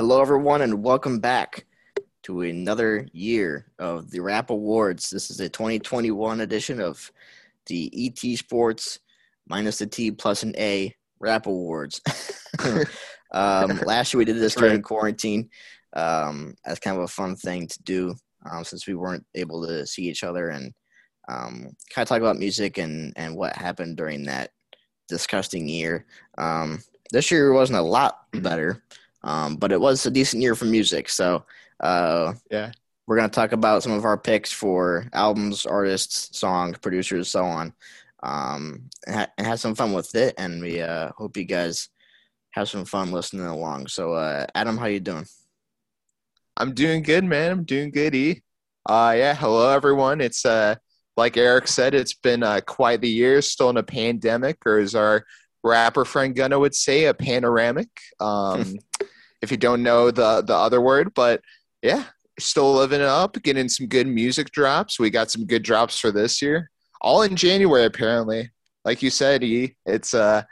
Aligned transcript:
Hello, 0.00 0.22
everyone, 0.22 0.62
and 0.62 0.82
welcome 0.82 1.18
back 1.18 1.66
to 2.22 2.40
another 2.40 3.06
year 3.12 3.66
of 3.78 4.10
the 4.10 4.20
Rap 4.20 4.48
Awards. 4.48 5.10
This 5.10 5.30
is 5.30 5.40
a 5.40 5.48
2021 5.50 6.40
edition 6.40 6.80
of 6.80 7.12
the 7.66 7.92
ET 7.94 8.38
Sports 8.38 9.00
minus 9.46 9.76
the 9.76 9.86
T 9.86 10.10
plus 10.10 10.42
an 10.42 10.54
A 10.56 10.96
Rap 11.18 11.44
Awards. 11.44 12.00
um, 13.34 13.78
last 13.84 14.14
year 14.14 14.20
we 14.20 14.24
did 14.24 14.38
this 14.38 14.54
during 14.54 14.80
quarantine. 14.80 15.50
Um, 15.92 16.54
that's 16.64 16.80
kind 16.80 16.96
of 16.96 17.02
a 17.02 17.06
fun 17.06 17.36
thing 17.36 17.66
to 17.66 17.82
do 17.82 18.14
um, 18.50 18.64
since 18.64 18.86
we 18.86 18.94
weren't 18.94 19.26
able 19.34 19.66
to 19.66 19.86
see 19.86 20.04
each 20.04 20.24
other 20.24 20.48
and 20.48 20.72
um, 21.28 21.76
kind 21.94 22.04
of 22.04 22.08
talk 22.08 22.22
about 22.22 22.38
music 22.38 22.78
and, 22.78 23.12
and 23.16 23.36
what 23.36 23.54
happened 23.54 23.98
during 23.98 24.24
that 24.24 24.52
disgusting 25.10 25.68
year. 25.68 26.06
Um, 26.38 26.82
this 27.12 27.30
year 27.30 27.52
wasn't 27.52 27.80
a 27.80 27.82
lot 27.82 28.20
better. 28.32 28.82
Um, 29.22 29.56
but 29.56 29.72
it 29.72 29.80
was 29.80 30.06
a 30.06 30.10
decent 30.10 30.42
year 30.42 30.54
for 30.54 30.64
music. 30.64 31.08
So 31.08 31.44
uh, 31.80 32.34
yeah, 32.50 32.72
we're 33.06 33.16
gonna 33.16 33.28
talk 33.28 33.52
about 33.52 33.82
some 33.82 33.92
of 33.92 34.04
our 34.04 34.18
picks 34.18 34.52
for 34.52 35.06
albums, 35.12 35.66
artists, 35.66 36.38
songs, 36.38 36.78
producers, 36.78 37.28
so 37.28 37.44
on, 37.44 37.72
um, 38.22 38.88
and, 39.06 39.16
ha- 39.16 39.30
and, 39.38 39.46
have 39.46 39.60
some 39.60 39.74
fun 39.74 39.92
with 39.92 40.14
it. 40.14 40.34
And 40.38 40.62
we 40.62 40.80
uh, 40.80 41.10
hope 41.16 41.36
you 41.36 41.44
guys 41.44 41.88
have 42.50 42.68
some 42.68 42.84
fun 42.84 43.12
listening 43.12 43.46
along. 43.46 43.88
So, 43.88 44.12
uh, 44.12 44.46
Adam, 44.54 44.76
how 44.76 44.86
you 44.86 45.00
doing? 45.00 45.26
I'm 46.56 46.74
doing 46.74 47.02
good, 47.02 47.24
man. 47.24 47.52
I'm 47.52 47.64
doing 47.64 47.90
good. 47.90 48.14
E. 48.14 48.42
Uh, 48.86 49.14
yeah. 49.16 49.34
Hello, 49.34 49.70
everyone. 49.70 50.20
It's 50.20 50.44
uh, 50.44 50.74
like 51.16 51.36
Eric 51.36 51.68
said, 51.68 51.94
it's 51.94 52.14
been 52.14 52.42
uh, 52.42 52.60
quite 52.66 53.00
the 53.00 53.08
year. 53.08 53.40
Still 53.40 53.70
in 53.70 53.76
a 53.76 53.82
pandemic, 53.82 54.58
or 54.66 54.78
as 54.78 54.94
our 54.94 55.24
rapper 55.62 56.04
friend 56.04 56.34
Gunna 56.34 56.58
would 56.58 56.74
say, 56.74 57.06
a 57.06 57.14
panoramic. 57.14 57.88
Um, 58.20 58.78
if 59.42 59.50
you 59.50 59.56
don't 59.56 59.82
know 59.82 60.10
the 60.10 60.42
the 60.42 60.54
other 60.54 60.80
word, 60.80 61.12
but 61.14 61.42
yeah, 61.82 62.04
still 62.38 62.74
living 62.74 63.00
it 63.00 63.06
up, 63.06 63.40
getting 63.42 63.68
some 63.68 63.86
good 63.86 64.06
music 64.06 64.50
drops. 64.50 64.98
We 64.98 65.10
got 65.10 65.30
some 65.30 65.46
good 65.46 65.62
drops 65.62 65.98
for 65.98 66.10
this 66.10 66.42
year, 66.42 66.70
all 67.00 67.22
in 67.22 67.36
January 67.36 67.84
apparently. 67.84 68.50
Like 68.84 69.02
you 69.02 69.10
said, 69.10 69.42
E, 69.44 69.76
it's 69.86 70.14
uh, 70.14 70.42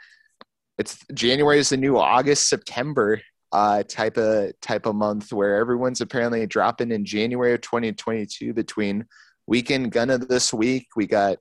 it's 0.77 0.99
January 1.13 1.59
is 1.59 1.69
the 1.69 1.77
new 1.77 1.97
August 1.97 2.49
September 2.49 3.21
uh 3.51 3.81
type 3.83 4.15
of 4.17 4.51
type 4.61 4.85
of 4.85 4.95
month 4.95 5.33
where 5.33 5.55
everyone's 5.55 6.01
apparently 6.01 6.45
dropping 6.45 6.91
in 6.91 7.03
January 7.03 7.53
of 7.53 7.61
2022 7.61 8.53
between 8.53 9.05
Weeknd 9.49 9.89
Gunna 9.89 10.19
this 10.19 10.53
week. 10.53 10.87
We 10.95 11.07
got 11.07 11.39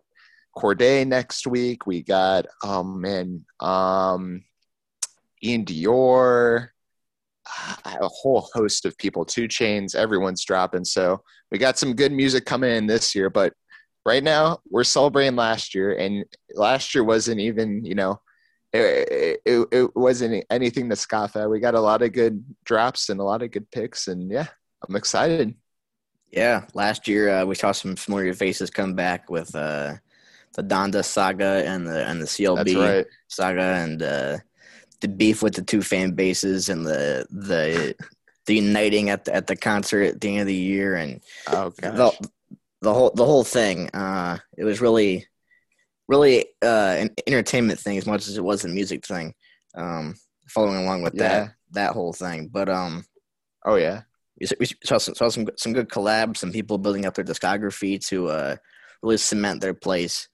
Cordae 0.56 1.06
next 1.06 1.46
week. 1.46 1.86
We 1.86 2.02
got 2.02 2.46
oh 2.64 2.82
man, 2.82 3.44
um 3.60 4.42
Iann 5.44 5.64
Dior, 5.66 6.70
a 7.84 8.08
whole 8.08 8.48
host 8.54 8.84
of 8.84 8.96
people, 8.98 9.24
2 9.24 9.48
Chainz, 9.48 9.94
everyone's 9.94 10.44
dropping. 10.44 10.84
So 10.84 11.22
we 11.50 11.58
got 11.58 11.78
some 11.78 11.94
good 11.94 12.12
music 12.12 12.44
coming 12.44 12.70
in 12.70 12.86
this 12.86 13.14
year, 13.14 13.30
but 13.30 13.52
right 14.04 14.22
now 14.22 14.58
we're 14.70 14.84
celebrating 14.84 15.36
last 15.36 15.74
year, 15.74 15.94
and 15.94 16.24
last 16.54 16.94
year 16.94 17.04
wasn't 17.04 17.40
even, 17.40 17.84
you 17.84 17.94
know, 17.94 18.20
it, 18.72 19.40
it, 19.46 19.68
it 19.72 19.96
wasn't 19.96 20.44
anything 20.50 20.90
to 20.90 20.96
scoff 20.96 21.36
at. 21.36 21.48
We 21.48 21.60
got 21.60 21.74
a 21.74 21.80
lot 21.80 22.02
of 22.02 22.12
good 22.12 22.44
drops 22.64 23.08
and 23.08 23.20
a 23.20 23.24
lot 23.24 23.42
of 23.42 23.50
good 23.50 23.70
picks, 23.70 24.08
and 24.08 24.30
yeah, 24.30 24.46
I'm 24.86 24.96
excited. 24.96 25.54
Yeah, 26.30 26.66
last 26.74 27.08
year 27.08 27.30
uh, 27.30 27.44
we 27.46 27.54
saw 27.54 27.72
some 27.72 27.96
familiar 27.96 28.34
faces 28.34 28.68
come 28.68 28.94
back 28.94 29.30
with 29.30 29.54
uh, 29.54 29.94
the 30.54 30.62
Donda 30.62 31.02
saga 31.02 31.62
and 31.66 31.86
the 31.86 32.06
and 32.06 32.20
the 32.20 32.26
CLB 32.26 32.96
right. 32.96 33.06
saga, 33.28 33.62
and 33.62 34.02
uh, 34.02 34.36
the 35.00 35.08
beef 35.08 35.42
with 35.42 35.54
the 35.54 35.62
two 35.62 35.82
fan 35.82 36.12
bases 36.12 36.68
and 36.68 36.84
the 36.84 37.26
the 37.30 37.94
the 38.46 38.54
uniting 38.54 39.10
at 39.10 39.24
the, 39.26 39.34
at 39.34 39.46
the 39.46 39.56
concert 39.56 40.02
at 40.02 40.20
the 40.20 40.28
end 40.28 40.40
of 40.40 40.46
the 40.46 40.54
year 40.54 40.96
and 40.96 41.20
oh, 41.48 41.70
the 41.70 42.28
the 42.80 42.92
whole 42.92 43.10
the 43.14 43.24
whole 43.24 43.44
thing. 43.44 43.88
Uh, 43.90 44.38
it 44.56 44.64
was 44.64 44.80
really 44.80 45.26
really 46.08 46.46
uh, 46.62 46.96
an 46.98 47.10
entertainment 47.26 47.78
thing 47.78 47.98
as 47.98 48.06
much 48.06 48.26
as 48.28 48.36
it 48.36 48.44
was 48.44 48.64
a 48.64 48.68
music 48.68 49.06
thing. 49.06 49.34
Um, 49.74 50.14
following 50.48 50.76
along 50.76 51.02
with 51.02 51.14
yeah. 51.14 51.28
that 51.28 51.54
that 51.72 51.92
whole 51.92 52.12
thing, 52.12 52.48
but 52.48 52.68
um, 52.68 53.04
oh 53.64 53.76
yeah, 53.76 54.02
we, 54.58 54.66
saw 54.84 54.98
some 54.98 55.14
saw 55.14 55.28
some 55.28 55.46
some 55.56 55.72
good 55.72 55.88
collabs, 55.88 56.38
some 56.38 56.52
people 56.52 56.78
building 56.78 57.06
up 57.06 57.14
their 57.14 57.24
discography 57.24 58.04
to 58.06 58.28
uh, 58.28 58.56
really 59.02 59.18
cement 59.18 59.60
their 59.60 59.74
place 59.74 60.28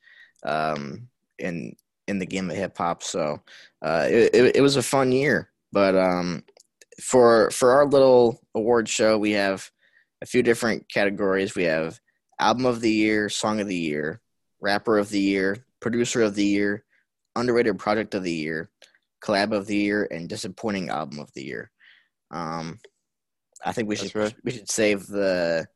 um, 0.44 1.09
in 1.38 1.75
in 2.09 2.19
the 2.19 2.26
game 2.26 2.50
of 2.50 2.56
hip 2.56 2.76
hop. 2.76 3.03
So 3.03 3.42
uh, 3.82 4.06
it, 4.10 4.34
it, 4.34 4.56
it 4.56 4.60
was 4.60 4.76
a 4.76 4.82
fun 4.82 5.12
year. 5.12 5.50
But 5.72 5.97
um, 5.97 6.44
for 7.03 7.50
for 7.50 7.72
our 7.72 7.87
little 7.87 8.41
award 8.54 8.88
show, 8.88 9.19
we 9.19 9.32
have 9.32 9.70
a 10.22 10.26
few 10.26 10.43
different 10.43 10.88
categories. 10.88 11.54
We 11.54 11.64
have 11.64 11.98
album 12.38 12.66
of 12.66 12.81
the 12.81 12.91
year, 12.91 13.28
song 13.28 13.60
of 13.60 13.66
the 13.66 13.76
year, 13.76 14.20
rapper 14.60 14.98
of 14.98 15.09
the 15.09 15.20
year, 15.20 15.66
producer 15.81 16.22
of 16.22 16.34
the 16.34 16.44
year, 16.44 16.84
underrated 17.37 17.78
project 17.78 18.14
of 18.14 18.22
the 18.22 18.32
year, 18.32 18.70
collab 19.22 19.53
of 19.53 19.66
the 19.66 19.76
year, 19.76 20.06
and 20.10 20.28
disappointing 20.28 20.91
album 20.91 21.19
of 21.19 21.32
the 21.34 21.43
year. 21.43 21.70
Um, 22.31 22.78
I 23.64 23.72
think 23.72 23.88
we 23.88 23.97
should 23.97 24.14
right. 24.14 24.34
we 24.44 24.53
should 24.53 24.70
save 24.70 25.06
the 25.06 25.66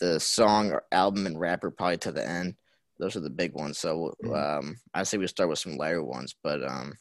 the 0.00 0.20
song 0.20 0.72
or 0.72 0.82
album 0.92 1.26
and 1.26 1.38
rapper 1.38 1.70
probably 1.70 1.98
to 1.98 2.12
the 2.12 2.26
end 2.26 2.56
those 2.98 3.16
are 3.16 3.20
the 3.20 3.30
big 3.30 3.52
ones. 3.54 3.78
So 3.78 4.14
mm-hmm. 4.24 4.34
um, 4.34 4.76
I 4.94 5.02
say 5.02 5.18
we 5.18 5.26
start 5.26 5.48
with 5.48 5.58
some 5.58 5.76
lighter 5.76 6.02
ones. 6.02 6.34
But 6.42 6.62
um, 6.64 6.94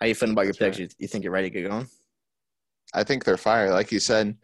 how 0.00 0.06
you 0.06 0.14
feeling 0.14 0.32
about 0.32 0.46
your 0.46 0.54
picks? 0.54 0.78
You, 0.78 0.88
you, 0.98 1.08
think 1.08 1.24
you're 1.24 1.32
ready 1.32 1.50
to 1.50 1.60
get 1.62 1.70
going? 1.70 1.86
I 2.92 3.04
think 3.04 3.24
they're 3.24 3.36
fire. 3.36 3.70
Like 3.70 3.92
you 3.92 4.00
said, 4.00 4.36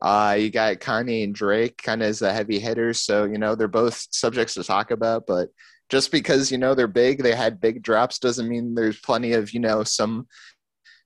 uh, 0.00 0.36
you 0.38 0.50
got 0.50 0.76
Kanye 0.76 1.24
and 1.24 1.34
Drake 1.34 1.82
kind 1.82 2.02
of 2.02 2.08
as 2.08 2.18
the 2.20 2.32
heavy 2.32 2.58
hitters. 2.58 3.00
So 3.00 3.24
you 3.24 3.38
know 3.38 3.54
they're 3.54 3.68
both 3.68 4.06
subjects 4.10 4.54
to 4.54 4.64
talk 4.64 4.90
about. 4.90 5.26
But 5.26 5.48
just 5.88 6.12
because 6.12 6.52
you 6.52 6.58
know 6.58 6.74
they're 6.74 6.86
big, 6.86 7.22
they 7.22 7.34
had 7.34 7.60
big 7.60 7.82
drops, 7.82 8.18
doesn't 8.18 8.48
mean 8.48 8.74
there's 8.74 9.00
plenty 9.00 9.32
of 9.32 9.52
you 9.52 9.60
know 9.60 9.82
some 9.82 10.26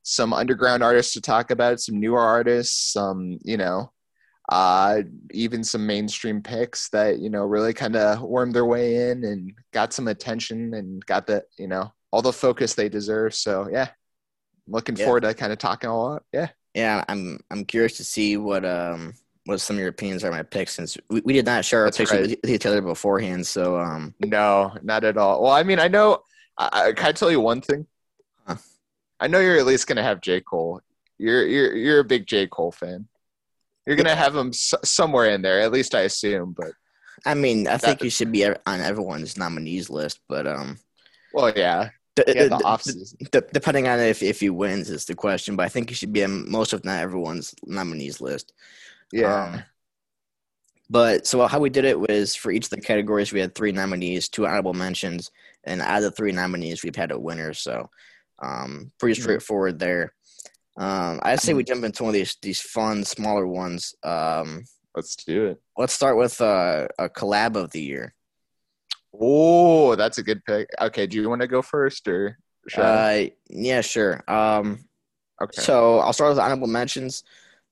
some 0.05 0.33
underground 0.33 0.83
artists 0.83 1.15
to 1.15 1.21
talk 1.21 1.51
about, 1.51 1.81
some 1.81 2.01
newer 2.01 2.21
artists, 2.21 2.93
some 2.93 3.39
you 3.43 3.57
know 3.57 3.93
uh, 4.49 5.03
even 5.31 5.63
some 5.63 5.87
mainstream 5.87 6.43
picks 6.43 6.89
that 6.91 7.19
you 7.19 7.31
know 7.31 7.45
really 7.45 7.73
kind 7.73 7.97
of 7.97 8.23
wormed 8.23 8.55
their 8.55 8.65
way 8.65 9.11
in 9.11 9.25
and 9.25 9.53
got 9.73 9.93
some 9.93 10.09
attention 10.09 10.75
and 10.75 11.05
got 11.07 11.27
the 11.27 11.45
you 11.59 11.69
know 11.69 11.93
all 12.11 12.23
the 12.23 12.33
focus 12.33 12.75
they 12.75 12.89
deserve. 12.89 13.35
So 13.35 13.69
yeah, 13.71 13.89
looking 14.67 14.97
yeah. 14.97 15.05
forward 15.05 15.23
to 15.23 15.35
kind 15.35 15.53
of 15.53 15.59
talking 15.59 15.91
a 15.91 15.97
lot. 15.97 16.25
Yeah, 16.33 16.49
yeah, 16.75 17.05
I'm 17.09 17.39
I'm 17.51 17.65
curious 17.65 17.97
to 17.99 18.05
see 18.05 18.37
what 18.37 18.65
um 18.65 19.15
what 19.45 19.61
some 19.61 19.77
of 19.77 19.81
your 19.81 19.89
opinions 19.89 20.25
are 20.25 20.31
my 20.31 20.43
picks 20.43 20.75
since 20.75 20.97
we, 21.09 21.21
we 21.25 21.33
did 21.33 21.47
not 21.47 21.65
share 21.65 21.81
our 21.81 21.87
That's 21.87 21.99
picks 21.99 22.13
right. 22.13 22.39
with 22.43 22.51
each 22.51 22.67
other 22.67 22.81
beforehand. 22.81 23.47
So 23.47 23.79
um 23.79 24.15
no, 24.21 24.77
not 24.83 25.05
at 25.05 25.17
all. 25.17 25.43
Well, 25.43 25.53
I 25.53 25.63
mean, 25.63 25.79
I 25.79 25.89
know. 25.89 26.23
I, 26.59 26.93
can 26.93 27.07
I 27.07 27.13
tell 27.13 27.31
you 27.31 27.41
one 27.41 27.61
thing? 27.63 27.87
Huh. 28.47 28.57
I 29.19 29.27
know 29.27 29.41
you're 29.41 29.57
at 29.57 29.67
least 29.67 29.87
gonna 29.87 30.03
have 30.03 30.21
J 30.21 30.41
Cole. 30.41 30.81
You're 31.19 31.47
you're 31.47 31.77
you're 31.77 32.01
a 32.01 32.05
big 32.05 32.27
J 32.27 32.47
Cole 32.47 32.73
fan. 32.73 33.09
You're 33.87 33.97
gonna 33.97 34.15
have 34.15 34.37
him 34.37 34.49
s- 34.49 34.75
somewhere 34.85 35.31
in 35.31 35.43
there, 35.43 35.61
at 35.61 35.73
least 35.73 35.95
I 35.95 36.03
assume. 36.03 36.55
But 36.57 36.73
I 37.27 37.35
mean, 37.35 37.67
I 37.67 37.77
think 37.77 38.03
you 38.03 38.11
should 38.11 38.33
be 38.33 38.47
on 38.47 38.57
everyone's 38.67 39.37
nominees 39.37 39.91
list. 39.91 40.21
But 40.29 40.47
um, 40.47 40.79
well, 41.33 41.53
yeah, 41.55 41.91
d- 42.17 42.25
yeah 42.29 42.49
the 42.49 43.17
d- 43.19 43.27
d- 43.31 43.47
depending 43.53 43.89
on 43.89 43.99
if 44.01 44.23
if 44.23 44.41
he 44.41 44.51
wins 44.51 44.91
is 44.91 45.05
the 45.05 45.15
question. 45.15 45.57
But 45.57 45.65
I 45.65 45.69
think 45.69 45.89
he 45.89 45.95
should 45.95 46.13
be 46.13 46.25
on 46.25 46.51
most, 46.51 46.73
if 46.73 46.85
not 46.85 47.01
everyone's 47.01 47.55
nominees 47.65 48.21
list. 48.21 48.53
Yeah. 49.13 49.45
Um, 49.45 49.63
but 50.93 51.27
so 51.27 51.47
how 51.47 51.59
we 51.59 51.71
did 51.71 51.87
it 51.87 51.99
was 51.99 52.35
for 52.35 52.53
each 52.53 52.65
of 52.65 52.71
the 52.71 52.81
categories 52.81 53.33
we 53.33 53.41
had 53.41 53.55
three 53.55 53.73
nominees, 53.73 54.29
two 54.29 54.47
honorable 54.47 54.75
mentions, 54.75 55.31
and 55.65 55.81
out 55.81 55.99
of 55.99 56.03
the 56.03 56.11
three 56.11 56.33
nominees 56.33 56.85
we've 56.85 56.95
had 56.95 57.13
a 57.13 57.19
winner. 57.19 57.55
So 57.55 57.89
um, 58.43 58.93
pretty 58.99 59.19
hmm. 59.19 59.23
straightforward 59.23 59.79
there. 59.79 60.13
Um, 60.77 61.21
I 61.23 61.37
say 61.37 61.53
we 61.53 61.65
jump 61.65 61.85
into 61.85 62.05
one 62.05 62.11
of 62.11 62.15
these 62.15 62.37
these 62.41 62.61
fun 62.61 63.05
smaller 63.05 63.47
ones. 63.47 63.95
Um, 64.03 64.65
let's 64.95 65.17
do 65.17 65.47
it. 65.47 65.61
Let's 65.77 65.93
start 65.93 66.17
with 66.17 66.41
uh, 66.41 66.89
a 66.99 67.09
collab 67.09 67.57
of 67.57 67.71
the 67.73 67.83
year. 67.83 68.15
Oh, 69.19 69.95
that's 69.95 70.19
a 70.19 70.23
good 70.23 70.45
pick. 70.45 70.69
Okay, 70.81 71.07
do 71.07 71.21
you 71.21 71.29
want 71.29 71.43
to 71.43 71.49
go 71.49 71.61
first 71.61 72.09
or? 72.09 72.39
Uh, 72.77 73.25
yeah, 73.51 73.81
sure. 73.81 74.23
Um, 74.29 74.79
okay. 75.43 75.61
So 75.61 75.99
I'll 75.99 76.13
start 76.13 76.31
with 76.31 76.39
honorable 76.39 76.69
mentions. 76.69 77.25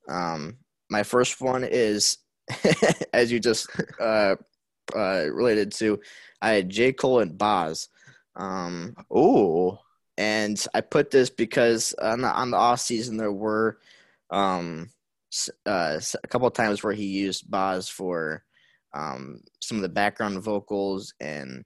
Um, 0.08 0.58
my 0.90 1.02
first 1.02 1.40
one 1.40 1.64
is, 1.64 2.18
as 3.14 3.30
you 3.32 3.40
just 3.40 3.70
uh, 4.00 4.34
uh, 4.94 5.26
related 5.32 5.72
to, 5.72 6.00
I 6.42 6.50
had 6.50 6.68
J 6.68 6.92
Cole 6.92 7.20
and 7.20 7.38
Bas. 7.38 7.88
Um, 8.36 8.96
oh, 9.10 9.78
and 10.20 10.62
I 10.74 10.82
put 10.82 11.10
this 11.10 11.30
because 11.30 11.94
on 11.94 12.20
the, 12.20 12.28
on 12.28 12.50
the 12.50 12.58
off 12.58 12.80
season 12.80 13.16
there 13.16 13.32
were 13.32 13.78
um, 14.30 14.90
uh, 15.66 15.98
a 16.22 16.28
couple 16.28 16.46
of 16.46 16.52
times 16.52 16.82
where 16.82 16.92
he 16.92 17.06
used 17.06 17.50
Bas 17.50 17.88
for 17.88 18.44
um, 18.94 19.40
some 19.60 19.78
of 19.78 19.82
the 19.82 19.88
background 19.88 20.42
vocals 20.42 21.14
and 21.20 21.64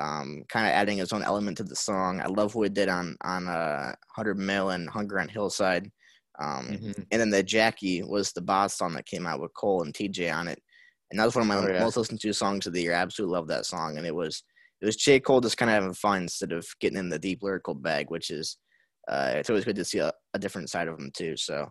um, 0.00 0.42
kind 0.48 0.66
of 0.66 0.72
adding 0.72 0.98
his 0.98 1.12
own 1.12 1.22
element 1.22 1.58
to 1.58 1.64
the 1.64 1.76
song. 1.76 2.20
I 2.20 2.26
love 2.26 2.56
what 2.56 2.64
he 2.64 2.68
did 2.70 2.88
on 2.88 3.16
on 3.22 3.46
uh, 3.46 3.94
Hundred 4.16 4.38
Mil 4.38 4.70
and 4.70 4.88
Hunger 4.90 5.20
on 5.20 5.28
Hillside. 5.28 5.88
Um, 6.40 6.66
Mhm. 6.72 7.06
And 7.12 7.20
then 7.20 7.30
the 7.30 7.42
Jackie 7.42 8.02
was 8.02 8.32
the 8.32 8.40
Bas 8.40 8.74
song 8.76 8.94
that 8.94 9.06
came 9.06 9.26
out 9.26 9.40
with 9.40 9.54
Cole 9.54 9.82
and 9.82 9.94
TJ 9.94 10.34
on 10.34 10.48
it, 10.48 10.60
and 11.10 11.20
that 11.20 11.26
was 11.26 11.36
one 11.36 11.42
of 11.42 11.48
my 11.48 11.56
Oh, 11.56 11.72
yeah. 11.72 11.80
most 11.84 11.96
listened 11.96 12.20
to 12.22 12.32
songs 12.32 12.66
of 12.66 12.72
the 12.72 12.82
year. 12.82 12.94
I 12.94 13.02
absolutely 13.02 13.36
love 13.36 13.48
that 13.48 13.66
song, 13.66 13.96
and 13.98 14.06
it 14.06 14.14
was 14.14 14.42
it 14.82 14.86
was 14.86 14.96
J 14.96 15.20
Cole 15.20 15.40
just 15.40 15.56
kind 15.56 15.70
of 15.70 15.74
having 15.74 15.94
fun 15.94 16.22
instead 16.22 16.50
of 16.50 16.66
getting 16.80 16.98
in 16.98 17.08
the 17.08 17.18
deep 17.18 17.42
lyrical 17.42 17.74
bag, 17.74 18.10
which 18.10 18.30
is 18.30 18.58
uh, 19.08 19.34
it's 19.36 19.48
always 19.48 19.64
good 19.64 19.76
to 19.76 19.84
see 19.84 19.98
a, 19.98 20.12
a 20.34 20.38
different 20.40 20.70
side 20.70 20.88
of 20.88 20.98
him 20.98 21.12
too. 21.16 21.36
So, 21.36 21.68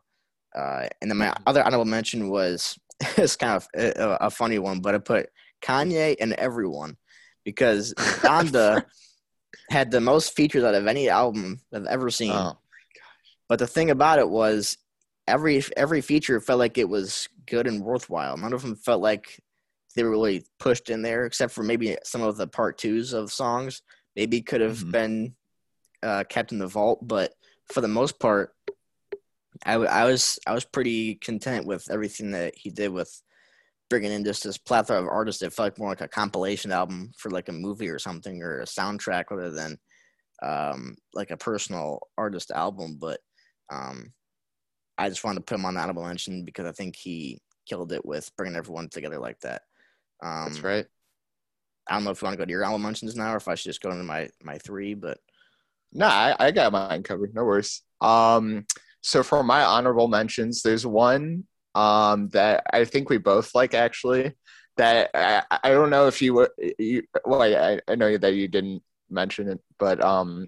uh, 0.57 0.87
and 1.01 1.11
then 1.11 1.17
my 1.17 1.35
other 1.45 1.61
honorable 1.61 1.85
mention 1.85 2.29
was 2.29 2.79
it's 3.17 3.35
kind 3.35 3.53
of 3.53 3.67
a, 3.75 4.25
a 4.25 4.29
funny 4.29 4.59
one, 4.59 4.79
but 4.79 4.95
I 4.95 4.99
put 4.99 5.29
Kanye 5.61 6.15
and 6.21 6.31
everyone 6.33 6.95
because 7.43 7.93
Donda 7.95 8.85
had 9.69 9.91
the 9.91 10.01
most 10.01 10.33
features 10.33 10.63
out 10.63 10.75
of 10.75 10.87
any 10.87 11.09
album 11.09 11.59
I've 11.73 11.85
ever 11.87 12.09
seen. 12.09 12.31
Oh, 12.31 12.35
my 12.35 12.45
gosh. 12.45 13.37
But 13.49 13.59
the 13.59 13.67
thing 13.67 13.89
about 13.89 14.19
it 14.19 14.29
was 14.29 14.77
every 15.27 15.61
every 15.75 15.99
feature 15.99 16.39
felt 16.39 16.59
like 16.59 16.77
it 16.77 16.87
was 16.87 17.27
good 17.45 17.67
and 17.67 17.83
worthwhile. 17.83 18.37
None 18.37 18.53
of 18.53 18.61
them 18.61 18.77
felt 18.77 19.01
like 19.01 19.37
they 19.95 20.03
were 20.03 20.11
really 20.11 20.45
pushed 20.59 20.89
in 20.89 21.01
there, 21.01 21.25
except 21.25 21.53
for 21.53 21.63
maybe 21.63 21.97
some 22.03 22.21
of 22.21 22.37
the 22.37 22.47
part 22.47 22.77
twos 22.77 23.13
of 23.13 23.31
songs. 23.31 23.81
Maybe 24.15 24.41
could 24.41 24.61
have 24.61 24.77
Mhm. 24.77 24.91
been 24.91 25.35
uh, 26.03 26.23
kept 26.27 26.51
in 26.51 26.57
the 26.59 26.67
vault, 26.67 26.99
but 27.07 27.33
for 27.71 27.81
the 27.81 27.87
most 27.87 28.19
part, 28.19 28.55
I, 29.65 29.73
w- 29.73 29.89
I 29.89 30.05
was 30.05 30.39
I 30.47 30.53
was 30.53 30.65
pretty 30.65 31.15
content 31.15 31.67
with 31.67 31.89
everything 31.91 32.31
that 32.31 32.55
he 32.57 32.69
did 32.71 32.89
with 32.89 33.21
bringing 33.89 34.11
in 34.11 34.23
just 34.23 34.43
this 34.43 34.57
plethora 34.57 34.99
of 34.99 35.07
artists 35.07 35.41
It 35.41 35.53
felt 35.53 35.65
like 35.67 35.77
more 35.77 35.89
like 35.89 36.01
a 36.01 36.07
compilation 36.07 36.71
album 36.71 37.11
for 37.17 37.29
like 37.29 37.49
a 37.49 37.53
movie 37.53 37.89
or 37.89 37.99
something 37.99 38.41
or 38.41 38.61
a 38.61 38.65
soundtrack 38.65 39.25
rather 39.29 39.51
than 39.51 39.77
um, 40.41 40.95
like 41.13 41.29
a 41.29 41.37
personal 41.37 41.99
artist 42.17 42.51
album. 42.51 42.97
But 42.99 43.19
um, 43.69 44.13
I 44.97 45.09
just 45.09 45.23
wanted 45.23 45.41
to 45.41 45.45
put 45.45 45.59
him 45.59 45.65
on 45.65 45.75
the 45.75 45.81
honorable 45.81 46.05
mention 46.05 46.45
because 46.45 46.65
I 46.65 46.71
think 46.71 46.95
he 46.95 47.39
killed 47.67 47.91
it 47.91 48.05
with 48.05 48.31
bringing 48.37 48.57
everyone 48.57 48.89
together 48.89 49.19
like 49.19 49.39
that. 49.41 49.63
Um, 50.21 50.45
that's 50.45 50.63
right. 50.63 50.85
I 51.89 51.95
don't 51.95 52.03
know 52.03 52.11
if 52.11 52.21
you 52.21 52.25
want 52.27 52.35
to 52.35 52.37
go 52.37 52.45
to 52.45 52.51
your 52.51 52.63
honorable 52.63 52.79
mentions 52.79 53.15
now 53.15 53.33
or 53.33 53.37
if 53.37 53.47
I 53.47 53.55
should 53.55 53.69
just 53.69 53.81
go 53.81 53.91
into 53.91 54.03
my 54.03 54.29
my 54.43 54.57
three, 54.57 54.93
but 54.93 55.17
No, 55.91 56.05
I, 56.07 56.35
I 56.39 56.51
got 56.51 56.71
mine 56.71 57.03
covered. 57.03 57.33
No 57.33 57.43
worries. 57.43 57.81
Um, 57.99 58.65
so 59.01 59.23
for 59.23 59.43
my 59.43 59.63
honorable 59.63 60.07
mentions, 60.07 60.61
there's 60.61 60.85
one 60.85 61.45
um 61.73 62.27
that 62.29 62.63
I 62.73 62.85
think 62.85 63.09
we 63.09 63.17
both 63.17 63.55
like 63.55 63.73
actually. 63.73 64.33
That 64.77 65.09
I, 65.13 65.43
I 65.63 65.69
don't 65.69 65.89
know 65.89 66.07
if 66.07 66.21
you 66.21 66.33
were 66.33 66.51
you 66.79 67.03
well 67.25 67.41
I, 67.41 67.79
I 67.87 67.95
know 67.95 68.17
that 68.17 68.33
you 68.33 68.47
didn't 68.47 68.83
mention 69.09 69.49
it, 69.49 69.59
but 69.77 70.03
um, 70.03 70.47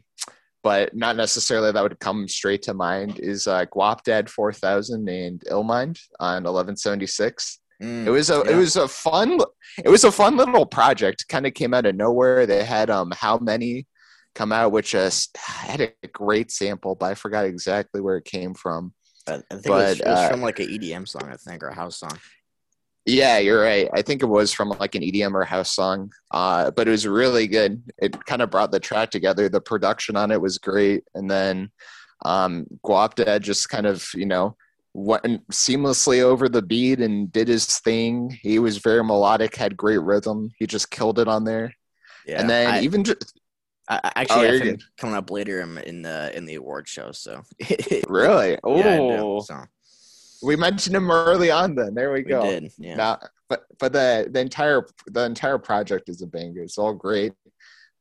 but 0.64 0.96
not 0.96 1.18
necessarily 1.18 1.72
that 1.72 1.84
would 1.84 2.00
come 2.00 2.28
straight 2.28 2.62
to 2.64 2.74
mind 2.74 3.20
is 3.20 3.48
uh, 3.48 3.66
Guapdad 3.66 4.30
4000 4.30 5.10
and 5.10 5.42
Illmind 5.52 6.00
on 6.20 6.44
1176. 6.44 7.60
Mm, 7.84 8.06
It 8.06 8.10
was 8.10 8.30
a 8.30 8.42
it 8.42 8.56
was 8.56 8.76
a 8.76 8.88
fun 8.88 9.40
it 9.84 9.90
was 9.90 10.04
a 10.04 10.12
fun 10.12 10.38
little 10.38 10.66
project. 10.66 11.26
Kind 11.30 11.46
of 11.46 11.54
came 11.54 11.74
out 11.74 11.86
of 11.86 11.96
nowhere. 11.96 12.46
They 12.46 12.64
had 12.64 12.90
um 12.90 13.12
how 13.16 13.38
many 13.38 13.88
come 14.36 14.52
out, 14.52 14.72
which 14.72 14.92
just 14.92 15.36
had 15.38 15.82
a 15.82 16.08
great 16.08 16.52
sample, 16.52 16.96
but 16.96 17.08
I 17.08 17.16
forgot 17.16 17.46
exactly 17.46 18.02
where 18.02 18.18
it 18.18 18.26
came 18.26 18.54
from. 18.54 18.94
I 19.28 19.34
think 19.34 19.66
it 19.66 19.70
was, 19.70 19.98
but, 20.00 20.08
it 20.08 20.10
was 20.10 20.20
uh, 20.20 20.30
from 20.30 20.42
like 20.42 20.60
an 20.60 20.68
EDM 20.68 21.08
song, 21.08 21.30
I 21.32 21.36
think, 21.38 21.64
or 21.64 21.68
a 21.68 21.76
house 21.76 22.00
song. 22.00 22.18
Yeah, 23.06 23.38
you're 23.40 23.62
right. 23.62 23.90
I 23.94 24.02
think 24.02 24.24
it 24.24 24.28
was 24.28 24.54
from 24.54 24.70
like 24.70 24.96
an 24.96 25.02
EDM 25.02 25.34
or 25.34 25.44
house 25.44 25.76
song, 25.76 26.12
uh, 26.32 26.72
but 26.72 26.88
it 26.88 26.92
was 26.92 27.06
really 27.06 27.48
good. 27.48 27.84
It 27.98 28.26
kind 28.26 28.42
of 28.42 28.50
brought 28.50 28.72
the 28.72 28.80
track 28.80 29.12
together. 29.12 29.50
The 29.50 29.62
production 29.62 30.16
on 30.16 30.32
it 30.32 30.40
was 30.40 30.58
great, 30.58 31.04
and 31.14 31.30
then 31.30 31.70
um, 32.26 32.66
Guap 32.86 33.16
Dad 33.16 33.44
just 33.44 33.70
kind 33.70 33.86
of 33.86 34.08
you 34.14 34.26
know 34.26 34.56
went 34.94 35.48
seamlessly 35.50 36.22
over 36.22 36.48
the 36.48 36.62
beat 36.62 37.00
and 37.00 37.32
did 37.32 37.48
his 37.48 37.66
thing. 37.80 38.38
He 38.42 38.60
was 38.60 38.78
very 38.78 39.04
melodic, 39.04 39.56
had 39.56 39.76
great 39.76 40.02
rhythm. 40.02 40.52
He 40.60 40.68
just 40.68 40.92
killed 40.92 41.20
it 41.20 41.28
on 41.28 41.44
there. 41.44 41.74
Yeah, 42.26 42.40
and 42.40 42.50
then 42.50 42.74
I, 42.76 42.82
even 42.82 43.04
ju- 43.04 43.16
I, 43.90 43.96
I 43.96 44.08
Oh, 44.08 44.12
actually 44.16 44.46
have 44.46 44.56
you're 44.56 44.64
him 44.64 44.76
good. 44.76 44.84
coming 44.98 45.16
up 45.16 45.30
later 45.32 45.62
in, 45.62 45.78
in 45.80 46.02
the 46.04 46.36
in 46.38 46.46
the 46.46 46.56
award 46.56 46.88
show. 46.88 47.12
So 47.12 47.42
really, 48.08 48.58
oh, 48.64 48.78
yeah, 48.78 48.96
I. 48.96 48.98
Oh. 49.00 49.42
So 49.42 49.64
we 50.42 50.56
mentioned 50.56 50.96
him 50.96 51.10
early 51.12 51.52
on. 51.52 51.76
Then 51.76 51.94
there 51.96 52.12
we, 52.12 52.20
we 52.20 52.30
go. 52.30 52.44
did. 52.50 52.72
Yeah, 52.78 52.96
Nah, 52.96 53.18
but 53.50 53.64
but 53.80 53.92
the 53.94 54.30
the 54.32 54.40
entire 54.40 54.86
the 55.08 55.26
entire 55.26 55.58
project 55.58 56.08
is 56.08 56.22
a 56.22 56.28
banger. 56.28 56.62
It's 56.62 56.78
all 56.78 56.94
great. 56.94 57.34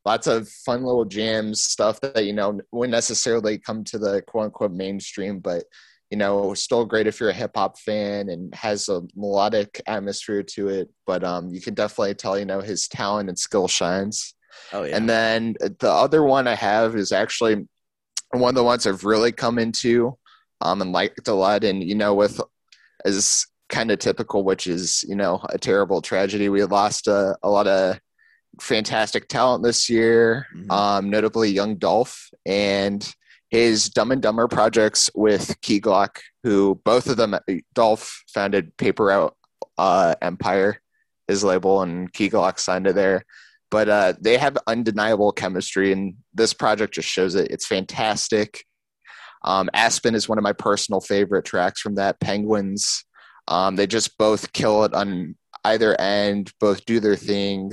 Lots 0.05 0.27
of 0.27 0.49
fun 0.49 0.85
little 0.85 1.05
jams, 1.05 1.63
stuff 1.63 2.01
that 2.01 2.25
you 2.25 2.33
know 2.33 2.61
wouldn't 2.71 2.93
necessarily 2.93 3.59
come 3.59 3.83
to 3.85 3.99
the 3.99 4.23
quote 4.23 4.45
unquote 4.47 4.73
mainstream, 4.73 5.39
but 5.41 5.65
you 6.13 6.19
know, 6.19 6.53
still 6.53 6.85
great 6.85 7.07
if 7.07 7.19
you're 7.19 7.31
a 7.31 7.43
hip 7.43 7.53
hop 7.57 7.79
fan 7.79 8.29
and 8.29 8.55
has 8.55 8.91
a 8.91 9.01
melodic 9.17 9.81
atmosphere 9.87 10.43
to 10.43 10.69
it. 10.69 10.91
But 11.07 11.25
um, 11.25 11.49
you 11.55 11.61
can 11.63 11.73
definitely 11.73 12.15
tell 12.15 12.39
you 12.39 12.45
know 12.45 12.61
his 12.61 12.87
talent 12.87 13.31
and 13.31 13.39
skill 13.39 13.67
shines. 13.67 14.35
oh 14.75 14.85
yeah. 14.85 14.95
And 14.97 15.09
then 15.09 15.55
the 15.81 15.91
other 15.91 16.23
one 16.23 16.47
I 16.47 16.55
have 16.55 16.95
is 16.97 17.13
actually 17.13 17.67
one 18.33 18.51
of 18.51 18.55
the 18.55 18.63
ones 18.73 18.87
I've 18.87 19.05
really 19.05 19.33
come 19.33 19.59
into 19.59 20.17
um, 20.61 20.83
and 20.83 20.93
liked 20.93 21.27
a 21.29 21.33
lot. 21.33 21.65
And, 21.65 21.83
you 21.83 21.95
know, 21.95 22.13
with 22.15 22.41
as 23.07 23.47
kind 23.71 23.91
of 23.91 23.99
typical, 23.99 24.45
which 24.45 24.67
is, 24.67 25.03
you 25.09 25.17
know, 25.17 25.41
a 25.49 25.57
terrible 25.59 26.03
tragedy. 26.03 26.51
We 26.51 26.63
lost 26.65 27.09
a, 27.09 27.37
a 27.43 27.49
lot 27.49 27.67
of 27.67 27.99
fantastic 28.61 29.29
talent 29.29 29.65
this 29.65 29.89
year, 29.89 30.47
Mhm. 30.55 30.71
um, 30.71 31.11
notably 31.11 31.49
Young 31.51 31.77
Dolph 31.77 32.29
and 32.45 33.01
his 33.53 33.89
Dum 33.89 34.11
and 34.11 34.21
Dummer 34.21 34.49
projects 34.49 35.11
with 35.15 35.61
Key 35.61 35.81
Glock, 35.81 36.19
who 36.43 36.81
both 36.85 37.07
of 37.07 37.17
them, 37.17 37.37
Dolph 37.75 38.25
founded 38.29 38.77
Paper 38.77 39.05
Route 39.05 39.37
uh, 39.79 40.17
Empire, 40.21 40.81
his 41.29 41.45
label, 41.45 41.83
and 41.83 42.13
Key 42.13 42.29
Glock 42.29 42.59
signed 42.59 42.89
it 42.89 42.97
there 42.97 43.25
but 43.73 43.89
uh, 43.89 44.13
they 44.21 44.37
have 44.37 44.59
undeniable 44.67 45.33
chemistry, 45.33 45.93
and 45.93 46.15
this 46.35 46.53
project 46.53 46.93
just 46.93 47.09
shows 47.09 47.35
it. 47.35 47.51
It's 47.51 47.67
fantastic. 47.67 48.67
Um, 49.45 49.71
Aspen 49.73 50.15
is 50.15 50.29
one 50.29 50.37
of 50.37 50.45
my 50.45 50.53
personal 50.53 51.01
favorite 51.01 51.47
tracks 51.47 51.81
from 51.81 51.95
that. 51.95 52.21
Penguins, 52.21 53.03
um, 53.49 53.77
they 53.77 53.87
just 53.87 54.19
both 54.19 54.53
kill 54.53 54.85
it 54.85 54.93
on 54.93 55.37
either 55.65 55.99
end, 55.99 56.53
both 56.61 56.85
do 56.85 57.01
their 57.01 57.17
thing. 57.17 57.73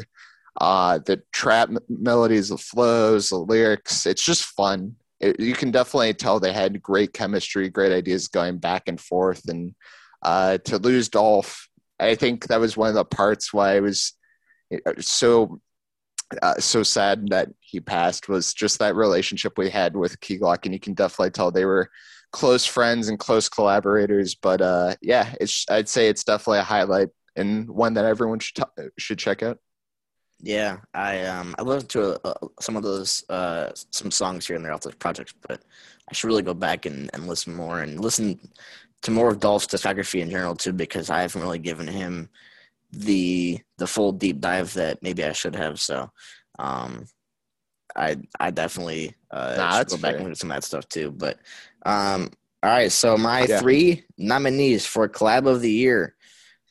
Uh, 0.62 1.00
the 1.06 1.22
trap 1.34 1.70
melodies, 1.90 2.48
the 2.48 2.58
flows, 2.58 3.28
the 3.28 3.38
lyrics, 3.38 4.06
it's 4.06 4.24
just 4.24 4.46
fun. 4.46 4.96
It, 5.20 5.40
you 5.40 5.54
can 5.54 5.72
definitely 5.72 6.14
tell 6.14 6.40
they 6.40 6.54
had 6.54 6.82
great 6.82 7.14
chemistry, 7.14 7.70
great 7.70 7.92
ideas 7.92 8.28
going 8.28 8.58
back 8.58 8.84
and 8.88 9.00
forth. 9.00 9.48
And 9.50 9.76
uh, 10.22 10.60
to 10.66 10.78
lose 10.78 11.10
Dolph, 11.10 11.68
I 12.00 12.16
think 12.16 12.48
that 12.48 12.60
was 12.60 12.78
one 12.78 12.90
of 12.90 12.96
the 12.96 13.06
parts 13.06 13.54
why 13.54 13.76
I 13.76 13.80
was 13.82 14.14
uh, 14.74 14.94
so 15.00 15.60
uh, 16.44 16.60
so 16.60 16.84
sad 16.84 17.28
that 17.30 17.50
he 17.60 17.80
passed 17.80 18.30
was 18.30 18.54
just 18.54 18.80
that 18.80 18.96
relationship 18.96 19.58
we 19.58 19.70
had 19.70 19.96
with 19.96 20.20
Key 20.20 20.38
Glock, 20.38 20.66
and 20.66 20.74
you 20.74 20.80
can 20.80 20.94
definitely 20.94 21.32
tell 21.32 21.52
they 21.52 21.66
were 21.66 21.90
close 22.32 22.66
friends 22.66 23.10
and 23.10 23.18
close 23.18 23.50
collaborators. 23.50 24.36
But 24.36 24.62
uh, 24.62 24.96
yeah, 25.02 25.34
it's 25.42 25.66
I'd 25.70 25.90
say 25.90 26.08
it's 26.08 26.24
definitely 26.24 26.60
a 26.60 26.64
highlight 26.64 27.10
and 27.36 27.70
one 27.70 27.96
that 27.96 28.06
everyone 28.06 28.40
should 28.40 28.56
t- 28.56 28.84
should 28.98 29.20
check 29.20 29.42
out. 29.44 29.58
Yeah, 30.42 30.78
I 30.94 31.26
um 31.26 31.54
I 31.60 31.64
listened 31.64 31.90
to 31.92 32.26
uh, 32.26 32.48
some 32.62 32.78
of 32.78 32.84
those 32.84 33.24
uh 33.30 33.72
some 33.92 34.10
songs 34.12 34.48
here 34.48 34.56
and 34.56 34.64
there 34.64 34.72
off 34.74 34.82
those 34.82 34.96
projects, 34.96 35.34
but 35.48 35.62
I 36.10 36.14
should 36.14 36.28
really 36.28 36.44
go 36.44 36.54
back 36.54 36.86
and, 36.86 37.10
and 37.14 37.28
listen 37.28 37.54
more 37.54 37.82
and 37.82 38.00
listen 38.00 38.40
to 39.02 39.12
more 39.12 39.30
of 39.30 39.40
Dolph's 39.40 39.68
discography 39.68 40.22
in 40.22 40.30
general 40.30 40.56
too, 40.56 40.74
because 40.74 41.10
I 41.10 41.22
haven't 41.22 41.42
really 41.42 41.60
given 41.60 41.88
him 41.88 42.30
the 42.92 43.60
the 43.78 43.88
full 43.88 44.12
deep 44.14 44.40
dive 44.40 44.74
that 44.76 45.04
maybe 45.04 45.24
I 45.24 45.34
should 45.34 45.56
have. 45.56 45.80
So, 45.80 46.10
um, 46.58 47.06
I 47.96 48.18
I 48.40 48.52
definitely 48.52 49.16
uh 49.32 49.56
Nah, 49.58 49.84
go 49.84 49.98
back 49.98 50.12
fair. 50.12 50.16
and 50.16 50.24
look 50.24 50.32
at 50.32 50.38
some 50.38 50.52
of 50.52 50.56
that 50.56 50.64
stuff 50.64 50.88
too. 50.88 51.12
But 51.12 51.40
um, 51.86 52.30
all 52.64 52.70
right, 52.70 52.92
so 52.92 53.18
my 53.18 53.46
Yeah. 53.46 53.60
three 53.60 54.06
nominees 54.18 54.86
for 54.86 55.10
collab 55.10 55.48
of 55.48 55.62
the 55.62 55.72
year. 55.72 56.16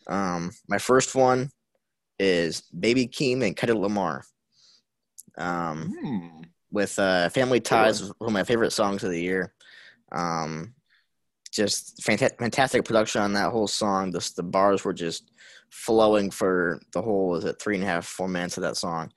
Um, 0.06 0.52
my 0.68 0.78
first 0.78 1.14
one 1.14 1.50
is 2.18 2.62
Baby 2.78 3.06
Keem 3.06 3.44
and 3.46 3.56
Kendrick 3.56 3.78
Lamar. 3.80 4.24
Um, 5.36 5.94
Hmm. 6.00 6.42
with 6.70 6.98
uh, 6.98 7.28
Family 7.30 7.60
Ties, 7.60 8.02
one. 8.02 8.12
one 8.18 8.28
of 8.28 8.34
my 8.34 8.44
favorite 8.44 8.72
songs 8.72 9.02
of 9.04 9.10
the 9.10 9.20
year. 9.22 9.54
Um, 10.12 10.74
just 11.50 11.98
fanta- 12.02 12.36
fantastic 12.38 12.84
production 12.84 13.22
on 13.22 13.32
that 13.34 13.50
whole 13.52 13.68
song. 13.68 14.10
The, 14.10 14.32
the 14.36 14.42
bars 14.42 14.84
were 14.84 14.92
just 14.92 15.30
flowing 15.70 16.30
for 16.30 16.80
the 16.92 17.00
whole, 17.00 17.36
is 17.36 17.44
it 17.44 17.60
three 17.60 17.76
and 17.76 17.84
a 17.84 17.86
half, 17.86 18.06
four 18.06 18.28
minutes 18.28 18.56
of 18.58 18.62
that 18.64 18.76
song? 18.76 19.10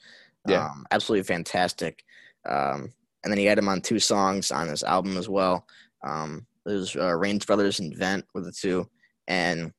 Yeah. 0.47 0.65
Um, 0.65 0.85
absolutely 0.91 1.23
fantastic. 1.23 2.03
Um, 2.47 2.93
and 3.23 3.31
then 3.31 3.37
he 3.37 3.45
had 3.45 3.57
him 3.57 3.67
on 3.67 3.81
two 3.81 3.99
songs 3.99 4.51
on 4.51 4.67
this 4.67 4.83
album 4.83 5.17
as 5.17 5.27
well. 5.27 5.65
Um, 6.03 6.45
it 6.65 6.71
was 6.71 6.95
uh, 6.95 7.15
Range 7.15 7.45
Brothers 7.45 7.79
and 7.79 7.95
Vent 7.95 8.25
were 8.33 8.41
the 8.41 8.51
two. 8.51 8.87
And 9.27 9.73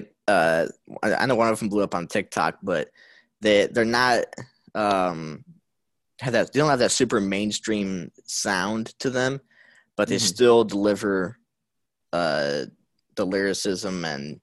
they, 0.00 0.06
uh, 0.28 0.66
I 1.02 1.26
know 1.26 1.34
one 1.34 1.48
of 1.48 1.58
them 1.58 1.68
blew 1.68 1.82
up 1.82 1.94
on 1.94 2.06
TikTok, 2.06 2.58
but 2.62 2.88
they, 3.40 3.66
they're 3.66 3.84
not, 3.84 4.24
um, 4.74 5.44
have 6.20 6.32
that 6.34 6.52
they 6.52 6.60
don't 6.60 6.70
have 6.70 6.78
that 6.78 6.92
super 6.92 7.20
mainstream 7.20 8.10
sound 8.26 8.98
to 9.00 9.10
them, 9.10 9.40
but 9.96 10.08
they 10.08 10.16
Mhm. 10.16 10.20
still 10.20 10.64
deliver 10.64 11.38
uh, 12.12 12.66
the 13.16 13.26
lyricism 13.26 14.04
and 14.04 14.40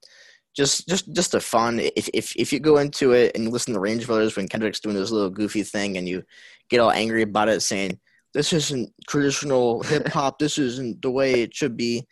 just 0.54 0.88
just 0.88 1.12
just 1.12 1.34
a 1.34 1.40
fun. 1.40 1.78
If 1.80 2.08
if 2.12 2.36
if 2.36 2.52
you 2.52 2.60
go 2.60 2.78
into 2.78 3.12
it 3.12 3.32
and 3.34 3.44
you 3.44 3.50
listen 3.50 3.72
to 3.74 3.80
Range 3.80 4.06
Brothers 4.06 4.36
when 4.36 4.48
Kendrick's 4.48 4.80
doing 4.80 4.96
this 4.96 5.10
little 5.10 5.30
goofy 5.30 5.62
thing 5.62 5.96
and 5.96 6.08
you 6.08 6.22
get 6.68 6.80
all 6.80 6.90
angry 6.90 7.22
about 7.22 7.48
it, 7.48 7.60
saying 7.62 7.98
this 8.34 8.52
isn't 8.52 8.92
traditional 9.08 9.82
hip 9.84 10.08
hop, 10.08 10.38
this 10.38 10.58
isn't 10.58 11.00
the 11.00 11.10
way 11.10 11.42
it 11.42 11.54
should 11.54 11.76
be. 11.76 12.06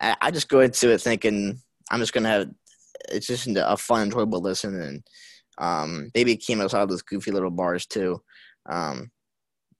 I, 0.00 0.16
I 0.20 0.30
just 0.30 0.48
go 0.48 0.60
into 0.60 0.90
it 0.90 1.00
thinking 1.00 1.60
I'm 1.90 2.00
just 2.00 2.12
gonna 2.12 2.28
have 2.30 2.48
it's 3.08 3.26
just 3.26 3.46
a 3.48 3.76
fun, 3.76 4.02
enjoyable 4.02 4.40
listen, 4.40 4.80
and 4.80 5.02
um, 5.58 6.10
Baby 6.14 6.36
Keem 6.36 6.58
has 6.58 6.74
all 6.74 6.86
those 6.86 7.02
goofy 7.02 7.30
little 7.30 7.50
bars 7.50 7.86
too. 7.86 8.22
Um, 8.66 9.10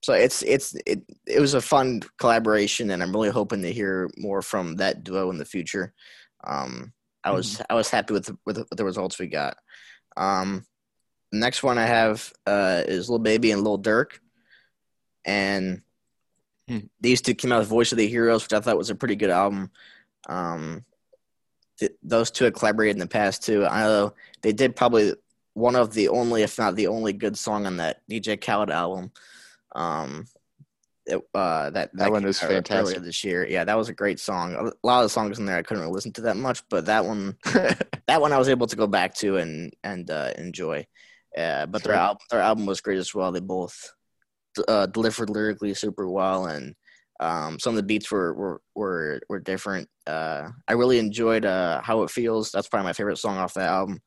so 0.01 0.13
it's 0.13 0.41
it's 0.43 0.75
it 0.85 1.01
it 1.25 1.39
was 1.39 1.53
a 1.53 1.61
fun 1.61 2.01
collaboration, 2.17 2.91
and 2.91 3.01
I'm 3.01 3.13
really 3.13 3.29
hoping 3.29 3.61
to 3.61 3.71
hear 3.71 4.09
more 4.17 4.41
from 4.41 4.75
that 4.75 5.03
duo 5.03 5.29
in 5.29 5.37
the 5.37 5.45
future. 5.45 5.93
Um, 6.43 6.91
I 7.23 7.31
was 7.31 7.53
mm-hmm. 7.53 7.63
I 7.69 7.75
was 7.75 7.89
happy 7.89 8.13
with 8.13 8.25
the, 8.25 8.37
with 8.45 8.67
the 8.69 8.85
results 8.85 9.17
we 9.17 9.27
got. 9.27 9.55
Um, 10.17 10.65
the 11.31 11.39
next 11.39 11.63
one 11.63 11.77
I 11.77 11.85
have 11.85 12.31
uh, 12.45 12.83
is 12.85 13.09
Little 13.09 13.23
Baby 13.23 13.51
and 13.51 13.61
Little 13.61 13.81
Durk, 13.81 14.19
and 15.25 15.81
hmm. 16.67 16.79
these 16.99 17.21
two 17.21 17.33
came 17.33 17.53
out 17.53 17.59
with 17.59 17.69
Voice 17.69 17.93
of 17.93 17.97
the 17.97 18.07
Heroes, 18.07 18.43
which 18.43 18.53
I 18.53 18.59
thought 18.59 18.77
was 18.77 18.89
a 18.89 18.95
pretty 18.95 19.15
good 19.15 19.29
album. 19.29 19.71
Um, 20.27 20.83
th- 21.79 21.93
those 22.03 22.31
two 22.31 22.45
had 22.45 22.55
collaborated 22.55 22.95
in 22.95 22.99
the 22.99 23.07
past 23.07 23.43
too. 23.43 23.65
I 23.65 23.83
know 23.83 24.13
they 24.41 24.53
did 24.53 24.75
probably 24.75 25.13
one 25.53 25.75
of 25.75 25.93
the 25.93 26.09
only, 26.09 26.43
if 26.43 26.57
not 26.57 26.75
the 26.75 26.87
only, 26.87 27.13
good 27.13 27.37
song 27.37 27.65
on 27.65 27.77
that 27.77 28.01
DJ 28.09 28.39
Khaled 28.39 28.71
album. 28.71 29.11
Um, 29.75 30.25
it, 31.05 31.17
uh, 31.33 31.69
that, 31.69 31.73
that, 31.73 31.97
that 31.97 32.11
one 32.11 32.23
was 32.23 32.39
fantastic 32.39 33.03
this 33.03 33.23
year. 33.23 33.45
Yeah, 33.47 33.65
that 33.65 33.77
was 33.77 33.89
a 33.89 33.93
great 33.93 34.19
song. 34.19 34.53
A 34.55 34.87
lot 34.87 34.99
of 34.99 35.05
the 35.05 35.09
songs 35.09 35.37
in 35.37 35.45
there 35.45 35.57
I 35.57 35.63
couldn't 35.63 35.81
really 35.81 35.93
listen 35.93 36.13
to 36.13 36.21
that 36.21 36.37
much, 36.37 36.63
but 36.69 36.85
that 36.85 37.05
one, 37.05 37.37
that 38.07 38.21
one 38.21 38.31
I 38.31 38.37
was 38.37 38.49
able 38.49 38.67
to 38.67 38.75
go 38.75 38.87
back 38.87 39.13
to 39.15 39.37
and 39.37 39.73
and 39.83 40.09
uh, 40.09 40.31
enjoy. 40.37 40.87
Uh, 41.37 41.65
but 41.65 41.83
their 41.83 41.95
album, 41.95 42.19
their 42.29 42.41
album 42.41 42.65
was 42.65 42.81
great 42.81 42.99
as 42.99 43.13
well. 43.13 43.31
They 43.31 43.39
both 43.39 43.91
uh, 44.67 44.85
delivered 44.85 45.29
lyrically 45.29 45.73
super 45.73 46.07
well, 46.07 46.45
and 46.45 46.75
um, 47.19 47.59
some 47.59 47.71
of 47.71 47.77
the 47.77 47.83
beats 47.83 48.11
were 48.11 48.33
were 48.33 48.61
were, 48.75 49.21
were 49.29 49.39
different. 49.39 49.89
Uh, 50.07 50.49
I 50.67 50.73
really 50.73 50.99
enjoyed 50.99 51.45
uh, 51.45 51.81
"How 51.81 52.03
It 52.03 52.09
Feels." 52.09 52.51
That's 52.51 52.67
probably 52.67 52.87
my 52.87 52.93
favorite 52.93 53.17
song 53.17 53.37
off 53.37 53.53
the 53.53 53.61
album. 53.61 54.01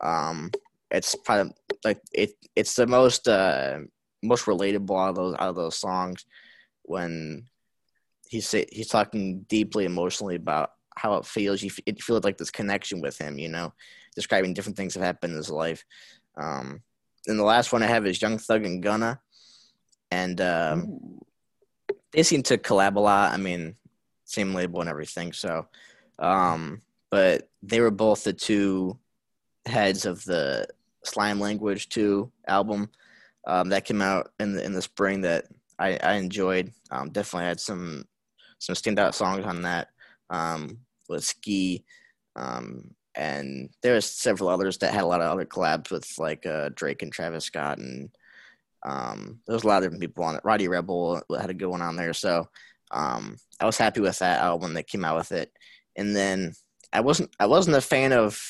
Um, 0.00 0.50
it's 0.90 1.14
probably 1.14 1.52
like 1.84 2.00
it. 2.12 2.32
It's 2.54 2.74
the 2.74 2.86
most 2.86 3.28
uh, 3.28 3.78
most 4.22 4.44
relatable 4.44 4.98
out 4.98 5.10
of 5.10 5.14
those 5.16 5.34
out 5.34 5.48
of 5.48 5.56
those 5.56 5.76
songs 5.76 6.24
when 6.82 7.46
he's 8.28 8.50
he's 8.50 8.88
talking 8.88 9.42
deeply 9.48 9.84
emotionally 9.84 10.36
about 10.36 10.70
how 10.96 11.14
it 11.14 11.26
feels. 11.26 11.62
You, 11.62 11.70
you 11.86 11.94
feel 11.94 12.20
like 12.22 12.38
this 12.38 12.50
connection 12.50 13.00
with 13.00 13.18
him. 13.18 13.38
You 13.38 13.48
know, 13.48 13.72
describing 14.14 14.54
different 14.54 14.76
things 14.76 14.94
that 14.94 15.02
happened 15.02 15.32
in 15.32 15.38
his 15.38 15.50
life. 15.50 15.84
Um, 16.36 16.82
and 17.26 17.38
the 17.38 17.44
last 17.44 17.72
one 17.72 17.82
I 17.82 17.86
have 17.86 18.06
is 18.06 18.20
Young 18.20 18.38
Thug 18.38 18.64
and 18.64 18.82
Gunna, 18.82 19.20
and 20.10 20.40
um, 20.40 21.20
they 22.12 22.22
seem 22.22 22.42
to 22.44 22.58
collab 22.58 22.96
a 22.96 23.00
lot. 23.00 23.32
I 23.32 23.36
mean, 23.36 23.74
same 24.24 24.54
label 24.54 24.80
and 24.80 24.90
everything. 24.90 25.32
So, 25.32 25.66
um, 26.18 26.82
but 27.10 27.48
they 27.62 27.80
were 27.80 27.90
both 27.90 28.24
the 28.24 28.32
two 28.32 28.98
heads 29.66 30.06
of 30.06 30.24
the 30.24 30.66
Slime 31.04 31.40
Language 31.40 31.88
Two 31.88 32.30
album 32.46 32.90
um, 33.46 33.68
that 33.70 33.84
came 33.84 34.02
out 34.02 34.32
in 34.38 34.54
the 34.54 34.64
in 34.64 34.72
the 34.72 34.82
spring 34.82 35.22
that 35.22 35.46
I, 35.78 35.98
I 36.02 36.14
enjoyed. 36.14 36.72
Um, 36.90 37.10
definitely 37.10 37.46
had 37.46 37.60
some 37.60 38.04
some 38.58 38.74
standout 38.74 39.14
songs 39.14 39.44
on 39.44 39.62
that 39.62 39.88
um, 40.28 40.78
with 41.08 41.24
Ski, 41.24 41.84
um, 42.36 42.94
and 43.14 43.70
there's 43.82 44.06
several 44.06 44.50
others 44.50 44.78
that 44.78 44.92
had 44.92 45.02
a 45.02 45.06
lot 45.06 45.20
of 45.20 45.30
other 45.30 45.46
collabs 45.46 45.90
with 45.90 46.06
like 46.18 46.46
uh, 46.46 46.70
Drake 46.74 47.02
and 47.02 47.12
Travis 47.12 47.46
Scott, 47.46 47.78
and 47.78 48.10
um, 48.82 49.40
there 49.46 49.54
was 49.54 49.64
a 49.64 49.66
lot 49.66 49.78
of 49.78 49.84
different 49.84 50.00
people 50.00 50.24
on 50.24 50.36
it. 50.36 50.42
Roddy 50.44 50.68
Rebel 50.68 51.22
had 51.38 51.50
a 51.50 51.54
good 51.54 51.68
one 51.68 51.82
on 51.82 51.96
there, 51.96 52.12
so 52.12 52.48
um, 52.90 53.36
I 53.60 53.66
was 53.66 53.78
happy 53.78 54.00
with 54.00 54.18
that 54.18 54.40
album 54.40 54.74
that 54.74 54.88
came 54.88 55.04
out 55.04 55.16
with 55.16 55.32
it. 55.32 55.52
And 55.96 56.14
then 56.14 56.54
I 56.92 57.00
wasn't 57.00 57.30
I 57.38 57.46
wasn't 57.46 57.76
a 57.76 57.80
fan 57.80 58.12
of 58.12 58.40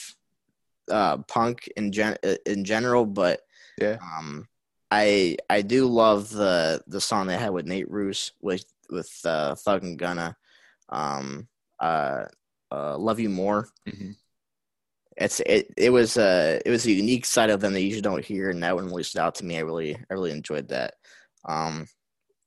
uh, 0.90 1.18
punk 1.18 1.68
in 1.76 1.92
gen 1.92 2.16
in 2.46 2.64
general, 2.64 3.06
but 3.06 3.40
yeah. 3.80 3.96
Um, 4.02 4.46
I 4.90 5.36
I 5.48 5.62
do 5.62 5.86
love 5.86 6.30
the 6.30 6.82
the 6.86 7.00
song 7.00 7.26
they 7.26 7.36
had 7.36 7.50
with 7.50 7.66
Nate 7.66 7.90
Ruess 7.90 8.32
with 8.40 8.64
with 8.90 9.10
uh, 9.24 9.54
Thug 9.54 9.84
and 9.84 9.98
Gunna, 9.98 10.36
um, 10.88 11.48
uh, 11.78 12.24
uh, 12.72 12.98
"Love 12.98 13.20
You 13.20 13.28
More." 13.30 13.68
Mm-hmm. 13.88 14.10
It's 15.20 15.40
it 15.40 15.72
it 15.76 15.90
was 15.90 16.16
a 16.16 16.56
uh, 16.56 16.60
it 16.64 16.70
was 16.70 16.86
a 16.86 16.90
unique 16.90 17.26
side 17.26 17.50
of 17.50 17.60
them 17.60 17.74
that 17.74 17.80
you 17.80 17.88
usually 17.88 18.02
don't 18.02 18.24
hear, 18.24 18.48
and 18.48 18.62
that 18.62 18.74
one 18.74 18.86
really 18.86 19.02
stood 19.02 19.20
out 19.20 19.34
to 19.36 19.44
me. 19.44 19.58
I 19.58 19.60
really 19.60 19.94
I 19.94 20.14
really 20.14 20.30
enjoyed 20.30 20.68
that. 20.68 20.94
Um, 21.44 21.86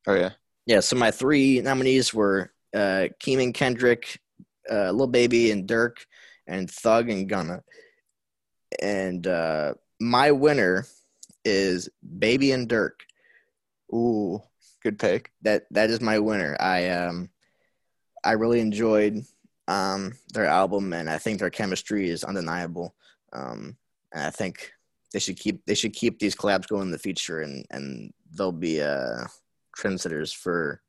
oh 0.08 0.16
yeah, 0.16 0.32
yeah. 0.66 0.80
So 0.80 0.96
my 0.96 1.12
three 1.12 1.62
nominees 1.62 2.16
were 2.16 2.52
uh, 2.74 3.10
Keem 3.22 3.54
Kendrick, 3.54 4.20
uh, 4.72 4.90
Lil 4.90 5.06
Baby 5.06 5.52
and 5.52 5.68
Durk, 5.68 5.98
and 6.48 6.70
Thug 6.70 7.12
and 7.12 7.30
Gunna. 7.30 7.62
And 8.82 9.28
uh, 9.28 9.76
my 10.00 10.32
winner 10.32 10.88
is 11.46 11.90
Baby 12.18 12.54
and 12.54 12.68
Durk. 12.68 13.02
Ooh, 13.94 14.42
good 14.82 14.98
pick. 14.98 15.32
That 15.44 15.66
that 15.72 15.92
is 15.92 16.02
my 16.02 16.18
winner. 16.18 16.58
I 16.60 16.90
um 16.90 17.30
I 18.24 18.32
really 18.32 18.62
enjoyed 18.62 19.24
um 19.68 20.14
their 20.34 20.46
album 20.46 20.94
and 20.94 21.10
I 21.10 21.18
think 21.18 21.40
their 21.40 21.50
chemistry 21.50 22.10
is 22.10 22.24
undeniable. 22.24 22.96
Um 23.32 23.78
and 24.14 24.24
I 24.24 24.30
think 24.30 24.72
they 25.12 25.20
should 25.20 25.38
keep 25.38 25.66
they 25.66 25.76
should 25.76 25.94
keep 25.94 26.20
these 26.20 26.36
collabs 26.36 26.68
going 26.68 26.84
in 26.84 26.92
the 26.92 27.00
future 27.00 27.42
and 27.42 27.66
and 27.72 28.14
they'll 28.34 28.52
be 28.52 28.82
uh 28.82 29.26
trendsetters 29.78 30.36
for 30.36 30.82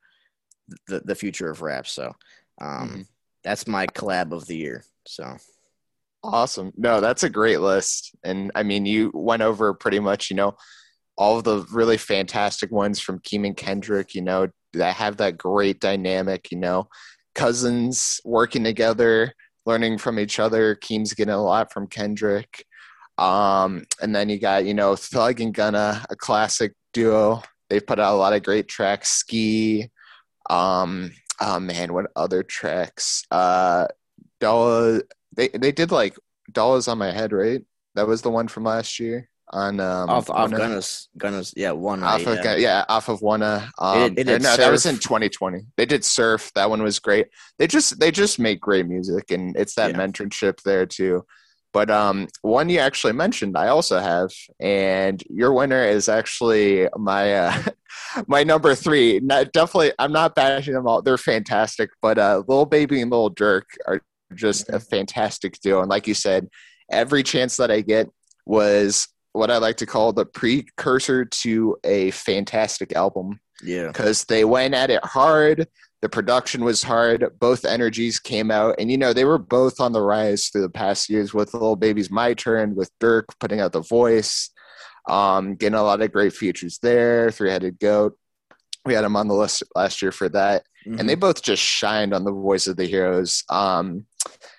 the 0.88 1.00
the 1.00 1.14
future 1.14 1.50
of 1.50 1.62
rap. 1.62 1.86
So 1.86 2.14
um 2.60 2.88
mm-hmm. 2.88 3.02
that's 3.42 3.66
my 3.66 3.86
collab 3.86 4.32
of 4.32 4.46
the 4.46 4.56
year. 4.56 4.84
So 5.06 5.36
Awesome. 6.24 6.72
No, 6.78 7.02
that's 7.02 7.22
a 7.22 7.28
great 7.28 7.60
list. 7.60 8.16
And 8.24 8.50
I 8.54 8.62
mean, 8.62 8.86
you 8.86 9.10
went 9.12 9.42
over 9.42 9.74
pretty 9.74 10.00
much, 10.00 10.30
you 10.30 10.36
know, 10.36 10.56
all 11.18 11.36
of 11.36 11.44
the 11.44 11.66
really 11.70 11.98
fantastic 11.98 12.72
ones 12.72 12.98
from 12.98 13.20
Keem 13.20 13.46
and 13.46 13.56
Kendrick, 13.56 14.14
you 14.14 14.22
know, 14.22 14.48
that 14.72 14.96
have 14.96 15.18
that 15.18 15.36
great 15.36 15.80
dynamic, 15.80 16.50
you 16.50 16.58
know, 16.58 16.88
cousins 17.34 18.20
working 18.24 18.64
together, 18.64 19.34
learning 19.66 19.98
from 19.98 20.18
each 20.18 20.38
other. 20.38 20.74
Keem's 20.74 21.14
getting 21.14 21.34
a 21.34 21.42
lot 21.42 21.72
from 21.72 21.86
Kendrick. 21.86 22.64
Um, 23.18 23.84
and 24.00 24.14
then 24.14 24.28
you 24.28 24.38
got, 24.38 24.64
you 24.64 24.74
know, 24.74 24.96
Thug 24.96 25.40
and 25.40 25.54
Gunna, 25.54 26.04
a 26.10 26.16
classic 26.16 26.74
duo. 26.92 27.42
They've 27.68 27.86
put 27.86 28.00
out 28.00 28.14
a 28.14 28.16
lot 28.16 28.32
of 28.32 28.42
great 28.42 28.68
tracks. 28.68 29.10
Ski. 29.10 29.90
Um, 30.50 31.12
oh 31.40 31.60
man, 31.60 31.92
what 31.92 32.10
other 32.16 32.42
tracks? 32.42 33.24
Uh, 33.30 33.86
they 34.40 35.48
they 35.48 35.72
did 35.72 35.90
like 35.90 36.16
dollars 36.52 36.86
on 36.88 36.98
my 36.98 37.10
head, 37.10 37.32
right? 37.32 37.62
That 37.94 38.06
was 38.06 38.22
the 38.22 38.30
one 38.30 38.48
from 38.48 38.64
last 38.64 39.00
year 39.00 39.30
on 39.54 39.78
um, 39.78 40.10
off 40.10 40.28
off 40.28 40.50
Gunna's 40.50 41.08
Gunna's 41.16 41.54
yeah 41.56 41.70
one 41.70 42.02
off 42.02 42.26
of 42.26 42.38
yeah. 42.44 42.56
yeah 42.56 42.84
off 42.88 43.08
of 43.08 43.22
one 43.22 43.42
um 43.42 43.62
it, 43.78 44.28
it 44.28 44.42
no 44.42 44.56
that 44.56 44.70
was 44.70 44.84
in 44.84 44.96
2020 44.96 45.60
they 45.76 45.86
did 45.86 46.04
surf. 46.04 46.50
That 46.54 46.68
one 46.68 46.82
was 46.82 46.98
great. 46.98 47.28
They 47.58 47.66
just 47.66 47.98
they 48.00 48.10
just 48.10 48.38
make 48.38 48.60
great 48.60 48.86
music 48.86 49.30
and 49.30 49.56
it's 49.56 49.76
that 49.76 49.92
yeah. 49.92 49.96
mentorship 49.96 50.60
there 50.62 50.86
too. 50.86 51.24
But 51.72 51.88
um 51.88 52.26
one 52.42 52.68
you 52.68 52.80
actually 52.80 53.12
mentioned 53.12 53.56
I 53.56 53.68
also 53.68 54.00
have 54.00 54.30
and 54.60 55.22
your 55.30 55.52
winner 55.52 55.84
is 55.84 56.08
actually 56.08 56.88
my 56.96 57.34
uh 57.34 57.62
my 58.26 58.42
number 58.42 58.74
three. 58.74 59.20
Not, 59.20 59.52
definitely 59.52 59.92
I'm 60.00 60.12
not 60.12 60.34
bashing 60.34 60.74
them 60.74 60.88
all. 60.88 61.00
They're 61.00 61.16
fantastic 61.16 61.90
but 62.02 62.18
uh 62.18 62.42
Lil 62.48 62.66
Baby 62.66 63.00
and 63.00 63.10
Little 63.10 63.32
Durk 63.32 63.62
are 63.86 64.02
just 64.34 64.68
a 64.68 64.80
fantastic 64.80 65.60
duo. 65.60 65.80
And 65.80 65.90
like 65.90 66.08
you 66.08 66.14
said, 66.14 66.48
every 66.90 67.22
chance 67.22 67.56
that 67.58 67.70
I 67.70 67.82
get 67.82 68.08
was 68.46 69.08
what 69.34 69.50
I 69.50 69.58
like 69.58 69.76
to 69.78 69.86
call 69.86 70.12
the 70.12 70.24
precursor 70.24 71.24
to 71.24 71.76
a 71.84 72.12
fantastic 72.12 72.94
album. 72.94 73.40
Yeah. 73.62 73.88
Because 73.88 74.24
they 74.24 74.44
went 74.44 74.74
at 74.74 74.90
it 74.90 75.04
hard. 75.04 75.68
The 76.02 76.08
production 76.08 76.64
was 76.64 76.82
hard. 76.82 77.26
Both 77.40 77.64
energies 77.64 78.18
came 78.18 78.50
out. 78.50 78.76
And, 78.78 78.90
you 78.90 78.96
know, 78.96 79.12
they 79.12 79.24
were 79.24 79.38
both 79.38 79.80
on 79.80 79.92
the 79.92 80.02
rise 80.02 80.48
through 80.48 80.62
the 80.62 80.70
past 80.70 81.10
years 81.10 81.34
with 81.34 81.52
Little 81.52 81.76
Baby's 81.76 82.10
My 82.10 82.34
Turn, 82.34 82.74
with 82.74 82.90
Durk 83.00 83.24
putting 83.40 83.60
out 83.60 83.72
The 83.72 83.80
Voice, 83.80 84.50
um, 85.08 85.56
getting 85.56 85.78
a 85.78 85.82
lot 85.82 86.00
of 86.00 86.12
great 86.12 86.32
features 86.32 86.78
there. 86.80 87.30
Three 87.30 87.50
Headed 87.50 87.78
Goat. 87.80 88.16
We 88.84 88.94
had 88.94 89.04
him 89.04 89.16
on 89.16 89.28
the 89.28 89.34
list 89.34 89.62
last 89.74 90.00
year 90.00 90.12
for 90.12 90.28
that. 90.28 90.64
Mm-hmm. 90.86 91.00
And 91.00 91.08
they 91.08 91.14
both 91.14 91.42
just 91.42 91.62
shined 91.62 92.14
on 92.14 92.24
the 92.24 92.32
voice 92.32 92.66
of 92.66 92.76
the 92.76 92.84
heroes. 92.84 93.42
Um, 93.48 94.04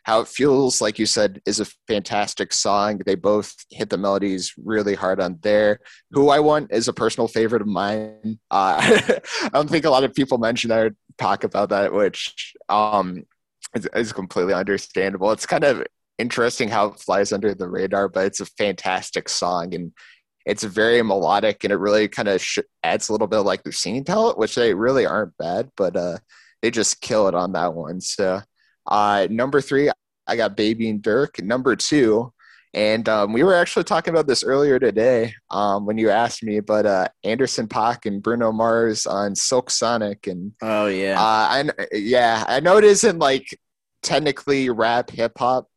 how 0.06 0.22
it 0.22 0.28
feels, 0.28 0.82
like 0.82 1.00
you 1.00 1.08
said, 1.08 1.42
is 1.48 1.60
a 1.60 1.66
fantastic 1.88 2.54
song. 2.54 3.02
They 3.06 3.16
both 3.16 3.56
hit 3.72 3.90
the 3.90 3.98
melodies 3.98 4.54
really 4.64 4.94
hard 4.94 5.20
on 5.20 5.40
there. 5.42 5.80
Who 6.12 6.30
I 6.30 6.40
Want 6.40 6.72
is 6.72 6.88
a 6.88 6.94
personal 6.94 7.28
favorite 7.28 7.64
of 7.64 7.68
mine. 7.68 8.40
Uh, 8.52 8.78
I 9.44 9.50
don't 9.52 9.70
think 9.70 9.84
a 9.84 9.90
lot 9.90 10.04
of 10.04 10.14
people 10.14 10.38
mention 10.38 10.70
that 10.70 10.80
or 10.80 10.96
talk 11.18 11.44
about 11.44 11.70
that, 11.70 11.92
which 11.92 12.54
um, 12.70 13.24
It's, 13.74 13.88
it's 13.96 14.14
completely 14.14 14.54
understandable. 14.54 15.32
It's 15.32 15.48
kind 15.48 15.64
of 15.64 15.84
interesting 16.20 16.70
how 16.70 16.90
it 16.90 17.00
flies 17.00 17.34
under 17.34 17.56
the 17.56 17.68
radar, 17.68 18.08
but 18.08 18.28
it's 18.28 18.40
a 18.40 18.46
fantastic 18.46 19.28
song 19.28 19.74
and 19.74 19.92
it's 20.46 20.64
very 20.64 21.02
melodic 21.02 21.64
and 21.64 21.74
it 21.74 21.78
really 21.78 22.08
kind 22.08 22.28
of 22.28 22.40
sh- 22.40 22.60
adds 22.84 23.10
a 23.10 23.12
little 23.12 23.26
bit 23.26 23.40
of 23.40 23.46
like 23.48 23.64
their 23.64 23.74
singing 23.74 24.04
talent, 24.04 24.38
which 24.38 24.54
they 24.54 24.76
really 24.76 25.08
aren't 25.08 25.36
bad, 25.38 25.72
but 25.76 25.96
uh, 25.96 26.20
they 26.62 26.70
just 26.70 27.02
kill 27.02 27.28
it 27.28 27.34
on 27.34 27.54
that 27.54 27.74
one. 27.74 28.00
So, 28.00 28.42
uh, 28.88 29.28
number 29.30 29.62
three, 29.62 29.90
I 30.28 30.36
got 30.36 30.58
Baby 30.58 30.90
and 30.90 31.02
Durk. 31.02 31.44
Number 31.44 31.76
two, 31.76 32.34
and 32.74 33.08
um, 33.08 33.32
we 33.32 33.42
were 33.44 33.54
actually 33.54 33.86
talking 33.86 34.14
about 34.14 34.28
this 34.28 34.44
earlier 34.44 34.80
today 34.80 35.34
um, 35.50 35.86
when 35.86 35.98
you 35.98 36.10
asked 36.10 36.44
me, 36.44 36.60
but 36.60 36.86
uh, 36.86 37.08
Anderson 37.24 37.68
.Paak 37.68 38.06
and 38.06 38.22
Bruno 38.22 38.52
Mars 38.52 39.06
on 39.06 39.34
Silk 39.34 39.70
Sonic, 39.70 40.28
and 40.28 40.52
oh 40.62 40.88
yeah, 40.88 41.20
uh, 41.20 41.24
I 41.24 41.70
yeah, 41.94 42.44
I 42.48 42.60
know 42.60 42.78
it 42.78 42.84
isn't 42.84 43.18
like 43.18 43.48
technically 44.04 44.70
rap 44.70 45.10
hip 45.10 45.32
hop, 45.38 45.70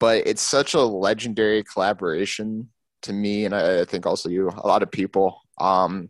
but 0.00 0.26
it's 0.26 0.40
such 0.40 0.72
a 0.72 0.80
legendary 0.80 1.64
collaboration 1.64 2.70
to 3.02 3.12
me, 3.12 3.44
and 3.44 3.54
I, 3.54 3.80
I 3.80 3.84
think 3.84 4.06
also 4.06 4.30
you, 4.30 4.48
a 4.48 4.66
lot 4.66 4.82
of 4.82 4.90
people. 4.90 5.42
Um, 5.60 6.08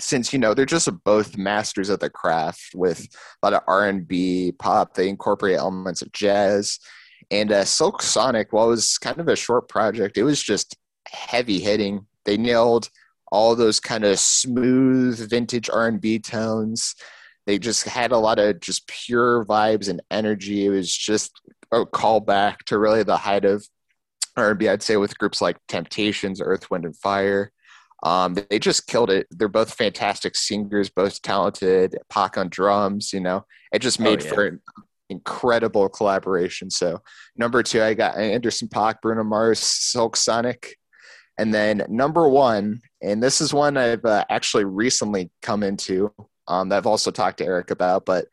since 0.00 0.32
you 0.32 0.38
know 0.38 0.54
they're 0.54 0.66
just 0.66 0.88
both 1.04 1.36
masters 1.36 1.88
of 1.88 2.00
the 2.00 2.10
craft 2.10 2.72
with 2.74 3.06
a 3.42 3.46
lot 3.46 3.54
of 3.54 3.62
r&b 3.66 4.52
pop 4.58 4.94
they 4.94 5.08
incorporate 5.08 5.56
elements 5.56 6.02
of 6.02 6.10
jazz 6.12 6.78
and 7.30 7.52
uh, 7.52 7.64
silk 7.64 8.02
sonic 8.02 8.52
while 8.52 8.66
it 8.66 8.70
was 8.70 8.98
kind 8.98 9.20
of 9.20 9.28
a 9.28 9.36
short 9.36 9.68
project 9.68 10.18
it 10.18 10.24
was 10.24 10.42
just 10.42 10.76
heavy 11.12 11.60
hitting. 11.60 12.06
They 12.24 12.36
nailed 12.36 12.88
all 13.32 13.54
those 13.54 13.80
kind 13.80 14.04
of 14.04 14.18
smooth 14.18 15.30
vintage 15.30 15.70
r&b 15.70 16.18
tones. 16.20 16.94
They 17.46 17.58
just 17.58 17.84
had 17.84 18.12
a 18.12 18.18
lot 18.18 18.38
of 18.38 18.60
just 18.60 18.86
pure 18.86 19.44
vibes 19.44 19.88
and 19.88 20.02
energy. 20.10 20.66
It 20.66 20.70
was 20.70 20.94
just 20.94 21.40
a 21.72 21.86
callback 21.86 22.58
to 22.66 22.78
really 22.78 23.02
the 23.02 23.16
height 23.16 23.44
of 23.44 23.64
r&b 24.36 24.68
i'd 24.68 24.82
say 24.82 24.96
with 24.96 25.18
groups 25.18 25.40
like 25.40 25.56
temptations 25.68 26.40
earth 26.40 26.70
wind 26.70 26.84
and 26.84 26.96
fire 26.96 27.52
um, 28.02 28.36
they 28.48 28.58
just 28.58 28.86
killed 28.86 29.10
it. 29.10 29.26
They're 29.30 29.48
both 29.48 29.74
fantastic 29.74 30.36
singers, 30.36 30.88
both 30.88 31.20
talented. 31.22 31.96
Paak 32.12 32.38
on 32.38 32.48
drums, 32.48 33.12
you 33.12 33.20
know, 33.20 33.44
it 33.72 33.80
just 33.80 34.00
oh, 34.00 34.04
made 34.04 34.22
oh, 34.22 34.24
yeah. 34.24 34.32
for 34.32 34.46
an 34.46 34.60
incredible 35.08 35.88
collaboration. 35.88 36.70
So 36.70 37.02
number 37.36 37.62
two, 37.62 37.82
I 37.82 37.94
got 37.94 38.16
Anderson 38.16 38.68
.Paak, 38.68 39.00
Bruno 39.02 39.24
Mars, 39.24 39.58
Silk 39.58 40.16
Sonic, 40.16 40.76
and 41.38 41.52
then 41.52 41.84
number 41.88 42.28
one, 42.28 42.80
and 43.02 43.22
this 43.22 43.40
is 43.40 43.54
one 43.54 43.76
I've 43.76 44.04
uh, 44.04 44.24
actually 44.30 44.64
recently 44.64 45.30
come 45.42 45.62
into 45.62 46.12
um, 46.48 46.68
that 46.68 46.78
I've 46.78 46.86
also 46.86 47.10
talked 47.10 47.38
to 47.38 47.46
Eric 47.46 47.70
about, 47.70 48.04
but 48.04 48.26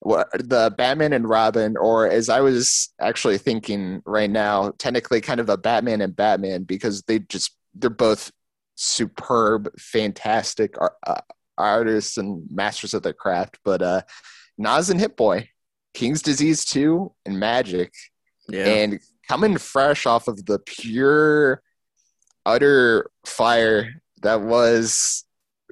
what 0.00 0.28
the 0.32 0.72
Batman 0.76 1.14
and 1.14 1.28
Robin, 1.28 1.76
or 1.76 2.08
as 2.08 2.28
I 2.28 2.40
was 2.40 2.92
actually 3.00 3.38
thinking 3.38 4.02
right 4.04 4.30
now, 4.30 4.72
technically 4.78 5.20
kind 5.20 5.40
of 5.40 5.48
a 5.48 5.56
Batman 5.56 6.02
and 6.02 6.14
Batman 6.14 6.64
because 6.64 7.02
they 7.02 7.20
just 7.20 7.56
they're 7.74 7.90
both 7.90 8.30
superb, 8.74 9.68
fantastic 9.78 10.74
uh, 10.80 11.20
artists 11.56 12.16
and 12.16 12.44
masters 12.50 12.94
of 12.94 13.02
their 13.02 13.12
craft. 13.12 13.58
But 13.64 13.82
uh, 13.82 14.02
Nas 14.58 14.90
and 14.90 15.00
Hit 15.00 15.16
Boy, 15.16 15.48
King's 15.94 16.22
Disease 16.22 16.64
2, 16.64 17.12
and 17.26 17.38
Magic. 17.38 17.92
Yeah. 18.48 18.66
And 18.66 19.00
coming 19.28 19.56
fresh 19.58 20.06
off 20.06 20.28
of 20.28 20.44
the 20.44 20.58
pure, 20.58 21.62
utter 22.44 23.10
fire 23.24 24.02
that 24.22 24.42
was 24.42 25.24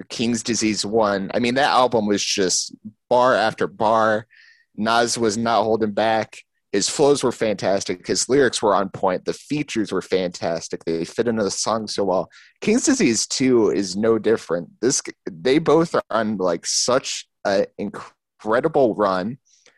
King's 0.09 0.43
Disease 0.43 0.85
1. 0.85 1.31
I 1.33 1.39
mean, 1.39 1.55
that 1.55 1.69
album 1.69 2.07
was 2.07 2.23
just 2.23 2.75
bar 3.09 3.35
after 3.35 3.67
bar. 3.67 4.27
Nas 4.75 5.17
was 5.17 5.37
not 5.37 5.63
holding 5.63 5.91
back. 5.91 6.37
His 6.73 6.89
flows 6.89 7.23
were 7.23 7.31
fantastic. 7.31 8.07
His 8.07 8.27
lyrics 8.27 8.59
were 8.59 8.73
on 8.73 8.89
point. 8.89 9.25
The 9.25 9.33
features 9.33 9.91
were 9.91 10.01
fantastic. 10.01 10.83
They 10.83 11.05
fit 11.05 11.27
into 11.27 11.43
the 11.43 11.51
song 11.51 11.87
so 11.87 12.03
well. 12.03 12.31
King's 12.61 12.85
Disease 12.85 13.27
2 13.27 13.69
is 13.69 13.95
no 13.95 14.17
different. 14.17 14.69
This 14.81 14.99
they 15.29 15.59
both 15.59 15.93
are 15.93 16.01
on 16.09 16.37
like 16.37 16.65
such 16.65 17.27
an 17.45 17.67
incredible 17.77 18.95
run 18.95 19.37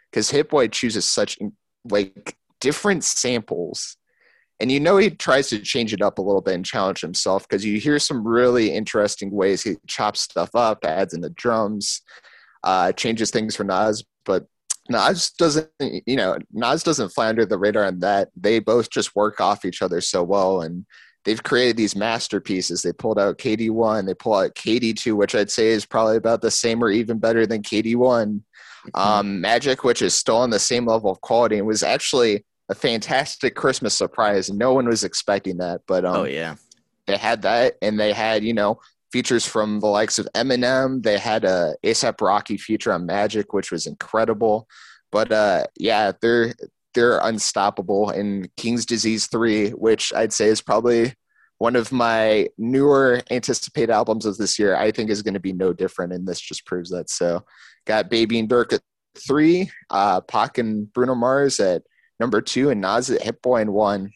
because 0.09 0.31
Hit 0.31 0.49
Boy 0.49 0.69
chooses 0.69 1.05
such 1.05 1.37
like 1.91 2.37
different 2.61 3.03
samples. 3.03 3.97
And 4.61 4.71
you 4.71 4.79
know 4.79 4.95
he 4.95 5.09
tries 5.09 5.49
to 5.49 5.59
change 5.59 5.91
it 5.91 6.01
up 6.01 6.17
a 6.17 6.21
little 6.21 6.39
bit 6.39 6.53
and 6.53 6.65
challenge 6.65 7.01
himself 7.01 7.45
because 7.45 7.65
you 7.65 7.77
hear 7.77 7.99
some 7.99 8.25
really 8.25 8.71
interesting 8.71 9.31
ways 9.31 9.63
he 9.63 9.75
chops 9.85 10.21
stuff 10.21 10.55
up, 10.55 10.85
adds 10.85 11.13
in 11.13 11.19
the 11.19 11.29
drums, 11.31 12.01
uh, 12.63 12.93
changes 12.93 13.31
things 13.31 13.57
for 13.57 13.65
Nas. 13.65 14.05
But 14.23 14.47
Nas 14.89 15.31
doesn't, 15.31 15.69
you 15.79 16.15
know, 16.15 16.37
Nas 16.51 16.83
doesn't 16.83 17.09
fly 17.09 17.27
under 17.27 17.45
the 17.45 17.57
radar 17.57 17.85
on 17.85 17.99
that. 17.99 18.29
They 18.35 18.59
both 18.59 18.89
just 18.89 19.15
work 19.15 19.41
off 19.41 19.65
each 19.65 19.81
other 19.81 20.01
so 20.01 20.23
well, 20.23 20.61
and 20.61 20.85
they've 21.23 21.41
created 21.41 21.75
these 21.75 21.95
masterpieces. 21.95 22.81
They 22.81 22.93
pulled 22.93 23.19
out 23.19 23.37
KD 23.37 23.71
one, 23.71 24.05
they 24.05 24.13
pull 24.13 24.35
out 24.35 24.55
KD 24.55 24.95
two, 24.95 25.15
which 25.15 25.35
I'd 25.35 25.51
say 25.51 25.67
is 25.67 25.85
probably 25.85 26.17
about 26.17 26.41
the 26.41 26.51
same 26.51 26.83
or 26.83 26.91
even 26.91 27.17
better 27.17 27.45
than 27.47 27.63
KD 27.63 27.95
one. 27.95 28.43
Mm-hmm. 28.87 28.99
Um, 28.99 29.41
Magic, 29.41 29.83
which 29.83 30.03
is 30.03 30.13
still 30.13 30.37
on 30.37 30.51
the 30.51 30.59
same 30.59 30.85
level 30.85 31.09
of 31.09 31.19
quality, 31.21 31.57
and 31.57 31.65
was 31.65 31.83
actually 31.83 32.45
a 32.69 32.75
fantastic 32.75 33.55
Christmas 33.55 33.95
surprise. 33.95 34.51
No 34.51 34.73
one 34.73 34.87
was 34.87 35.03
expecting 35.03 35.57
that, 35.57 35.81
but 35.87 36.05
um, 36.05 36.17
oh 36.17 36.23
yeah, 36.25 36.55
they 37.07 37.17
had 37.17 37.41
that, 37.41 37.75
and 37.81 37.99
they 37.99 38.13
had 38.13 38.43
you 38.43 38.53
know 38.53 38.79
features 39.15 39.45
from 39.45 39.79
the 39.79 39.87
likes 39.87 40.19
of 40.19 40.27
Eminem. 40.35 41.01
They 41.01 41.17
had 41.17 41.45
a 41.45 41.73
ASAP 41.85 42.19
Rocky 42.19 42.57
feature 42.57 42.91
on 42.91 43.05
Magic, 43.05 43.53
which 43.53 43.71
was 43.71 43.87
incredible. 43.87 44.67
But 45.09 45.31
uh, 45.31 45.67
yeah, 45.77 46.11
they're 46.21 46.53
they're 46.93 47.19
unstoppable. 47.19 48.09
In 48.09 48.49
King's 48.57 48.85
Disease 48.85 49.27
Three, 49.27 49.69
which 49.69 50.11
I'd 50.13 50.33
say 50.33 50.47
is 50.47 50.59
probably 50.59 51.13
one 51.59 51.77
of 51.77 51.93
my 51.93 52.49
newer 52.57 53.21
anticipated 53.31 53.89
albums 53.89 54.25
of 54.25 54.35
this 54.35 54.59
year, 54.59 54.75
I 54.75 54.91
think 54.91 55.09
is 55.09 55.21
going 55.21 55.35
to 55.35 55.39
be 55.39 55.53
no 55.53 55.71
different, 55.71 56.11
and 56.11 56.27
this 56.27 56.41
just 56.41 56.65
proves 56.65 56.89
that. 56.89 57.09
So, 57.09 57.45
got 57.85 58.09
Baby 58.09 58.39
and 58.39 58.49
Durk 58.49 58.73
at 58.73 58.81
three, 59.17 59.71
uh, 59.89 60.19
Paak 60.19 60.57
and 60.57 60.91
Bruno 60.91 61.15
Mars 61.15 61.61
at 61.61 61.83
number 62.19 62.41
two, 62.41 62.69
and 62.69 62.81
Nas 62.81 63.09
at 63.09 63.21
Hit 63.21 63.41
Boy 63.41 63.61
and 63.61 63.71
one. 63.71 64.11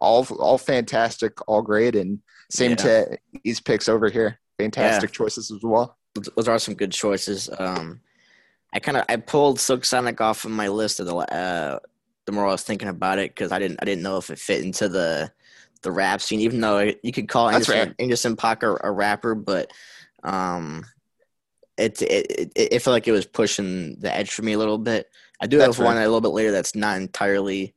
All 0.00 0.26
all 0.38 0.58
fantastic, 0.58 1.32
all 1.48 1.62
great, 1.62 1.96
and 1.96 2.20
same 2.50 2.70
yeah. 2.70 2.76
to 2.76 3.18
these 3.44 3.60
picks 3.60 3.88
over 3.88 4.08
here. 4.08 4.38
Fantastic 4.58 5.10
yeah. 5.10 5.14
choices 5.14 5.50
as 5.50 5.62
well. 5.62 5.96
Those 6.14 6.48
are 6.48 6.58
some 6.58 6.74
good 6.74 6.92
choices. 6.92 7.48
Um, 7.58 8.00
I 8.72 8.80
kind 8.80 8.96
of 8.96 9.04
I 9.08 9.16
pulled 9.16 9.60
Silk 9.60 9.84
Sonic 9.84 10.20
off 10.20 10.44
of 10.44 10.50
my 10.50 10.68
list 10.68 11.00
of 11.00 11.06
the 11.06 11.16
uh, 11.16 11.78
the 12.26 12.32
more 12.32 12.46
I 12.46 12.50
was 12.50 12.62
thinking 12.62 12.88
about 12.88 13.18
it 13.18 13.30
because 13.34 13.52
I 13.52 13.58
didn't 13.58 13.78
I 13.80 13.84
didn't 13.84 14.02
know 14.02 14.18
if 14.18 14.30
it 14.30 14.38
fit 14.38 14.64
into 14.64 14.88
the 14.88 15.30
the 15.82 15.92
rap 15.92 16.20
scene, 16.20 16.40
even 16.40 16.60
though 16.60 16.92
you 17.02 17.12
could 17.12 17.28
call 17.28 17.48
Anderson, 17.48 17.78
right. 17.78 17.94
Anderson 17.98 18.36
.Paak 18.36 18.62
a, 18.62 18.88
a, 18.88 18.90
rapper, 18.90 19.36
but 19.36 19.70
um, 20.24 20.84
it, 21.76 22.02
it, 22.02 22.26
it 22.30 22.52
it 22.54 22.82
felt 22.82 22.94
like 22.94 23.06
it 23.06 23.12
was 23.12 23.26
pushing 23.26 23.98
the 24.00 24.14
edge 24.14 24.32
for 24.32 24.42
me 24.42 24.54
a 24.54 24.58
little 24.58 24.78
bit. 24.78 25.06
I 25.40 25.46
do 25.46 25.58
that's 25.58 25.76
have 25.76 25.78
right. 25.78 25.94
one 25.94 25.96
a 25.96 26.00
little 26.00 26.20
bit 26.20 26.28
later 26.28 26.50
that's 26.50 26.74
not 26.74 26.96
entirely 26.96 27.74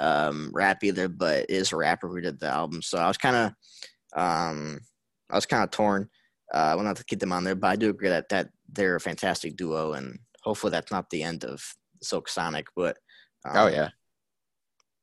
um, 0.00 0.50
rap 0.52 0.82
either, 0.82 1.08
but 1.08 1.48
is 1.48 1.72
a 1.72 1.76
rapper 1.76 2.08
who 2.08 2.20
did 2.20 2.40
the 2.40 2.48
album. 2.48 2.82
So 2.82 2.98
I 2.98 3.06
was 3.06 3.18
kind 3.18 3.36
of 3.36 3.52
um, 4.14 4.80
I 5.30 5.34
was 5.34 5.46
kind 5.46 5.64
of 5.64 5.70
torn. 5.70 6.08
Uh, 6.52 6.72
well, 6.76 6.84
not 6.84 6.96
to 6.96 7.04
keep 7.04 7.20
them 7.20 7.32
on 7.32 7.44
there, 7.44 7.54
but 7.54 7.68
I 7.68 7.76
do 7.76 7.90
agree 7.90 8.08
that 8.08 8.28
that 8.30 8.48
they're 8.72 8.96
a 8.96 9.00
fantastic 9.00 9.56
duo, 9.56 9.92
and 9.92 10.18
hopefully 10.42 10.70
that's 10.70 10.90
not 10.90 11.10
the 11.10 11.22
end 11.22 11.44
of 11.44 11.62
Silk 12.02 12.28
Sonic. 12.28 12.68
But 12.74 12.96
um, 13.44 13.56
oh 13.56 13.66
yeah, 13.66 13.90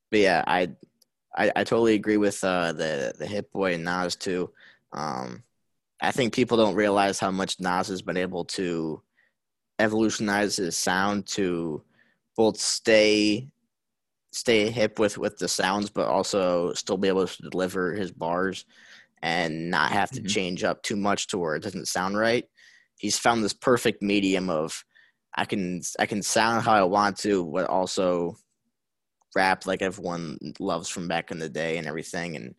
but 0.09 0.19
yeah, 0.19 0.43
I, 0.47 0.69
I 1.35 1.51
I 1.55 1.63
totally 1.63 1.93
agree 1.93 2.17
with 2.17 2.43
uh, 2.43 2.73
the 2.73 3.13
the 3.17 3.27
Hit 3.27 3.51
Boy 3.51 3.75
and 3.75 3.83
Nas 3.83 4.15
too. 4.15 4.51
Um, 4.93 5.43
I 6.01 6.11
think 6.11 6.33
people 6.33 6.57
don't 6.57 6.75
realize 6.75 7.19
how 7.19 7.31
much 7.31 7.59
Nas 7.59 7.87
has 7.87 8.01
been 8.01 8.17
able 8.17 8.45
to 8.45 9.01
evolutionize 9.79 10.55
his 10.55 10.77
sound 10.77 11.27
to 11.27 11.83
both 12.35 12.59
stay 12.59 13.49
stay 14.31 14.69
hip 14.69 14.99
with 14.99 15.17
with 15.17 15.37
the 15.37 15.47
sounds, 15.47 15.89
but 15.89 16.07
also 16.07 16.73
still 16.73 16.97
be 16.97 17.07
able 17.07 17.27
to 17.27 17.49
deliver 17.49 17.93
his 17.93 18.11
bars 18.11 18.65
and 19.21 19.69
not 19.69 19.91
have 19.91 20.11
to 20.11 20.19
mm-hmm. 20.19 20.27
change 20.27 20.63
up 20.63 20.83
too 20.83 20.95
much 20.95 21.27
to 21.27 21.37
where 21.37 21.55
it 21.55 21.63
doesn't 21.63 21.87
sound 21.87 22.17
right. 22.17 22.45
He's 22.97 23.17
found 23.17 23.43
this 23.43 23.53
perfect 23.53 24.01
medium 24.01 24.49
of 24.49 24.83
I 25.35 25.45
can 25.45 25.81
I 25.99 26.05
can 26.05 26.21
sound 26.21 26.63
how 26.63 26.73
I 26.73 26.83
want 26.83 27.17
to, 27.19 27.45
but 27.45 27.69
also 27.69 28.37
rap 29.35 29.65
like 29.65 29.81
everyone 29.81 30.37
loves 30.59 30.89
from 30.89 31.07
back 31.07 31.29
in 31.29 31.39
the 31.39 31.49
day 31.49 31.77
and 31.77 31.87
everything. 31.87 32.35
And 32.37 32.55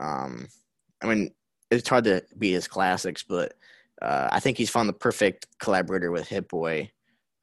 um, 0.00 0.46
I 1.02 1.06
mean, 1.06 1.30
it's 1.70 1.88
hard 1.88 2.04
to 2.04 2.22
beat 2.38 2.52
his 2.52 2.68
classics, 2.68 3.24
but 3.24 3.54
uh, 4.00 4.28
I 4.30 4.40
think 4.40 4.56
he's 4.56 4.70
found 4.70 4.88
the 4.88 4.94
perfect 4.94 5.46
collaborator 5.58 6.10
with 6.10 6.28
Hit 6.28 6.48
Boy 6.48 6.90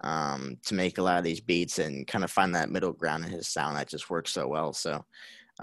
um, 0.02 0.58
to 0.66 0.74
make 0.74 0.98
a 0.98 1.04
lot 1.04 1.18
of 1.18 1.24
these 1.24 1.42
beats 1.42 1.80
and 1.80 2.08
kind 2.08 2.24
of 2.24 2.32
find 2.32 2.56
that 2.56 2.72
middle 2.72 2.94
ground 2.94 3.26
in 3.26 3.32
his 3.32 3.48
sound 3.48 3.78
that 3.78 3.88
just 3.88 4.10
works 4.10 4.32
so 4.32 4.48
well. 4.48 4.74
So, 4.74 5.06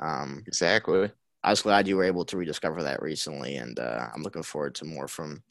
um, 0.00 0.44
exactly. 0.46 1.10
I 1.48 1.50
was 1.50 1.62
glad 1.62 1.88
you 1.88 1.96
were 1.96 2.04
able 2.04 2.26
to 2.26 2.36
rediscover 2.36 2.82
that 2.82 3.00
recently, 3.00 3.56
and 3.56 3.78
uh, 3.80 4.08
I'm 4.14 4.22
looking 4.22 4.42
forward 4.42 4.74
to 4.74 4.84
more 4.84 5.08
from 5.08 5.42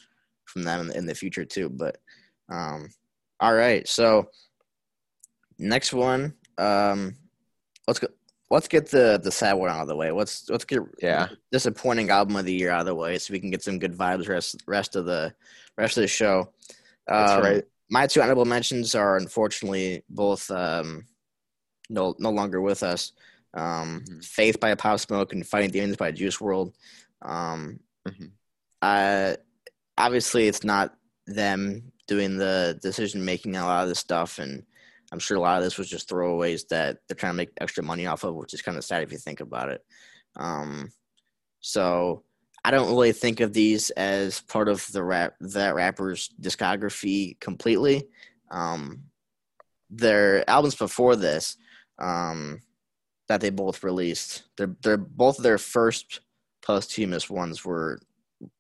from 0.46 0.62
them 0.62 0.92
in 0.92 1.08
the, 1.08 1.16
future 1.16 1.44
too. 1.44 1.70
But 1.70 1.98
um, 2.50 2.90
all 3.40 3.56
right, 3.56 3.88
so 3.88 4.30
next 5.58 5.94
one. 5.94 6.36
Um, 6.60 7.16
let's 7.88 7.98
go. 7.98 8.10
Let's 8.52 8.68
get 8.68 8.92
the 8.92 9.20
the 9.24 9.32
sad 9.32 9.54
one 9.54 9.72
out 9.72 9.82
of 9.82 9.88
the 9.88 9.96
way. 9.96 10.12
Let's 10.12 10.48
let's 10.52 10.66
get 10.66 10.82
Yeah. 11.02 11.30
disappointing 11.52 12.12
album 12.12 12.36
of 12.36 12.46
the 12.46 12.54
year 12.54 12.70
out 12.70 12.82
of 12.82 12.86
the 12.86 12.94
way, 12.94 13.18
so 13.18 13.34
we 13.34 13.40
can 13.40 13.50
get 13.50 13.64
some 13.64 13.80
good 13.80 13.98
vibes 13.98 14.30
rest 14.30 14.62
rest 14.68 14.96
of 14.96 15.08
the 15.08 15.34
rest 15.80 15.98
of 15.98 16.02
the 16.02 16.08
show. 16.08 16.54
That's 17.08 17.32
Um, 17.32 17.42
right. 17.42 17.64
My 17.90 18.06
two 18.06 18.22
honorable 18.22 18.46
mentions 18.46 18.94
are 18.94 19.18
unfortunately 19.18 20.04
both 20.12 20.52
um, 20.52 21.08
no 21.90 22.14
no 22.20 22.30
longer 22.30 22.62
with 22.62 22.84
us. 22.84 23.14
Um, 23.54 24.04
Mhm. 24.06 24.26
Faith 24.26 24.60
by 24.60 24.76
Pop 24.76 25.00
Smoke 25.00 25.34
and 25.34 25.48
Fighting 25.48 25.72
Demons 25.72 25.98
by 25.98 26.12
Juice 26.12 26.38
WRLD. 26.38 26.74
Um, 27.22 27.80
Mhm. 28.08 28.32
uh, 28.82 29.38
obviously, 29.98 30.48
it's 30.48 30.64
not 30.64 30.98
them 31.26 31.92
doing 32.08 32.38
the 32.38 32.80
decision 32.82 33.26
making 33.26 33.56
a 33.56 33.66
lot 33.66 33.84
of 33.84 33.90
this 33.90 34.00
stuff, 34.00 34.40
and 34.40 34.66
I'm 35.12 35.20
sure 35.20 35.38
a 35.38 35.42
lot 35.42 35.58
of 35.58 35.64
this 35.64 35.78
was 35.78 35.90
just 35.90 36.10
throwaways 36.10 36.68
that 36.68 37.00
they're 37.08 37.16
trying 37.16 37.34
to 37.34 37.38
make 37.38 37.52
extra 37.60 37.84
money 37.84 38.06
off 38.06 38.24
of, 38.24 38.36
which 38.36 38.54
is 38.54 38.62
kind 38.62 38.78
of 38.78 38.84
sad 38.84 39.04
if 39.04 39.12
you 39.12 39.18
think 39.18 39.40
about 39.40 39.70
it. 39.70 39.86
Um, 40.36 40.92
so 41.60 42.24
I 42.64 42.72
don't 42.72 42.90
really 42.90 43.14
think 43.14 43.40
of 43.40 43.54
these 43.54 43.90
as 43.92 44.42
part 44.42 44.68
of 44.68 44.86
the 44.92 45.04
rap 45.04 45.36
that 45.40 45.76
rapper's 45.76 46.30
discography 46.42 47.40
completely. 47.40 48.08
Um, 48.52 49.10
their 49.90 50.48
albums 50.50 50.76
before 50.76 51.16
this, 51.16 51.56
um, 51.98 52.62
that 53.28 53.42
they 53.42 53.50
both 53.50 53.84
released, 53.84 54.44
they're 54.58 54.76
they're 54.82 54.98
both 54.98 55.38
their 55.38 55.58
first 55.58 56.22
posthumous 56.62 57.30
ones 57.30 57.64
were, 57.64 58.00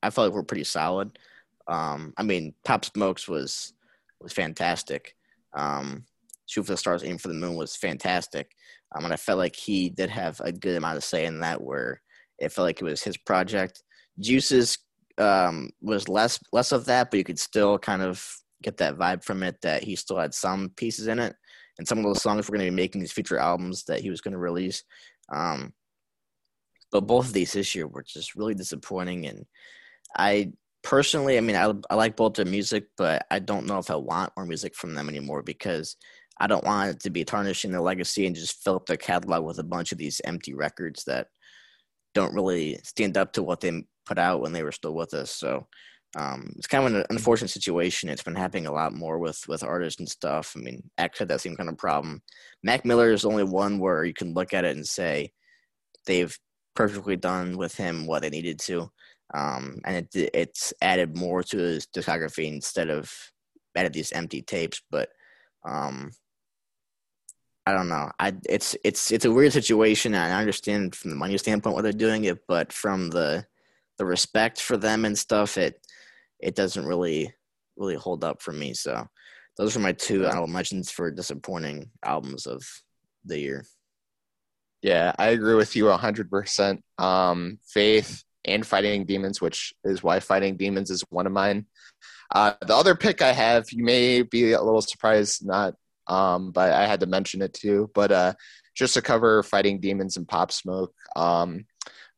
I 0.01 0.09
felt 0.09 0.27
like 0.27 0.35
were 0.35 0.43
pretty 0.43 0.63
solid. 0.63 1.19
Um, 1.67 2.13
I 2.17 2.23
mean, 2.23 2.53
Pop 2.65 2.85
Smokes 2.85 3.27
was 3.27 3.73
was 4.21 4.33
fantastic. 4.33 5.15
Um, 5.55 6.05
Shoot 6.45 6.63
for 6.63 6.73
the 6.73 6.77
Stars, 6.77 7.03
Aim 7.03 7.17
for 7.17 7.27
the 7.27 7.33
Moon 7.33 7.55
was 7.55 7.75
fantastic. 7.75 8.51
Um, 8.95 9.03
and 9.03 9.13
I 9.13 9.17
felt 9.17 9.37
like 9.37 9.55
he 9.55 9.89
did 9.89 10.09
have 10.09 10.39
a 10.39 10.51
good 10.51 10.77
amount 10.77 10.97
of 10.97 11.03
say 11.03 11.25
in 11.25 11.41
that, 11.41 11.61
where 11.61 12.01
it 12.39 12.51
felt 12.51 12.65
like 12.65 12.81
it 12.81 12.85
was 12.85 13.03
his 13.03 13.17
project. 13.17 13.83
Juices 14.19 14.77
um, 15.17 15.69
was 15.81 16.07
less 16.07 16.39
less 16.53 16.71
of 16.71 16.85
that, 16.85 17.11
but 17.11 17.17
you 17.17 17.23
could 17.23 17.39
still 17.39 17.77
kind 17.77 18.01
of 18.01 18.25
get 18.63 18.77
that 18.77 18.97
vibe 18.97 19.23
from 19.23 19.43
it 19.43 19.61
that 19.61 19.83
he 19.83 19.95
still 19.95 20.17
had 20.17 20.33
some 20.33 20.69
pieces 20.75 21.07
in 21.07 21.19
it, 21.19 21.35
and 21.77 21.87
some 21.87 21.97
of 21.97 22.03
those 22.03 22.21
songs 22.21 22.47
were 22.47 22.57
going 22.57 22.65
to 22.65 22.71
be 22.71 22.75
making 22.75 23.01
these 23.01 23.11
future 23.11 23.37
albums 23.37 23.83
that 23.85 24.01
he 24.01 24.09
was 24.09 24.21
going 24.21 24.31
to 24.31 24.37
release. 24.37 24.83
Um, 25.33 25.73
but 26.91 27.07
both 27.07 27.27
of 27.27 27.33
these 27.33 27.53
this 27.53 27.75
year 27.75 27.87
were 27.87 28.03
just 28.03 28.35
really 28.35 28.55
disappointing, 28.55 29.27
and 29.27 29.45
I 30.17 30.53
personally, 30.83 31.37
I 31.37 31.41
mean, 31.41 31.55
I 31.55 31.73
I 31.89 31.95
like 31.95 32.15
both 32.15 32.35
their 32.35 32.45
music, 32.45 32.85
but 32.97 33.25
I 33.29 33.39
don't 33.39 33.65
know 33.65 33.77
if 33.77 33.91
I 33.91 33.95
want 33.95 34.31
more 34.37 34.45
music 34.45 34.75
from 34.75 34.95
them 34.95 35.09
anymore 35.09 35.43
because 35.43 35.97
I 36.39 36.47
don't 36.47 36.63
want 36.63 36.91
it 36.91 36.99
to 37.01 37.09
be 37.09 37.25
tarnishing 37.25 37.71
their 37.71 37.81
legacy 37.81 38.25
and 38.25 38.35
just 38.35 38.63
fill 38.63 38.75
up 38.75 38.85
their 38.85 38.97
catalog 38.97 39.43
with 39.43 39.59
a 39.59 39.63
bunch 39.63 39.91
of 39.91 39.97
these 39.97 40.21
empty 40.23 40.53
records 40.53 41.03
that 41.05 41.27
don't 42.13 42.33
really 42.33 42.79
stand 42.83 43.17
up 43.17 43.33
to 43.33 43.43
what 43.43 43.59
they 43.59 43.83
put 44.05 44.17
out 44.17 44.41
when 44.41 44.53
they 44.53 44.63
were 44.63 44.71
still 44.71 44.93
with 44.93 45.13
us. 45.13 45.31
So 45.31 45.67
um, 46.17 46.51
it's 46.57 46.67
kind 46.67 46.83
of 46.83 46.93
an 46.93 47.05
unfortunate 47.11 47.49
situation. 47.49 48.09
It's 48.09 48.23
been 48.23 48.35
happening 48.35 48.65
a 48.65 48.73
lot 48.73 48.93
more 48.93 49.19
with 49.19 49.39
with 49.47 49.63
artists 49.63 49.99
and 49.99 50.09
stuff. 50.09 50.53
I 50.55 50.59
mean, 50.59 50.89
X 50.97 51.19
had 51.19 51.27
that 51.27 51.41
same 51.41 51.55
kind 51.55 51.69
of 51.69 51.77
problem. 51.77 52.23
Mac 52.63 52.85
Miller 52.85 53.11
is 53.11 53.23
only 53.23 53.43
one 53.43 53.77
where 53.77 54.03
you 54.03 54.13
can 54.13 54.33
look 54.33 54.53
at 54.53 54.65
it 54.65 54.75
and 54.75 54.85
say 54.85 55.31
they've 56.07 56.35
perfectly 56.75 57.17
done 57.17 57.55
with 57.55 57.75
him 57.75 58.07
what 58.07 58.23
they 58.23 58.29
needed 58.29 58.59
to, 58.59 58.89
um, 59.35 59.77
and 59.85 60.07
it, 60.15 60.31
it's 60.33 60.73
added 60.81 61.15
more 61.15 61.43
to 61.43 61.57
his 61.57 61.85
discography 61.85 62.47
instead 62.47 62.89
of 62.89 63.11
added 63.75 63.93
these 63.93 64.11
empty 64.11 64.41
tapes. 64.41 64.81
But 64.89 65.09
um, 65.67 66.11
I 67.67 67.73
don't 67.73 67.89
know. 67.89 68.09
I 68.19 68.33
it's 68.49 68.75
it's 68.83 69.11
it's 69.11 69.25
a 69.25 69.31
weird 69.31 69.53
situation. 69.53 70.15
I 70.15 70.39
understand 70.39 70.95
from 70.95 71.11
the 71.11 71.17
money 71.17 71.37
standpoint 71.37 71.75
why 71.75 71.83
they're 71.83 71.91
doing 71.91 72.23
it, 72.23 72.39
but 72.47 72.73
from 72.73 73.11
the 73.11 73.45
the 73.99 74.05
respect 74.05 74.59
for 74.61 74.77
them 74.77 75.05
and 75.05 75.17
stuff, 75.17 75.59
it 75.59 75.79
it 76.39 76.55
doesn't 76.55 76.85
really 76.85 77.33
really 77.77 77.95
hold 77.95 78.23
up 78.23 78.41
for 78.41 78.51
me. 78.51 78.73
So 78.73 79.07
those 79.57 79.75
are 79.75 79.79
my 79.79 79.91
two 79.91 80.25
honorable 80.25 80.47
mentions 80.47 80.91
for 80.91 81.11
disappointing 81.11 81.89
albums 82.03 82.45
of 82.45 82.63
the 83.25 83.39
year. 83.39 83.65
Yeah, 84.81 85.13
I 85.17 85.29
agree 85.29 85.55
with 85.55 85.75
you 85.75 85.85
100%. 85.85 86.81
Um, 86.97 87.59
Faith 87.67 88.23
and 88.45 88.65
Fighting 88.65 89.05
Demons, 89.05 89.41
which 89.41 89.73
is 89.83 90.03
why 90.03 90.19
Fighting 90.19 90.57
Demons 90.57 90.91
is 90.91 91.03
one 91.09 91.25
of 91.25 91.33
mine. 91.33 91.65
Uh, 92.33 92.53
the 92.65 92.75
other 92.75 92.95
pick 92.95 93.21
I 93.21 93.31
have, 93.31 93.71
you 93.71 93.83
may 93.83 94.21
be 94.21 94.51
a 94.51 94.61
little 94.61 94.81
surprised, 94.81 95.45
not, 95.45 95.73
um, 96.07 96.51
but 96.51 96.71
I 96.73 96.85
had 96.85 96.99
to 96.99 97.05
mention 97.05 97.41
it 97.41 97.53
too. 97.53 97.89
But 97.95 98.11
uh, 98.11 98.33
just 98.75 98.93
to 98.93 99.01
cover 99.01 99.41
Fighting 99.43 99.79
Demons 99.79 100.17
and 100.17 100.27
Pop 100.27 100.51
Smoke, 100.51 100.93
um, 101.15 101.65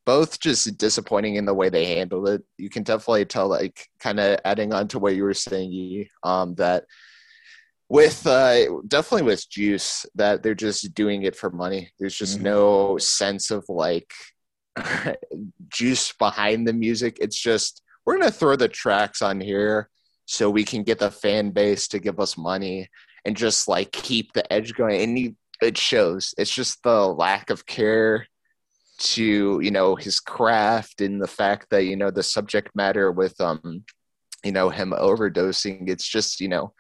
both 0.10 0.40
just 0.40 0.78
disappointing 0.78 1.36
in 1.36 1.46
the 1.46 1.54
way 1.54 1.70
they 1.70 1.86
handled 1.86 2.28
it. 2.30 2.42
You 2.58 2.70
can 2.70 2.84
definitely 2.84 3.26
tell, 3.26 3.48
like, 3.48 3.78
kind 4.00 4.20
of 4.20 4.40
adding 4.44 4.74
on 4.74 4.88
to 4.90 4.98
what 5.00 5.16
you 5.16 5.24
were 5.24 5.36
saying, 5.36 5.72
Yi, 5.72 6.10
um, 6.24 6.56
that 6.56 6.86
with 7.92 8.26
uh 8.28 8.66
definitely 8.88 9.26
with 9.32 9.50
juice 9.50 10.06
that 10.16 10.42
they're 10.42 10.64
just 10.68 10.94
doing 10.94 11.24
it 11.24 11.36
for 11.36 11.50
money 11.50 11.90
there's 11.98 12.16
just 12.24 12.38
Mhm. 12.38 12.44
no 12.44 12.98
sense 13.00 13.50
of 13.50 13.66
like 13.68 14.12
juice 15.80 16.14
behind 16.14 16.68
the 16.68 16.74
music 16.74 17.18
it's 17.20 17.40
just 17.50 17.82
we're 18.06 18.18
gonna 18.20 18.32
throw 18.32 18.56
the 18.56 18.68
tracks 18.68 19.22
on 19.24 19.42
here 19.42 19.90
so 20.26 20.50
we 20.52 20.64
can 20.64 20.84
get 20.84 21.00
the 21.00 21.10
fan 21.10 21.50
base 21.50 21.88
to 21.88 21.98
give 22.00 22.20
us 22.20 22.38
money 22.38 22.88
and 23.26 23.36
just 23.36 23.68
like 23.68 23.92
keep 23.92 24.34
the 24.34 24.46
edge 24.54 24.76
going 24.76 25.02
and 25.02 25.18
you, 25.18 25.36
it 25.62 25.76
shows 25.76 26.34
it's 26.38 26.54
just 26.54 26.84
the 26.84 27.08
lack 27.26 27.50
of 27.50 27.66
care 27.66 28.28
to 29.00 29.60
you 29.62 29.72
know 29.72 29.96
his 29.96 30.20
craft 30.20 31.02
and 31.02 31.22
the 31.22 31.28
fact 31.28 31.68
that 31.70 31.86
you 31.86 31.96
know 31.96 32.12
the 32.12 32.24
subject 32.24 32.70
matter 32.76 33.12
with 33.12 33.40
um 33.40 33.84
you 34.44 34.52
know 34.52 34.70
him 34.70 34.92
overdosing 34.92 35.90
it's 35.90 36.08
just 36.08 36.42
you 36.42 36.48
know 36.48 36.74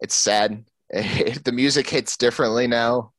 it's 0.00 0.14
sad. 0.14 0.64
the 0.90 1.52
music 1.52 1.88
hits 1.88 2.16
differently 2.16 2.66
now. 2.66 3.12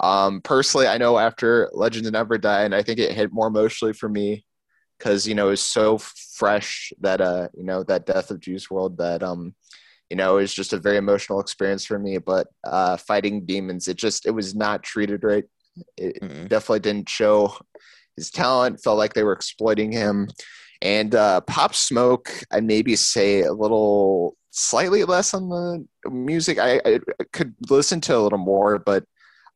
Um, 0.00 0.40
personally, 0.40 0.86
I 0.86 0.98
know 0.98 1.18
after 1.18 1.68
Legend 1.72 2.10
Never 2.12 2.38
Die, 2.38 2.62
and 2.62 2.74
I 2.74 2.82
think 2.82 2.98
it 2.98 3.12
hit 3.12 3.32
more 3.32 3.48
emotionally 3.48 3.92
for 3.92 4.08
me 4.08 4.44
because 4.98 5.26
you 5.26 5.34
know 5.34 5.50
it's 5.50 5.62
so 5.62 5.98
fresh 5.98 6.92
that 7.00 7.20
uh 7.20 7.48
you 7.54 7.64
know 7.64 7.82
that 7.82 8.06
death 8.06 8.30
of 8.30 8.40
Juice 8.40 8.68
WRLD 8.68 8.96
that 8.96 9.22
um 9.22 9.54
you 10.08 10.16
know 10.16 10.38
it 10.38 10.42
was 10.42 10.54
just 10.54 10.72
a 10.72 10.78
very 10.78 10.96
emotional 10.96 11.40
experience 11.40 11.84
for 11.84 11.98
me. 11.98 12.18
But 12.18 12.46
uh, 12.64 12.96
fighting 12.98 13.46
demons, 13.46 13.88
it 13.88 13.96
just 13.96 14.26
it 14.26 14.30
was 14.30 14.54
not 14.54 14.82
treated 14.82 15.24
right. 15.24 15.44
It 15.96 16.20
Mm-mm. 16.22 16.48
definitely 16.48 16.80
didn't 16.80 17.08
show 17.08 17.56
his 18.16 18.30
talent. 18.30 18.82
Felt 18.82 18.98
like 18.98 19.14
they 19.14 19.24
were 19.24 19.32
exploiting 19.32 19.92
him. 19.92 20.28
And 20.82 21.14
uh, 21.14 21.40
Pop 21.42 21.74
Smoke, 21.74 22.30
I 22.52 22.60
maybe 22.60 22.96
say 22.96 23.42
a 23.42 23.52
little 23.52 24.36
slightly 24.50 25.04
less 25.04 25.34
on 25.34 25.48
the 25.48 26.10
music. 26.10 26.58
I, 26.58 26.80
I 26.84 27.00
could 27.32 27.54
listen 27.70 28.00
to 28.02 28.16
a 28.16 28.20
little 28.20 28.38
more, 28.38 28.78
but 28.78 29.04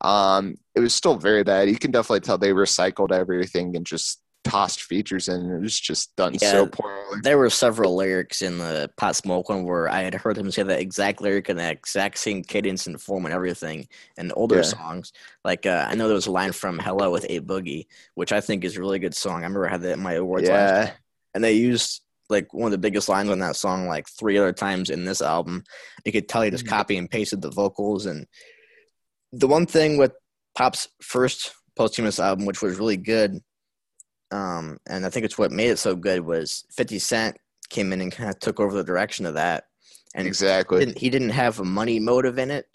um, 0.03 0.57
it 0.75 0.81
was 0.81 0.95
still 0.95 1.17
very 1.17 1.43
bad. 1.43 1.69
You 1.69 1.79
can 1.79 1.91
definitely 1.91 2.21
tell 2.21 2.39
they 2.39 2.53
recycled 2.53 3.13
everything 3.13 3.77
and 3.77 3.85
just 3.85 4.23
tossed 4.45 4.83
features 4.83 5.29
in. 5.29 5.51
It 5.51 5.61
was 5.61 5.79
just 5.79 6.15
done 6.17 6.35
Yeah. 6.41 6.51
so 6.53 6.67
poorly. 6.67 7.21
There 7.23 7.39
were 7.39 7.51
several 7.51 7.95
lyrics 7.97 8.43
in 8.43 8.59
the 8.59 8.91
Pop 8.97 9.15
Smoke 9.15 9.49
one 9.49 9.65
where 9.65 9.89
I 9.89 10.03
had 10.03 10.15
heard 10.15 10.39
him 10.39 10.51
say 10.51 10.63
that 10.63 10.81
exact 10.81 11.21
lyric 11.21 11.49
and 11.49 11.59
the 11.59 11.71
exact 11.71 12.19
same 12.19 12.43
cadence 12.43 12.87
and 12.87 13.01
form 13.01 13.27
and 13.27 13.35
everything 13.35 13.87
in 14.17 14.33
older 14.33 14.57
Yeah. 14.57 14.63
songs. 14.63 15.13
Like 15.45 15.67
uh, 15.67 15.87
I 15.89 15.95
know 15.95 16.07
there 16.07 16.15
was 16.15 16.27
a 16.27 16.33
line 16.33 16.53
from 16.53 16.79
Hello 16.79 17.11
with 17.11 17.27
A 17.29 17.41
Boogie, 17.41 17.87
which 18.15 18.33
I 18.33 18.41
think 18.41 18.65
is 18.65 18.77
a 18.77 18.81
really 18.81 18.99
good 18.99 19.15
song. 19.15 19.35
I 19.43 19.47
remember 19.47 19.67
I 19.69 19.73
had 19.73 19.83
that 19.83 19.93
in 19.95 20.01
my 20.01 20.15
awards 20.15 20.49
last 20.49 20.87
Yeah, 20.89 20.93
and 21.35 21.45
they 21.45 21.53
used 21.53 22.03
like 22.31 22.55
one 22.55 22.67
of 22.67 22.73
the 22.73 22.79
biggest 22.79 23.09
lines 23.09 23.29
on 23.29 23.41
that 23.41 23.57
song 23.57 23.89
like 23.89 24.09
three 24.09 24.39
other 24.39 24.53
times 24.53 24.89
in 24.89 25.05
this 25.05 25.21
album. 25.21 25.65
You 26.05 26.13
could 26.13 26.29
tell 26.29 26.43
he 26.43 26.51
just 26.51 26.65
Mhm. 26.65 26.69
copy 26.69 26.97
and 26.97 27.11
pasted 27.11 27.43
the 27.43 27.51
vocals. 27.51 28.07
And 28.07 28.27
the 29.33 29.49
one 29.49 29.67
thing 29.67 29.97
with 29.97 30.13
Pop's 30.57 30.89
first 31.03 31.53
posthumous 31.77 32.19
album, 32.21 32.47
which 32.47 32.63
was 32.63 32.79
really 32.79 32.97
good, 32.97 33.41
um, 34.31 34.79
and 34.87 35.05
I 35.05 35.11
think 35.11 35.25
it's 35.25 35.39
what 35.39 35.53
made 35.53 35.71
it 35.71 35.79
so 35.79 35.95
good, 35.97 36.21
was 36.21 36.65
Fifty 36.71 36.99
Cent 36.99 37.37
came 37.69 37.93
in 37.93 38.01
and 38.01 38.13
kind 38.13 38.31
of 38.31 38.39
took 38.39 38.61
over 38.61 38.75
the 38.75 38.85
direction 38.85 39.27
of 39.27 39.35
that. 39.35 39.65
And 40.15 40.25
he 40.25 40.29
exactly. 40.29 40.81
didn't, 40.81 40.99
he 40.99 41.09
didn't 41.09 41.31
have 41.31 41.61
a 41.61 41.65
money 41.65 42.01
motive 42.01 42.39
in 42.39 42.51
it. 42.51 42.67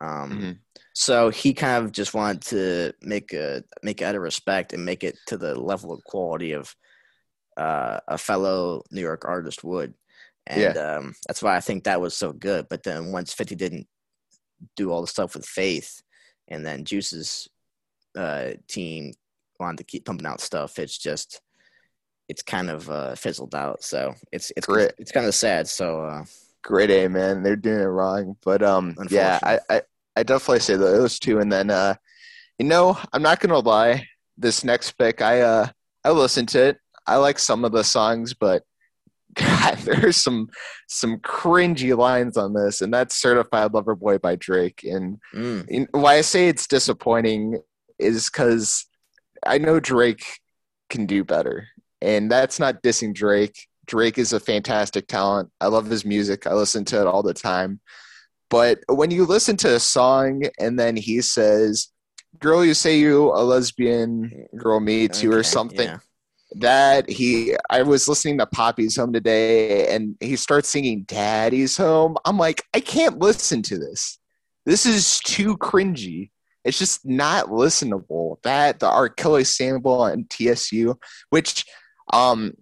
Um, 0.00 0.30
Mhm. 0.30 0.58
so 0.92 1.30
he 1.30 1.52
kind 1.54 1.84
of 1.84 1.90
just 1.90 2.14
wanted 2.14 2.42
to 2.42 2.92
make 3.02 3.32
a 3.32 3.64
make 3.82 4.02
it 4.02 4.04
out 4.04 4.14
of 4.14 4.22
respect 4.22 4.72
and 4.72 4.84
make 4.84 5.02
it 5.02 5.16
to 5.26 5.36
the 5.36 5.54
level 5.54 5.92
of 5.92 6.04
quality 6.04 6.52
of 6.52 6.74
uh, 7.56 8.00
a 8.06 8.18
fellow 8.18 8.82
New 8.90 9.00
York 9.00 9.24
artist 9.24 9.64
would, 9.64 9.94
and 10.46 10.76
um, 10.76 11.14
that's 11.26 11.42
why 11.42 11.56
I 11.56 11.60
think 11.60 11.84
that 11.84 12.00
was 12.00 12.14
so 12.14 12.32
good. 12.32 12.68
But 12.68 12.82
then 12.82 13.10
once 13.10 13.32
Fifty 13.32 13.54
didn't 13.54 13.88
do 14.76 14.90
all 14.90 15.00
the 15.00 15.06
stuff 15.06 15.34
with 15.34 15.46
Faith, 15.46 16.02
and 16.48 16.64
then 16.64 16.84
Juice's 16.84 17.48
uh, 18.14 18.52
team 18.68 19.12
wanted 19.60 19.78
to 19.78 19.84
keep 19.84 20.04
pumping 20.04 20.26
out 20.26 20.40
stuff, 20.40 20.78
it's 20.78 20.98
just 20.98 21.40
it's 22.28 22.42
kind 22.42 22.70
of 22.70 22.90
uh, 22.90 23.14
fizzled 23.14 23.54
out. 23.54 23.82
So 23.82 24.14
it's 24.32 24.52
it's 24.56 24.66
it's 24.98 25.12
kind 25.12 25.26
of 25.26 25.34
sad. 25.34 25.68
So 25.68 26.04
uh, 26.04 26.24
Great 26.62 26.90
A, 26.90 27.08
man. 27.08 27.42
They're 27.42 27.56
doing 27.56 27.80
it 27.80 27.84
wrong. 27.84 28.36
But 28.44 28.62
um, 28.62 28.96
yeah, 29.08 29.38
I, 29.42 29.60
I 29.70 29.82
I 30.16 30.22
definitely 30.22 30.60
say 30.60 30.76
those 30.76 31.18
two, 31.18 31.38
and 31.38 31.52
then 31.52 31.70
uh, 31.70 31.94
you 32.58 32.66
know, 32.66 32.98
I'm 33.12 33.22
not 33.22 33.40
gonna 33.40 33.58
lie. 33.58 34.06
This 34.36 34.64
next 34.64 34.92
pick, 34.92 35.22
I 35.22 35.40
uh, 35.42 35.68
I 36.04 36.10
listened 36.10 36.48
to 36.50 36.62
it. 36.68 36.78
I 37.06 37.16
like 37.16 37.38
some 37.38 37.64
of 37.64 37.72
the 37.72 37.84
songs, 37.84 38.34
but 38.34 38.64
God, 39.34 39.78
there's 39.78 40.16
some 40.16 40.48
some 40.88 41.18
cringy 41.18 41.96
lines 41.96 42.36
on 42.36 42.52
this, 42.52 42.80
and 42.80 42.92
that's 42.92 43.14
"Certified 43.20 43.72
Lover 43.72 43.94
Boy" 43.94 44.18
by 44.18 44.36
Drake. 44.36 44.82
And 44.84 45.18
Mm. 45.34 45.86
why 45.92 46.16
I 46.16 46.22
say 46.22 46.48
it's 46.48 46.66
disappointing 46.66 47.60
is 47.98 48.28
because 48.30 48.86
I 49.44 49.58
know 49.58 49.80
Drake 49.80 50.24
can 50.88 51.06
do 51.06 51.24
better, 51.24 51.68
and 52.00 52.30
that's 52.30 52.60
not 52.60 52.82
dissing 52.82 53.14
Drake. 53.14 53.68
Drake 53.86 54.18
is 54.18 54.32
a 54.32 54.40
fantastic 54.40 55.06
talent. 55.06 55.50
I 55.60 55.66
love 55.66 55.86
his 55.86 56.04
music. 56.04 56.46
I 56.46 56.54
listen 56.54 56.84
to 56.86 57.00
it 57.00 57.06
all 57.06 57.22
the 57.22 57.34
time. 57.34 57.80
But 58.50 58.80
when 58.88 59.10
you 59.10 59.24
listen 59.24 59.56
to 59.58 59.74
a 59.74 59.80
song 59.80 60.44
and 60.58 60.78
then 60.78 60.96
he 60.96 61.20
says, 61.20 61.88
"Girl, 62.38 62.64
you 62.64 62.74
say 62.74 62.98
you 62.98 63.32
a 63.32 63.42
lesbian, 63.42 64.46
girl, 64.56 64.80
me 64.80 65.08
too," 65.08 65.32
or 65.32 65.42
something, 65.42 65.88
yeah. 65.88 65.98
that 66.52 67.08
he 67.08 67.56
I 67.70 67.82
was 67.82 68.08
listening 68.08 68.38
to 68.38 68.46
Papi's 68.46 68.96
Home 68.96 69.12
today 69.12 69.88
and 69.94 70.16
he 70.20 70.36
starts 70.36 70.68
singing 70.68 71.02
Daddy's 71.02 71.76
Home. 71.76 72.16
I'm 72.24 72.38
like, 72.38 72.62
I 72.74 72.80
can't 72.80 73.18
listen 73.18 73.62
to 73.62 73.78
this. 73.78 74.18
This 74.64 74.86
is 74.86 75.20
too 75.20 75.56
cringy. 75.56 76.30
It's 76.66 76.78
just 76.78 77.06
not 77.06 77.46
listenable. 77.46 78.42
That 78.42 78.80
the 78.80 78.88
R. 78.88 79.08
Kelly 79.08 79.44
sample 79.44 80.02
on 80.02 80.26
TSU, 80.28 80.98
which 81.30 81.64
um 82.12 82.52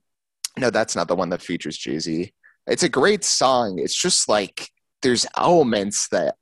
no, 0.57 0.71
that's 0.71 0.95
not 0.95 1.09
the 1.09 1.17
one 1.17 1.31
that 1.31 1.43
features 1.43 1.77
Jay-Z. 1.77 2.33
It's 2.69 2.85
a 2.85 2.89
great 2.89 3.25
song. 3.25 3.81
It's 3.81 3.95
just 3.95 4.29
like 4.29 4.71
there's 5.03 5.27
elements 5.37 6.09
that 6.09 6.37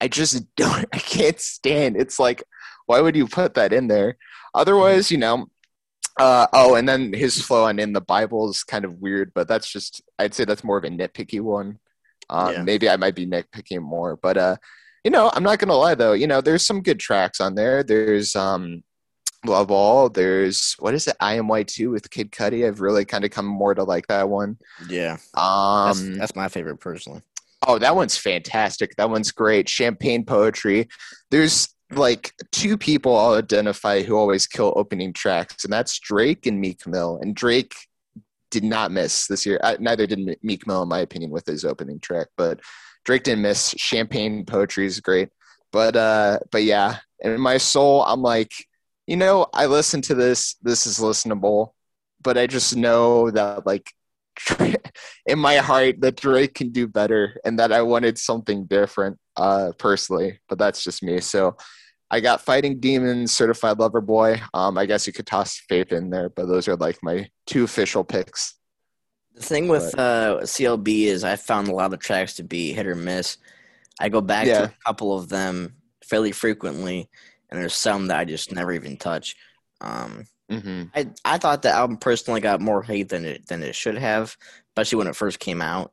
I 0.00 0.08
just 0.08 0.44
don't 0.56 0.86
I 0.92 0.98
can't 0.98 1.40
stand. 1.40 1.96
It's 1.96 2.18
like, 2.18 2.42
why 2.86 3.00
would 3.00 3.16
you 3.16 3.26
put 3.26 3.54
that 3.54 3.72
in 3.72 3.88
there? 3.88 4.16
Otherwise, 4.54 5.10
you 5.10 5.18
know, 5.18 5.48
uh, 6.18 6.46
oh, 6.52 6.74
and 6.74 6.88
then 6.88 7.12
his 7.12 7.40
flow 7.40 7.64
on 7.64 7.78
in 7.78 7.92
the 7.92 8.00
Bible 8.00 8.48
is 8.50 8.64
kind 8.64 8.84
of 8.84 8.98
weird, 8.98 9.32
but 9.34 9.46
that's 9.46 9.70
just 9.70 10.02
I'd 10.18 10.34
say 10.34 10.44
that's 10.44 10.64
more 10.64 10.78
of 10.78 10.84
a 10.84 10.88
nitpicky 10.88 11.40
one. 11.40 11.78
Um, 12.30 12.52
Yeah. 12.52 12.62
Maybe 12.62 12.88
I 12.88 12.96
might 12.96 13.14
be 13.14 13.26
nitpicking 13.26 13.82
more, 13.82 14.16
but 14.16 14.36
uh, 14.36 14.56
you 15.08 15.12
know, 15.12 15.30
I'm 15.32 15.42
not 15.42 15.58
gonna 15.58 15.74
lie 15.74 15.94
though. 15.94 16.12
You 16.12 16.26
know, 16.26 16.42
there's 16.42 16.66
some 16.66 16.82
good 16.82 17.00
tracks 17.00 17.40
on 17.40 17.54
there. 17.54 17.82
There's 17.82 18.36
um, 18.36 18.84
Love 19.46 19.70
All. 19.70 20.10
There's 20.10 20.74
what 20.80 20.92
is 20.92 21.06
it? 21.08 21.16
IMY2 21.22 21.90
with 21.90 22.10
Kid 22.10 22.30
Cudi. 22.30 22.66
I've 22.68 22.82
really 22.82 23.06
kind 23.06 23.24
of 23.24 23.30
come 23.30 23.46
more 23.46 23.74
to 23.74 23.84
like 23.84 24.06
that 24.08 24.28
one. 24.28 24.58
Yeah, 24.86 25.16
that's, 25.34 26.00
Um, 26.02 26.14
that's 26.18 26.36
my 26.36 26.48
favorite 26.48 26.76
personally. 26.76 27.22
Oh, 27.66 27.78
that 27.78 27.96
one's 27.96 28.18
fantastic. 28.18 28.96
That 28.96 29.08
one's 29.08 29.32
great. 29.32 29.66
Champagne 29.66 30.26
poetry. 30.26 30.88
There's 31.30 31.70
like 31.90 32.34
two 32.52 32.76
people 32.76 33.16
I'll 33.16 33.36
identify 33.36 34.02
who 34.02 34.14
always 34.14 34.46
kill 34.46 34.74
opening 34.76 35.14
tracks, 35.14 35.64
and 35.64 35.72
that's 35.72 35.98
Drake 35.98 36.44
and 36.44 36.60
Meek 36.60 36.86
Mill. 36.86 37.18
And 37.22 37.34
Drake 37.34 37.72
did 38.50 38.62
not 38.62 38.92
miss 38.92 39.26
this 39.26 39.46
year. 39.46 39.58
Uh, 39.62 39.76
neither 39.80 40.06
did 40.06 40.18
Me- 40.18 40.36
Meek 40.42 40.66
Mill, 40.66 40.82
in 40.82 40.88
my 40.90 40.98
opinion, 41.00 41.30
with 41.30 41.46
his 41.46 41.64
opening 41.64 41.98
track. 41.98 42.26
But 42.36 42.60
Drake 43.08 43.22
didn't 43.22 43.40
miss. 43.40 43.70
Champagne 43.78 44.44
poetry 44.44 44.84
is 44.84 45.00
great. 45.00 45.30
But 45.72 45.96
uh, 45.96 46.40
but 46.52 46.62
yeah, 46.62 46.98
in 47.20 47.40
my 47.40 47.56
soul, 47.56 48.04
I'm 48.04 48.20
like, 48.20 48.52
you 49.06 49.16
know, 49.16 49.46
I 49.54 49.64
listen 49.64 50.02
to 50.02 50.14
this. 50.14 50.56
This 50.60 50.86
is 50.86 50.98
listenable, 50.98 51.70
but 52.22 52.36
I 52.36 52.46
just 52.46 52.76
know 52.76 53.30
that 53.30 53.64
like 53.64 53.90
in 55.26 55.38
my 55.38 55.56
heart 55.56 56.02
that 56.02 56.16
Drake 56.16 56.52
can 56.52 56.68
do 56.68 56.86
better 56.86 57.40
and 57.46 57.58
that 57.58 57.72
I 57.72 57.80
wanted 57.80 58.18
something 58.18 58.66
different 58.66 59.18
uh 59.36 59.72
personally, 59.78 60.40
but 60.46 60.58
that's 60.58 60.84
just 60.84 61.02
me. 61.02 61.20
So 61.20 61.56
I 62.10 62.20
got 62.20 62.42
Fighting 62.42 62.78
Demons, 62.78 63.32
Certified 63.32 63.78
Lover 63.78 64.02
Boy. 64.02 64.42
Um 64.52 64.76
I 64.76 64.84
guess 64.84 65.06
you 65.06 65.14
could 65.14 65.26
toss 65.26 65.56
Faith 65.66 65.92
in 65.92 66.10
there, 66.10 66.28
but 66.28 66.46
those 66.46 66.68
are 66.68 66.76
like 66.76 66.98
my 67.02 67.30
two 67.46 67.64
official 67.64 68.04
picks. 68.04 68.57
The 69.38 69.44
thing 69.44 69.68
with 69.68 69.96
uh, 69.98 70.40
CLB 70.42 71.04
is 71.04 71.22
I 71.22 71.36
found 71.36 71.68
a 71.68 71.74
lot 71.74 71.92
of 71.92 72.00
tracks 72.00 72.34
to 72.34 72.42
be 72.42 72.72
hit 72.72 72.86
or 72.86 72.94
miss. 72.96 73.38
I 74.00 74.08
go 74.08 74.20
back 74.20 74.46
Yeah. 74.46 74.54
to 74.58 74.64
a 74.64 74.74
couple 74.84 75.16
of 75.16 75.28
them 75.28 75.74
fairly 76.04 76.32
frequently, 76.32 77.08
and 77.48 77.60
there's 77.60 77.74
some 77.74 78.08
that 78.08 78.18
I 78.18 78.24
just 78.24 78.52
never 78.52 78.72
even 78.72 78.96
touch. 78.96 79.36
Um, 79.80 80.24
hmm 80.50 80.84
I 80.94 81.10
I 81.24 81.38
thought 81.38 81.62
the 81.62 81.70
album 81.70 81.98
personally 81.98 82.40
got 82.40 82.60
more 82.60 82.82
hate 82.82 83.10
than 83.10 83.24
it 83.24 83.46
than 83.46 83.62
it 83.62 83.74
should 83.74 83.96
have, 83.96 84.36
especially 84.70 84.98
when 84.98 85.06
it 85.06 85.16
first 85.16 85.38
came 85.38 85.62
out. 85.62 85.92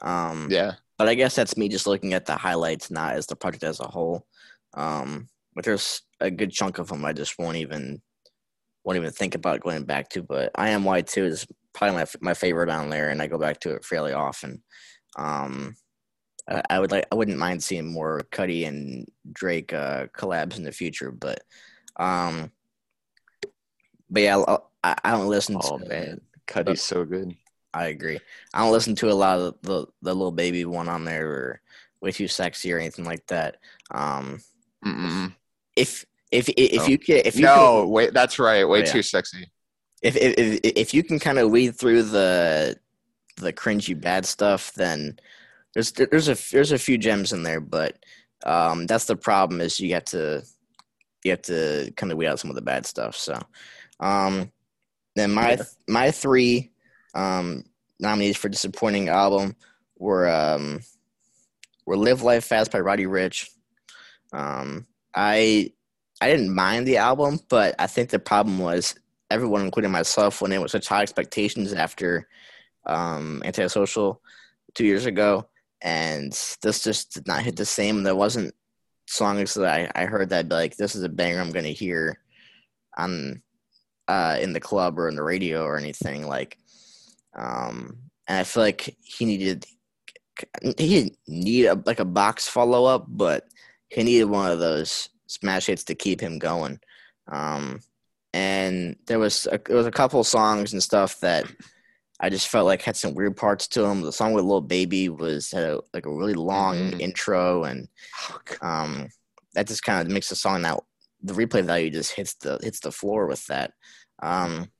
Um, 0.00 0.48
Yeah. 0.50 0.72
but 0.96 1.08
I 1.08 1.14
guess 1.14 1.34
that's 1.34 1.56
me 1.56 1.68
just 1.68 1.86
looking 1.86 2.14
at 2.14 2.24
the 2.24 2.36
highlights, 2.36 2.90
not 2.90 3.14
as 3.14 3.26
the 3.26 3.36
project 3.36 3.64
as 3.64 3.80
a 3.80 3.88
whole. 3.88 4.26
Um, 4.74 5.28
but 5.54 5.64
there's 5.64 6.02
a 6.20 6.30
good 6.30 6.50
chunk 6.50 6.78
of 6.78 6.88
them 6.88 7.04
I 7.04 7.12
just 7.12 7.38
won't 7.38 7.56
even 7.58 8.00
won't 8.84 8.96
even 8.96 9.10
think 9.12 9.34
about 9.34 9.60
going 9.60 9.84
back 9.84 10.08
to. 10.10 10.22
But 10.22 10.52
IMY2 10.54 11.24
is 11.24 11.46
probably 11.76 11.96
my 11.98 12.06
my 12.20 12.34
favorite 12.34 12.70
on 12.70 12.90
there, 12.90 13.10
and 13.10 13.22
I 13.22 13.26
go 13.28 13.38
back 13.38 13.60
to 13.60 13.74
it 13.74 13.84
fairly 13.84 14.12
often. 14.12 14.62
Um, 15.16 15.76
I, 16.48 16.62
I 16.70 16.80
would 16.80 16.90
like 16.90 17.06
I 17.12 17.14
wouldn't 17.14 17.38
mind 17.38 17.62
seeing 17.62 17.92
more 17.92 18.22
Cudi 18.32 18.66
and 18.66 19.06
Drake 19.32 19.72
uh, 19.72 20.06
collabs 20.08 20.56
in 20.56 20.64
the 20.64 20.72
future, 20.72 21.10
but 21.12 21.40
um, 21.98 22.50
but 24.10 24.22
yeah, 24.22 24.42
I, 24.82 24.96
I 25.04 25.10
don't 25.12 25.28
listen 25.28 25.58
Oh 25.62 25.78
to 25.78 25.88
man. 25.88 26.20
Cudi's 26.48 26.82
so 26.82 27.04
good. 27.04 27.34
I 27.74 27.86
agree. 27.88 28.18
I 28.54 28.60
don't 28.60 28.72
listen 28.72 28.94
to 28.96 29.10
a 29.10 29.12
lot 29.12 29.38
of 29.38 29.54
the 29.62 29.86
the 30.02 30.14
little 30.14 30.32
baby 30.32 30.64
one 30.64 30.88
on 30.88 31.04
there 31.04 31.28
or 31.28 31.60
way 32.00 32.10
too 32.12 32.28
sexy 32.28 32.72
or 32.72 32.78
anything 32.78 33.04
like 33.04 33.26
that. 33.26 33.56
Um, 33.90 34.40
Mm-mm. 34.84 35.34
if 35.76 36.06
if 36.30 36.48
if 36.56 36.82
Oh. 36.82 36.86
you 36.86 36.98
can 36.98 37.22
if 37.24 37.36
you 37.36 37.42
No, 37.42 37.86
wait, 37.86 38.14
that's 38.14 38.38
right. 38.38 38.64
Way 38.64 38.78
Oh, 38.78 38.84
yeah. 38.84 38.92
too 38.92 39.02
sexy. 39.02 39.50
If, 40.02 40.16
if 40.16 40.60
if 40.62 40.94
you 40.94 41.02
can 41.02 41.18
kind 41.18 41.38
of 41.38 41.50
weed 41.50 41.74
through 41.76 42.02
the 42.02 42.76
the 43.36 43.52
cringy 43.52 43.98
bad 43.98 44.26
stuff, 44.26 44.72
then 44.74 45.18
there's 45.74 45.92
there's 45.92 46.28
a 46.28 46.36
there's 46.52 46.72
a 46.72 46.78
few 46.78 46.98
gems 46.98 47.32
in 47.32 47.42
there, 47.42 47.60
but 47.60 47.96
um, 48.44 48.86
that's 48.86 49.06
the 49.06 49.16
problem 49.16 49.60
is 49.60 49.80
you 49.80 49.94
have 49.94 50.04
to 50.06 50.44
you 51.24 51.32
have 51.32 51.42
to 51.42 51.92
kind 51.96 52.12
of 52.12 52.18
weed 52.18 52.26
out 52.26 52.38
some 52.38 52.50
of 52.50 52.56
the 52.56 52.62
bad 52.62 52.86
stuff. 52.86 53.16
So, 53.16 53.38
um, 54.00 54.52
then 55.14 55.32
my 55.32 55.52
Yeah. 55.52 55.62
my 55.88 56.10
three 56.10 56.72
um, 57.14 57.64
nominees 57.98 58.36
for 58.36 58.48
disappointing 58.48 59.08
album 59.08 59.56
were 59.98 60.28
um, 60.28 60.80
were 61.86 61.96
"Live 61.96 62.22
Life 62.22 62.44
Fast" 62.44 62.70
by 62.70 62.80
Roddy 62.80 63.04
Ricch. 63.06 63.48
Um, 64.32 64.86
I 65.14 65.72
I 66.20 66.30
didn't 66.30 66.54
mind 66.54 66.86
the 66.86 66.98
album, 66.98 67.40
but 67.48 67.74
I 67.78 67.86
think 67.86 68.10
the 68.10 68.18
problem 68.18 68.58
was 68.58 68.94
everyone, 69.30 69.62
including 69.62 69.90
myself, 69.90 70.40
when 70.40 70.52
it 70.52 70.60
was 70.60 70.72
such 70.72 70.88
high 70.88 71.02
expectations 71.02 71.72
after 71.72 72.28
um, 72.86 73.42
Antisocial 73.44 74.20
two 74.74 74.84
years 74.84 75.06
ago, 75.06 75.48
and 75.82 76.32
this 76.62 76.82
just 76.82 77.14
did 77.14 77.26
not 77.26 77.42
hit 77.42 77.56
the 77.56 77.64
same. 77.64 78.02
There 78.02 78.16
wasn't 78.16 78.54
songs 79.08 79.54
that 79.54 79.90
I, 79.96 80.02
I 80.02 80.06
heard 80.06 80.30
that 80.30 80.48
like 80.48 80.76
this 80.76 80.94
is 80.94 81.02
a 81.02 81.08
banger 81.08 81.40
I'm 81.40 81.52
gonna 81.52 81.68
hear 81.68 82.18
on 82.96 83.42
uh, 84.08 84.38
in 84.40 84.52
the 84.52 84.60
club 84.60 84.98
or 84.98 85.08
in 85.08 85.16
the 85.16 85.22
radio 85.22 85.64
or 85.64 85.76
anything 85.76 86.26
like. 86.26 86.58
Um, 87.34 87.98
and 88.28 88.38
I 88.38 88.44
feel 88.44 88.62
like 88.62 88.96
he 89.02 89.24
needed 89.24 89.66
he 90.62 90.72
didn't 90.74 91.18
need 91.26 91.66
a, 91.66 91.82
like 91.86 92.00
a 92.00 92.04
box 92.04 92.46
follow 92.46 92.84
up, 92.84 93.06
but 93.08 93.44
he 93.88 94.02
needed 94.02 94.24
one 94.24 94.50
of 94.50 94.58
those 94.58 95.08
smash 95.26 95.66
hits 95.66 95.84
to 95.84 95.94
keep 95.94 96.20
him 96.20 96.38
going. 96.38 96.78
Um, 97.30 97.80
and 98.36 98.96
there 99.06 99.18
was 99.18 99.46
a, 99.50 99.58
there 99.64 99.76
was 99.76 99.86
a 99.86 99.90
couple 99.90 100.22
songs 100.22 100.74
and 100.74 100.82
stuff 100.82 101.20
that 101.20 101.50
I 102.20 102.28
just 102.28 102.48
felt 102.48 102.66
like 102.66 102.82
had 102.82 102.96
some 102.96 103.14
weird 103.14 103.34
parts 103.36 103.66
to 103.68 103.80
them. 103.82 104.02
The 104.02 104.12
song 104.12 104.34
with 104.34 104.44
Little 104.44 104.60
Baby 104.60 105.08
was 105.08 105.50
had 105.50 105.64
a, 105.64 105.80
like 105.94 106.04
a 106.04 106.14
really 106.14 106.34
long 106.34 106.92
Mhm. 106.92 107.00
intro, 107.00 107.64
and 107.64 107.88
um, 108.60 109.08
that 109.54 109.66
just 109.66 109.82
kind 109.82 110.00
of 110.06 110.12
makes 110.12 110.28
the 110.28 110.36
song 110.36 110.60
now 110.62 110.80
the 111.22 111.32
replay 111.32 111.64
value 111.64 111.90
just 111.90 112.12
hits 112.12 112.34
the 112.34 112.58
hits 112.62 112.80
the 112.80 112.92
floor 112.92 113.26
with 113.26 113.46
that. 113.46 113.72
Um, 114.22 114.70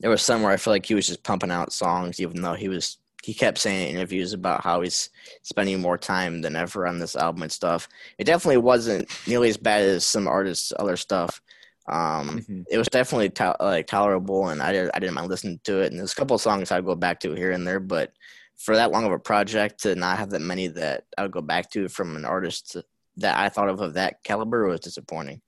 there 0.00 0.10
was 0.10 0.22
some 0.22 0.42
where 0.42 0.52
I 0.52 0.56
feel 0.56 0.72
like 0.72 0.86
he 0.86 0.94
was 0.96 1.06
just 1.06 1.22
pumping 1.22 1.52
out 1.52 1.72
songs, 1.72 2.18
even 2.18 2.42
though 2.42 2.54
he 2.54 2.68
was 2.68 2.98
he 3.22 3.34
kept 3.34 3.58
saying 3.58 3.90
in 3.90 3.96
interviews 3.96 4.32
about 4.32 4.64
how 4.64 4.80
he's 4.80 5.10
spending 5.42 5.80
more 5.80 5.96
time 5.96 6.42
than 6.42 6.56
ever 6.56 6.88
on 6.88 6.98
this 6.98 7.14
album 7.14 7.42
and 7.42 7.52
stuff. 7.52 7.88
It 8.18 8.24
definitely 8.24 8.56
wasn't 8.56 9.08
nearly 9.28 9.48
as 9.48 9.56
bad 9.56 9.82
as 9.82 10.04
some 10.04 10.26
artists' 10.26 10.72
other 10.76 10.96
stuff. 10.96 11.40
Um, 11.88 12.40
Mhm. 12.40 12.64
it 12.70 12.78
was 12.78 12.88
definitely 12.88 13.30
to- 13.30 13.56
like 13.60 13.86
tolerable, 13.86 14.48
and 14.48 14.62
I 14.62 14.72
did, 14.72 14.90
I 14.94 14.98
didn't 15.00 15.14
mind 15.14 15.28
listening 15.28 15.60
to 15.64 15.80
it. 15.80 15.90
And 15.90 15.98
there's 15.98 16.12
a 16.12 16.16
couple 16.16 16.36
of 16.36 16.40
songs 16.42 16.70
I'd 16.70 16.84
go 16.84 16.94
back 16.94 17.20
to 17.20 17.34
here 17.34 17.50
and 17.52 17.66
there, 17.66 17.80
but 17.80 18.12
for 18.56 18.76
that 18.76 18.92
long 18.92 19.04
of 19.04 19.12
a 19.12 19.18
project 19.18 19.82
to 19.82 19.94
not 19.96 20.18
have 20.18 20.30
that 20.30 20.40
many 20.40 20.68
that 20.68 21.04
I 21.18 21.22
would 21.22 21.32
go 21.32 21.40
back 21.42 21.70
to 21.72 21.88
from 21.88 22.14
an 22.16 22.24
artist 22.24 22.76
that 23.16 23.36
I 23.36 23.48
thought 23.48 23.68
of 23.68 23.80
of 23.80 23.94
that 23.94 24.22
caliber 24.22 24.66
was 24.68 24.80
disappointing. 24.80 25.42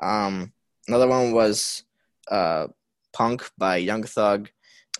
Um, 0.00 0.52
another 0.88 1.06
one 1.06 1.32
was 1.32 1.84
uh, 2.30 2.68
"Punk" 3.12 3.50
by 3.58 3.76
Young 3.76 4.04
Thug. 4.04 4.48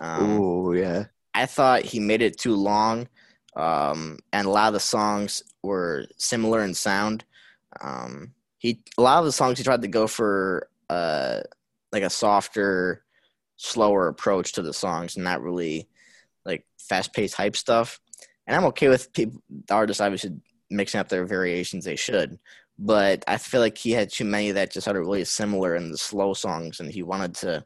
Um, 0.01 0.38
Ooh, 0.40 0.75
yeah. 0.75 1.07
I 1.33 1.47
thought 1.47 1.83
he 1.83 1.99
made 2.01 2.20
it 2.23 2.38
too 2.38 2.55
long. 2.55 3.09
um, 3.57 4.18
and 4.33 4.49
a 4.49 4.51
lot 4.51 4.66
of 4.66 4.75
the 4.75 4.81
songs 4.81 5.44
were 5.62 6.07
similar 6.18 6.64
in 6.64 6.75
sound. 6.75 7.25
Um, 7.81 8.35
he 8.59 8.81
a 8.99 9.03
lot 9.03 9.20
of 9.20 9.25
the 9.27 9.33
songs 9.33 9.59
he 9.59 9.64
tried 9.64 9.83
to 9.83 9.88
go 9.88 10.09
for 10.09 10.68
uh, 10.90 11.40
like 11.92 12.03
a 12.03 12.11
softer, 12.11 13.05
slower 13.57 14.09
approach 14.09 14.53
to 14.53 14.62
the 14.62 14.73
songs, 14.73 15.16
and 15.16 15.25
not 15.25 15.42
really 15.42 15.88
like 16.44 16.66
fast 16.79 17.12
paced 17.12 17.35
hype 17.35 17.57
stuff. 17.57 18.01
And 18.47 18.57
I'm 18.57 18.66
okay 18.66 18.88
with 18.88 19.12
people, 19.12 19.42
artists 19.70 20.01
obviously 20.01 20.33
mixing 20.70 21.01
up 21.01 21.09
their 21.09 21.25
variations. 21.25 21.85
They 21.85 21.97
should, 21.97 22.38
but 22.79 23.25
I 23.27 23.38
feel 23.38 23.61
like 23.61 23.79
he 23.79 23.92
had 23.92 24.11
too 24.11 24.25
many 24.25 24.51
that 24.53 24.73
just 24.73 24.85
sounded 24.85 25.01
really 25.01 25.25
similar 25.25 25.77
in 25.77 25.90
the 25.90 25.99
slow 25.99 26.35
songs, 26.35 26.81
and 26.81 26.90
he 26.90 27.03
wanted 27.03 27.35
to 27.37 27.64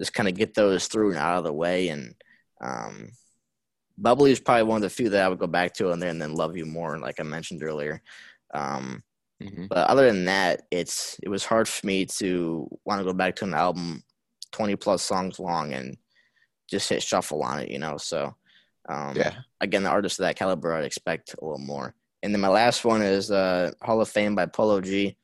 just 0.00 0.14
kind 0.14 0.28
of 0.28 0.34
get 0.34 0.54
those 0.54 0.86
through 0.86 1.10
and 1.10 1.18
out 1.18 1.38
of 1.38 1.44
the 1.44 1.52
way. 1.52 1.88
And 1.88 2.14
um, 2.60 3.10
Bubbly 3.98 4.32
is 4.32 4.40
probably 4.40 4.64
one 4.64 4.76
of 4.76 4.82
the 4.82 4.90
few 4.90 5.08
that 5.10 5.24
I 5.24 5.28
would 5.28 5.38
go 5.38 5.46
back 5.46 5.74
to, 5.74 5.90
and 5.90 6.02
then 6.02 6.18
then 6.18 6.34
Love 6.34 6.56
You 6.56 6.66
More, 6.66 6.98
like 6.98 7.20
I 7.20 7.22
mentioned 7.22 7.62
earlier. 7.62 8.02
Um, 8.52 9.02
mm-hmm. 9.42 9.66
But 9.68 9.88
other 9.88 10.06
than 10.06 10.26
that, 10.26 10.62
it's 10.70 11.18
it 11.22 11.28
was 11.28 11.44
hard 11.44 11.68
for 11.68 11.86
me 11.86 12.06
to 12.06 12.68
want 12.84 13.00
to 13.00 13.04
go 13.04 13.12
back 13.12 13.36
to 13.36 13.44
an 13.44 13.54
album 13.54 14.02
twenty 14.52 14.76
plus 14.76 15.02
songs 15.02 15.38
long 15.38 15.72
and 15.72 15.96
just 16.70 16.88
hit 16.88 17.02
shuffle 17.02 17.42
on 17.42 17.60
it, 17.60 17.70
you 17.70 17.78
know. 17.78 17.96
So 17.96 18.34
um, 18.88 19.16
yeah, 19.16 19.34
again, 19.60 19.82
the 19.82 19.90
artist 19.90 20.18
of 20.18 20.24
that 20.24 20.36
caliber, 20.36 20.74
I'd 20.74 20.84
expect 20.84 21.34
a 21.34 21.44
little 21.44 21.58
more. 21.58 21.94
And 22.22 22.32
then 22.32 22.40
my 22.40 22.48
last 22.48 22.84
one 22.84 23.02
is 23.02 23.30
uh, 23.30 23.72
Hall 23.82 24.00
of 24.00 24.08
Fame 24.08 24.34
by 24.34 24.46
Polo 24.46 24.80
G. 24.80 25.16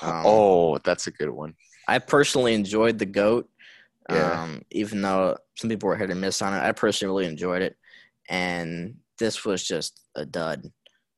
Um, 0.00 0.22
oh, 0.24 0.78
that's 0.78 1.06
a 1.06 1.12
good 1.12 1.30
one. 1.30 1.54
I 1.86 1.98
personally 1.98 2.54
enjoyed 2.54 2.98
the 2.98 3.06
goat. 3.06 3.48
Yeah. 4.10 4.42
Um, 4.42 4.62
even 4.72 5.02
though 5.02 5.36
some 5.56 5.70
people 5.70 5.88
were 5.88 5.96
hit 5.96 6.10
or 6.10 6.16
miss 6.16 6.42
on 6.42 6.54
it, 6.54 6.60
I 6.60 6.72
personally 6.72 7.14
really 7.14 7.30
enjoyed 7.30 7.62
it, 7.62 7.76
and 8.28 8.96
this 9.18 9.44
was 9.44 9.62
just 9.62 10.00
a 10.16 10.26
dud. 10.26 10.70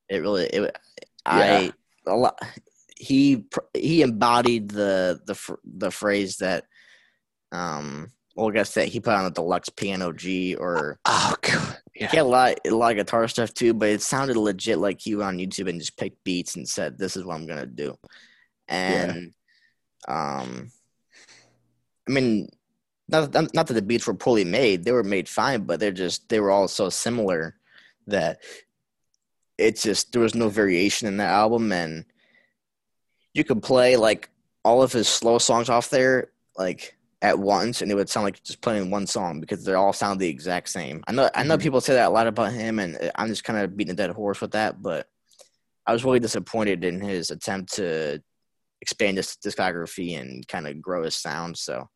It 0.08 0.18
really, 0.18 0.44
it, 0.44 0.62
yeah. 0.62 0.70
I 1.24 1.72
a 2.06 2.14
lot. 2.14 2.38
He 2.96 3.44
he 3.74 4.02
embodied 4.02 4.70
the 4.70 5.20
the 5.26 5.56
the 5.64 5.90
phrase 5.90 6.38
that, 6.38 6.64
um, 7.52 8.12
well, 8.34 8.48
I 8.48 8.52
guess 8.52 8.74
that 8.74 8.88
he 8.88 9.00
put 9.00 9.14
on 9.14 9.24
the 9.24 9.30
deluxe 9.30 9.68
piano 9.68 10.12
G 10.12 10.54
or 10.54 10.98
oh 11.04 11.34
god, 11.42 11.78
yeah. 11.94 12.10
He 12.10 12.16
had 12.16 12.26
a 12.26 12.28
lot, 12.28 12.58
a 12.66 12.70
lot 12.70 12.92
of 12.92 12.96
guitar 12.96 13.28
stuff 13.28 13.52
too, 13.54 13.74
but 13.74 13.88
it 13.88 14.02
sounded 14.02 14.36
legit 14.36 14.78
like 14.78 15.00
he 15.00 15.14
went 15.14 15.28
on 15.28 15.38
YouTube 15.38 15.68
and 15.68 15.80
just 15.80 15.96
picked 15.96 16.22
beats 16.24 16.56
and 16.56 16.68
said, 16.68 16.98
"This 16.98 17.16
is 17.16 17.24
what 17.24 17.34
I'm 17.34 17.46
gonna 17.46 17.66
do." 17.66 17.96
And, 18.68 19.34
yeah. 20.08 20.40
um, 20.40 20.70
I 22.08 22.12
mean, 22.12 22.48
not 23.08 23.32
not 23.32 23.66
that 23.66 23.74
the 23.74 23.82
beats 23.82 24.06
were 24.06 24.14
poorly 24.14 24.44
made; 24.44 24.84
they 24.84 24.92
were 24.92 25.04
made 25.04 25.28
fine, 25.28 25.64
but 25.64 25.78
they're 25.78 25.92
just 25.92 26.28
they 26.28 26.40
were 26.40 26.50
all 26.50 26.68
so 26.68 26.88
similar 26.88 27.56
that 28.06 28.40
it's 29.58 29.82
just 29.82 30.12
there 30.12 30.22
was 30.22 30.34
no 30.34 30.48
variation 30.48 31.08
in 31.08 31.16
that 31.18 31.30
album, 31.30 31.72
and 31.72 32.04
you 33.32 33.44
could 33.44 33.62
play 33.62 33.96
like 33.96 34.30
all 34.64 34.82
of 34.82 34.92
his 34.92 35.08
slow 35.08 35.38
songs 35.38 35.68
off 35.68 35.90
there, 35.90 36.30
like 36.56 36.96
at 37.24 37.38
once 37.38 37.80
and 37.80 37.90
it 37.90 37.94
would 37.94 38.10
sound 38.10 38.24
like 38.24 38.42
just 38.42 38.60
playing 38.60 38.90
one 38.90 39.06
song 39.06 39.40
because 39.40 39.64
they 39.64 39.72
all 39.72 39.94
sound 39.94 40.20
the 40.20 40.28
exact 40.28 40.68
same. 40.68 41.02
I 41.06 41.12
know 41.12 41.30
I 41.34 41.42
know 41.42 41.54
mm-hmm. 41.54 41.62
people 41.62 41.80
say 41.80 41.94
that 41.94 42.08
a 42.08 42.10
lot 42.10 42.26
about 42.26 42.52
him 42.52 42.78
and 42.78 43.10
I'm 43.14 43.28
just 43.28 43.44
kind 43.44 43.58
of 43.58 43.74
beating 43.74 43.92
a 43.92 43.96
dead 43.96 44.10
horse 44.10 44.42
with 44.42 44.50
that, 44.50 44.82
but 44.82 45.06
I 45.86 45.94
was 45.94 46.04
really 46.04 46.20
disappointed 46.20 46.84
in 46.84 47.00
his 47.00 47.30
attempt 47.30 47.72
to 47.76 48.22
expand 48.82 49.16
his 49.16 49.38
discography 49.42 50.20
and 50.20 50.46
kind 50.48 50.68
of 50.68 50.82
grow 50.82 51.02
his 51.02 51.16
sound. 51.16 51.56
So 51.56 51.88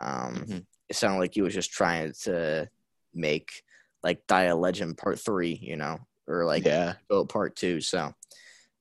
um, 0.00 0.34
mm-hmm. 0.34 0.58
it 0.88 0.96
sounded 0.96 1.20
like 1.20 1.34
he 1.34 1.42
was 1.42 1.54
just 1.54 1.70
trying 1.70 2.12
to 2.22 2.68
make 3.14 3.50
like 4.02 4.26
Die 4.26 4.42
a 4.42 4.56
Legend 4.56 4.98
Part 4.98 5.20
Three, 5.20 5.56
you 5.62 5.76
know, 5.76 6.00
or 6.26 6.44
like 6.44 6.64
yeah, 6.64 6.94
Go 7.08 7.24
Part 7.24 7.56
Two. 7.56 7.80
So 7.80 8.14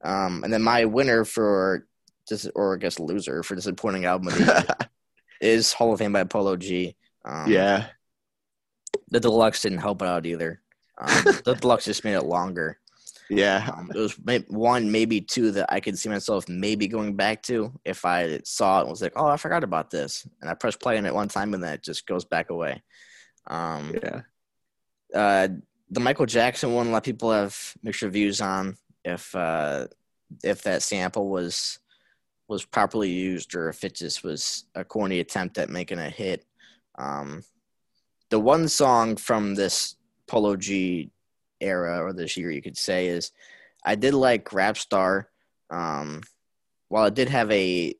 um, 0.03 0.43
and 0.43 0.51
then 0.51 0.61
my 0.61 0.85
winner 0.85 1.25
for 1.25 1.87
just 2.27 2.49
or 2.55 2.75
I 2.75 2.77
guess 2.77 2.99
loser 2.99 3.43
for 3.43 3.55
disappointing 3.55 4.05
album 4.05 4.29
of 4.29 4.37
the 4.37 4.89
is 5.41 5.73
Hall 5.73 5.93
of 5.93 5.99
Fame 5.99 6.13
by 6.13 6.23
Polo 6.23 6.55
G. 6.55 6.95
Um, 7.25 7.49
yeah. 7.49 7.87
The 9.09 9.19
deluxe 9.19 9.61
didn't 9.61 9.79
help 9.79 10.01
it 10.01 10.07
out 10.07 10.25
either. 10.25 10.61
Um, 10.97 11.23
the 11.45 11.57
deluxe 11.59 11.85
just 11.85 12.03
made 12.03 12.15
it 12.15 12.23
longer. 12.23 12.79
Yeah. 13.29 13.69
Um, 13.75 13.91
it 13.93 13.97
was 13.97 14.17
one, 14.47 14.91
maybe 14.91 15.21
two 15.21 15.51
that 15.51 15.71
I 15.71 15.79
could 15.79 15.97
see 15.97 16.09
myself 16.09 16.47
maybe 16.49 16.87
going 16.87 17.15
back 17.15 17.41
to 17.43 17.71
if 17.85 18.05
I 18.05 18.39
saw 18.43 18.79
it 18.79 18.81
and 18.81 18.89
was 18.89 19.01
like, 19.01 19.13
oh, 19.15 19.27
I 19.27 19.37
forgot 19.37 19.63
about 19.63 19.89
this. 19.89 20.27
And 20.41 20.49
I 20.49 20.53
press 20.53 20.75
play 20.75 20.97
on 20.97 21.05
it 21.05 21.13
one 21.13 21.29
time 21.29 21.53
and 21.53 21.63
then 21.63 21.73
it 21.73 21.83
just 21.83 22.05
goes 22.05 22.25
back 22.25 22.49
away. 22.49 22.81
Um, 23.47 23.95
yeah. 24.01 24.21
Uh, 25.13 25.47
the 25.93 25.99
Michael 25.99 26.25
Jackson 26.25 26.73
one, 26.73 26.87
a 26.87 26.91
lot 26.91 26.97
of 26.97 27.03
people 27.03 27.31
have 27.31 27.75
mixed 27.83 28.01
reviews 28.01 28.41
on 28.41 28.77
if 29.05 29.33
uh, 29.35 29.87
if 30.43 30.63
that 30.63 30.81
sample 30.81 31.29
was 31.29 31.79
was 32.47 32.65
properly 32.65 33.09
used 33.09 33.55
or 33.55 33.69
if 33.69 33.83
it 33.83 33.95
just 33.95 34.23
was 34.23 34.65
a 34.75 34.83
corny 34.83 35.19
attempt 35.19 35.57
at 35.57 35.69
making 35.69 35.99
a 35.99 36.09
hit. 36.09 36.45
Um, 36.97 37.43
the 38.29 38.39
one 38.39 38.67
song 38.67 39.15
from 39.15 39.55
this 39.55 39.95
Polo 40.27 40.55
G 40.55 41.11
era 41.61 42.03
or 42.03 42.11
this 42.11 42.35
year, 42.37 42.51
you 42.51 42.61
could 42.61 42.77
say, 42.77 43.07
is 43.07 43.31
I 43.85 43.95
did 43.95 44.13
like 44.13 44.51
Rap 44.51 44.77
Star. 44.77 45.29
Um, 45.69 46.21
while 46.89 47.05
it 47.05 47.15
did 47.15 47.29
have 47.29 47.51
a 47.51 47.95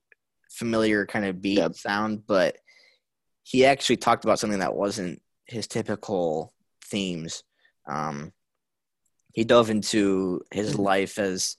familiar 0.49 1.05
kind 1.05 1.25
of 1.25 1.41
beat 1.41 1.57
yep. 1.57 1.75
sound, 1.75 2.27
but 2.27 2.57
he 3.43 3.65
actually 3.65 3.97
talked 3.97 4.23
about 4.23 4.39
something 4.39 4.59
that 4.59 4.75
wasn't 4.75 5.21
his 5.45 5.67
typical 5.67 6.53
themes. 6.85 7.43
Um, 7.87 8.31
he 9.33 9.43
dove 9.43 9.69
into 9.69 10.41
his 10.51 10.73
mm-hmm. 10.73 10.81
life 10.81 11.17
as 11.19 11.57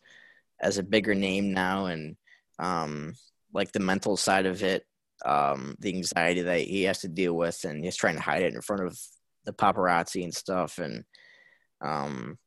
as 0.60 0.78
a 0.78 0.82
bigger 0.82 1.14
name 1.14 1.52
now 1.52 1.86
and 1.86 2.16
um, 2.58 3.14
like 3.52 3.72
the 3.72 3.80
mental 3.80 4.16
side 4.16 4.46
of 4.46 4.62
it, 4.62 4.86
um, 5.24 5.76
the 5.78 5.94
anxiety 5.94 6.42
that 6.42 6.60
he 6.60 6.84
has 6.84 7.00
to 7.00 7.08
deal 7.08 7.34
with, 7.34 7.64
and 7.64 7.84
he's 7.84 7.96
trying 7.96 8.16
to 8.16 8.22
hide 8.22 8.42
it 8.42 8.54
in 8.54 8.60
front 8.60 8.82
of 8.82 8.98
the 9.44 9.52
paparazzi 9.52 10.22
and 10.24 10.34
stuff. 10.34 10.78
And 10.78 11.04
um, 11.80 12.38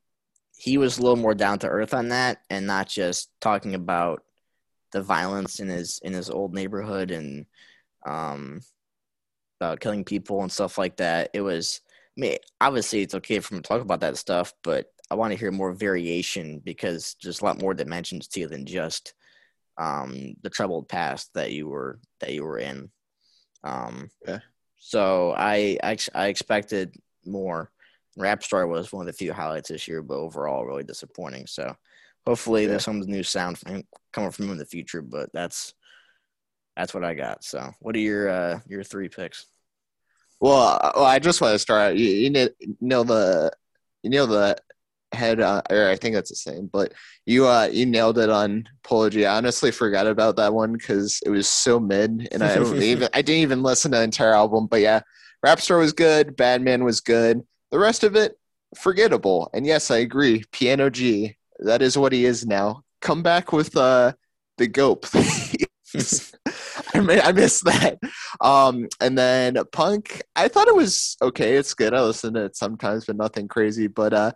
he 0.56 0.78
was 0.78 0.98
a 0.98 1.02
little 1.02 1.18
more 1.18 1.36
down 1.36 1.60
to 1.60 1.68
earth 1.68 1.94
on 1.94 2.10
that, 2.10 2.40
and 2.50 2.68
not 2.68 2.88
just 2.88 3.30
talking 3.42 3.76
about 3.76 4.24
the 4.92 5.02
violence 5.02 5.60
in 5.60 5.68
his 5.68 6.00
in 6.04 6.14
his 6.14 6.30
old 6.30 6.54
neighborhood 6.54 7.12
and 7.12 7.46
um, 8.06 8.62
about 9.60 9.80
killing 9.80 10.04
people 10.04 10.42
and 10.42 10.52
stuff 10.52 10.78
like 10.78 10.98
that. 10.98 11.30
It 11.34 11.42
was, 11.42 11.82
I 12.18 12.22
mean, 12.22 12.38
obviously 12.60 13.02
it's 13.02 13.14
okay 13.16 13.40
for 13.40 13.56
him 13.56 13.62
to 13.62 13.68
talk 13.68 13.82
about 13.82 14.02
that 14.02 14.18
stuff, 14.18 14.54
but 14.64 14.88
I 15.12 15.16
want 15.16 15.32
to 15.34 15.40
hear 15.40 15.52
more 15.52 15.72
variation 15.72 16.60
because 16.64 17.16
there's 17.22 17.42
a 17.42 17.46
lot 17.46 17.62
more 17.62 17.74
dimensions 17.74 18.28
to 18.30 18.42
you 18.42 18.48
than 18.48 18.66
just 18.66 19.14
um, 19.78 20.34
the 20.42 20.50
troubled 20.50 20.90
past 20.90 21.34
that 21.36 21.52
you 21.52 21.68
were 21.68 22.00
that 22.20 22.34
you 22.34 22.44
were 22.44 22.58
in. 22.58 22.90
Um, 23.64 24.10
yeah. 24.28 24.40
So 24.80 25.34
I, 25.38 25.78
I 25.84 25.98
I 26.14 26.28
expected 26.28 26.96
more. 27.26 27.72
Rap 28.18 28.44
Star 28.44 28.66
was 28.66 28.92
one 28.92 29.02
of 29.02 29.08
the 29.08 29.18
few 29.18 29.32
highlights 29.32 29.70
this 29.70 29.88
year, 29.88 30.02
but 30.02 30.16
overall 30.16 30.66
really 30.66 30.84
disappointing. 30.84 31.46
So 31.46 31.76
hopefully 32.26 32.64
yeah. 32.64 32.70
there's 32.70 32.84
some 32.84 33.00
new 33.02 33.24
sound 33.24 33.62
coming 34.12 34.32
from 34.32 34.46
him 34.46 34.52
in 34.52 34.58
the 34.58 34.66
future. 34.66 35.04
But 35.04 35.30
that's 35.34 35.74
that's 36.76 36.94
what 36.94 37.04
I 37.04 37.14
got. 37.14 37.44
So 37.44 37.72
what 37.80 37.96
are 37.96 38.00
your 38.00 38.30
uh, 38.30 38.60
your 38.68 38.84
three 38.84 39.10
picks? 39.10 39.46
Well, 40.40 40.92
well 40.96 41.06
I 41.06 41.20
just 41.20 41.42
want 41.42 41.54
to 41.54 41.60
start. 41.60 41.96
You, 41.96 42.10
you 42.10 42.50
know 42.82 43.04
the 43.04 43.52
you 44.04 44.10
know 44.10 44.26
the 44.26 44.58
head 45.14 45.40
uh, 45.40 45.62
or 45.70 45.90
I 45.90 45.96
think 45.96 46.16
that's 46.16 46.30
the 46.30 46.36
same. 46.36 46.68
But 46.68 46.94
you 47.26 47.48
uh 47.48 47.70
you 47.72 47.86
nailed 47.86 48.18
it 48.18 48.30
on 48.30 48.68
Polo 48.84 49.10
G. 49.10 49.26
I 49.26 49.38
honestly 49.38 49.72
forgot 49.72 50.08
about 50.08 50.36
that 50.38 50.54
one 50.54 50.74
because 50.74 51.22
it 51.26 51.30
was 51.30 51.48
so 51.48 51.80
mid, 51.80 52.28
and 52.32 52.44
I 52.44 52.62
even 52.82 53.10
I 53.14 53.22
didn't 53.22 53.42
even 53.42 53.64
listen 53.64 53.92
to 53.92 53.98
the 53.98 54.04
entire 54.04 54.34
album. 54.34 54.68
But 54.68 54.82
yeah, 54.82 55.02
Rap 55.44 55.62
Star 55.62 55.78
was 55.78 55.94
good, 55.94 56.36
Badman 56.36 56.84
was 56.84 57.02
good. 57.02 57.42
The 57.72 57.80
rest 57.80 58.04
of 58.04 58.16
it 58.16 58.38
forgettable. 58.76 59.50
And 59.54 59.66
yes, 59.66 59.92
I 59.92 59.98
agree. 59.98 60.44
Piano 60.52 60.90
G, 60.90 61.38
that 61.60 61.82
is 61.82 61.98
what 61.98 62.14
he 62.14 62.26
is 62.26 62.46
now. 62.46 62.84
Come 63.02 63.24
back 63.24 63.52
with 63.52 63.76
uh 63.76 64.14
the 64.58 64.68
please. 65.02 66.34
I, 66.94 67.22
I 67.22 67.32
missed 67.32 67.66
that. 67.66 68.00
Um, 68.42 68.88
and 69.02 69.18
then 69.18 69.58
Punk, 69.72 70.22
I 70.36 70.48
thought 70.48 70.68
it 70.68 70.76
was 70.76 71.18
okay. 71.22 71.56
It's 71.56 71.74
good. 71.74 71.94
I 71.94 72.02
listen 72.02 72.34
to 72.36 72.46
it 72.46 72.56
sometimes, 72.56 73.06
but 73.06 73.16
nothing 73.16 73.48
crazy. 73.48 73.88
But 73.88 74.14
uh, 74.14 74.32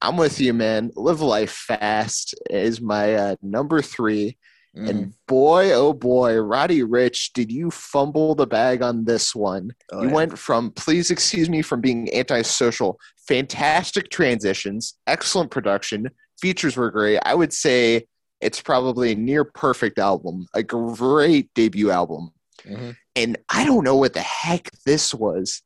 I'm 0.00 0.16
with 0.16 0.40
you, 0.40 0.52
man. 0.52 0.90
Live 0.96 1.20
life 1.20 1.52
fast 1.52 2.34
is 2.50 2.80
my 2.80 3.14
uh, 3.14 3.36
number 3.42 3.80
three. 3.80 4.36
Mm. 4.76 4.88
And 4.90 5.14
boy, 5.28 5.72
oh 5.72 5.92
boy, 5.92 6.36
Roddy 6.36 6.82
Ricch, 6.82 7.32
did 7.32 7.52
you 7.52 7.70
fumble 7.70 8.34
the 8.34 8.46
bag 8.46 8.82
on 8.82 9.04
this 9.04 9.34
one? 9.34 9.72
Oh, 9.92 10.02
you 10.02 10.08
yeah. 10.08 10.14
went 10.14 10.38
from, 10.38 10.72
please 10.72 11.10
excuse 11.10 11.48
me, 11.48 11.62
from 11.62 11.80
being 11.80 12.12
antisocial, 12.12 12.98
fantastic 13.28 14.10
transitions, 14.10 14.94
excellent 15.06 15.52
production, 15.52 16.10
features 16.40 16.76
were 16.76 16.90
great. 16.90 17.20
I 17.24 17.34
would 17.34 17.52
say 17.52 18.06
it's 18.40 18.60
probably 18.60 19.12
a 19.12 19.16
near 19.16 19.44
perfect 19.44 19.98
album, 19.98 20.46
a 20.54 20.62
great 20.62 21.52
debut 21.54 21.90
album. 21.90 22.30
Mm-hmm. 22.64 22.90
And 23.16 23.38
I 23.48 23.64
don't 23.64 23.84
know 23.84 23.96
what 23.96 24.14
the 24.14 24.20
heck 24.20 24.70
this 24.84 25.14
was 25.14 25.62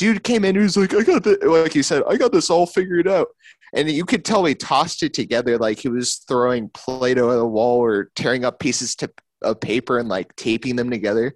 dude 0.00 0.24
came 0.24 0.46
in. 0.46 0.54
He 0.56 0.62
was 0.62 0.78
like, 0.78 0.94
I 0.94 1.02
got 1.02 1.22
the 1.22 1.38
like 1.42 1.74
he 1.74 1.82
said, 1.82 2.02
I 2.08 2.16
got 2.16 2.32
this 2.32 2.48
all 2.48 2.66
figured 2.66 3.06
out. 3.06 3.28
And 3.74 3.88
you 3.90 4.04
could 4.04 4.24
tell 4.24 4.44
he 4.46 4.54
tossed 4.54 5.02
it 5.02 5.12
together 5.12 5.58
like 5.58 5.78
he 5.78 5.88
was 5.88 6.24
throwing 6.26 6.70
Play-Doh 6.70 7.30
at 7.30 7.36
the 7.36 7.46
wall 7.46 7.76
or 7.78 8.10
tearing 8.16 8.44
up 8.44 8.58
pieces 8.58 8.96
to, 8.96 9.10
of 9.42 9.60
paper 9.60 9.98
and 9.98 10.08
like 10.08 10.34
taping 10.36 10.74
them 10.74 10.90
together. 10.90 11.34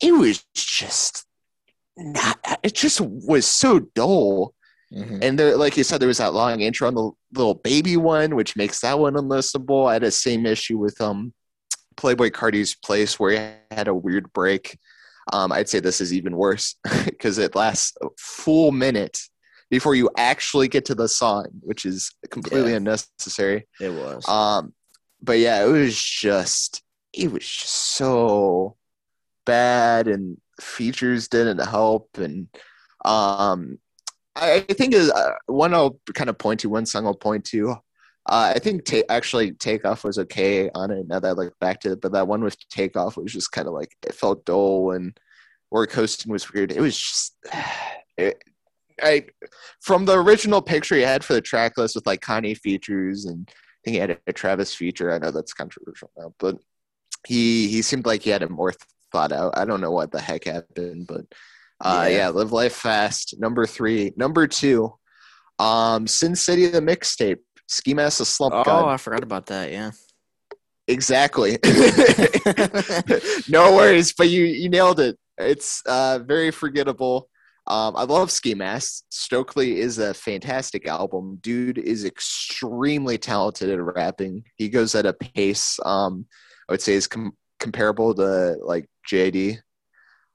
It 0.00 0.12
was 0.12 0.44
just 0.52 1.24
not. 1.96 2.40
It 2.64 2.74
just 2.74 3.00
was 3.00 3.46
so 3.46 3.78
dull. 3.94 4.52
Mhm. 4.92 5.22
And 5.22 5.38
there, 5.38 5.56
like 5.56 5.76
you 5.76 5.84
said, 5.84 6.00
there 6.00 6.08
was 6.08 6.18
that 6.18 6.34
long 6.34 6.60
intro 6.60 6.88
on 6.88 6.94
the 6.94 7.10
little 7.34 7.54
baby 7.54 7.96
one, 7.96 8.34
which 8.36 8.56
makes 8.56 8.80
that 8.80 8.98
one 8.98 9.14
unlistenable. 9.14 9.88
I 9.88 9.94
had 9.94 10.02
the 10.02 10.10
same 10.10 10.44
issue 10.46 10.78
with 10.78 11.00
um 11.00 11.32
Playboy 11.96 12.30
Carti's 12.30 12.74
Place 12.74 13.18
where 13.18 13.30
he 13.70 13.76
had 13.76 13.88
a 13.88 13.94
weird 13.94 14.32
break. 14.32 14.78
Um, 15.32 15.52
I'd 15.52 15.68
say 15.68 15.80
this 15.80 16.00
is 16.00 16.12
even 16.12 16.36
worse 16.36 16.74
because 17.04 17.38
it 17.38 17.54
lasts 17.54 17.94
a 18.02 18.08
full 18.18 18.72
minute 18.72 19.18
before 19.70 19.94
you 19.94 20.10
actually 20.18 20.68
get 20.68 20.84
to 20.86 20.94
the 20.94 21.08
song, 21.08 21.46
which 21.60 21.86
is 21.86 22.12
completely 22.30 22.72
Yeah. 22.72 22.78
unnecessary. 22.78 23.66
It 23.80 23.90
was. 23.90 24.28
Um, 24.28 24.74
but 25.22 25.38
yeah, 25.38 25.64
it 25.64 25.68
was 25.68 25.96
just 25.98 26.82
it 27.12 27.30
was 27.30 27.44
just 27.44 27.72
so 27.72 28.76
bad, 29.46 30.08
and 30.08 30.38
features 30.60 31.28
didn't 31.28 31.58
help, 31.60 32.08
and 32.18 32.48
um, 33.04 33.78
I, 34.34 34.60
think 34.60 34.94
is 34.94 35.10
uh, 35.10 35.32
one 35.46 35.74
I'll 35.74 35.98
kind 36.14 36.30
of 36.30 36.38
point 36.38 36.60
to. 36.60 36.70
One 36.70 36.86
song 36.86 37.06
I'll 37.06 37.14
point 37.14 37.44
to. 37.46 37.72
Uh, 38.24 38.52
I 38.54 38.58
think 38.58 38.84
ta- 38.84 39.02
actually 39.08 39.52
takeoff 39.52 40.04
was 40.04 40.18
okay 40.18 40.70
on 40.74 40.90
it. 40.90 41.08
Now 41.08 41.20
that 41.20 41.28
I 41.28 41.32
look 41.32 41.58
back 41.58 41.80
to 41.80 41.92
it, 41.92 42.00
but 42.00 42.12
that 42.12 42.28
one 42.28 42.42
with 42.42 42.56
takeoff 42.68 43.16
was 43.16 43.32
just 43.32 43.52
kind 43.52 43.66
of 43.66 43.74
like 43.74 43.96
it 44.06 44.14
felt 44.14 44.44
dull, 44.44 44.92
and 44.92 45.18
or 45.70 45.86
coasting 45.86 46.32
was 46.32 46.52
weird. 46.52 46.72
It 46.72 46.80
was 46.80 46.98
just. 46.98 47.36
It, 48.18 48.44
I 49.02 49.24
from 49.80 50.04
the 50.04 50.18
original 50.18 50.60
picture 50.60 50.94
he 50.94 51.00
had 51.00 51.24
for 51.24 51.32
the 51.32 51.40
track 51.40 51.78
list 51.78 51.94
with 51.94 52.06
like 52.06 52.20
Kanye 52.20 52.56
features 52.58 53.24
and 53.24 53.48
I 53.50 53.78
think 53.82 53.94
he 53.94 54.00
had 54.00 54.18
a 54.26 54.32
Travis 54.32 54.74
feature. 54.74 55.12
I 55.12 55.18
know 55.18 55.30
that's 55.30 55.54
controversial 55.54 56.10
now, 56.16 56.34
but 56.38 56.58
he 57.26 57.68
he 57.68 57.82
seemed 57.82 58.06
like 58.06 58.22
he 58.22 58.30
had 58.30 58.42
a 58.42 58.48
more 58.48 58.74
thought 59.10 59.32
out. 59.32 59.56
I 59.56 59.64
don't 59.64 59.80
know 59.80 59.90
what 59.90 60.12
the 60.12 60.20
heck 60.20 60.44
happened, 60.44 61.06
but 61.06 61.24
uh, 61.82 62.06
Yeah. 62.08 62.16
yeah. 62.16 62.28
live 62.28 62.52
life 62.52 62.74
fast. 62.74 63.34
Number 63.38 63.66
three, 63.66 64.12
number 64.16 64.46
two, 64.46 64.94
um, 65.58 66.06
Sin 66.06 66.34
City 66.34 66.66
the 66.66 66.80
mixtape. 66.80 67.38
Ski 67.68 67.94
Mask 67.94 68.18
the 68.18 68.24
Slump 68.24 68.54
oh, 68.54 68.64
God. 68.64 68.88
I 68.88 68.96
forgot 68.96 69.22
about 69.22 69.46
that. 69.46 69.72
Yeah. 69.72 69.92
Exactly. 70.88 71.52
no 73.48 73.74
worries, 73.74 74.12
but 74.12 74.28
you 74.28 74.44
you 74.44 74.68
nailed 74.68 75.00
it. 75.00 75.16
It's 75.38 75.82
uh, 75.86 76.18
very 76.18 76.50
forgettable. 76.50 77.28
Um, 77.68 77.94
I 77.96 78.02
love 78.02 78.30
Ski 78.30 78.54
Mask. 78.54 79.04
Stokeley 79.12 79.76
is 79.76 79.98
a 79.98 80.12
fantastic 80.12 80.88
album. 80.88 81.38
Dude 81.40 81.78
is 81.78 82.04
extremely 82.04 83.16
talented 83.16 83.70
at 83.70 83.80
rapping. 83.80 84.42
He 84.56 84.68
goes 84.68 84.94
at 84.94 85.06
a 85.06 85.12
pace 85.12 85.78
um, 85.84 86.26
I 86.68 86.72
would 86.72 86.82
say 86.82 86.94
is 86.94 87.06
com- 87.06 87.36
comparable 87.60 88.14
to 88.14 88.56
like 88.62 88.86
JD. 89.10 89.58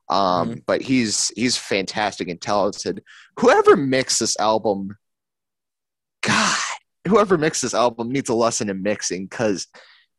Um, 0.09 0.61
but 0.65 0.81
he's 0.81 1.31
he's 1.35 1.57
fantastic 1.57 2.29
and 2.29 2.39
talented. 2.39 3.03
Whoever 3.39 3.75
mixed 3.75 4.19
this 4.19 4.39
album, 4.39 4.97
God, 6.23 6.57
whoever 7.07 7.37
mixed 7.37 7.61
this 7.61 7.73
album 7.73 8.09
needs 8.11 8.29
a 8.29 8.33
lesson 8.33 8.69
in 8.69 8.81
mixing 8.81 9.25
because 9.27 9.67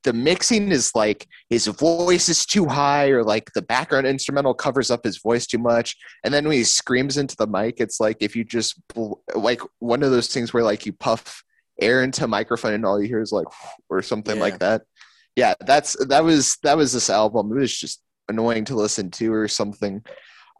the 0.04 0.12
mixing 0.12 0.70
is 0.70 0.92
like 0.94 1.26
his 1.50 1.66
voice 1.66 2.28
is 2.28 2.46
too 2.46 2.66
high 2.66 3.08
or 3.08 3.24
like 3.24 3.50
the 3.54 3.62
background 3.62 4.06
instrumental 4.06 4.54
covers 4.54 4.90
up 4.90 5.04
his 5.04 5.18
voice 5.18 5.44
too 5.46 5.58
much 5.58 5.96
and 6.24 6.32
then 6.32 6.44
when 6.44 6.56
he 6.56 6.62
screams 6.64 7.16
into 7.16 7.34
the 7.36 7.48
mic 7.48 7.80
it's 7.80 7.98
like 7.98 8.18
if 8.20 8.36
you 8.36 8.44
just 8.44 8.80
bl- 8.94 9.14
like 9.34 9.60
one 9.80 10.04
of 10.04 10.12
those 10.12 10.28
things 10.32 10.54
where 10.54 10.62
like 10.62 10.86
you 10.86 10.92
puff 10.92 11.42
air 11.80 12.04
into 12.04 12.24
a 12.24 12.28
microphone 12.28 12.74
and 12.74 12.86
all 12.86 13.02
you 13.02 13.08
hear 13.08 13.20
is 13.20 13.32
like 13.32 13.48
or 13.90 14.00
something 14.00 14.36
Yeah. 14.36 14.42
like 14.42 14.58
that 14.60 14.82
yeah 15.34 15.54
that's 15.66 15.96
that 16.06 16.22
was 16.22 16.56
that 16.62 16.76
was 16.76 16.92
this 16.92 17.10
album 17.10 17.50
it 17.52 17.58
was 17.60 17.76
just 17.76 18.00
annoying 18.28 18.64
to 18.64 18.74
listen 18.74 19.10
to 19.10 19.32
or 19.32 19.48
something 19.48 20.02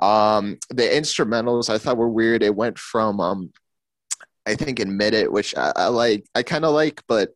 um 0.01 0.59
the 0.71 0.83
instrumentals 0.83 1.69
i 1.69 1.79
thought 1.79 1.97
were 1.97 2.09
weird 2.09 2.43
it 2.43 2.55
went 2.55 2.79
from 2.79 3.21
um 3.21 3.53
i 4.47 4.55
think 4.55 4.79
admit 4.79 5.15
it 5.15 5.31
which 5.31 5.57
i, 5.57 5.73
I 5.75 5.87
like 5.89 6.25
i 6.35 6.43
kind 6.43 6.65
of 6.65 6.73
like 6.73 7.03
but 7.09 7.31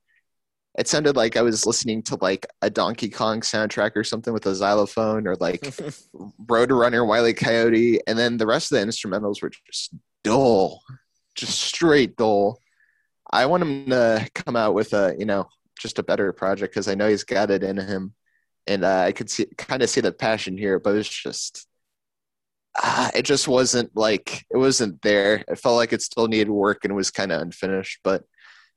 it 0.78 0.88
sounded 0.88 1.16
like 1.16 1.36
I 1.36 1.42
was 1.42 1.66
listening 1.66 2.02
to 2.04 2.16
like 2.20 2.46
a 2.62 2.70
Donkey 2.70 3.10
Kong 3.10 3.40
soundtrack 3.40 3.92
or 3.94 4.04
something 4.04 4.32
with 4.32 4.46
a 4.46 4.54
xylophone 4.54 5.26
or 5.26 5.36
like 5.36 5.60
Roadrunner, 6.46 7.06
Wile 7.06 7.26
E. 7.26 7.34
Coyote, 7.34 8.00
and 8.06 8.18
then 8.18 8.38
the 8.38 8.46
rest 8.46 8.72
of 8.72 8.80
the 8.80 8.86
instrumentals 8.86 9.42
were 9.42 9.50
just 9.50 9.94
dull, 10.24 10.82
just 11.34 11.60
straight 11.60 12.16
dull. 12.16 12.58
I 13.30 13.46
want 13.46 13.62
him 13.62 13.90
to 13.90 14.28
come 14.34 14.56
out 14.56 14.74
with 14.74 14.94
a 14.94 15.14
you 15.18 15.26
know 15.26 15.46
just 15.78 15.98
a 15.98 16.02
better 16.02 16.32
project 16.32 16.72
because 16.72 16.88
I 16.88 16.94
know 16.94 17.08
he's 17.08 17.24
got 17.24 17.50
it 17.50 17.62
in 17.62 17.76
him, 17.76 18.14
and 18.66 18.84
uh, 18.84 19.00
I 19.00 19.12
could 19.12 19.30
see 19.30 19.46
kind 19.56 19.82
of 19.82 19.90
see 19.90 20.00
the 20.00 20.12
passion 20.12 20.56
here, 20.56 20.78
but 20.78 20.96
it's 20.96 21.08
just. 21.08 21.66
Uh, 22.82 23.10
it 23.14 23.26
just 23.26 23.48
wasn't 23.48 23.94
like 23.94 24.46
it 24.50 24.56
wasn't 24.56 25.02
there. 25.02 25.44
It 25.46 25.58
felt 25.58 25.76
like 25.76 25.92
it 25.92 26.00
still 26.00 26.26
needed 26.26 26.48
work 26.48 26.84
and 26.84 26.96
was 26.96 27.10
kind 27.10 27.30
of 27.30 27.42
unfinished. 27.42 28.00
But 28.02 28.24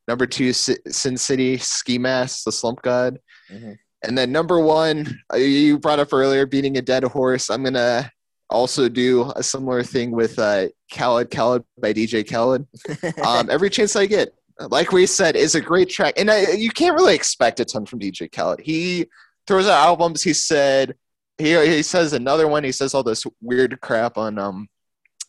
Number 0.07 0.25
two, 0.25 0.53
Si- 0.53 0.77
Sin 0.87 1.17
City, 1.17 1.57
Ski 1.57 1.97
Mask, 1.97 2.43
The 2.43 2.51
Slump 2.51 2.81
God. 2.81 3.19
Mhm. 3.51 3.77
And 4.03 4.17
then 4.17 4.31
number 4.31 4.59
one, 4.59 5.19
uh, 5.33 5.37
you 5.37 5.79
brought 5.79 5.99
up 5.99 6.13
earlier, 6.13 6.45
Beating 6.45 6.77
a 6.77 6.81
Dead 6.81 7.03
Horse. 7.03 7.49
I'm 7.49 7.63
going 7.63 7.73
to 7.73 8.11
also 8.49 8.87
do 8.87 9.31
a 9.35 9.41
similar 9.41 9.81
thing 9.81 10.11
with 10.11 10.37
uh, 10.37 10.67
Khaled 10.93 11.31
Khaled 11.31 11.63
by 11.79 11.91
DJ 11.93 12.23
Khaled. 12.29 12.67
Um, 13.25 13.49
every 13.49 13.71
chance 13.71 13.95
I 13.95 14.05
get, 14.05 14.29
like 14.69 14.91
we 14.91 15.07
said, 15.07 15.35
is 15.35 15.55
a 15.55 15.61
great 15.61 15.89
track. 15.89 16.13
And 16.17 16.29
I, 16.29 16.51
you 16.51 16.69
can't 16.69 16.95
really 16.95 17.15
expect 17.15 17.59
a 17.59 17.65
ton 17.65 17.87
from 17.87 17.99
DJ 17.99 18.31
Khaled. 18.31 18.59
He 18.59 19.07
throws 19.47 19.67
out 19.67 19.85
albums. 19.85 20.23
He 20.23 20.33
said, 20.33 20.95
he, 21.37 21.51
he 21.67 21.83
says 21.83 22.13
another 22.13 22.47
one. 22.47 22.63
He 22.63 22.71
says 22.71 22.93
all 22.93 23.03
this 23.03 23.25
weird 23.41 23.79
crap 23.81 24.17
on 24.17 24.37
um, 24.37 24.67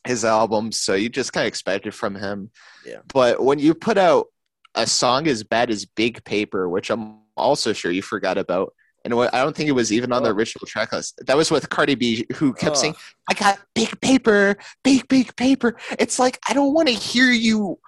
his 0.07 0.25
albums. 0.25 0.79
So 0.79 0.95
you 0.95 1.09
just 1.09 1.33
kind 1.33 1.45
of 1.45 1.49
expect 1.49 1.87
it 1.87 1.95
from 1.95 2.15
him. 2.15 2.51
Yeah. 2.85 3.01
But 3.13 3.43
when 3.43 3.59
you 3.59 3.75
put 3.75 3.99
out 3.99 4.27
a 4.75 4.87
song 4.87 5.27
as 5.27 5.43
bad 5.43 5.71
as 5.71 5.85
Big 5.87 6.23
Paper, 6.25 6.69
which 6.69 6.91
I'm 6.91 7.21
also 7.37 7.73
sure 7.73 7.91
you 7.91 8.03
forgot 8.03 8.39
about. 8.39 8.75
And 9.05 9.15
I 9.15 9.43
don't 9.43 9.55
think 9.55 9.69
it 9.69 9.73
was 9.73 9.93
even 9.93 10.13
on 10.13 10.23
the 10.25 10.31
Oh. 10.31 10.33
original 10.33 10.67
track 10.67 10.93
list. 10.93 11.21
That 11.27 11.37
was 11.37 11.51
with 11.51 11.71
Cardi 11.71 11.95
B, 11.95 12.27
who 12.35 12.53
kept 12.53 12.77
Oh. 12.77 12.81
saying, 12.81 12.97
I 13.31 13.35
got 13.35 13.59
big 13.75 14.01
paper, 14.01 14.57
big, 14.83 15.07
big 15.09 15.35
paper. 15.37 15.77
It's 15.99 16.19
like, 16.19 16.41
I 16.49 16.53
don't 16.55 16.75
want 16.75 16.89
to 16.89 16.95
hear 16.95 17.31
you 17.31 17.79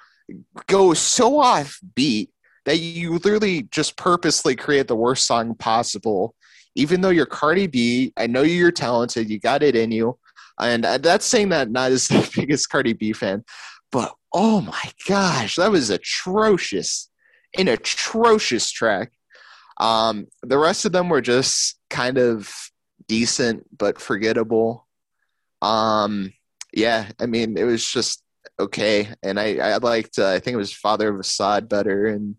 go 0.66 0.95
so 0.95 1.41
off 1.41 1.81
beat 1.95 2.31
that 2.69 2.81
you 2.81 3.12
literally 3.12 3.62
just 3.62 3.97
purposely 3.97 4.55
create 4.55 4.89
the 4.89 4.95
worst 4.95 5.27
song 5.27 5.55
possible. 5.55 6.35
Even 6.75 7.01
though 7.01 7.09
you're 7.09 7.25
Cardi 7.25 7.66
B, 7.66 8.12
I 8.19 8.27
know 8.27 8.43
you're 8.43 8.71
talented, 8.71 9.31
you 9.31 9.41
got 9.41 9.62
it 9.62 9.75
in 9.75 9.91
you. 9.91 10.19
And 10.61 10.85
uh, 10.85 10.99
that's 10.99 11.25
saying 11.25 11.49
that 11.49 11.71
not 11.71 11.93
as 11.93 12.09
the 12.09 12.31
biggest 12.37 12.69
Cardi 12.69 12.93
B 12.93 13.14
fan, 13.14 13.43
but 13.91 14.14
oh 14.35 14.61
my 14.61 14.83
gosh, 15.07 15.57
that 15.57 15.71
was 15.71 15.89
atrocious. 15.89 17.09
An 17.57 17.69
atrocious 17.69 18.71
track. 18.71 19.12
Um, 19.79 20.27
the 20.43 20.59
rest 20.59 20.85
of 20.85 20.93
them 20.93 21.09
were 21.09 21.23
just 21.23 21.79
kind 21.89 22.19
of 22.19 22.53
decent 23.07 23.64
but 23.79 23.99
forgettable. 23.99 24.87
Um, 25.62 26.35
yeah, 26.75 27.09
I 27.19 27.25
mean, 27.25 27.57
it 27.57 27.64
was 27.64 27.91
just 27.91 28.23
okay, 28.59 29.09
and 29.23 29.39
I 29.39 29.57
I 29.59 29.77
liked 29.79 30.19
uh, 30.19 30.29
I 30.29 30.39
think 30.39 30.55
it 30.55 30.59
was 30.59 30.73
Father 30.73 31.09
of 31.09 31.21
Asahd 31.21 31.69
better, 31.69 32.07
and 32.07 32.37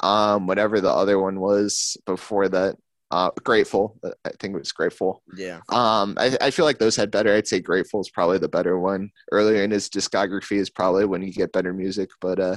um 0.00 0.46
whatever 0.46 0.80
the 0.80 0.90
other 0.90 1.18
one 1.18 1.40
was 1.40 1.96
before 2.06 2.48
that. 2.48 2.76
Uh, 3.08 3.30
grateful, 3.44 3.96
I 4.24 4.30
think 4.40 4.54
it 4.54 4.58
was 4.58 4.72
grateful. 4.72 5.22
yeah. 5.36 5.60
Um, 5.68 6.16
I, 6.18 6.36
I 6.40 6.50
feel 6.50 6.64
like 6.64 6.78
those 6.78 6.96
had 6.96 7.12
better. 7.12 7.32
I'd 7.32 7.46
say 7.46 7.60
Grateful 7.60 8.00
is 8.00 8.10
probably 8.10 8.38
the 8.38 8.48
better 8.48 8.80
one. 8.80 9.10
Earlier 9.30 9.62
in 9.62 9.70
his 9.70 9.88
discography 9.88 10.56
is 10.56 10.70
probably 10.70 11.04
when 11.04 11.22
you 11.22 11.32
get 11.32 11.52
better 11.52 11.72
music. 11.72 12.10
But 12.20 12.40
uh, 12.40 12.56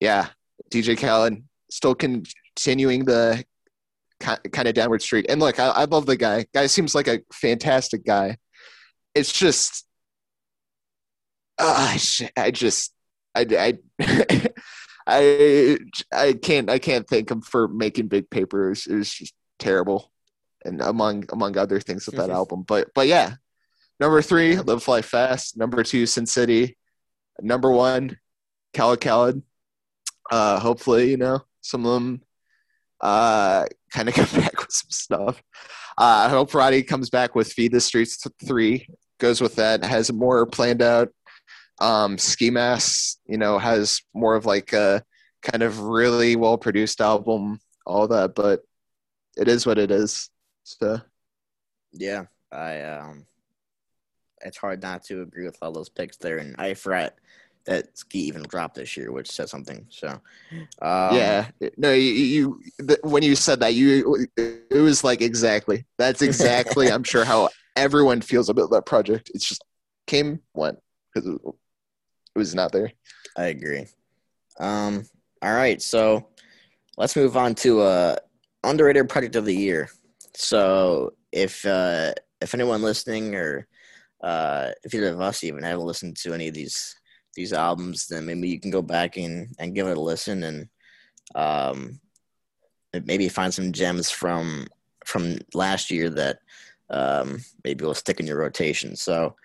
yeah, 0.00 0.30
DJ 0.72 0.98
Khaled 0.98 1.44
still 1.70 1.94
continuing 1.94 3.04
the 3.04 3.44
kind 4.18 4.68
of 4.68 4.74
downward 4.74 5.00
streak. 5.02 5.26
And 5.28 5.40
look, 5.40 5.60
I, 5.60 5.68
I 5.68 5.84
love 5.84 6.06
the 6.06 6.16
guy. 6.16 6.46
Guy 6.52 6.66
seems 6.66 6.94
like 6.94 7.06
a 7.08 7.20
fantastic 7.32 8.04
guy. 8.04 8.38
It's 9.14 9.32
just, 9.32 9.86
uh, 11.58 11.96
I 12.36 12.50
just, 12.50 12.92
I, 13.34 13.46
I, 13.50 13.78
I, 15.06 15.78
I 16.12 16.32
can't, 16.34 16.70
I 16.70 16.78
can't 16.78 17.06
thank 17.06 17.30
him 17.30 17.42
for 17.42 17.68
making 17.68 18.08
big 18.08 18.30
papers. 18.30 18.86
It 18.86 18.96
was 18.96 19.12
just 19.12 19.34
terrible 19.58 20.10
and 20.64 20.80
among 20.80 21.24
among 21.30 21.56
other 21.56 21.80
things 21.80 22.06
with 22.06 22.16
that 22.16 22.30
album. 22.30 22.64
But 22.66 22.88
but 22.94 23.06
yeah, 23.06 23.34
number 24.00 24.22
three, 24.22 24.56
Live 24.56 24.82
Fly 24.82 25.02
Fast. 25.02 25.56
Number 25.56 25.82
two, 25.82 26.06
Sin 26.06 26.26
City. 26.26 26.76
Number 27.40 27.70
one, 27.70 28.18
Khaled 28.72 29.00
Khaled. 29.00 29.42
Uh, 30.30 30.58
hopefully, 30.58 31.10
you 31.10 31.16
know 31.16 31.40
some 31.60 31.86
of 31.86 31.94
them 31.94 32.22
uh, 33.00 33.66
kind 33.92 34.08
of 34.08 34.14
come 34.14 34.40
back 34.40 34.58
with 34.58 34.72
some 34.72 34.90
stuff. 34.90 35.42
Uh, 35.96 36.26
I 36.26 36.28
hope 36.28 36.54
Roddy 36.54 36.82
comes 36.82 37.10
back 37.10 37.34
with 37.34 37.52
Feed 37.52 37.72
the 37.72 37.80
Streets 37.80 38.24
three. 38.44 38.88
Goes 39.20 39.40
with 39.40 39.56
that. 39.56 39.84
Has 39.84 40.12
more 40.12 40.46
planned 40.46 40.82
out. 40.82 41.10
Um, 41.80 42.18
Ski 42.18 42.50
Mask, 42.50 43.18
you 43.26 43.38
know, 43.38 43.58
has 43.58 44.00
more 44.14 44.34
of 44.36 44.46
like 44.46 44.72
a 44.72 45.02
kind 45.42 45.62
of 45.62 45.80
really 45.80 46.36
well 46.36 46.58
produced 46.58 47.00
album, 47.00 47.60
all 47.86 48.08
that, 48.08 48.34
but 48.34 48.62
it 49.36 49.48
is 49.48 49.66
what 49.66 49.78
it 49.78 49.90
is. 49.90 50.30
So 50.64 51.00
yeah, 51.92 52.24
I 52.50 52.80
um, 52.82 53.26
it's 54.40 54.58
hard 54.58 54.82
not 54.82 55.04
to 55.04 55.22
agree 55.22 55.44
with 55.44 55.58
all 55.62 55.72
those 55.72 55.88
picks 55.88 56.16
there, 56.16 56.38
and 56.38 56.54
I 56.58 56.74
forgot 56.74 57.14
that 57.66 57.96
Ski 57.96 58.20
even 58.20 58.42
dropped 58.42 58.74
this 58.74 58.96
year, 58.96 59.10
which 59.10 59.30
said 59.30 59.48
something. 59.48 59.86
So, 59.88 60.08
um, 60.82 61.16
yeah, 61.16 61.48
no, 61.76 61.92
you, 61.92 62.10
you 62.10 62.62
when 63.02 63.22
you 63.22 63.34
said 63.34 63.60
that, 63.60 63.74
you 63.74 64.26
it 64.36 64.80
was 64.80 65.02
like 65.02 65.20
exactly 65.22 65.86
that's 65.98 66.22
exactly 66.22 66.88
I'm 66.92 67.04
sure 67.04 67.24
how 67.24 67.48
everyone 67.76 68.20
feels 68.20 68.48
about 68.48 68.70
that 68.70 68.86
project. 68.86 69.30
It's 69.34 69.48
just 69.48 69.64
came 70.06 70.40
went 70.52 70.78
because 71.12 71.38
it 72.34 72.38
was 72.38 72.54
not 72.54 72.72
there. 72.72 72.92
I 73.36 73.46
agree. 73.46 73.86
Um, 74.58 75.04
all 75.42 75.52
right, 75.52 75.80
so 75.80 76.28
let's 76.96 77.16
move 77.16 77.36
on 77.36 77.54
to 77.56 77.80
uh 77.80 78.16
underrated 78.62 79.08
project 79.08 79.36
of 79.36 79.44
the 79.44 79.54
year. 79.54 79.88
So 80.34 81.14
if 81.32 81.64
uh 81.66 82.12
if 82.40 82.54
anyone 82.54 82.82
listening 82.82 83.34
or 83.34 83.66
uh 84.22 84.70
if 84.84 84.94
either 84.94 85.12
of 85.12 85.20
us 85.20 85.44
even 85.44 85.62
haven't 85.62 85.86
listened 85.86 86.16
to 86.18 86.32
any 86.34 86.48
of 86.48 86.54
these 86.54 86.94
these 87.34 87.52
albums, 87.52 88.06
then 88.06 88.26
maybe 88.26 88.48
you 88.48 88.60
can 88.60 88.70
go 88.70 88.82
back 88.82 89.16
and, 89.16 89.48
and 89.58 89.74
give 89.74 89.86
it 89.86 89.96
a 89.96 90.00
listen 90.00 90.44
and 90.44 90.68
um, 91.34 92.00
maybe 93.04 93.28
find 93.28 93.52
some 93.52 93.72
gems 93.72 94.10
from 94.10 94.66
from 95.04 95.38
last 95.52 95.90
year 95.90 96.08
that 96.08 96.38
um, 96.90 97.40
maybe 97.64 97.84
will 97.84 97.94
stick 97.94 98.20
in 98.20 98.26
your 98.26 98.38
rotation. 98.38 98.96
So 98.96 99.36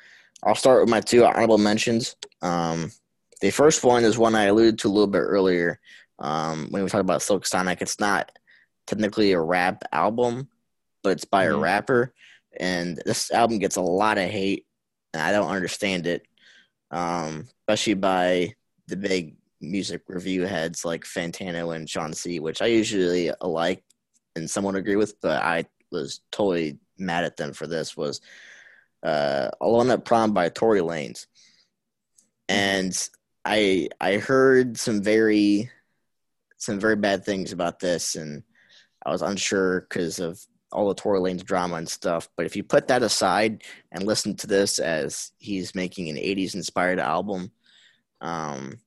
I'll 0.44 0.56
start 0.56 0.82
with 0.82 0.90
my 0.90 1.02
two 1.02 1.26
honorable 1.26 1.58
mentions. 1.58 2.16
Um, 2.42 2.92
the 3.42 3.52
first 3.52 3.84
one 3.84 4.04
is 4.04 4.18
one 4.18 4.36
I 4.36 4.46
alluded 4.46 4.80
to 4.80 4.88
a 4.88 4.90
little 4.90 5.08
bit 5.08 5.20
earlier 5.20 5.80
um, 6.20 6.68
when 6.70 6.84
we 6.84 6.90
talked 6.90 7.02
about 7.02 7.22
Silk 7.22 7.46
Sonic. 7.46 7.82
It's 7.82 8.00
not 8.00 8.32
technically 8.88 9.32
a 9.34 9.40
rap 9.40 9.84
album, 9.92 10.50
but 11.04 11.12
it's 11.12 11.26
by 11.26 11.46
mm-hmm. 11.46 11.56
a 11.56 11.60
rapper, 11.60 12.14
and 12.60 13.02
this 13.06 13.32
album 13.32 13.60
gets 13.60 13.76
a 13.76 13.82
lot 13.82 14.18
of 14.18 14.30
hate, 14.30 14.66
and 15.14 15.22
I 15.22 15.32
don't 15.32 15.50
understand 15.50 16.08
it 16.08 16.26
um, 16.92 17.48
especially 17.62 17.96
by 17.96 18.54
the 18.88 18.98
big 18.98 19.36
music 19.62 20.04
review 20.08 20.46
heads 20.46 20.86
like 20.86 21.04
Fantano 21.04 21.76
and 21.76 21.90
Shawn 21.90 22.14
Cee, 22.14 22.40
which 22.40 22.62
I 22.62 22.68
usually 22.68 23.32
like 23.42 23.84
and 24.36 24.50
somewhat 24.50 24.76
agree 24.76 24.96
with, 24.96 25.20
but 25.22 25.42
I 25.42 25.66
was 25.92 26.22
totally 26.32 26.80
mad 26.98 27.24
at 27.24 27.38
them 27.38 27.54
for 27.54 27.68
this. 27.68 27.96
Was 27.96 28.22
uh, 29.04 29.50
Alone 29.62 29.91
at 29.91 30.06
Prom 30.06 30.34
by 30.34 30.50
Tory 30.50 30.82
Lanez, 30.82 31.28
and 32.47 33.10
I 33.45 33.89
I 34.00 34.18
heard 34.18 34.78
some 34.78 35.02
very 35.02 35.70
some 36.58 36.80
very 36.80 36.95
bad 36.95 37.24
things 37.24 37.52
about 37.52 37.80
this, 37.80 38.16
and 38.16 38.43
I 39.06 39.12
was 39.12 39.22
unsure 39.22 39.82
because 39.82 40.20
of 40.20 40.39
all 40.72 40.88
the 40.88 40.95
Tory 40.95 41.20
Lanez 41.20 41.43
drama 41.43 41.76
and 41.76 41.89
stuff. 41.89 42.30
But 42.36 42.45
if 42.45 42.56
you 42.56 42.64
put 42.64 42.88
that 42.89 43.02
aside 43.02 43.64
and 43.91 44.04
listen 44.04 44.36
to 44.38 44.47
this 44.47 44.80
as 44.80 45.32
he's 45.38 45.74
making 45.74 46.10
an 46.10 46.18
80s 46.18 46.54
inspired 46.54 47.00
album, 47.00 47.52
um, 48.22 48.80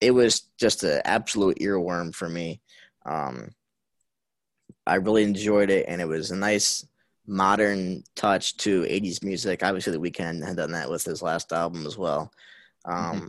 it 0.00 0.10
was 0.10 0.42
just 0.58 0.82
an 0.82 1.00
absolute 1.04 1.58
earworm 1.60 2.14
for 2.14 2.28
me. 2.28 2.60
Um, 3.06 3.54
I 4.86 4.96
really 4.96 5.22
enjoyed 5.22 5.70
it, 5.70 5.86
and 5.88 6.00
it 6.00 6.08
was 6.08 6.30
a 6.30 6.36
nice 6.36 6.86
modern 7.26 8.02
touch 8.16 8.56
to 8.58 8.82
80s 8.82 9.22
music. 9.22 9.62
Obviously, 9.62 9.92
The 9.92 9.98
Weeknd 9.98 10.46
had 10.46 10.56
done 10.56 10.72
that 10.72 10.90
with 10.90 11.04
his 11.04 11.22
last 11.22 11.52
album 11.52 11.86
as 11.86 11.96
well. 11.96 12.30
Um, 12.84 12.96
mm-hmm. 12.96 13.28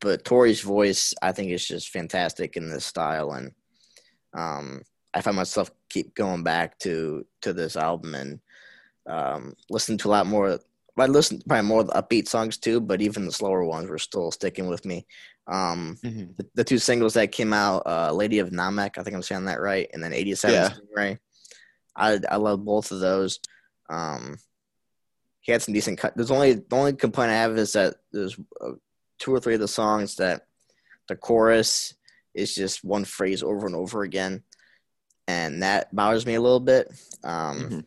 But 0.00 0.24
Tori's 0.24 0.60
voice, 0.60 1.14
I 1.22 1.32
think, 1.32 1.50
is 1.50 1.66
just 1.66 1.90
fantastic 1.90 2.56
in 2.56 2.70
this 2.70 2.86
style, 2.86 3.32
and 3.32 3.52
um, 4.32 4.82
I 5.12 5.20
find 5.20 5.36
myself 5.36 5.70
keep 5.90 6.14
going 6.14 6.42
back 6.42 6.78
to 6.80 7.26
to 7.42 7.52
this 7.52 7.76
album 7.76 8.14
and 8.14 8.40
um, 9.06 9.54
listen 9.68 9.98
to 9.98 10.08
a 10.08 10.10
lot 10.10 10.26
more. 10.26 10.58
I 10.98 11.06
listened 11.06 11.44
probably 11.46 11.68
more 11.68 11.84
upbeat 11.84 12.28
songs 12.28 12.58
too, 12.58 12.80
but 12.80 13.00
even 13.00 13.24
the 13.24 13.32
slower 13.32 13.64
ones 13.64 13.88
were 13.88 13.98
still 13.98 14.30
sticking 14.30 14.68
with 14.68 14.84
me. 14.84 15.06
Um, 15.46 15.98
mm-hmm. 16.04 16.32
the, 16.36 16.46
the, 16.54 16.64
two 16.64 16.78
singles 16.78 17.14
that 17.14 17.32
came 17.32 17.52
out, 17.52 17.82
uh, 17.86 18.12
"Lady 18.12 18.38
of 18.38 18.50
Namek," 18.50 18.98
I 18.98 19.02
think 19.02 19.16
I'm 19.16 19.22
saying 19.22 19.46
that 19.46 19.60
right, 19.60 19.88
and 19.92 20.02
then 20.02 20.12
"87 20.12 20.54
yeah. 20.54 20.70
Stingray." 20.70 21.18
I 22.00 22.18
I 22.28 22.36
love 22.36 22.64
both 22.64 22.90
of 22.90 23.00
those. 23.00 23.40
Um, 23.88 24.38
he 25.40 25.52
had 25.52 25.62
some 25.62 25.74
decent 25.74 25.98
cut. 25.98 26.16
There's 26.16 26.30
only 26.30 26.54
the 26.54 26.76
only 26.76 26.92
complaint 26.94 27.30
I 27.30 27.34
have 27.34 27.56
is 27.56 27.72
that 27.74 27.96
there's 28.12 28.38
uh, 28.60 28.72
two 29.18 29.34
or 29.34 29.40
three 29.40 29.54
of 29.54 29.60
the 29.60 29.68
songs 29.68 30.16
that 30.16 30.46
the 31.08 31.16
chorus 31.16 31.94
is 32.34 32.54
just 32.54 32.84
one 32.84 33.04
phrase 33.04 33.42
over 33.42 33.66
and 33.66 33.74
over 33.74 34.02
again 34.02 34.44
and 35.30 35.62
that 35.62 35.94
bothers 35.94 36.26
me 36.26 36.34
a 36.34 36.40
little 36.40 36.60
bit. 36.60 36.88
Um, 37.22 37.60
mm-hmm. 37.60 37.80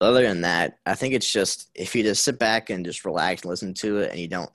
Other 0.00 0.22
than 0.22 0.42
that, 0.42 0.78
I 0.84 0.94
think 0.94 1.14
it's 1.14 1.30
just 1.30 1.70
if 1.74 1.94
you 1.94 2.02
just 2.02 2.24
sit 2.24 2.38
back 2.38 2.70
and 2.70 2.84
just 2.84 3.04
relax 3.04 3.42
and 3.42 3.50
listen 3.50 3.72
to 3.74 3.98
it, 3.98 4.10
and 4.10 4.18
you 4.18 4.28
don't 4.28 4.50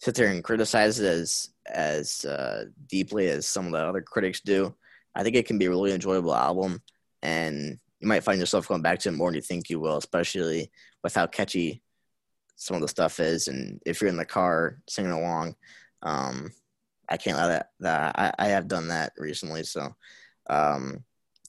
sit 0.00 0.14
there 0.14 0.28
and 0.28 0.44
criticize 0.44 1.00
it 1.00 1.06
as 1.06 1.50
as 1.66 2.24
uh, 2.24 2.66
deeply 2.88 3.28
as 3.28 3.46
some 3.46 3.66
of 3.66 3.72
the 3.72 3.78
other 3.78 4.00
critics 4.00 4.40
do, 4.40 4.74
I 5.14 5.22
think 5.22 5.34
it 5.34 5.46
can 5.46 5.58
be 5.58 5.66
a 5.66 5.70
really 5.70 5.92
enjoyable 5.92 6.34
album, 6.34 6.80
and 7.24 7.78
you 8.00 8.06
might 8.06 8.22
find 8.22 8.38
yourself 8.38 8.68
going 8.68 8.82
back 8.82 8.98
to 9.00 9.08
it 9.08 9.12
more 9.12 9.28
than 9.30 9.36
you 9.36 9.40
think 9.40 9.70
you 9.70 9.80
will, 9.80 9.96
especially 9.96 10.70
with 11.02 11.14
how 11.14 11.26
catchy 11.26 11.82
some 12.54 12.76
of 12.76 12.82
the 12.82 12.88
stuff 12.88 13.18
is, 13.18 13.48
and 13.48 13.80
if 13.84 14.00
you're 14.00 14.10
in 14.10 14.16
the 14.16 14.24
car 14.24 14.78
singing 14.88 15.10
along. 15.10 15.56
Um, 16.02 16.52
I 17.08 17.16
can't 17.16 17.36
lie 17.36 17.48
that, 17.48 17.70
that 17.80 18.18
I, 18.18 18.32
I 18.38 18.48
have 18.48 18.68
done 18.68 18.88
that 18.88 19.12
recently, 19.18 19.62
so 19.64 19.94
um, 20.48 21.02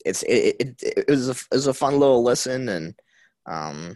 it's 0.06 0.24
it, 0.24 0.56
it, 0.60 0.76
it, 0.82 1.10
was 1.10 1.30
a, 1.30 1.32
it 1.32 1.52
was 1.52 1.68
a 1.68 1.74
fun 1.74 2.00
little 2.00 2.24
listen, 2.24 2.70
and 2.70 2.96
um, 3.46 3.96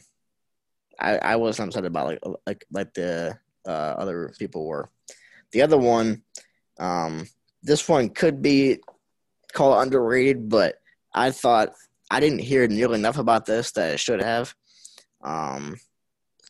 I 1.00 1.18
I 1.18 1.36
wasn't 1.38 1.70
upset 1.70 1.86
about 1.86 2.08
like 2.08 2.20
like 2.46 2.66
like 2.72 2.94
the 2.94 3.38
uh, 3.66 3.96
other 3.98 4.34
people 4.38 4.66
were. 4.66 4.90
The 5.52 5.62
other 5.62 5.78
one, 5.78 6.24
um, 6.80 7.28
this 7.64 7.88
one 7.88 8.10
could 8.10 8.42
be 8.42 8.80
called 9.54 9.82
underrated, 9.82 10.50
but 10.50 10.79
I 11.14 11.32
thought 11.32 11.74
I 12.12 12.20
didn't 12.20 12.40
hear 12.40 12.68
nearly 12.68 12.96
enough 12.96 13.18
about 13.18 13.46
this 13.46 13.72
that 13.72 13.94
I 13.94 13.96
should 13.96 14.22
have. 14.22 14.54
Um, 15.22 15.78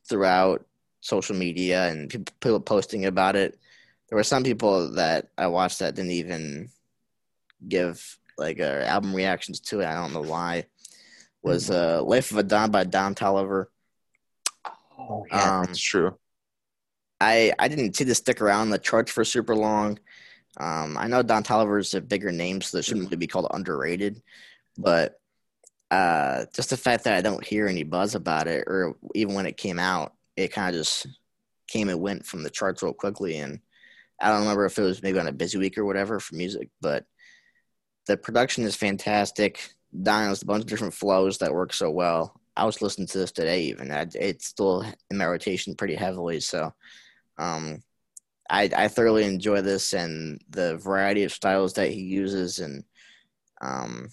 throughout 0.08 0.66
social 1.02 1.36
media 1.36 1.88
and 1.88 2.10
people 2.40 2.60
posting 2.60 3.06
about 3.06 3.36
it, 3.36 3.60
there 4.08 4.18
were 4.18 4.24
some 4.24 4.44
people 4.44 4.94
that 4.94 5.30
I 5.38 5.48
watched 5.48 5.80
that 5.80 5.96
didn't 5.96 6.12
even 6.12 6.70
give 7.68 8.18
like 8.38 8.60
uh, 8.60 8.84
album 8.86 9.14
reactions 9.14 9.60
to 9.60 9.82
it. 9.82 9.86
I 9.86 9.94
don't 9.96 10.14
know 10.14 10.22
why. 10.22 10.66
Was 11.44 11.70
mm-hmm. 11.70 12.00
uh, 12.00 12.04
"Life 12.04 12.32
of 12.32 12.38
a 12.38 12.44
Don" 12.44 12.72
by 12.72 12.84
Don 12.84 13.16
Toliver. 13.16 13.66
Oh 14.98 15.26
yeah, 15.30 15.60
um, 15.60 15.66
that's 15.66 15.80
true. 15.80 16.18
I 17.22 17.54
I 17.60 17.68
didn't 17.68 17.96
see 17.96 18.04
this 18.04 18.18
stick 18.18 18.42
around 18.42 18.70
the 18.70 18.80
charts 18.80 19.12
for 19.12 19.24
super 19.24 19.56
long. 19.56 20.00
Um, 20.58 20.98
I 20.98 21.08
know 21.08 21.22
Don 21.22 21.44
Toliver 21.44 21.80
is 21.80 21.94
a 21.94 22.02
bigger 22.02 22.32
name, 22.32 22.62
so 22.62 22.78
it 22.78 22.86
shouldn't 22.86 23.06
really 23.06 23.18
be 23.18 23.28
called 23.28 23.48
underrated. 23.52 24.22
But 24.80 25.20
uh, 25.92 26.46
just 26.56 26.70
the 26.70 26.78
fact 26.78 27.04
that 27.04 27.16
I 27.16 27.22
don't 27.22 27.46
hear 27.46 27.68
any 27.68 27.84
buzz 27.84 28.16
about 28.16 28.48
it, 28.48 28.64
or 28.66 28.96
even 29.14 29.36
when 29.36 29.46
it 29.46 29.58
came 29.58 29.78
out, 29.78 30.14
it 30.38 30.54
kind 30.54 30.70
of 30.70 30.80
just 30.80 31.06
came 31.68 31.90
and 31.90 32.00
went 32.00 32.26
from 32.26 32.44
the 32.44 32.50
charts 32.50 32.82
real 32.82 32.94
quickly. 32.94 33.38
And 33.38 33.60
I 34.22 34.30
don't 34.30 34.42
remember 34.42 34.66
if 34.66 34.78
it 34.78 34.84
was 34.84 35.04
maybe 35.04 35.20
on 35.20 35.28
a 35.28 35.34
busy 35.34 35.58
week 35.58 35.78
or 35.78 35.86
whatever 35.86 36.20
for 36.20 36.36
music, 36.36 36.70
but 36.82 37.06
the 38.08 38.16
production 38.16 38.64
is 38.64 38.76
fantastic. 38.76 39.70
Don 40.02 40.28
has 40.28 40.42
a 40.42 40.46
bunch 40.46 40.62
of 40.62 40.70
different 40.70 40.94
flows 40.94 41.40
that 41.40 41.54
work 41.54 41.74
so 41.74 41.92
well. 41.92 42.40
I 42.56 42.66
was 42.66 42.82
listening 42.82 43.08
to 43.08 43.18
this 43.18 43.32
today, 43.32 43.64
even 43.64 43.92
it's 43.92 44.46
still 44.46 44.84
in 45.12 45.18
my 45.18 45.26
rotation 45.26 45.76
pretty 45.76 45.96
heavily. 45.96 46.40
So, 46.40 46.74
um, 47.38 47.84
I, 48.50 48.70
I 48.76 48.88
thoroughly 48.88 49.26
enjoy 49.26 49.62
this 49.62 49.94
and 49.94 50.42
the 50.50 50.78
variety 50.78 51.24
of 51.24 51.32
styles 51.32 51.74
that 51.74 51.92
he 51.92 52.02
uses 52.02 52.60
and 52.60 52.84
um, 53.62 54.10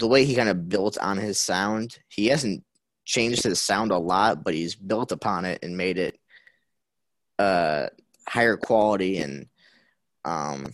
the 0.00 0.08
way 0.08 0.24
he 0.24 0.34
kind 0.34 0.48
of 0.48 0.68
built 0.68 0.98
on 0.98 1.18
his 1.18 1.38
sound. 1.38 1.98
He 2.08 2.26
hasn't 2.26 2.64
changed 3.04 3.44
his 3.44 3.60
sound 3.60 3.92
a 3.92 3.98
lot, 3.98 4.42
but 4.42 4.54
he's 4.54 4.74
built 4.74 5.12
upon 5.12 5.44
it 5.44 5.60
and 5.62 5.76
made 5.76 5.98
it 5.98 6.18
uh, 7.38 7.86
higher 8.26 8.56
quality 8.56 9.18
and 9.18 9.46
um, 10.24 10.66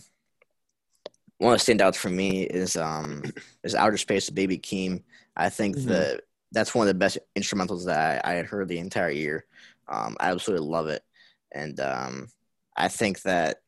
one 1.37 1.53
of 1.53 1.63
the 1.63 1.73
standouts 1.73 1.95
for 1.95 2.09
me 2.09 2.41
is 2.41 2.75
um 2.75 3.23
is 3.63 3.75
Outer 3.75 3.97
Space 3.97 4.29
Baby 4.29 4.57
Keem. 4.57 5.03
I 5.35 5.49
think 5.49 5.77
mm-hmm. 5.77 5.89
that 5.89 6.21
that's 6.51 6.73
one 6.73 6.87
of 6.87 6.93
the 6.93 6.97
best 6.97 7.19
instrumentals 7.37 7.85
that 7.85 8.25
I, 8.25 8.31
I, 8.31 8.35
had 8.35 8.45
heard 8.45 8.67
the 8.67 8.79
entire 8.79 9.11
year. 9.11 9.45
Um, 9.87 10.15
I 10.19 10.31
absolutely 10.31 10.67
love 10.67 10.87
it, 10.87 11.03
and 11.51 11.79
um, 11.79 12.29
I 12.75 12.87
think 12.87 13.21
that 13.21 13.61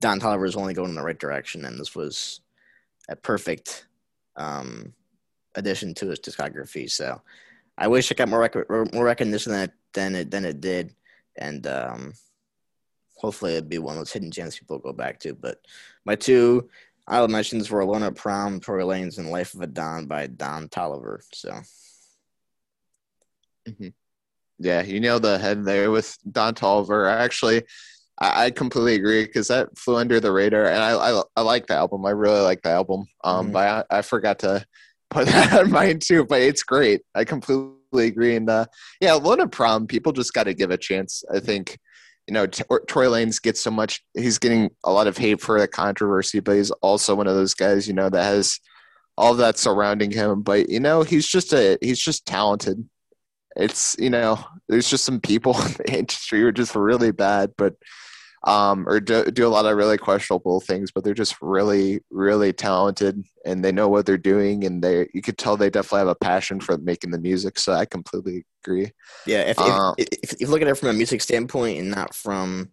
Don 0.00 0.20
Toliver 0.20 0.46
is 0.46 0.56
only 0.56 0.74
going 0.74 0.90
in 0.90 0.94
the 0.94 1.02
right 1.02 1.18
direction, 1.18 1.64
and 1.64 1.78
this 1.78 1.94
was 1.94 2.40
a 3.08 3.16
perfect 3.16 3.86
um, 4.36 4.94
addition 5.54 5.94
to 5.94 6.08
his 6.08 6.20
discography. 6.20 6.90
So 6.90 7.20
I 7.76 7.88
wish 7.88 8.10
it 8.10 8.16
got 8.16 8.28
more 8.28 8.40
rec- 8.40 8.92
more 8.92 9.04
recognition 9.04 9.52
than 9.52 9.62
it, 9.62 9.72
than 9.92 10.14
it 10.14 10.30
than 10.30 10.44
it 10.44 10.60
did. 10.60 10.94
and 11.36 11.66
um, 11.66 12.12
hopefully 13.16 13.52
it'd 13.52 13.68
be 13.68 13.78
one 13.78 13.94
of 13.94 14.00
those 14.00 14.12
hidden 14.12 14.30
gems 14.30 14.58
people 14.58 14.78
go 14.78 14.92
back 14.92 15.20
to. 15.20 15.34
But 15.34 15.58
my 16.04 16.14
two 16.14 16.68
I 17.06 17.26
mentions 17.26 17.70
were 17.70 17.80
Alone 17.80 18.04
at 18.04 18.14
Prom, 18.14 18.60
Tory 18.60 18.84
Lanez, 18.84 19.18
and 19.18 19.30
Life 19.30 19.54
of 19.54 19.60
a 19.60 19.66
Don 19.66 20.06
by 20.06 20.26
Don 20.28 20.68
Toliver. 20.68 21.22
So. 21.32 21.50
Mm-hmm. 23.68 23.88
Yeah, 24.58 24.82
you 24.82 25.00
nailed 25.00 25.22
the 25.22 25.38
head 25.38 25.64
there 25.64 25.90
with 25.90 26.16
Don 26.30 26.54
Toliver. 26.54 27.10
Actually, 27.10 27.62
I, 28.20 28.46
I 28.46 28.50
completely 28.50 28.94
agree 28.94 29.24
because 29.24 29.48
that 29.48 29.76
flew 29.78 29.96
under 29.96 30.20
the 30.20 30.32
radar, 30.32 30.66
and 30.66 30.82
I, 30.82 30.92
I, 30.92 31.22
I 31.36 31.40
like 31.42 31.66
the 31.66 31.74
album. 31.74 32.04
I 32.06 32.10
really 32.10 32.40
like 32.40 32.62
the 32.62 32.70
album. 32.70 33.06
Um, 33.24 33.46
mm-hmm. 33.46 33.52
but 33.52 33.86
I, 33.90 33.98
I 33.98 34.02
forgot 34.02 34.40
to 34.40 34.64
put 35.10 35.26
that 35.28 35.52
on 35.58 35.70
mine 35.70 35.98
too. 35.98 36.24
But 36.24 36.42
it's 36.42 36.62
great. 36.62 37.02
I 37.14 37.24
completely 37.24 38.06
agree. 38.06 38.36
And 38.36 38.48
uh, 38.48 38.66
yeah, 39.00 39.16
at 39.16 39.50
Prom, 39.52 39.86
people 39.86 40.12
just 40.12 40.32
got 40.32 40.44
to 40.44 40.54
give 40.54 40.70
a 40.70 40.76
chance. 40.76 41.24
I 41.32 41.40
think 41.40 41.78
you 42.30 42.34
know, 42.34 42.46
T- 42.46 42.62
Troy 42.86 43.06
Lanez 43.06 43.42
gets 43.42 43.60
so 43.60 43.72
much. 43.72 44.04
He's 44.14 44.38
getting 44.38 44.70
a 44.84 44.92
lot 44.92 45.08
of 45.08 45.18
hate 45.18 45.40
for 45.40 45.58
the 45.58 45.66
controversy, 45.66 46.38
but 46.38 46.54
he's 46.54 46.70
also 46.70 47.16
one 47.16 47.26
of 47.26 47.34
those 47.34 47.54
guys, 47.54 47.88
you 47.88 47.94
know, 47.94 48.08
that 48.08 48.22
has 48.22 48.60
all 49.18 49.34
that 49.34 49.58
surrounding 49.58 50.12
him. 50.12 50.42
But 50.42 50.68
you 50.68 50.78
know, 50.78 51.02
he's 51.02 51.26
just 51.26 51.52
a 51.52 51.76
he's 51.80 51.98
just 51.98 52.26
talented. 52.26 52.88
It's 53.56 53.96
you 53.98 54.10
know, 54.10 54.38
there's 54.68 54.88
just 54.88 55.04
some 55.04 55.20
people 55.20 55.60
in 55.60 55.72
the 55.72 55.98
industry 55.98 56.40
who 56.40 56.46
are 56.46 56.52
just 56.52 56.76
really 56.76 57.10
bad, 57.10 57.52
but 57.58 57.74
um, 58.44 58.88
or 58.88 59.00
do, 59.00 59.24
do 59.26 59.46
a 59.46 59.48
lot 59.48 59.66
of 59.66 59.76
really 59.76 59.98
questionable 59.98 60.60
things, 60.60 60.90
but 60.90 61.04
they're 61.04 61.12
just 61.12 61.36
really, 61.42 62.00
really 62.10 62.52
talented 62.52 63.22
and 63.44 63.62
they 63.62 63.70
know 63.70 63.88
what 63.88 64.06
they're 64.06 64.16
doing. 64.16 64.64
And 64.64 64.82
they, 64.82 65.08
you 65.12 65.20
could 65.20 65.36
tell 65.36 65.56
they 65.56 65.68
definitely 65.68 66.00
have 66.00 66.08
a 66.08 66.14
passion 66.14 66.60
for 66.60 66.78
making 66.78 67.10
the 67.10 67.18
music. 67.18 67.58
So 67.58 67.72
I 67.72 67.84
completely 67.84 68.46
agree. 68.64 68.92
Yeah. 69.26 69.42
If, 69.42 69.58
um, 69.58 69.94
if, 69.98 70.08
if, 70.22 70.32
if, 70.32 70.40
you 70.40 70.46
look 70.46 70.62
at 70.62 70.68
it 70.68 70.74
from 70.76 70.88
a 70.88 70.94
music 70.94 71.20
standpoint 71.20 71.80
and 71.80 71.90
not 71.90 72.14
from 72.14 72.70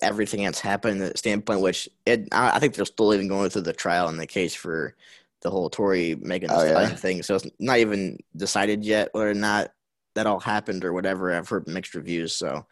everything 0.00 0.44
that's 0.44 0.60
happened, 0.60 1.00
the 1.00 1.12
standpoint, 1.16 1.60
which 1.60 1.88
it, 2.04 2.28
I 2.30 2.60
think 2.60 2.74
they're 2.74 2.84
still 2.84 3.14
even 3.14 3.28
going 3.28 3.50
through 3.50 3.62
the 3.62 3.72
trial 3.72 4.08
in 4.08 4.16
the 4.16 4.26
case 4.28 4.54
for 4.54 4.94
the 5.42 5.50
whole 5.50 5.70
Tory 5.70 6.14
Megan 6.20 6.50
oh, 6.52 6.64
yeah. 6.64 6.88
thing. 6.88 7.22
So 7.22 7.34
it's 7.34 7.46
not 7.58 7.78
even 7.78 8.18
decided 8.36 8.84
yet 8.84 9.08
whether 9.12 9.30
or 9.30 9.34
not 9.34 9.72
that 10.14 10.26
all 10.26 10.40
happened 10.40 10.84
or 10.84 10.92
whatever. 10.92 11.32
I've 11.32 11.48
heard 11.48 11.66
mixed 11.66 11.94
reviews. 11.94 12.34
So, 12.34 12.66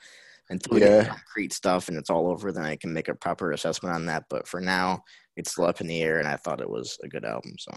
until 0.51 0.74
we 0.74 0.80
yeah. 0.80 1.03
get 1.03 1.09
concrete 1.09 1.53
stuff 1.53 1.88
and 1.88 1.97
it's 1.97 2.11
all 2.11 2.28
over, 2.28 2.53
then 2.53 2.64
I 2.64 2.76
can 2.76 2.92
make 2.92 3.09
a 3.09 3.14
proper 3.14 3.53
assessment 3.53 3.95
on 3.95 4.07
that. 4.07 4.24
But 4.28 4.47
for 4.47 4.61
now, 4.61 5.03
it's 5.36 5.53
still 5.53 5.64
up 5.64 5.80
in 5.80 5.86
the 5.86 6.03
air, 6.03 6.18
and 6.18 6.28
I 6.28 6.36
thought 6.36 6.61
it 6.61 6.70
was 6.70 6.99
a 7.03 7.09
good 7.09 7.24
album. 7.24 7.55
So, 7.59 7.72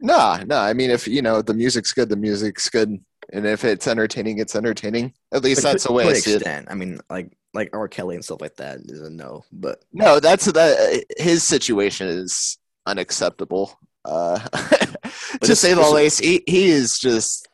no, 0.00 0.38
no. 0.46 0.58
I 0.58 0.72
mean, 0.72 0.90
if 0.90 1.08
you 1.08 1.22
know 1.22 1.42
the 1.42 1.54
music's 1.54 1.92
good, 1.92 2.08
the 2.08 2.16
music's 2.16 2.68
good, 2.68 2.98
and 3.32 3.46
if 3.46 3.64
it's 3.64 3.86
entertaining, 3.86 4.38
it's 4.38 4.56
entertaining. 4.56 5.12
At 5.32 5.42
least 5.42 5.62
but 5.62 5.72
that's 5.72 5.84
the 5.84 5.92
way 5.92 6.08
I 6.08 6.12
see 6.14 6.34
extent, 6.34 6.66
it. 6.66 6.72
I 6.72 6.74
mean, 6.74 7.00
like 7.10 7.36
like 7.54 7.70
R. 7.72 7.88
Kelly 7.88 8.16
and 8.16 8.24
stuff 8.24 8.40
like 8.40 8.56
that 8.56 8.80
is 8.84 9.00
a 9.00 9.10
no, 9.10 9.44
but 9.52 9.82
no, 9.92 10.20
that's 10.20 10.46
that. 10.46 11.04
His 11.16 11.42
situation 11.42 12.08
is 12.08 12.58
unacceptable. 12.86 13.78
Uh, 14.04 14.38
to 15.40 15.56
say 15.56 15.72
the 15.72 15.90
least, 15.90 16.22
he, 16.22 16.42
he 16.46 16.66
is 16.66 16.98
just 16.98 17.48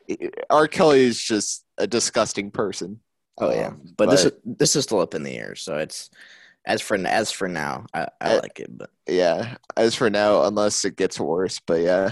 R. 0.49 0.67
Kelly 0.67 1.05
is 1.05 1.21
just 1.21 1.63
a 1.77 1.87
disgusting 1.87 2.51
person. 2.51 2.99
Oh 3.41 3.51
yeah, 3.51 3.67
um, 3.67 3.81
but, 3.97 4.05
but, 4.05 4.09
this 4.11 4.25
is 4.25 4.31
this 4.45 4.75
is 4.75 4.83
still 4.83 4.99
up 4.99 5.15
in 5.15 5.23
the 5.23 5.35
air. 5.35 5.55
So 5.55 5.77
it's 5.77 6.09
as 6.65 6.81
for 6.81 6.95
as 6.95 7.31
for 7.31 7.47
now, 7.47 7.85
I, 7.93 8.07
I 8.21 8.35
uh, 8.35 8.39
like 8.41 8.59
it. 8.59 8.77
But 8.77 8.91
yeah, 9.07 9.55
as 9.75 9.95
for 9.95 10.09
now, 10.09 10.43
unless 10.43 10.85
it 10.85 10.95
gets 10.95 11.19
worse. 11.19 11.59
But 11.59 11.81
yeah, 11.81 12.11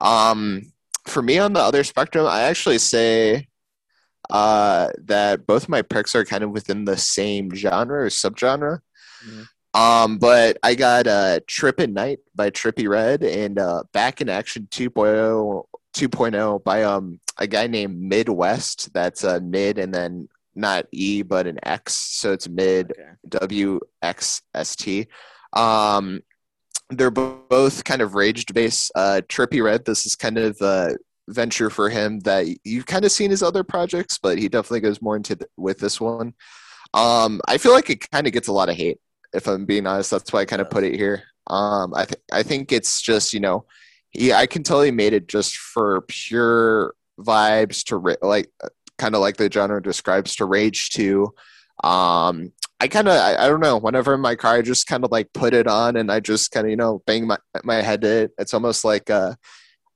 um, 0.00 0.72
for 1.06 1.22
me 1.22 1.38
on 1.38 1.52
the 1.52 1.60
other 1.60 1.84
spectrum, 1.84 2.26
I 2.26 2.42
actually 2.42 2.78
say 2.78 3.48
uh, 4.30 4.88
that 5.04 5.46
both 5.46 5.68
my 5.68 5.82
picks 5.82 6.14
are 6.14 6.24
kind 6.24 6.42
of 6.42 6.50
within 6.50 6.86
the 6.86 6.96
same 6.96 7.54
genre 7.54 8.04
or 8.04 8.08
subgenre. 8.08 8.80
Mm-hmm. 9.26 9.42
Um, 9.74 10.18
but 10.18 10.58
I 10.62 10.74
got 10.74 11.06
uh, 11.06 11.40
Trip 11.46 11.80
at 11.80 11.90
Knight 11.90 12.18
by 12.34 12.50
Trippie 12.50 12.88
Redd 12.88 13.22
and 13.22 13.58
uh, 13.58 13.84
Back 13.92 14.20
in 14.20 14.28
Action 14.28 14.68
2.0, 14.70 15.64
2.0 15.94 16.64
by 16.64 16.82
um, 16.82 17.20
a 17.38 17.46
guy 17.46 17.66
named 17.66 18.10
Midwxst. 18.10 18.92
That's 18.92 19.24
uh, 19.24 19.40
mid 19.42 19.78
and 19.78 19.92
then 19.92 20.28
not 20.54 20.86
E, 20.92 21.22
but 21.22 21.46
an 21.46 21.58
X. 21.62 21.94
So 21.94 22.32
it's 22.32 22.48
mid 22.48 22.92
okay. 22.92 23.10
W 23.28 23.80
X 24.02 24.42
S 24.54 24.76
T. 24.76 25.06
Um, 25.52 26.20
they're 26.90 27.10
both 27.10 27.84
kind 27.84 28.02
of 28.02 28.14
raged 28.14 28.52
bass. 28.54 28.90
Uh, 28.94 29.22
Trippie 29.28 29.62
Redd, 29.62 29.84
this 29.84 30.06
is 30.06 30.14
kind 30.14 30.38
of 30.38 30.60
a 30.60 30.96
venture 31.28 31.70
for 31.70 31.88
him 31.88 32.20
that 32.20 32.46
you've 32.64 32.86
kind 32.86 33.04
of 33.04 33.12
seen 33.12 33.30
his 33.30 33.42
other 33.42 33.64
projects, 33.64 34.18
but 34.18 34.38
he 34.38 34.48
definitely 34.48 34.80
goes 34.80 35.00
more 35.00 35.16
into 35.16 35.36
the, 35.36 35.46
with 35.56 35.78
this 35.78 36.00
one. 36.00 36.34
Um, 36.94 37.40
I 37.48 37.58
feel 37.58 37.72
like 37.72 37.88
it 37.88 38.10
kind 38.10 38.26
of 38.26 38.32
gets 38.32 38.48
a 38.48 38.52
lot 38.52 38.68
of 38.68 38.76
hate, 38.76 38.98
if 39.32 39.46
I'm 39.46 39.64
being 39.64 39.86
honest. 39.86 40.10
That's 40.10 40.32
why 40.32 40.40
I 40.40 40.44
kind 40.44 40.60
of 40.60 40.70
put 40.70 40.84
it 40.84 40.94
here. 40.94 41.22
Um, 41.46 41.94
I 41.94 42.04
th- 42.04 42.22
I 42.32 42.42
think 42.42 42.72
it's 42.72 43.00
just 43.00 43.32
you 43.32 43.40
know, 43.40 43.64
he 44.10 44.32
I 44.32 44.46
can 44.46 44.62
tell 44.62 44.82
he 44.82 44.90
made 44.90 45.12
it 45.12 45.28
just 45.28 45.56
for 45.56 46.02
pure 46.02 46.94
vibes 47.18 47.84
to 47.84 47.96
ra- 47.96 48.14
like 48.22 48.50
kind 49.02 49.16
of 49.16 49.20
like 49.20 49.36
the 49.36 49.50
genre 49.50 49.82
describes 49.82 50.36
to 50.36 50.44
rage 50.44 50.90
to. 50.90 51.32
Um 51.82 52.52
i 52.82 52.88
kind 52.88 53.06
of 53.06 53.14
I, 53.14 53.44
I, 53.44 53.48
don't 53.48 53.60
know 53.60 53.78
whenever 53.78 54.12
in 54.12 54.20
my 54.20 54.34
car 54.34 54.54
i 54.54 54.62
just 54.62 54.88
kind 54.88 55.04
of 55.04 55.12
like 55.12 55.32
put 55.32 55.54
it 55.54 55.68
on 55.68 55.96
and 55.96 56.10
i 56.10 56.18
just 56.18 56.50
kind 56.50 56.66
of 56.66 56.70
you 56.70 56.76
know 56.76 57.00
bang 57.06 57.28
my, 57.28 57.38
my 57.62 57.76
head 57.76 58.00
to 58.02 58.08
it 58.08 58.32
it's 58.38 58.54
almost 58.54 58.84
like 58.84 59.08
a 59.08 59.36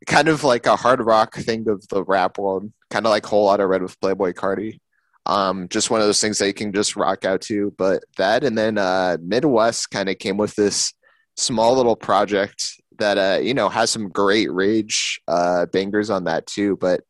kind 0.07 0.29
of 0.29 0.45
like 0.45 0.67
a 0.67 0.77
hard 0.77 1.01
rock 1.05 1.35
thing 1.35 1.69
of 1.69 1.87
the 1.89 2.05
rap 2.05 2.39
world 2.39 2.73
kind 2.91 3.05
of 3.05 3.11
like 3.11 3.27
Whole 3.27 3.47
Lotta 3.47 3.67
Red 3.67 3.83
with 3.83 4.01
Playboy 4.01 4.33
Carti 4.35 4.79
um 5.27 5.69
just 5.69 5.91
one 5.91 6.01
of 6.01 6.07
those 6.07 6.21
things 6.21 6.39
that 6.39 6.47
you 6.47 6.55
can 6.55 6.73
just 6.73 6.97
rock 6.97 7.25
out 7.25 7.41
to. 7.43 7.75
But 7.77 8.05
that 8.17 8.45
and 8.45 8.57
then 8.57 8.79
uh 8.79 9.17
Midwxst 9.21 9.91
kind 9.91 10.09
of 10.09 10.19
came 10.19 10.37
with 10.37 10.55
this 10.55 10.95
small 11.37 11.77
little 11.77 11.97
project 11.97 12.81
that 12.99 13.19
uh 13.19 13.41
you 13.41 13.55
know 13.55 13.69
has 13.69 13.91
some 13.91 14.09
great 14.09 14.51
rage 14.53 15.21
uh 15.27 15.67
bangers 15.67 16.11
on 16.11 16.25
that 16.25 16.47
too. 16.47 16.77
But 16.77 17.01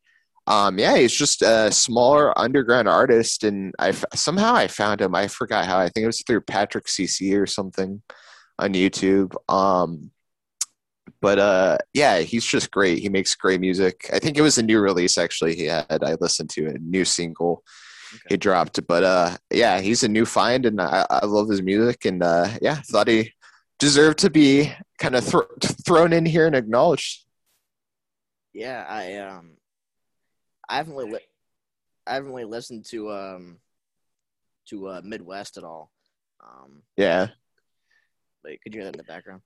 um, 0.47 0.79
yeah, 0.79 0.97
he's 0.97 1.13
just 1.13 1.41
a 1.41 1.71
smaller 1.71 2.37
underground 2.39 2.87
artist, 2.87 3.43
and 3.43 3.73
I 3.79 3.91
somehow 4.15 4.55
I 4.55 4.67
found 4.67 5.01
him. 5.01 5.13
I 5.13 5.27
forgot 5.27 5.65
how. 5.65 5.77
I 5.77 5.89
think 5.89 6.05
it 6.05 6.07
was 6.07 6.23
through 6.25 6.41
Patrick 6.41 6.85
CC 6.85 7.39
or 7.39 7.45
something 7.45 8.01
on 8.57 8.73
YouTube. 8.73 9.35
Um, 9.53 10.11
but 11.21 11.37
uh, 11.37 11.77
yeah, 11.93 12.19
he's 12.19 12.45
just 12.45 12.71
great. 12.71 12.99
He 12.99 13.09
makes 13.09 13.35
great 13.35 13.59
music. 13.59 14.09
I 14.13 14.19
think 14.19 14.37
it 14.37 14.41
was 14.41 14.57
a 14.57 14.63
new 14.63 14.79
release 14.79 15.17
actually. 15.17 15.55
He 15.55 15.65
had 15.65 16.03
I 16.03 16.15
listened 16.21 16.49
to 16.51 16.67
a 16.67 16.77
new 16.79 17.03
single 17.03 17.63
okay. 18.13 18.23
he 18.29 18.37
dropped. 18.37 18.85
But 18.87 19.03
uh, 19.03 19.37
yeah, 19.51 19.81
he's 19.81 20.03
a 20.03 20.07
new 20.07 20.25
find, 20.25 20.65
and 20.65 20.79
I, 20.81 21.05
I 21.09 21.25
love 21.25 21.49
his 21.49 21.61
music. 21.61 22.05
And 22.05 22.23
uh, 22.23 22.49
yeah, 22.61 22.81
thought 22.89 23.07
he 23.07 23.33
deserved 23.79 24.19
to 24.19 24.29
be 24.29 24.71
kind 24.97 25.15
of 25.15 25.25
th- 25.25 25.71
thrown 25.85 26.13
in 26.13 26.25
here 26.25 26.47
and 26.47 26.55
acknowledged. 26.55 27.25
Yeah, 28.53 28.85
I 28.87 29.17
um 29.17 29.56
I 30.69 30.77
haven't 30.77 30.95
really, 30.95 31.11
li- 31.11 31.27
I 32.05 32.15
haven't 32.15 32.29
really 32.29 32.45
listened 32.45 32.85
to 32.87 33.11
um 33.11 33.57
to 34.69 34.87
uh, 34.87 35.01
Midwxst 35.01 35.57
at 35.57 35.63
all. 35.63 35.91
Um, 36.41 36.81
yeah. 36.95 37.27
Wait, 38.43 38.61
could 38.61 38.73
you 38.73 38.81
hear 38.81 38.85
that 38.85 38.95
in 38.95 39.05
the 39.05 39.11
background? 39.11 39.41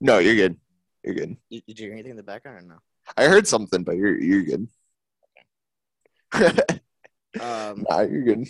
No, 0.00 0.18
you're 0.18 0.36
good. 0.36 0.56
You're 1.04 1.14
good. 1.14 1.36
Did, 1.50 1.62
did 1.66 1.78
you 1.78 1.86
hear 1.86 1.94
anything 1.94 2.12
in 2.12 2.16
the 2.16 2.22
background 2.22 2.58
or 2.58 2.68
no? 2.68 2.78
I 3.16 3.24
heard 3.24 3.46
something, 3.46 3.82
but 3.82 3.96
you're 3.96 4.18
you're 4.18 4.44
good. 4.44 4.68
Okay. 6.34 6.60
um, 7.40 7.84
nah, 7.88 8.00
you're 8.02 8.24
good. 8.24 8.46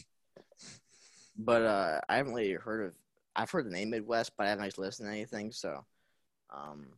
But 1.38 1.62
uh, 1.62 2.00
I 2.08 2.16
haven't 2.16 2.34
really 2.34 2.52
heard 2.54 2.86
of. 2.86 2.92
I've 3.36 3.50
heard 3.50 3.66
the 3.66 3.70
name 3.70 3.92
Midwxst, 3.92 4.32
but 4.36 4.46
I 4.46 4.50
haven't 4.50 4.64
actually 4.64 4.86
listened 4.86 5.08
to 5.08 5.12
anything. 5.12 5.52
So, 5.52 5.84
um, 6.52 6.88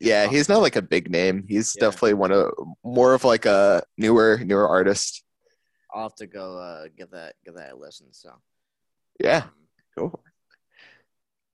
yeah, 0.00 0.28
he's 0.28 0.48
not 0.48 0.60
like 0.60 0.76
a 0.76 0.82
big 0.82 1.10
name. 1.10 1.44
He's 1.48 1.74
yeah. 1.76 1.86
definitely 1.86 2.14
one 2.14 2.32
of 2.32 2.52
more 2.84 3.14
of 3.14 3.24
like 3.24 3.46
a 3.46 3.82
newer 3.96 4.40
newer 4.44 4.68
artist. 4.68 5.22
I'll 5.92 6.04
have 6.04 6.14
to 6.16 6.26
go 6.26 6.58
uh, 6.58 6.88
give 6.96 7.10
that 7.10 7.34
give 7.44 7.54
that 7.54 7.72
a 7.72 7.76
listen. 7.76 8.12
So 8.12 8.30
yeah, 9.20 9.44
um, 9.44 9.50
cool. 9.96 10.24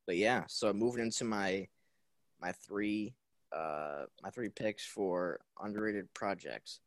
But 0.07 0.16
yeah, 0.16 0.45
so 0.49 0.72
moving 0.72 1.03
into 1.03 1.24
my 1.24 1.68
my 2.41 2.53
three 2.66 3.14
uh, 3.55 4.05
my 4.22 4.30
three 4.30 4.49
picks 4.49 4.85
for 4.85 5.41
underrated 5.61 6.12
projects. 6.14 6.80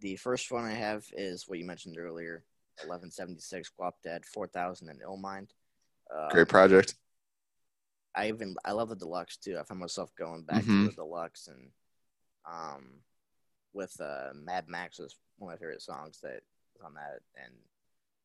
The 0.00 0.16
first 0.16 0.50
one 0.50 0.64
I 0.64 0.72
have 0.72 1.04
is 1.12 1.48
what 1.48 1.58
you 1.58 1.64
mentioned 1.64 1.96
earlier, 1.98 2.44
eleven 2.84 3.10
seventy 3.10 3.40
six 3.40 3.70
Guap 3.78 3.92
Dead, 4.04 4.24
four 4.24 4.46
thousand 4.46 4.88
and 4.88 5.00
Illmind. 5.00 5.48
Um, 6.14 6.28
Great 6.30 6.48
project. 6.48 6.94
I 8.14 8.28
even 8.28 8.54
I 8.64 8.72
love 8.72 8.88
the 8.88 8.96
deluxe 8.96 9.36
too. 9.36 9.58
I 9.58 9.64
find 9.64 9.80
myself 9.80 10.10
going 10.16 10.42
back 10.42 10.62
mm-hmm. 10.62 10.84
to 10.84 10.90
the 10.90 10.96
deluxe 10.96 11.48
and 11.48 11.70
um 12.50 12.84
with 13.72 13.94
uh 14.00 14.30
Mad 14.34 14.68
Max 14.68 14.98
was 14.98 15.16
one 15.38 15.52
of 15.52 15.58
my 15.58 15.60
favorite 15.60 15.82
songs 15.82 16.18
that 16.22 16.42
was 16.74 16.84
on 16.84 16.94
that 16.94 17.20
and 17.36 17.52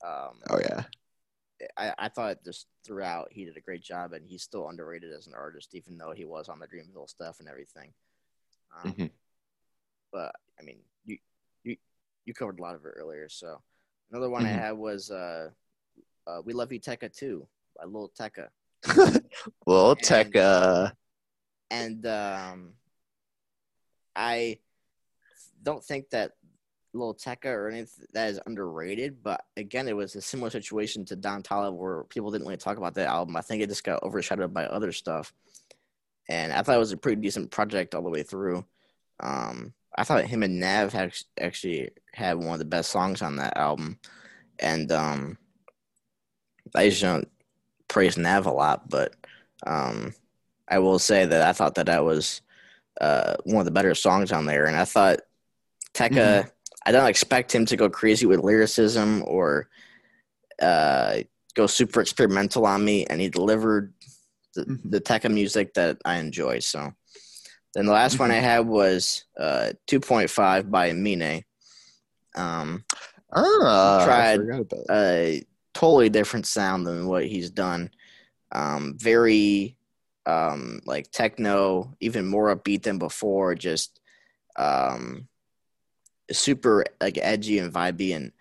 um 0.05 0.39
oh 0.49 0.59
yeah 0.59 0.83
I, 1.77 1.93
I 1.97 2.09
thought 2.09 2.43
just 2.43 2.67
throughout 2.85 3.29
he 3.31 3.45
did 3.45 3.57
a 3.57 3.61
great 3.61 3.81
job 3.81 4.13
and 4.13 4.27
he's 4.27 4.43
still 4.43 4.69
underrated 4.69 5.11
as 5.13 5.27
an 5.27 5.33
artist 5.33 5.73
even 5.73 5.97
though 5.97 6.11
he 6.11 6.25
was 6.25 6.49
on 6.49 6.59
the 6.59 6.67
Dreamville 6.67 7.09
stuff 7.09 7.39
and 7.39 7.49
everything 7.49 7.93
um, 8.83 8.91
mm-hmm. 8.91 9.05
but 10.11 10.35
I 10.59 10.63
mean 10.63 10.77
you 11.05 11.17
you 11.63 11.77
you 12.25 12.33
covered 12.33 12.59
a 12.59 12.61
lot 12.61 12.75
of 12.75 12.85
it 12.85 12.93
earlier 12.95 13.29
so 13.29 13.61
Another 14.09 14.29
one 14.29 14.43
Mhm. 14.43 14.47
I 14.47 14.51
had 14.51 14.71
was 14.71 15.11
uh, 15.11 15.51
uh, 16.25 16.41
"We 16.45 16.53
Love 16.53 16.71
You 16.71 16.79
Tecca 16.79 17.09
Too" 17.09 17.47
by 17.75 17.85
Lil 17.85 18.09
Tecca, 18.09 18.49
Little 19.65 19.91
And- 19.91 19.99
tech. 19.99 20.35
Uh, 20.35 20.91
and 21.69 22.05
um, 22.05 22.73
I 24.15 24.59
don't 25.61 25.83
think 25.83 26.09
that 26.11 26.31
Lil 26.93 27.13
Tecca 27.13 27.45
or 27.47 27.67
anything 27.67 28.05
that 28.13 28.29
is 28.29 28.39
underrated. 28.45 29.21
But 29.21 29.43
again, 29.57 29.87
it 29.87 29.95
was 29.95 30.15
a 30.15 30.21
similar 30.21 30.49
situation 30.49 31.05
to 31.05 31.15
Don 31.15 31.43
Toliver 31.43 31.75
where 31.75 32.03
people 32.05 32.31
didn't 32.31 32.47
really 32.47 32.57
talk 32.57 32.77
about 32.77 32.95
that 32.95 33.07
album. 33.07 33.35
I 33.35 33.41
think 33.41 33.61
it 33.61 33.69
just 33.69 33.83
got 33.83 34.01
overshadowed 34.03 34.53
by 34.53 34.65
other 34.65 34.91
stuff. 34.91 35.33
And 36.29 36.51
I 36.51 36.61
thought 36.61 36.75
it 36.75 36.79
was 36.79 36.91
a 36.91 36.97
pretty 36.97 37.21
decent 37.21 37.51
project 37.51 37.95
all 37.95 38.03
the 38.03 38.09
way 38.09 38.23
through. 38.23 38.65
Um, 39.19 39.73
I 39.97 40.03
thought 40.03 40.25
him 40.25 40.43
and 40.43 40.59
Nav 40.59 40.93
had 40.93 41.13
actually 41.39 41.89
had 42.13 42.37
one 42.37 42.53
of 42.53 42.59
the 42.59 42.65
best 42.65 42.91
songs 42.91 43.21
on 43.21 43.37
that 43.37 43.57
album, 43.57 43.97
and 44.59 44.91
um, 44.91 45.37
I 46.75 46.89
just 46.89 47.01
don't 47.01 47.27
praise 47.87 48.17
Nav 48.17 48.45
a 48.45 48.51
lot, 48.51 48.89
but 48.89 49.13
um, 49.65 50.13
I 50.67 50.79
will 50.79 50.99
say 50.99 51.25
that 51.25 51.41
I 51.41 51.53
thought 51.53 51.75
that 51.75 51.85
that 51.87 52.03
was 52.03 52.41
uh, 52.99 53.35
one 53.43 53.59
of 53.59 53.65
the 53.65 53.71
better 53.71 53.95
songs 53.95 54.31
on 54.31 54.45
there, 54.45 54.65
and 54.65 54.75
I 54.75 54.85
thought 54.85 55.19
Tecca. 55.93 56.49
I 56.85 56.91
don't 56.91 57.09
expect 57.09 57.53
him 57.53 57.65
to 57.65 57.75
go 57.75 57.89
crazy 57.89 58.25
with 58.25 58.39
lyricism 58.39 59.21
or 59.25 59.67
uh, 60.61 61.17
go 61.53 61.67
super 61.67 61.99
experimental 62.01 62.65
on 62.65 62.83
me, 62.85 63.05
and 63.05 63.19
he 63.19 63.29
delivered 63.29 63.93
the, 64.55 64.63
Mhm. 64.63 64.91
the 64.91 65.01
Tecca 65.01 65.29
music 65.29 65.73
that 65.73 65.97
I 66.05 66.17
enjoy. 66.17 66.59
So 66.59 66.93
then 67.73 67.85
the 67.85 67.91
last 67.91 68.19
one 68.19 68.31
I 68.31 68.35
had 68.39 68.65
was 68.65 69.25
uh, 69.37 69.73
2.5 69.87 70.71
by 70.71 70.93
Mine. 70.93 71.43
Um, 72.35 72.85
ah, 73.33 74.03
I 74.09 74.37
forgot 74.37 74.59
about 74.61 74.69
that. 74.69 74.85
a 74.89 75.43
totally 75.77 76.09
different 76.09 76.47
sound 76.47 76.87
than 76.87 77.05
what 77.05 77.27
he's 77.27 77.51
done. 77.51 77.91
Um, 78.51 78.95
very 78.97 79.77
um, 80.25 80.79
like 80.87 81.11
techno, 81.11 81.95
even 81.99 82.25
more 82.25 82.55
upbeat 82.55 82.81
than 82.81 82.97
before. 82.97 83.53
Just 83.53 83.99
um, 84.55 85.27
super 86.31 86.83
like 86.99 87.19
edgy 87.21 87.59
and 87.59 87.71
vibey 87.71 88.15
and 88.15 88.31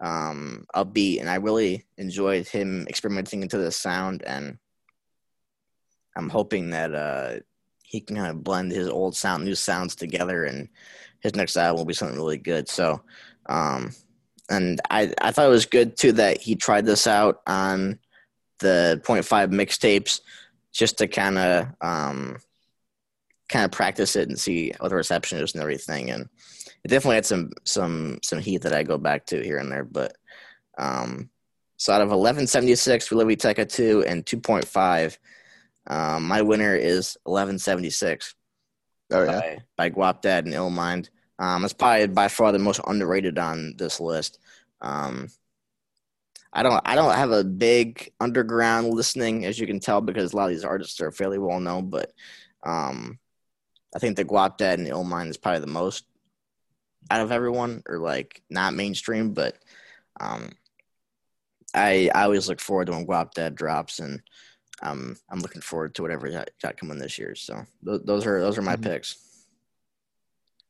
um, 0.00 0.66
upbeat, 0.72 1.18
and 1.18 1.28
I 1.28 1.36
really 1.36 1.84
enjoyed 1.98 2.46
him 2.46 2.86
experimenting 2.88 3.42
into 3.42 3.58
the 3.58 3.72
sound. 3.72 4.22
And 4.22 4.58
I'm 6.16 6.28
hoping 6.28 6.70
that 6.70 6.94
uh, 6.94 7.40
he 7.82 8.00
can 8.02 8.14
kind 8.14 8.30
of 8.30 8.44
blend 8.44 8.70
his 8.70 8.88
old 8.88 9.16
sound, 9.16 9.44
new 9.44 9.56
sounds 9.56 9.96
together, 9.96 10.44
and 10.44 10.68
his 11.18 11.34
next 11.34 11.56
album 11.56 11.78
will 11.78 11.86
be 11.86 11.94
something 11.94 12.16
really 12.16 12.38
good. 12.38 12.68
So. 12.68 13.02
Um, 13.46 13.90
and 14.50 14.80
I, 14.90 15.12
I 15.20 15.30
thought 15.30 15.46
it 15.46 15.50
was 15.50 15.66
good 15.66 15.96
too 15.96 16.12
that 16.12 16.40
he 16.40 16.54
tried 16.54 16.86
this 16.86 17.06
out 17.06 17.40
on 17.46 17.98
the 18.58 19.00
0.5 19.04 19.50
mixtapes 19.50 20.20
just 20.72 20.98
to 20.98 21.06
kind 21.06 21.38
of 21.38 21.68
um, 21.80 22.38
kind 23.48 23.64
of 23.64 23.72
practice 23.72 24.16
it 24.16 24.28
and 24.28 24.38
see 24.38 24.72
what 24.78 24.88
the 24.88 24.96
reception 24.96 25.38
is 25.38 25.54
and 25.54 25.62
everything. 25.62 26.10
And 26.10 26.28
it 26.84 26.88
definitely 26.88 27.16
had 27.16 27.26
some 27.26 27.52
some 27.64 28.18
some 28.22 28.38
heat 28.38 28.62
that 28.62 28.74
I 28.74 28.82
go 28.82 28.98
back 28.98 29.26
to 29.26 29.42
here 29.42 29.58
and 29.58 29.70
there. 29.70 29.84
But 29.84 30.16
um, 30.76 31.30
so 31.76 31.92
out 31.92 32.02
of 32.02 32.08
1176 32.08 33.06
for 33.06 33.16
Livy 33.16 33.36
Tecca 33.36 33.68
2 33.68 34.04
and 34.06 34.24
2.5, 34.24 35.18
um, 35.86 36.26
my 36.26 36.42
winner 36.42 36.74
is 36.74 37.16
1176 37.24 38.34
oh 39.12 39.24
yeah. 39.24 39.40
by, 39.40 39.58
by 39.76 39.90
Guapdad 39.90 40.40
and 40.40 40.54
Ill 40.54 40.70
Mind. 40.70 41.10
Um, 41.38 41.64
it's 41.64 41.74
probably 41.74 42.06
by 42.06 42.28
far 42.28 42.52
the 42.52 42.58
most 42.58 42.80
underrated 42.86 43.38
on 43.38 43.74
this 43.76 44.00
list. 44.00 44.38
Um, 44.80 45.28
I 46.52 46.62
don't 46.62 46.80
I 46.84 46.94
don't 46.94 47.14
have 47.14 47.32
a 47.32 47.42
big 47.42 48.12
underground 48.20 48.94
listening, 48.94 49.44
as 49.44 49.58
you 49.58 49.66
can 49.66 49.80
tell, 49.80 50.00
because 50.00 50.32
a 50.32 50.36
lot 50.36 50.44
of 50.44 50.50
these 50.50 50.64
artists 50.64 51.00
are 51.00 51.10
fairly 51.10 51.38
well 51.38 51.58
known. 51.58 51.90
But 51.90 52.12
um, 52.62 53.18
I 53.94 53.98
think 53.98 54.16
the 54.16 54.24
Guapdad 54.24 54.74
and 54.74 54.86
the 54.86 54.90
Ill 54.90 55.02
Mind 55.04 55.30
is 55.30 55.36
probably 55.36 55.60
the 55.60 55.66
most 55.66 56.04
out 57.10 57.20
of 57.20 57.32
everyone, 57.32 57.82
or 57.88 57.98
like 57.98 58.40
not 58.48 58.74
mainstream. 58.74 59.32
But 59.32 59.56
um, 60.20 60.52
I 61.74 62.10
I 62.14 62.22
always 62.22 62.48
look 62.48 62.60
forward 62.60 62.86
to 62.86 62.92
when 62.92 63.06
Guapdad 63.06 63.56
drops, 63.56 63.98
and 63.98 64.22
um, 64.80 65.16
I'm 65.28 65.40
looking 65.40 65.62
forward 65.62 65.96
to 65.96 66.02
whatever 66.02 66.30
got, 66.30 66.50
got 66.62 66.76
coming 66.76 66.98
this 66.98 67.18
year. 67.18 67.34
So 67.34 67.64
th- 67.84 68.02
those 68.04 68.26
are 68.26 68.40
those 68.40 68.58
are 68.58 68.62
my 68.62 68.76
Mhm. 68.76 68.82
picks. 68.82 69.16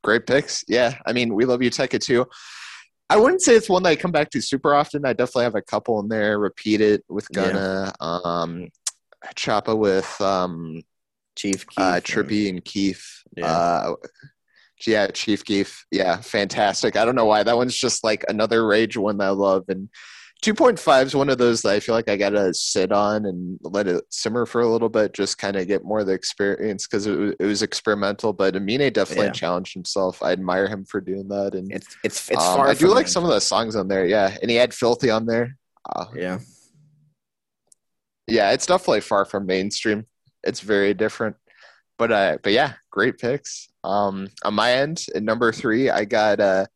Great 0.05 0.27
picks. 0.27 0.63
Yeah. 0.69 0.95
I 1.07 1.13
mean, 1.13 1.35
we 1.35 1.47
love 1.47 1.63
you, 1.63 1.71
Tecca, 1.71 1.99
too. 1.99 2.27
I 3.11 3.17
wouldn't 3.17 3.43
say 3.43 3.55
it's 3.55 3.69
one 3.69 3.83
that 3.83 3.91
I 3.91 3.97
come 3.97 4.13
back 4.13 4.31
to 4.31 4.41
super 4.41 4.75
often. 4.75 5.05
I 5.05 5.15
definitely 5.15 5.45
have 5.45 5.55
a 5.55 5.63
couple 5.63 5.99
in 6.01 6.09
there. 6.09 6.39
Repeat 6.39 6.81
it 6.81 7.05
with 7.09 7.27
Yeah. 7.35 7.43
Gunna. 7.43 7.93
Um, 8.01 8.69
Choppa 9.35 9.77
with 9.77 10.21
um, 10.21 10.83
Chief 11.37 11.67
Keef 11.67 11.79
uh, 11.79 12.01
Trippy 12.01 12.49
and 12.51 12.65
Keith. 12.65 13.05
Yeah. 13.37 13.47
Uh, 13.47 13.95
yeah, 14.87 15.07
Chief 15.09 15.43
Keef. 15.45 15.87
Yeah, 15.91 16.21
fantastic. 16.21 16.97
I 16.97 17.05
don't 17.07 17.15
know 17.15 17.25
why. 17.25 17.43
That 17.43 17.57
one's 17.57 17.77
just 17.77 18.05
like 18.05 18.25
another 18.29 18.67
rage 18.67 18.97
one 18.97 19.17
that 19.19 19.29
I 19.29 19.31
love. 19.31 19.65
And 19.69 19.89
2.5 20.45 21.07
is 21.07 21.14
one 21.16 21.30
of 21.30 21.38
those 21.38 21.62
that 21.62 21.70
I 21.72 21.80
feel 21.80 21.95
like 21.95 22.09
I 22.11 22.16
got 22.16 22.30
to 22.30 22.53
sit 22.53 22.92
on 22.92 23.24
and 23.24 23.59
let 23.62 23.86
it 23.88 24.05
simmer 24.11 24.45
for 24.45 24.61
a 24.61 24.68
little 24.68 24.90
bit, 24.90 25.14
just 25.14 25.38
kind 25.38 25.57
of 25.57 25.66
get 25.66 25.84
more 25.84 26.01
of 26.01 26.07
the 26.07 26.12
experience 26.12 26.86
because 26.86 27.07
it, 27.07 27.16
was- 27.18 27.34
it 27.40 27.45
was 27.47 27.62
experimental. 27.62 28.32
But 28.34 28.55
Amine 28.55 28.92
definitely 28.92 29.26
Yeah. 29.26 29.32
challenged 29.32 29.72
himself. 29.72 30.22
I 30.22 30.32
admire 30.32 30.68
him 30.68 30.84
for 30.84 31.01
doing 31.01 31.28
that. 31.28 31.55
And 31.55 31.72
It's 31.72 31.97
it's 32.05 32.30
it's 32.30 32.45
um, 32.45 32.57
far. 32.59 32.68
I 32.68 32.74
do 32.74 32.88
like 32.88 33.09
some 33.09 33.24
of 33.24 33.30
the 33.30 33.40
songs 33.40 33.74
on 33.74 33.88
there. 33.88 34.05
Yeah. 34.07 34.36
And 34.42 34.51
he 34.51 34.57
had 34.59 34.74
Filthy 34.74 35.09
on 35.11 35.24
there. 35.24 35.57
Uh, 35.90 36.07
Yeah, 36.14 36.38
yeah, 38.26 38.53
it's 38.53 38.66
definitely 38.66 39.01
far 39.01 39.24
from 39.24 39.47
mainstream. 39.47 40.07
It's 40.42 40.61
very 40.61 40.95
different. 40.95 41.36
But 41.99 42.11
uh 42.12 42.38
but 42.42 42.53
yeah, 42.53 42.74
great 42.90 43.18
picks. 43.18 43.68
Um 43.82 44.28
on 44.45 44.55
my 44.55 44.72
end, 44.72 45.07
at 45.14 45.22
number 45.22 45.53
three, 45.53 45.90
I 45.90 46.05
got 46.05 46.40
uh 46.40 46.66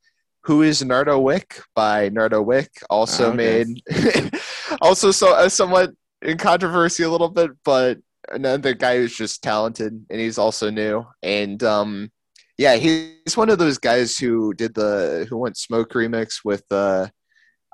Who 0.44 0.62
is 0.62 0.82
Nardo 0.84 1.18
Wick 1.18 1.60
by 1.74 2.08
Nardo 2.10 2.40
Wick, 2.42 2.70
also 2.88 3.26
Oh, 3.26 3.32
okay. 3.32 3.64
made 3.64 4.32
also 4.80 5.10
so 5.10 5.34
uh, 5.34 5.48
somewhat 5.48 5.90
in 6.22 6.38
controversy 6.38 7.02
a 7.02 7.10
little 7.10 7.28
bit, 7.28 7.50
but 7.64 7.98
another 8.30 8.74
guy 8.74 8.96
who's 8.96 9.16
just 9.16 9.42
talented 9.42 9.92
and 10.10 10.20
he's 10.20 10.38
also 10.38 10.70
new. 10.70 11.06
And 11.22 11.62
um 11.62 12.10
yeah, 12.56 12.74
he's 12.76 13.36
one 13.36 13.50
of 13.50 13.58
those 13.58 13.78
guys 13.78 14.18
who 14.18 14.52
did 14.54 14.74
the 14.74 15.26
Who 15.28 15.36
Want 15.36 15.56
Smoke 15.56 15.92
remix 15.92 16.38
with 16.44 16.64
uh 16.70 17.08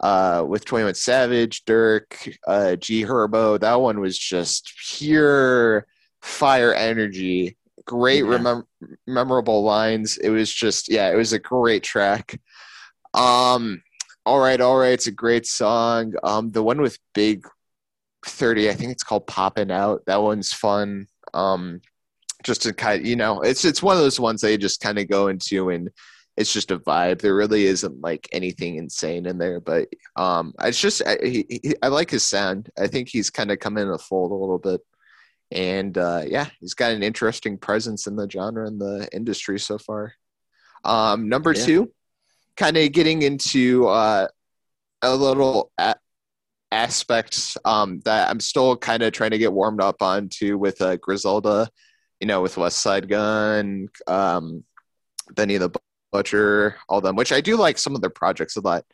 uh, 0.02 0.44
with 0.46 0.64
21 0.64 0.92
Savage, 0.94 1.64
Durk, 1.66 2.36
uh, 2.48 2.74
G 2.74 3.04
Herbo. 3.04 3.60
That 3.60 3.80
one 3.80 4.00
was 4.00 4.18
just 4.18 4.72
pure 4.98 5.86
fire 6.20 6.74
energy. 6.74 7.56
Great, 7.86 8.24
Yeah. 8.24 8.30
remem- 8.38 8.64
memorable 9.06 9.62
lines. 9.62 10.16
It 10.16 10.30
was 10.30 10.52
just, 10.52 10.90
yeah, 10.90 11.10
it 11.12 11.16
was 11.16 11.32
a 11.32 11.38
great 11.38 11.84
track. 11.84 12.40
Um, 13.14 13.82
all 14.26 14.38
right, 14.38 14.60
all 14.60 14.76
right. 14.76 14.92
It's 14.92 15.06
a 15.06 15.12
great 15.12 15.46
song. 15.46 16.14
Um, 16.22 16.50
the 16.50 16.62
one 16.62 16.80
with 16.80 16.98
Big 17.14 17.46
30, 18.26 18.70
I 18.70 18.74
think 18.74 18.90
it's 18.90 19.02
called 19.02 19.26
"Popping 19.26 19.70
Out. 19.70 20.02
That 20.06 20.22
one's 20.22 20.52
fun. 20.52 21.06
Um, 21.32 21.80
just 22.42 22.62
to 22.62 22.72
kind 22.74 23.06
you 23.06 23.16
know, 23.16 23.40
it's 23.40 23.64
it's 23.64 23.82
one 23.82 23.96
of 23.96 24.02
those 24.02 24.20
ones 24.20 24.40
they 24.40 24.56
just 24.58 24.80
kind 24.80 24.98
of 24.98 25.08
go 25.08 25.28
into 25.28 25.70
and 25.70 25.90
it's 26.36 26.52
just 26.52 26.70
a 26.70 26.78
vibe. 26.78 27.20
There 27.20 27.34
really 27.36 27.64
isn't 27.64 28.00
like 28.00 28.28
anything 28.32 28.76
insane 28.76 29.26
in 29.26 29.38
there, 29.38 29.60
but 29.60 29.88
um, 30.16 30.52
it's 30.60 30.80
just 30.80 31.00
I, 31.06 31.16
he, 31.22 31.46
he, 31.48 31.74
I 31.82 31.88
like 31.88 32.10
his 32.10 32.26
sound. 32.26 32.70
I 32.78 32.88
think 32.88 33.08
he's 33.08 33.30
kind 33.30 33.50
of 33.50 33.60
come 33.60 33.78
in 33.78 33.88
the 33.90 33.98
fold 33.98 34.32
a 34.32 34.34
little 34.34 34.58
bit, 34.58 34.80
and 35.52 35.96
uh, 35.96 36.22
yeah, 36.26 36.48
he's 36.60 36.74
got 36.74 36.90
an 36.92 37.02
interesting 37.02 37.56
presence 37.56 38.06
in 38.06 38.16
the 38.16 38.28
genre 38.28 38.66
and 38.66 38.80
the 38.80 39.08
industry 39.12 39.60
so 39.60 39.78
far. 39.78 40.14
Um, 40.84 41.28
number 41.28 41.52
Yeah. 41.52 41.64
two, 41.64 41.92
kind 42.56 42.76
of 42.76 42.92
getting 42.92 43.22
into 43.22 43.86
uh, 43.88 44.28
a 45.02 45.14
little 45.14 45.70
a- 45.78 45.96
aspects 46.72 47.56
um, 47.64 48.00
that 48.04 48.28
I'm 48.28 48.40
still 48.40 48.76
kind 48.76 49.02
of 49.02 49.12
trying 49.12 49.30
to 49.30 49.38
get 49.38 49.52
warmed 49.52 49.80
up 49.80 50.02
on 50.02 50.24
onto 50.24 50.58
with 50.58 50.80
uh, 50.80 50.96
Griselda, 50.96 51.68
you 52.20 52.26
know, 52.26 52.42
with 52.42 52.56
Westside 52.56 53.08
Gunn, 53.08 53.88
um, 54.06 54.64
Benny 55.34 55.56
the 55.56 55.70
Butcher, 56.12 56.76
all 56.88 57.00
them, 57.00 57.16
which 57.16 57.32
I 57.32 57.40
do 57.40 57.56
like 57.56 57.78
some 57.78 57.94
of 57.94 58.00
their 58.00 58.10
projects 58.10 58.56
a 58.56 58.60
lot. 58.60 58.84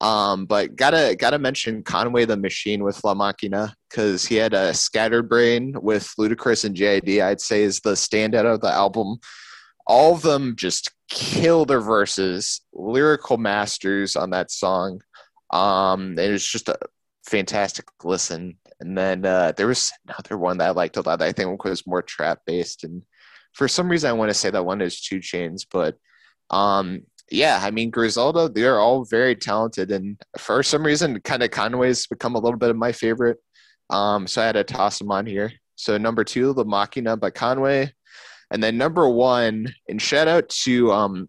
Um, 0.00 0.46
but 0.46 0.76
gotta 0.76 1.16
gotta 1.18 1.38
mention 1.38 1.82
Conway 1.82 2.24
the 2.24 2.36
Machine 2.36 2.84
with 2.84 3.02
La 3.02 3.14
Maquina 3.14 3.72
because 3.90 4.24
he 4.24 4.36
had 4.36 4.54
a 4.54 4.72
Scatterbrain 4.72 5.74
with 5.82 6.14
Ludacris 6.18 6.64
and 6.64 6.76
JID. 6.76 7.20
I'd 7.20 7.40
say 7.40 7.64
is 7.64 7.80
the 7.80 7.94
standout 7.94 8.44
of 8.44 8.60
the 8.60 8.70
album. 8.70 9.18
All 9.88 10.14
of 10.14 10.22
them 10.22 10.54
just 10.56 10.92
kill 11.10 11.64
their 11.64 11.80
verses, 11.80 12.60
lyrical 12.72 13.38
masters 13.38 14.14
on 14.14 14.30
that 14.30 14.50
song. 14.50 15.00
Um, 15.50 16.18
it 16.18 16.30
was 16.30 16.46
just 16.46 16.68
a 16.68 16.78
fantastic 17.26 17.86
listen. 18.04 18.58
And 18.80 18.96
then 18.96 19.24
uh, 19.24 19.52
there 19.56 19.66
was 19.66 19.90
another 20.06 20.38
one 20.38 20.58
that 20.58 20.68
I 20.68 20.70
liked 20.70 20.96
a 20.96 21.00
lot. 21.00 21.18
That 21.18 21.28
I 21.28 21.32
think 21.32 21.64
was 21.64 21.86
more 21.86 22.02
trap 22.02 22.40
based, 22.46 22.84
and 22.84 23.02
for 23.54 23.66
some 23.66 23.88
reason 23.88 24.08
I 24.08 24.12
want 24.12 24.30
to 24.30 24.34
say 24.34 24.50
that 24.50 24.64
one 24.64 24.80
is 24.80 25.00
2 25.00 25.18
Chainz, 25.18 25.66
but 25.70 25.96
um, 26.50 27.02
yeah, 27.30 27.58
I 27.60 27.70
mean 27.70 27.90
Griselda, 27.90 28.48
they're 28.48 28.78
all 28.78 29.04
very 29.04 29.34
talented, 29.34 29.90
and 29.90 30.16
for 30.38 30.62
some 30.62 30.84
reason, 30.84 31.20
kind 31.20 31.42
of 31.42 31.50
Conway's 31.50 32.06
become 32.06 32.34
a 32.36 32.38
little 32.38 32.58
bit 32.58 32.70
of 32.70 32.76
my 32.76 32.92
favorite. 32.92 33.38
Um, 33.90 34.26
so 34.26 34.42
I 34.42 34.46
had 34.46 34.52
to 34.52 34.64
toss 34.64 34.98
them 34.98 35.10
on 35.10 35.26
here. 35.26 35.52
So 35.76 35.96
number 35.98 36.24
two, 36.24 36.52
La 36.52 36.64
Maquina 36.64 37.18
by 37.18 37.30
Conway, 37.30 37.92
and 38.50 38.62
then 38.62 38.78
number 38.78 39.08
one, 39.08 39.74
and 39.88 40.00
shout 40.00 40.28
out 40.28 40.48
to 40.64 40.90
um, 40.92 41.28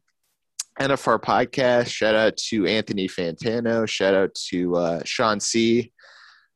NFR 0.80 1.22
podcast. 1.22 1.88
Shout 1.88 2.16
out 2.16 2.38
to 2.38 2.66
Anthony 2.66 3.08
Fantano. 3.08 3.88
Shout 3.88 4.14
out 4.14 4.34
to 4.50 4.76
uh, 4.76 5.02
Shawn 5.04 5.40
Cee. 5.40 5.92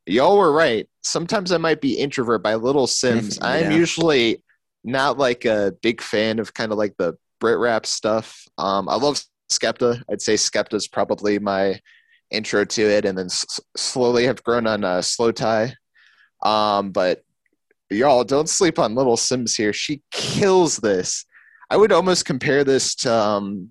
Y'all 0.05 0.37
were 0.37 0.51
right. 0.51 0.87
Sometimes 1.01 1.51
I 1.51 1.57
might 1.57 1.81
be 1.81 1.93
introvert 1.93 2.43
by 2.43 2.55
Little 2.55 2.87
Simz. 2.87 3.39
Yeah. 3.39 3.47
I'm 3.47 3.71
usually 3.71 4.43
not 4.83 5.17
like 5.17 5.45
a 5.45 5.73
big 5.81 6.01
fan 6.01 6.39
of 6.39 6.53
kind 6.53 6.71
of 6.71 6.77
like 6.77 6.95
the 6.97 7.17
Brit 7.39 7.57
rap 7.59 7.85
stuff. 7.85 8.45
Um, 8.57 8.87
I 8.87 8.95
love 8.95 9.21
Skepta. 9.51 10.01
I'd 10.09 10.21
say 10.21 10.35
Skepta 10.35 10.75
is 10.75 10.87
probably 10.87 11.39
my 11.39 11.79
intro 12.31 12.65
to 12.65 12.81
it, 12.81 13.05
and 13.05 13.17
then 13.17 13.25
s- 13.25 13.59
slowly 13.75 14.25
have 14.25 14.43
grown 14.43 14.67
on 14.67 14.83
uh, 14.83 14.99
Slowthai. 14.99 15.73
Um, 16.41 16.91
but 16.91 17.21
y'all 17.89 18.23
don't 18.23 18.49
sleep 18.49 18.79
on 18.79 18.95
Little 18.95 19.17
Simz 19.17 19.55
here. 19.55 19.73
She 19.73 20.01
kills 20.11 20.77
this. 20.77 21.25
I 21.69 21.77
would 21.77 21.91
almost 21.91 22.25
compare 22.25 22.63
this 22.63 22.95
to 22.95 23.13
um, 23.13 23.69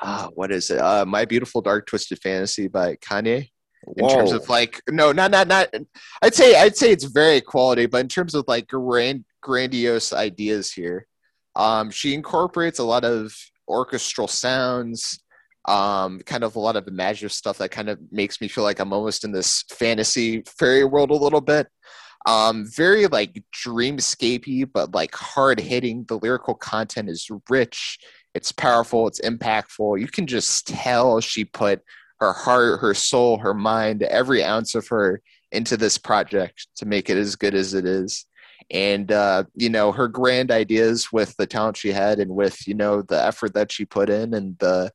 uh, 0.00 0.28
what 0.34 0.52
is 0.52 0.70
it? 0.70 0.78
Uh, 0.78 1.04
My 1.06 1.24
Beautiful 1.24 1.60
Dark 1.60 1.86
Twisted 1.86 2.20
Fantasy 2.20 2.68
by 2.68 2.96
Kanye. 2.96 3.48
In 3.96 4.08
terms 4.08 4.32
of 4.32 4.48
like, 4.48 4.82
no, 4.90 5.12
not 5.12 5.30
not 5.30 5.48
not. 5.48 5.72
I'd 6.20 6.34
say 6.34 6.60
I'd 6.60 6.76
say 6.76 6.90
it's 6.90 7.04
very 7.04 7.40
quality, 7.40 7.86
but 7.86 8.00
in 8.00 8.08
terms 8.08 8.34
of 8.34 8.44
like 8.48 8.66
grand 8.66 9.24
grandiose 9.40 10.12
ideas 10.12 10.72
here, 10.72 11.06
um, 11.56 11.90
she 11.90 12.12
incorporates 12.12 12.80
a 12.80 12.84
lot 12.84 13.04
of 13.04 13.34
orchestral 13.68 14.28
sounds, 14.28 15.20
um, 15.66 16.20
kind 16.26 16.44
of 16.44 16.56
a 16.56 16.60
lot 16.60 16.76
of 16.76 16.88
imaginative 16.88 17.32
stuff 17.32 17.58
that 17.58 17.70
kind 17.70 17.88
of 17.88 17.98
makes 18.10 18.40
me 18.40 18.48
feel 18.48 18.64
like 18.64 18.80
I'm 18.80 18.92
almost 18.92 19.24
in 19.24 19.32
this 19.32 19.64
fantasy 19.70 20.42
fairy 20.58 20.84
world 20.84 21.10
a 21.10 21.14
little 21.14 21.40
bit. 21.40 21.68
Um, 22.28 22.66
very 22.66 23.06
like 23.06 23.42
dreamscapey, 23.54 24.70
but 24.70 24.94
like 24.94 25.14
hard 25.14 25.58
hitting. 25.58 26.04
The 26.04 26.18
lyrical 26.18 26.54
content 26.54 27.08
is 27.08 27.30
rich, 27.48 27.98
it's 28.34 28.52
powerful, 28.52 29.08
it's 29.08 29.20
impactful. 29.20 29.98
You 29.98 30.08
can 30.08 30.26
just 30.26 30.66
tell 30.66 31.20
she 31.20 31.44
put 31.44 31.82
her 32.20 32.32
heart, 32.34 32.80
her 32.80 32.92
soul, 32.92 33.38
her 33.38 33.54
mind, 33.54 34.02
every 34.02 34.44
ounce 34.44 34.74
of 34.74 34.88
her 34.88 35.22
into 35.52 35.78
this 35.78 35.96
project 35.96 36.66
to 36.76 36.84
make 36.84 37.08
it 37.08 37.16
as 37.16 37.34
good 37.34 37.54
as 37.54 37.72
it 37.72 37.86
is 37.86 38.26
and 38.70 39.10
uh, 39.12 39.44
you 39.54 39.70
know 39.70 39.92
her 39.92 40.08
grand 40.08 40.50
ideas 40.50 41.10
with 41.12 41.36
the 41.36 41.46
talent 41.46 41.76
she 41.76 41.92
had 41.92 42.18
and 42.18 42.30
with 42.30 42.66
you 42.66 42.74
know 42.74 43.02
the 43.02 43.22
effort 43.22 43.54
that 43.54 43.72
she 43.72 43.84
put 43.84 44.10
in 44.10 44.34
and 44.34 44.58
the 44.58 44.90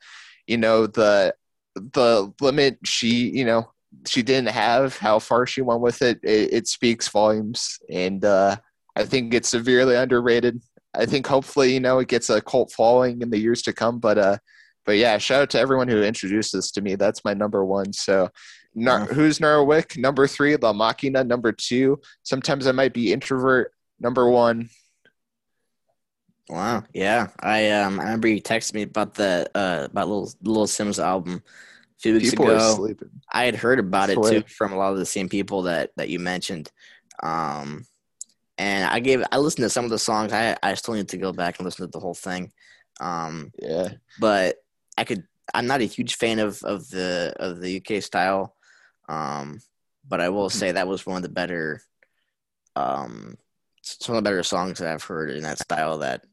you 0.48 0.58
know 0.58 0.86
the 0.86 1.34
the 1.76 2.32
limit 2.40 2.78
she 2.84 3.30
you 3.30 3.46
know 3.46 3.72
she 4.08 4.22
didn't 4.24 4.50
have 4.50 4.98
how 4.98 5.20
far 5.20 5.46
she 5.46 5.62
went 5.62 5.82
with 5.82 6.02
it 6.02 6.20
it, 6.24 6.54
it 6.54 6.68
speaks 6.68 7.08
volumes 7.08 7.80
and 7.89 8.26
uh, 8.26 8.56
i 8.96 9.04
think 9.06 9.34
it's 9.34 9.50
severely 9.50 9.96
underrated 9.96 10.62
i 10.94 11.06
think 11.06 11.26
hopefully 11.28 11.74
you 11.74 11.80
know 11.80 12.00
it 12.00 12.08
gets 12.08 12.30
a 12.30 12.41
cult 12.41 12.72
following 12.72 13.22
in 13.22 13.30
the 13.30 13.38
years 13.38 13.62
to 13.62 13.72
come 13.74 14.00
but 14.00 14.18
uh 14.18 14.38
but 14.86 14.98
yeah 14.98 15.18
shout 15.18 15.44
out 15.44 15.50
to 15.50 15.60
everyone 15.60 15.88
who 15.88 16.02
introduced 16.02 16.52
this 16.54 16.72
to 16.72 16.82
me 16.82 16.96
that's 16.96 17.24
my 17.24 17.34
number 17.34 17.64
one 17.66 17.94
so 17.94 18.30
Nar- 18.76 19.02
Wow. 19.02 19.06
who's 19.06 19.38
Narwick? 19.38 20.00
Number 20.00 20.26
three, 20.26 20.56
La 20.56 20.74
Maquina. 20.74 21.24
Number 21.24 21.52
two, 21.52 22.02
sometimes 22.24 22.66
I 22.66 22.72
might 22.72 22.91
be 22.91 23.14
introvert. 23.14 23.72
Number 24.00 24.28
one, 24.28 24.68
Wow. 26.50 26.84
Yeah. 26.94 27.28
I 27.39 27.70
um 27.72 28.00
I 28.00 28.04
remember 28.04 28.28
you 28.28 28.41
texted 28.41 28.74
me 28.74 28.82
about 28.82 29.14
the 29.14 29.50
uh 29.56 29.88
about 29.91 30.08
little 30.08 30.32
little 30.41 30.66
Simz 30.66 30.98
album 31.02 31.41
few 32.04 32.14
weeks 32.14 32.32
people 32.32 32.45
ago. 32.45 32.76
sleeping. 32.76 33.10
I 33.32 33.45
had 33.45 33.56
heard 33.56 33.80
about 33.80 34.10
it 34.10 34.22
too 34.22 34.41
from 34.41 34.74
a 34.74 34.78
lot 34.78 34.91
of 34.91 34.99
the 34.99 35.06
same 35.06 35.30
people 35.30 35.64
that 35.64 35.91
that 35.95 36.10
you 36.10 36.20
mentioned. 36.20 36.72
Um 37.22 37.86
and 38.58 38.86
I 38.86 38.99
gave 38.99 39.24
I 39.32 39.38
listened 39.38 39.64
to 39.64 39.70
some 39.70 39.86
of 39.86 39.91
the 39.91 39.97
songs. 39.97 40.34
I 40.34 40.58
I 40.62 40.74
still 40.76 40.93
need 40.93 41.10
to 41.10 41.18
go 41.18 41.32
back 41.32 41.58
and 41.58 41.66
listen 41.66 41.86
to 41.86 41.91
the 41.91 41.99
whole 41.99 42.14
thing. 42.14 42.51
Um 42.99 43.51
Yeah, 43.58 43.93
but 44.20 44.58
I 44.97 45.06
could 45.06 45.24
I'm 45.54 45.66
not 45.68 45.82
a 45.82 45.86
huge 45.86 46.16
fan 46.16 46.39
of 46.39 46.62
of 46.64 46.89
the 46.89 47.34
of 47.38 47.62
the 47.62 47.78
UK 47.82 48.04
style. 48.04 48.56
Um 49.10 49.62
but 50.08 50.20
I 50.20 50.30
will 50.30 50.49
say 50.49 50.72
that 50.74 50.88
was 50.88 51.06
one 51.06 51.18
of 51.18 51.24
the 51.24 51.30
better 51.30 51.82
um 52.76 53.38
some 53.82 54.16
of 54.16 54.24
the 54.24 54.30
better 54.30 54.43
songs 54.43 54.80
that 54.80 54.91
I've 54.91 55.04
heard 55.04 55.32
in 55.32 55.43
that 55.43 55.60
style 55.60 55.99
that 55.99 56.26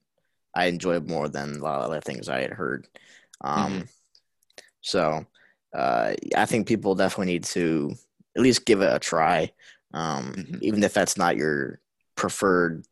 I 0.55 0.66
enjoyed 0.66 1.09
more 1.09 1.29
than 1.29 1.57
a 1.57 1.62
lot 1.62 1.81
of 1.81 1.87
other 1.91 2.01
things 2.01 2.29
I 2.29 2.41
had 2.43 2.51
heard. 2.53 2.89
Um 3.41 3.89
so 4.83 5.27
uh 5.75 6.14
I 6.37 6.47
think 6.47 6.66
people 6.66 6.95
definitely 6.95 7.33
need 7.33 7.45
to 7.45 7.95
at 8.37 8.43
least 8.43 8.64
give 8.66 8.81
it 8.83 8.95
a 8.95 8.99
try. 8.99 9.53
Um 9.95 10.33
Mhm. 10.37 10.59
even 10.62 10.83
if 10.85 10.95
that's 10.95 11.16
not 11.16 11.37
your 11.37 11.81
preferred 12.16 12.85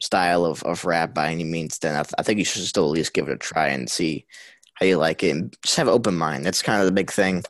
style 0.00 0.44
of, 0.44 0.62
of 0.64 0.84
rap 0.84 1.14
by 1.14 1.30
any 1.30 1.44
means, 1.44 1.78
then 1.78 1.94
I, 1.94 2.02
th- 2.02 2.14
I 2.18 2.22
think 2.22 2.38
you 2.38 2.44
should 2.44 2.62
still 2.62 2.86
at 2.86 2.90
least 2.90 3.12
give 3.14 3.28
it 3.28 3.34
a 3.34 3.36
try 3.36 3.68
and 3.68 3.88
see 3.88 4.26
how 4.74 4.86
you 4.86 4.96
like 4.96 5.22
it. 5.22 5.30
And 5.30 5.56
just 5.64 5.76
have 5.76 5.86
an 5.86 5.94
open 5.94 6.16
mind. 6.16 6.44
That's 6.44 6.62
kind 6.62 6.80
of 6.80 6.86
the 6.86 6.92
big 6.92 7.10
thing. 7.10 7.44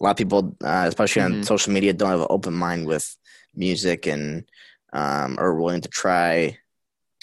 A 0.00 0.04
lot 0.04 0.10
of 0.12 0.16
people, 0.16 0.56
uh, 0.62 0.84
especially 0.86 1.22
on 1.22 1.34
Mhm. 1.42 1.44
social 1.46 1.72
media, 1.72 1.92
don't 1.92 2.10
have 2.10 2.20
an 2.20 2.26
open 2.30 2.54
mind 2.54 2.86
with 2.86 3.16
music 3.54 4.06
and 4.06 4.44
um, 4.92 5.38
are 5.38 5.54
willing 5.54 5.80
to 5.80 5.88
try 5.88 6.56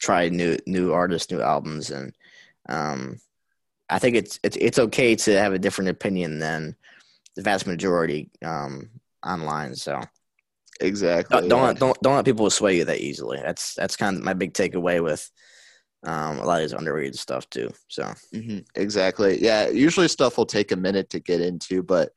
try 0.01 0.29
new 0.29 0.57
new 0.65 0.91
artists, 0.93 1.31
new 1.31 1.41
albums, 1.41 1.91
and 1.91 2.13
um, 2.67 3.19
I 3.89 3.99
think 3.99 4.15
it's 4.15 4.39
it's 4.43 4.57
it's 4.57 4.79
okay 4.79 5.15
to 5.15 5.39
have 5.39 5.53
a 5.53 5.59
different 5.59 5.89
opinion 5.89 6.39
than 6.39 6.75
the 7.35 7.41
vast 7.41 7.67
majority 7.67 8.29
um, 8.43 8.89
online. 9.25 9.75
So 9.75 10.01
exactly. 10.79 11.41
don't 11.41 11.49
don't, 11.49 11.59
yeah. 11.59 11.67
let, 11.67 11.79
don't 11.79 12.01
don't 12.01 12.15
let 12.15 12.25
people 12.25 12.49
sway 12.49 12.77
you 12.77 12.85
that 12.85 12.99
easily. 12.99 13.39
That's 13.43 13.73
that's 13.75 13.95
kind 13.95 14.17
of 14.17 14.23
my 14.23 14.33
big 14.33 14.53
takeaway 14.53 15.03
with 15.03 15.29
um, 16.05 16.39
a 16.39 16.45
lot 16.45 16.61
of 16.61 16.69
these 16.69 16.73
underrated 16.73 17.17
stuff 17.17 17.49
too. 17.49 17.69
So 17.87 18.13
Mhm, 18.33 18.65
Exactly. 18.75 19.41
Yeah. 19.41 19.69
Usually 19.69 20.07
stuff 20.07 20.37
will 20.37 20.45
take 20.45 20.71
a 20.71 20.77
minute 20.77 21.09
to 21.11 21.19
get 21.19 21.41
into, 21.41 21.83
but 21.83 22.11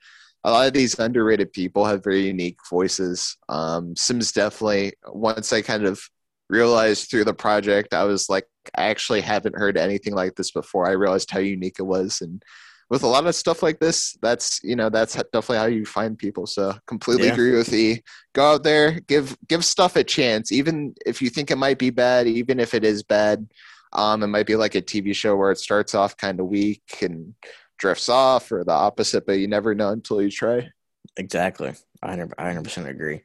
a 0.45 0.51
lot 0.51 0.67
of 0.67 0.73
these 0.73 0.99
underrated 0.99 1.53
people 1.53 1.85
have 1.85 2.03
very 2.03 2.27
unique 2.27 2.59
voices. 2.69 3.37
Um, 3.49 3.95
Simz 3.95 4.33
definitely, 4.33 4.95
once 5.07 5.53
I 5.53 5.63
kind 5.63 5.85
of 5.85 6.03
realized 6.49 7.11
through 7.11 7.25
the 7.25 7.35
project, 7.35 7.95
I 7.95 8.05
was 8.05 8.29
like, 8.29 8.47
I 8.77 8.85
actually 8.85 9.21
haven't 9.21 9.57
heard 9.57 9.77
anything 9.77 10.15
like 10.15 10.35
this 10.37 10.51
before. 10.51 10.87
I 10.87 10.93
realized 10.93 11.31
how 11.31 11.41
unique 11.41 11.77
it 11.79 11.83
was. 11.85 12.21
And 12.21 12.43
with 12.91 13.03
a 13.03 13.07
lot 13.07 13.27
of 13.27 13.35
stuff 13.35 13.63
like 13.63 13.79
this, 13.81 14.17
that's, 14.23 14.61
you 14.63 14.77
know, 14.77 14.89
that's 14.91 15.15
definitely 15.15 15.57
how 15.59 15.67
you 15.67 15.85
find 15.87 16.19
people. 16.19 16.47
So 16.47 16.75
completely 16.87 17.29
Yeah. 17.29 17.33
agree 17.33 17.57
with 17.57 17.73
E. 17.73 18.03
Go 18.35 18.53
out 18.55 18.63
there, 18.65 19.01
give, 19.01 19.37
give 19.49 19.65
stuff 19.65 19.97
a 19.97 20.05
chance. 20.05 20.53
Even 20.53 20.95
if 21.07 21.23
you 21.23 21.31
think 21.31 21.51
it 21.51 21.57
might 21.57 21.79
be 21.79 21.91
bad, 21.91 22.27
even 22.27 22.61
if 22.61 22.75
it 22.75 22.85
is 22.85 23.03
bad, 23.03 23.47
um, 23.95 24.23
it 24.23 24.29
might 24.29 24.47
be 24.47 24.57
like 24.57 24.75
a 24.75 24.83
TV 24.83 25.15
show 25.15 25.37
where 25.37 25.51
it 25.53 25.59
starts 25.59 25.95
off 25.95 26.17
kind 26.17 26.41
of 26.41 26.47
weak 26.47 26.83
and 27.03 27.35
drifts 27.79 28.09
off, 28.09 28.51
or 28.53 28.65
the 28.65 28.73
opposite, 28.73 29.27
but 29.27 29.35
you 29.39 29.49
never 29.49 29.75
know 29.75 29.91
until 29.91 30.23
you 30.23 30.31
try. 30.31 30.71
exactly, 31.17 31.73
I 32.03 32.17
100 32.17 32.63
percent 32.65 32.87
agree. 32.89 33.23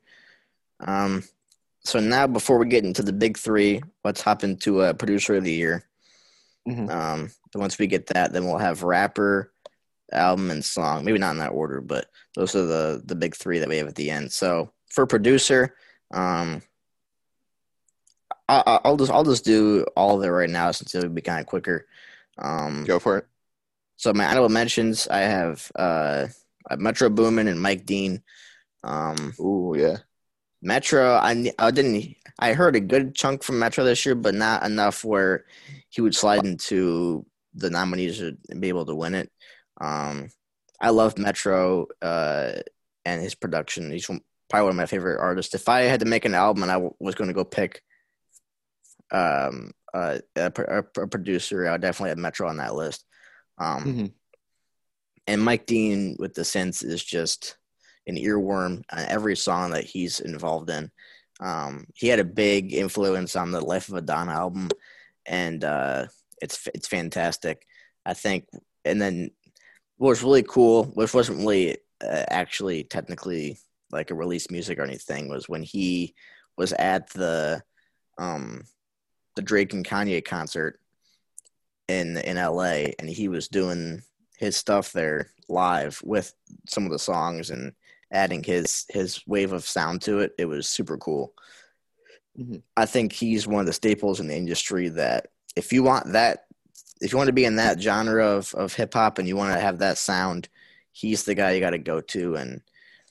Um, 0.80 1.24
so 1.88 2.00
now 2.00 2.28
before 2.28 2.58
we 2.58 2.68
get 2.68 2.84
into 2.86 3.02
the 3.02 3.14
big 3.14 3.38
three, 3.38 3.82
let's 4.04 4.22
hop 4.22 4.44
into 4.44 4.82
uh, 4.82 4.94
producer 4.94 5.36
of 5.36 5.44
the 5.44 5.52
year. 5.54 5.84
Mhm. 6.68 6.90
Um, 6.90 7.30
once 7.56 7.80
we 7.80 7.88
get 7.88 8.08
that, 8.08 8.34
then 8.34 8.46
we'll 8.46 8.58
have 8.58 8.84
rapper, 8.84 9.52
album, 10.12 10.52
and 10.52 10.64
song. 10.64 11.06
Maybe 11.06 11.18
not 11.18 11.32
in 11.32 11.38
that 11.40 11.52
order, 11.54 11.80
but 11.82 12.08
those 12.36 12.56
are 12.56 12.66
the 12.66 13.02
the 13.06 13.16
big 13.16 13.36
three 13.36 13.60
that 13.60 13.70
we 13.70 13.78
have 13.78 13.88
at 13.88 13.96
the 13.96 14.12
end. 14.12 14.32
So 14.32 14.72
for 14.90 15.06
producer, 15.08 15.76
um, 16.12 16.62
I, 18.50 18.64
I- 18.66 18.80
I'll 18.86 18.98
just 18.98 19.12
I'll 19.12 19.24
just 19.24 19.46
do 19.46 19.86
all 19.96 20.18
of 20.18 20.24
it 20.24 20.30
right 20.30 20.50
now 20.50 20.72
since 20.72 20.94
it'll 20.96 21.10
be 21.10 21.22
kind 21.22 21.40
of 21.40 21.48
quicker. 21.48 21.88
Um, 22.38 22.84
Go 22.86 23.00
for 23.00 23.18
it. 23.20 23.28
so 23.96 24.14
my 24.14 24.26
honorable 24.26 24.50
mentions, 24.50 25.08
I 25.08 25.20
have 25.20 25.72
uh, 25.76 26.28
Metro 26.78 27.10
Boomin 27.10 27.48
and 27.48 27.60
Mike 27.62 27.86
Dean. 27.86 28.22
Um, 28.84 29.34
Ooh, 29.40 29.74
yeah. 29.78 29.98
Metro, 30.62 31.14
I, 31.16 31.52
I 31.60 31.72
didn't. 31.72 32.16
I 32.40 32.54
heard 32.54 32.76
a 32.76 32.80
good 32.80 33.16
chunk 33.16 33.44
from 33.44 33.60
Metro 33.60 33.84
this 33.84 34.06
year, 34.06 34.16
but 34.16 34.36
not 34.36 34.64
enough 34.64 35.04
where 35.04 35.46
he 35.90 36.02
would 36.02 36.16
slide 36.16 36.46
into 36.46 37.26
the 37.56 37.70
nominees 37.70 38.22
and 38.22 38.38
be 38.60 38.70
able 38.70 38.86
to 38.86 38.96
win 38.96 39.16
it. 39.16 39.32
Um, 39.82 40.30
I 40.80 40.90
love 40.92 41.18
Metro 41.18 41.88
uh, 42.02 42.54
and 43.06 43.22
his 43.22 43.34
production. 43.36 43.92
He's 43.92 44.08
one- 44.10 44.22
probably 44.50 44.66
one 44.66 44.72
of 44.72 44.78
my 44.78 44.86
favorite 44.86 45.20
artists. 45.20 45.54
If 45.56 45.68
I 45.68 45.82
had 45.82 46.00
to 46.02 46.06
make 46.06 46.26
an 46.26 46.36
album 46.36 46.64
and 46.64 46.72
I 46.72 46.76
w- 46.76 46.94
was 47.00 47.16
going 47.16 47.28
to 47.30 47.34
go 47.34 47.44
pick 47.44 47.82
um, 49.12 49.72
uh, 49.94 50.20
a, 50.36 50.52
a, 50.58 50.84
a 51.02 51.08
producer, 51.08 51.68
I 51.68 51.72
would 51.74 51.82
definitely 51.82 52.10
have 52.10 52.18
Metro 52.18 52.48
on 52.48 52.58
that 52.58 52.76
list. 52.76 53.04
Um, 53.58 53.84
Mhm. 53.84 54.12
and 55.26 55.42
Mike 55.42 55.66
Dean 55.66 56.16
with 56.20 56.34
the 56.36 56.46
sense 56.46 56.84
is 56.84 57.04
just 57.04 57.58
an 58.08 58.16
earworm 58.16 58.84
on 58.92 59.06
every 59.08 59.36
song 59.36 59.72
that 59.72 59.84
he's 59.84 60.20
involved 60.20 60.70
in. 60.70 60.90
Um, 61.40 61.86
he 61.94 62.08
had 62.08 62.20
a 62.20 62.26
big 62.26 62.74
influence 62.74 63.36
on 63.36 63.52
the 63.52 63.62
Life 63.62 63.90
of 63.90 63.96
a 63.96 64.02
Don 64.02 64.30
album, 64.30 64.70
and 65.26 65.64
uh, 65.64 66.08
it's 66.42 66.68
it's 66.74 66.88
fantastic. 66.88 67.66
I 68.06 68.14
think 68.14 68.46
and 68.86 69.02
then 69.02 69.32
what 69.98 70.10
was 70.10 70.24
really 70.24 70.44
cool, 70.44 70.86
which 70.86 71.14
wasn't 71.14 71.40
really 71.40 71.78
uh, 72.04 72.24
actually 72.30 72.84
technically 72.84 73.58
like 73.92 74.12
a 74.12 74.16
release 74.16 74.50
music 74.50 74.80
or 74.80 74.84
anything, 74.84 75.30
was 75.30 75.50
when 75.50 75.64
he 75.64 76.16
was 76.58 76.74
at 76.74 77.10
the 77.12 77.62
um 78.18 78.64
the 79.36 79.42
Drake 79.42 79.74
and 79.74 79.86
Kanye 79.86 80.26
concert 80.26 80.80
in 81.88 82.18
in 82.18 82.38
LA 82.38 82.92
and 83.00 83.10
he 83.10 83.28
was 83.28 83.48
doing 83.48 84.02
his 84.38 84.56
stuff 84.56 84.92
there 84.92 85.32
live 85.50 86.00
with 86.04 86.34
some 86.68 86.86
of 86.86 86.92
the 86.92 87.00
songs 87.00 87.50
and 87.50 87.74
adding 88.12 88.44
his 88.44 88.86
his 88.90 89.22
wave 89.28 89.54
of 89.54 89.66
sound 89.66 90.02
to 90.04 90.20
it. 90.20 90.34
It 90.38 90.46
was 90.46 90.68
super 90.68 90.98
cool. 90.98 91.34
Mm-hmm. 92.40 92.58
I 92.76 92.86
think 92.86 93.14
he's 93.14 93.48
one 93.48 93.62
of 93.62 93.66
the 93.66 93.74
staples 93.74 94.20
in 94.20 94.28
the 94.28 94.36
industry 94.36 94.90
that 94.90 95.28
if 95.56 95.74
you 95.74 95.84
want 95.84 96.14
that 96.14 96.46
if 97.02 97.12
you 97.12 97.18
want 97.18 97.28
to 97.28 97.34
be 97.34 97.46
in 97.46 97.58
that 97.58 97.82
genre 97.82 98.26
of, 98.26 98.54
of 98.56 98.74
hip 98.74 98.94
hop 98.94 99.20
and 99.20 99.28
you 99.28 99.36
want 99.36 99.54
to 99.54 99.60
have 99.60 99.80
that 99.80 99.98
sound, 99.98 100.50
he's 100.92 101.24
the 101.24 101.36
guy 101.36 101.52
you 101.52 101.60
got 101.60 101.72
to 101.72 101.78
go 101.78 102.02
to. 102.02 102.36
And 102.36 102.62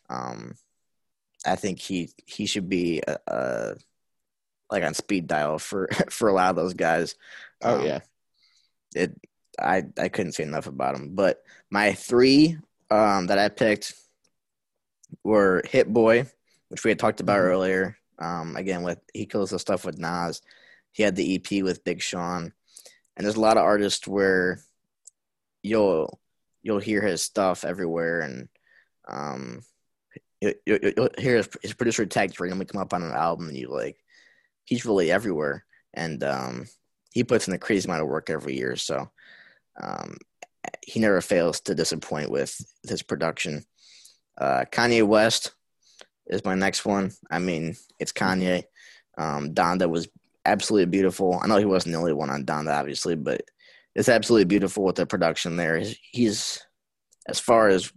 um, 0.08 0.54
I 1.44 1.56
think 1.56 1.78
he 1.78 2.10
he 2.24 2.46
should 2.46 2.68
be 2.68 3.02
a, 3.06 3.18
a, 3.26 3.74
like 4.70 4.82
on 4.82 4.94
speed 4.94 5.26
dial 5.26 5.58
for 5.58 5.88
for 6.10 6.28
a 6.28 6.32
lot 6.32 6.50
of 6.50 6.56
those 6.56 6.74
guys. 6.74 7.14
Oh 7.62 7.78
um, 7.78 7.84
yeah, 7.84 8.00
it. 8.94 9.12
I 9.58 9.84
I 9.98 10.08
couldn't 10.08 10.32
say 10.32 10.42
enough 10.42 10.66
about 10.66 10.96
him. 10.96 11.14
But 11.14 11.42
my 11.70 11.92
three 11.94 12.58
um, 12.90 13.28
that 13.28 13.38
I 13.38 13.48
picked 13.48 13.94
were 15.24 15.62
Hit 15.68 15.92
Boy, 15.92 16.26
which 16.68 16.84
we 16.84 16.90
had 16.90 16.98
talked 16.98 17.20
about 17.20 17.38
mm-hmm. 17.38 17.48
earlier. 17.48 17.98
Um, 18.18 18.56
again, 18.56 18.82
with 18.82 18.98
he 19.12 19.26
kills 19.26 19.50
the 19.50 19.58
stuff 19.58 19.84
with 19.84 19.98
Nas. 19.98 20.40
He 20.92 21.02
had 21.02 21.16
the 21.16 21.34
EP 21.34 21.62
with 21.62 21.84
Big 21.84 22.00
Sean 22.00 22.52
and 23.16 23.24
there's 23.24 23.36
a 23.36 23.40
lot 23.40 23.56
of 23.56 23.64
artists 23.64 24.06
where 24.06 24.60
you'll 25.62 26.20
you'll 26.62 26.78
hear 26.78 27.00
his 27.00 27.22
stuff 27.22 27.64
everywhere 27.64 28.20
and 28.20 28.48
um 29.08 29.62
you, 30.40 30.54
will 30.66 30.78
you, 30.82 31.08
hear 31.18 31.38
his, 31.38 31.48
his 31.62 31.72
producer 31.72 32.04
tags 32.04 32.38
randomly 32.38 32.66
come 32.66 32.80
up 32.80 32.92
on 32.92 33.02
an 33.02 33.12
album 33.12 33.48
and 33.48 33.56
you 33.56 33.68
like 33.68 33.96
he's 34.64 34.84
really 34.84 35.10
everywhere 35.10 35.64
and 35.94 36.22
um 36.22 36.66
he 37.10 37.24
puts 37.24 37.48
in 37.48 37.54
a 37.54 37.58
crazy 37.58 37.88
amount 37.88 38.02
of 38.02 38.08
work 38.08 38.28
every 38.28 38.56
year 38.56 38.76
so 38.76 39.10
um 39.82 40.16
he 40.82 41.00
never 41.00 41.20
fails 41.20 41.60
to 41.60 41.74
disappoint 41.74 42.30
with 42.30 42.60
his 42.88 43.02
production 43.02 43.64
uh 44.38 44.64
kanye 44.70 45.06
west 45.06 45.52
is 46.26 46.44
my 46.44 46.54
next 46.54 46.84
one 46.84 47.10
i 47.30 47.38
mean 47.38 47.74
it's 47.98 48.12
kanye 48.12 48.64
um 49.18 49.54
donda 49.54 49.88
was 49.88 50.08
absolutely 50.46 50.86
beautiful. 50.86 51.38
I 51.42 51.46
know 51.46 51.58
he 51.58 51.64
wasn't 51.64 51.92
the 51.92 51.98
only 51.98 52.12
one 52.12 52.30
on 52.30 52.44
Donda, 52.44 52.78
obviously, 52.78 53.16
but 53.16 53.42
it's 53.94 54.08
absolutely 54.08 54.44
beautiful 54.44 54.84
with 54.84 54.96
the 54.96 55.06
production 55.06 55.56
there. 55.56 55.82
He's 56.10 56.64
as 57.28 57.38
far 57.38 57.68
as 57.68 57.92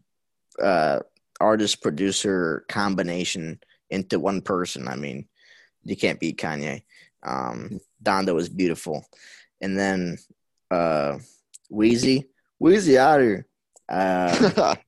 uh, 0.61 0.99
artist 1.39 1.81
producer 1.81 2.65
combination 2.67 3.59
into 3.89 4.19
one 4.19 4.41
person. 4.41 4.87
I 4.87 4.95
mean, 4.95 5.27
you 5.83 5.95
can't 5.95 6.19
beat 6.19 6.37
Kanye. 6.37 6.83
Um, 7.23 7.79
Donda 8.03 8.33
was 8.33 8.49
beautiful, 8.49 9.05
and 9.61 9.77
then 9.77 10.17
uh, 10.71 11.17
Weezy, 11.71 12.25
Weezy 12.61 12.97
out 12.97 13.21
here. 13.21 13.45
Uh, 13.87 14.75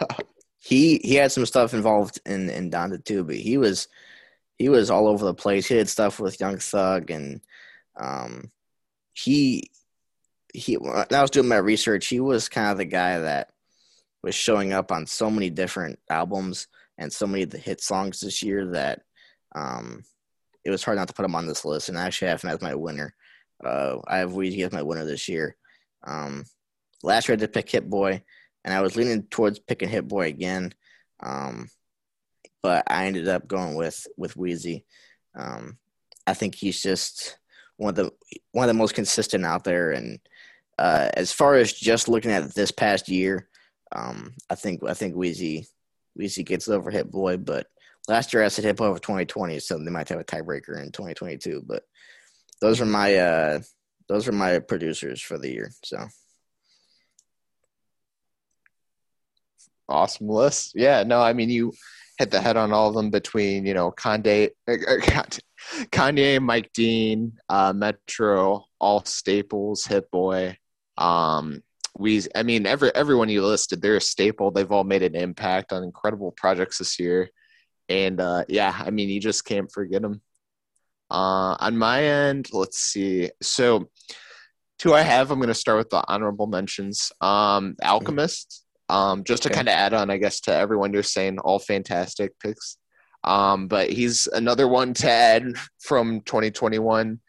he 0.66 0.98
he 1.04 1.14
had 1.14 1.30
some 1.30 1.46
stuff 1.46 1.74
involved 1.74 2.18
in 2.26 2.50
in 2.50 2.72
Donda 2.72 3.02
too, 3.04 3.22
but 3.22 3.36
he 3.36 3.56
was 3.56 3.86
he 4.58 4.68
was 4.68 4.90
all 4.90 5.06
over 5.06 5.24
the 5.24 5.32
place. 5.32 5.68
He 5.68 5.76
did 5.76 5.88
stuff 5.88 6.18
with 6.18 6.40
Young 6.40 6.58
Thug, 6.58 7.12
and 7.12 7.40
um, 7.96 8.50
he 9.12 9.70
he. 10.52 10.74
When 10.74 11.04
I 11.12 11.22
was 11.22 11.30
doing 11.30 11.46
my 11.46 11.58
research, 11.58 12.08
he 12.08 12.18
was 12.18 12.48
kind 12.48 12.72
of 12.72 12.78
the 12.78 12.84
guy 12.84 13.20
that 13.20 13.52
was 14.24 14.34
showing 14.34 14.72
up 14.72 14.90
on 14.90 15.06
so 15.06 15.30
many 15.30 15.50
different 15.50 16.00
albums 16.10 16.66
and 16.98 17.12
so 17.12 17.28
many 17.28 17.44
of 17.44 17.50
the 17.50 17.58
hit 17.58 17.80
songs 17.80 18.18
this 18.18 18.42
year 18.42 18.66
that 18.72 19.02
um, 19.54 20.02
it 20.64 20.70
was 20.70 20.82
hard 20.82 20.98
not 20.98 21.06
to 21.06 21.14
put 21.14 21.24
him 21.24 21.36
on 21.36 21.46
this 21.46 21.64
list. 21.64 21.90
And 21.90 21.96
I 21.96 22.06
actually 22.06 22.28
have 22.28 22.42
him 22.42 22.50
as 22.50 22.60
my 22.60 22.74
winner. 22.74 23.14
Uh, 23.64 23.98
I 24.08 24.18
have 24.18 24.32
Weezy 24.32 24.66
as 24.66 24.72
my 24.72 24.82
winner 24.82 25.04
this 25.04 25.28
year. 25.28 25.56
Um, 26.04 26.44
last 27.04 27.28
year 27.28 27.34
I 27.34 27.36
did 27.36 27.52
pick 27.52 27.70
Hit 27.70 27.88
Boy, 27.88 28.24
and 28.66 28.74
I 28.74 28.82
was 28.82 28.96
leaning 28.96 29.22
towards 29.22 29.60
picking 29.60 29.88
Hit 29.88 30.08
Boy 30.08 30.26
again. 30.26 30.74
Um, 31.22 31.70
but 32.62 32.82
I 32.88 33.06
ended 33.06 33.28
up 33.28 33.46
going 33.46 33.76
with 33.76 34.06
with 34.18 34.34
Weezy. 34.34 34.82
Um, 35.36 35.78
I 36.26 36.34
think 36.34 36.56
he's 36.56 36.82
just 36.82 37.38
one 37.76 37.90
of 37.90 37.94
the 37.94 38.10
one 38.50 38.64
of 38.64 38.74
the 38.74 38.78
most 38.78 38.94
consistent 38.94 39.46
out 39.46 39.62
there. 39.62 39.92
And 39.92 40.18
uh, 40.78 41.10
as 41.14 41.32
far 41.32 41.54
as 41.54 41.72
just 41.72 42.08
looking 42.08 42.32
at 42.32 42.54
this 42.54 42.72
past 42.72 43.08
year, 43.08 43.48
um, 43.92 44.34
I 44.50 44.56
think 44.56 44.82
I 44.84 44.94
think 44.94 45.14
Weezy 45.14 45.68
Weezy 46.18 46.44
gets 46.44 46.68
over 46.68 46.90
Hit 46.90 47.08
Boy, 47.08 47.36
but 47.36 47.68
last 48.08 48.34
year 48.34 48.42
I 48.42 48.48
said 48.48 48.64
Hit 48.64 48.76
Boy 48.76 48.86
over 48.86 48.98
2020, 48.98 49.60
so 49.60 49.78
they 49.78 49.90
might 49.92 50.08
have 50.08 50.18
a 50.18 50.24
tiebreaker 50.24 50.82
in 50.82 50.90
2022. 50.90 51.62
But 51.64 51.84
those 52.60 52.80
are 52.80 52.86
my 52.86 53.14
uh, 53.14 53.60
those 54.08 54.26
are 54.26 54.32
my 54.32 54.58
producers 54.58 55.22
for 55.22 55.38
the 55.38 55.52
year. 55.52 55.70
So 55.84 56.08
awesome 59.88 60.28
list. 60.28 60.72
Yeah, 60.74 61.02
no, 61.02 61.20
I 61.20 61.32
mean 61.32 61.50
you 61.50 61.72
hit 62.18 62.30
the 62.30 62.40
head 62.40 62.56
on 62.56 62.72
all 62.72 62.88
of 62.88 62.94
them 62.94 63.10
between 63.10 63.66
you 63.66 63.74
know 63.74 63.90
Kanye, 63.92 64.50
Kanye, 64.68 66.42
Mike 66.42 66.70
Dean, 66.72 67.32
uh, 67.48 67.72
Metro, 67.72 68.64
all 68.80 69.04
staples, 69.04 69.86
Hit 69.86 70.10
Boy. 70.10 70.56
Um, 70.98 71.62
we, 71.98 72.22
I 72.34 72.42
mean, 72.42 72.66
every 72.66 72.94
everyone 72.94 73.28
you 73.28 73.44
listed, 73.44 73.80
they're 73.80 73.96
a 73.96 74.00
staple. 74.00 74.50
They've 74.50 74.70
all 74.70 74.84
made 74.84 75.02
an 75.02 75.14
impact 75.14 75.72
on 75.72 75.82
incredible 75.82 76.32
projects 76.32 76.78
this 76.78 76.98
year, 76.98 77.30
and 77.88 78.20
uh, 78.20 78.44
yeah, 78.48 78.74
I 78.78 78.90
mean, 78.90 79.08
you 79.08 79.20
just 79.20 79.44
can't 79.44 79.70
forget 79.70 80.02
them. 80.02 80.20
Uh, 81.10 81.56
on 81.60 81.78
my 81.78 82.02
end, 82.02 82.48
let's 82.52 82.78
see. 82.78 83.30
So, 83.40 83.88
two 84.78 84.92
I 84.92 85.02
have. 85.02 85.30
I'm 85.30 85.38
going 85.38 85.48
to 85.48 85.54
start 85.54 85.78
with 85.78 85.90
the 85.90 86.04
honorable 86.06 86.46
mentions. 86.46 87.12
Um, 87.20 87.76
Alchemist. 87.82 88.65
Um, 88.88 89.24
just 89.24 89.42
to 89.42 89.50
kind 89.50 89.68
of 89.68 89.72
add 89.72 89.94
on, 89.94 90.10
I 90.10 90.16
guess, 90.16 90.40
to 90.42 90.54
everyone 90.54 90.92
you're 90.92 91.02
saying, 91.02 91.38
all 91.40 91.58
fantastic 91.58 92.38
picks. 92.38 92.78
Um, 93.24 93.66
but 93.66 93.90
he's 93.90 94.28
another 94.28 94.68
one 94.68 94.94
to 94.94 95.10
add 95.10 95.54
from 95.80 96.20
2021. 96.20 97.20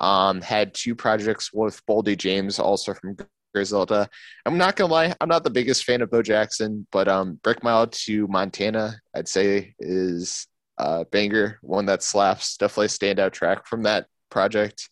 Um, 0.00 0.40
had 0.40 0.74
two 0.74 0.96
projects 0.96 1.52
with 1.52 1.80
Boldy 1.86 2.18
James, 2.18 2.58
also 2.58 2.94
from 2.94 3.16
Griselda. 3.54 4.08
I'm 4.44 4.58
not 4.58 4.74
gonna 4.74 4.92
lie, 4.92 5.14
I'm 5.20 5.28
not 5.28 5.44
the 5.44 5.50
biggest 5.50 5.84
fan 5.84 6.02
of 6.02 6.10
Bo 6.10 6.22
Jackson, 6.22 6.86
but 6.90 7.06
um, 7.06 7.38
Brick 7.42 7.62
Mile 7.62 7.86
to 7.86 8.26
Montana, 8.26 9.00
I'd 9.14 9.28
say 9.28 9.74
is 9.78 10.48
a 10.78 11.04
banger, 11.04 11.58
one 11.62 11.86
that 11.86 12.02
slaps. 12.02 12.56
Definitely 12.56 12.86
a 12.86 12.88
standout 12.88 13.32
track 13.32 13.66
from 13.66 13.84
that 13.84 14.06
project. 14.30 14.88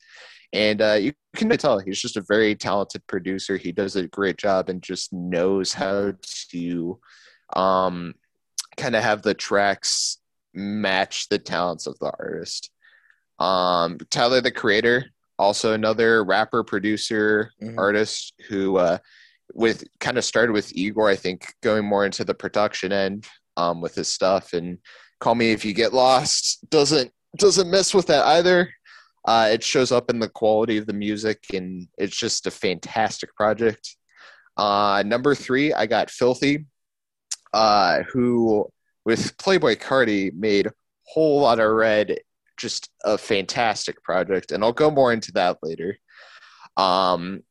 And 0.52 0.82
uh, 0.82 0.98
you 1.00 1.12
can 1.34 1.48
tell 1.50 1.78
he's 1.78 2.00
just 2.00 2.16
a 2.16 2.24
very 2.28 2.54
talented 2.54 3.06
producer. 3.06 3.56
He 3.56 3.72
does 3.72 3.96
a 3.96 4.08
great 4.08 4.36
job 4.36 4.68
and 4.68 4.82
just 4.82 5.12
knows 5.12 5.72
how 5.72 6.12
to 6.50 7.00
um, 7.54 8.14
kind 8.76 8.94
of 8.94 9.02
have 9.02 9.22
the 9.22 9.34
tracks 9.34 10.18
match 10.54 11.28
the 11.28 11.38
talents 11.38 11.86
of 11.86 11.98
the 11.98 12.12
artist. 12.18 12.70
Um, 13.38 13.98
Tyler, 14.10 14.40
the 14.40 14.50
creator, 14.50 15.06
also 15.38 15.72
another 15.72 16.24
rapper, 16.24 16.62
producer, 16.62 17.50
mm-hmm. 17.60 17.78
artist 17.78 18.34
who, 18.48 18.76
uh, 18.76 18.98
with 19.54 19.84
kind 20.00 20.18
of 20.18 20.24
started 20.24 20.52
with 20.52 20.74
Igor, 20.76 21.08
I 21.08 21.16
think, 21.16 21.46
going 21.62 21.84
more 21.84 22.04
into 22.04 22.24
the 22.24 22.34
production 22.34 22.92
end 22.92 23.26
um, 23.56 23.80
with 23.80 23.94
his 23.94 24.08
stuff. 24.08 24.52
And 24.52 24.78
Call 25.20 25.34
Me 25.34 25.52
If 25.52 25.64
You 25.64 25.72
Get 25.74 25.92
Lost 25.92 26.68
doesn't 26.70 27.10
doesn't 27.38 27.70
mess 27.70 27.94
with 27.94 28.06
that 28.08 28.26
either. 28.26 28.68
Uh, 29.24 29.50
it 29.52 29.62
shows 29.62 29.92
up 29.92 30.10
in 30.10 30.18
the 30.18 30.28
quality 30.28 30.78
of 30.78 30.86
the 30.86 30.92
music, 30.92 31.44
and 31.52 31.86
it's 31.96 32.16
just 32.16 32.46
a 32.46 32.50
fantastic 32.50 33.34
project. 33.36 33.96
Uh, 34.56 35.02
number 35.06 35.34
three, 35.34 35.72
I 35.72 35.86
got 35.86 36.10
Filthy, 36.10 36.66
uh, 37.54 38.02
who 38.12 38.68
with 39.04 39.36
Playboy 39.38 39.76
Carti 39.76 40.32
made 40.34 40.68
Whole 41.04 41.42
Lotta 41.42 41.68
Red, 41.68 42.18
just 42.56 42.90
a 43.04 43.16
fantastic 43.16 44.02
project, 44.02 44.52
and 44.52 44.62
I'll 44.62 44.72
go 44.72 44.90
more 44.90 45.12
into 45.12 45.32
that 45.32 45.58
later. 45.62 45.98
Um, 46.76 47.42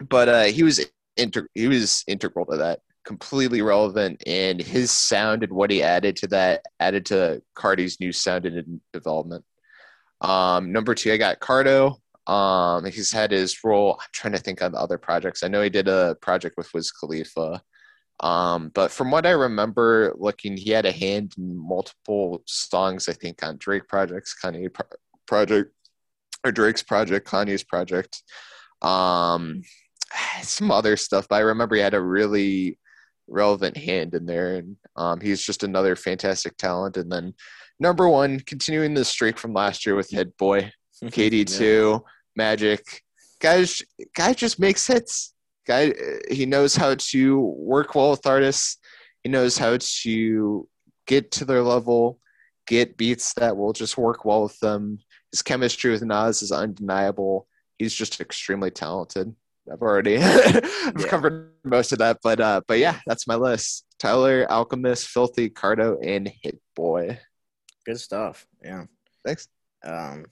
but 0.00 0.28
uh, 0.28 0.44
he 0.44 0.62
was 0.62 0.80
inter- 1.16 1.48
he 1.54 1.68
was 1.68 2.04
integral 2.06 2.46
to 2.46 2.58
that, 2.58 2.80
completely 3.04 3.62
relevant, 3.62 4.22
and 4.26 4.60
his 4.60 4.90
sound 4.90 5.42
and 5.42 5.52
what 5.52 5.70
he 5.70 5.82
added 5.82 6.16
to 6.16 6.26
that 6.28 6.62
added 6.80 7.06
to 7.06 7.42
Carti's 7.56 8.00
new 8.00 8.12
sound 8.12 8.46
and 8.46 8.80
development. 8.92 9.44
Um, 10.20 10.72
number 10.72 10.94
two, 10.94 11.12
I 11.12 11.16
got 11.16 11.40
Cardo. 11.40 11.96
Um, 12.26 12.84
he's 12.84 13.10
had 13.10 13.30
his 13.30 13.64
role. 13.64 13.98
I'm 14.00 14.08
trying 14.12 14.34
to 14.34 14.38
think 14.38 14.60
on 14.60 14.72
the 14.72 14.78
other 14.78 14.98
projects. 14.98 15.42
I 15.42 15.48
know 15.48 15.62
he 15.62 15.70
did 15.70 15.88
a 15.88 16.16
project 16.20 16.56
with 16.56 16.72
Wiz 16.74 16.90
Khalifa. 16.90 17.62
Um, 18.20 18.70
but 18.74 18.90
from 18.90 19.10
what 19.10 19.26
I 19.26 19.30
remember 19.30 20.12
looking, 20.18 20.56
he 20.56 20.70
had 20.70 20.86
a 20.86 20.92
hand 20.92 21.34
in 21.38 21.56
multiple 21.56 22.42
songs, 22.46 23.08
I 23.08 23.12
think, 23.12 23.42
on 23.42 23.56
Drake 23.58 23.86
projects, 23.88 24.34
Kanye 24.42 24.72
pro- 24.72 24.86
project, 25.26 25.72
or 26.44 26.52
Drake's 26.52 26.82
project, 26.82 27.28
Kanye's 27.28 27.64
project. 27.64 28.22
Um, 28.82 29.62
some 30.42 30.70
other 30.70 30.96
stuff, 30.96 31.28
but 31.28 31.36
I 31.36 31.40
remember 31.40 31.76
he 31.76 31.82
had 31.82 31.94
a 31.94 32.00
really 32.00 32.78
relevant 33.28 33.76
hand 33.76 34.14
in 34.14 34.26
there, 34.26 34.56
and 34.56 34.76
um, 34.96 35.20
he's 35.20 35.40
just 35.40 35.62
another 35.62 35.94
fantastic 35.94 36.56
talent. 36.56 36.96
And 36.96 37.10
then 37.10 37.34
number 37.80 38.08
one, 38.08 38.40
continuing 38.40 38.94
the 38.94 39.04
streak 39.04 39.38
from 39.38 39.52
last 39.52 39.86
year 39.86 39.94
with 39.94 40.10
Hit 40.10 40.36
Boy, 40.36 40.72
KD 41.04 41.46
two, 41.46 41.90
yeah. 41.92 42.10
Magic. 42.36 43.02
Guys, 43.40 43.82
guy 44.16 44.32
just 44.32 44.58
makes 44.58 44.86
hits. 44.86 45.34
Guy, 45.66 45.92
he 46.30 46.46
knows 46.46 46.74
how 46.74 46.94
to 46.96 47.40
work 47.40 47.94
well 47.94 48.10
with 48.10 48.26
artists. 48.26 48.78
He 49.22 49.30
knows 49.30 49.58
how 49.58 49.76
to 49.78 50.68
get 51.06 51.30
to 51.32 51.44
their 51.44 51.62
level, 51.62 52.18
get 52.66 52.96
beats 52.96 53.32
that 53.34 53.56
will 53.56 53.72
just 53.72 53.98
work 53.98 54.24
well 54.24 54.44
with 54.44 54.58
them. 54.60 54.98
His 55.32 55.42
chemistry 55.42 55.90
with 55.90 56.02
Nas 56.02 56.42
is 56.42 56.52
undeniable. 56.52 57.46
He's 57.78 57.94
just 57.94 58.20
extremely 58.20 58.70
talented. 58.70 59.34
I've 59.70 59.82
already 59.82 60.16
I've 60.18 60.64
yeah. 60.98 61.06
covered 61.08 61.52
most 61.64 61.92
of 61.92 61.98
that, 61.98 62.18
but 62.22 62.40
uh, 62.40 62.62
but 62.66 62.78
yeah, 62.78 62.98
that's 63.06 63.26
my 63.26 63.34
list. 63.34 63.84
Tyler, 63.98 64.46
Alchemist, 64.48 65.08
Filthy, 65.08 65.50
Cardo, 65.50 65.98
and 66.02 66.32
Hit 66.42 66.58
Boy. 66.74 67.20
Good 67.88 67.98
stuff. 67.98 68.46
Yeah. 68.62 68.84
Thanks. 69.24 69.48
Um, 69.82 70.26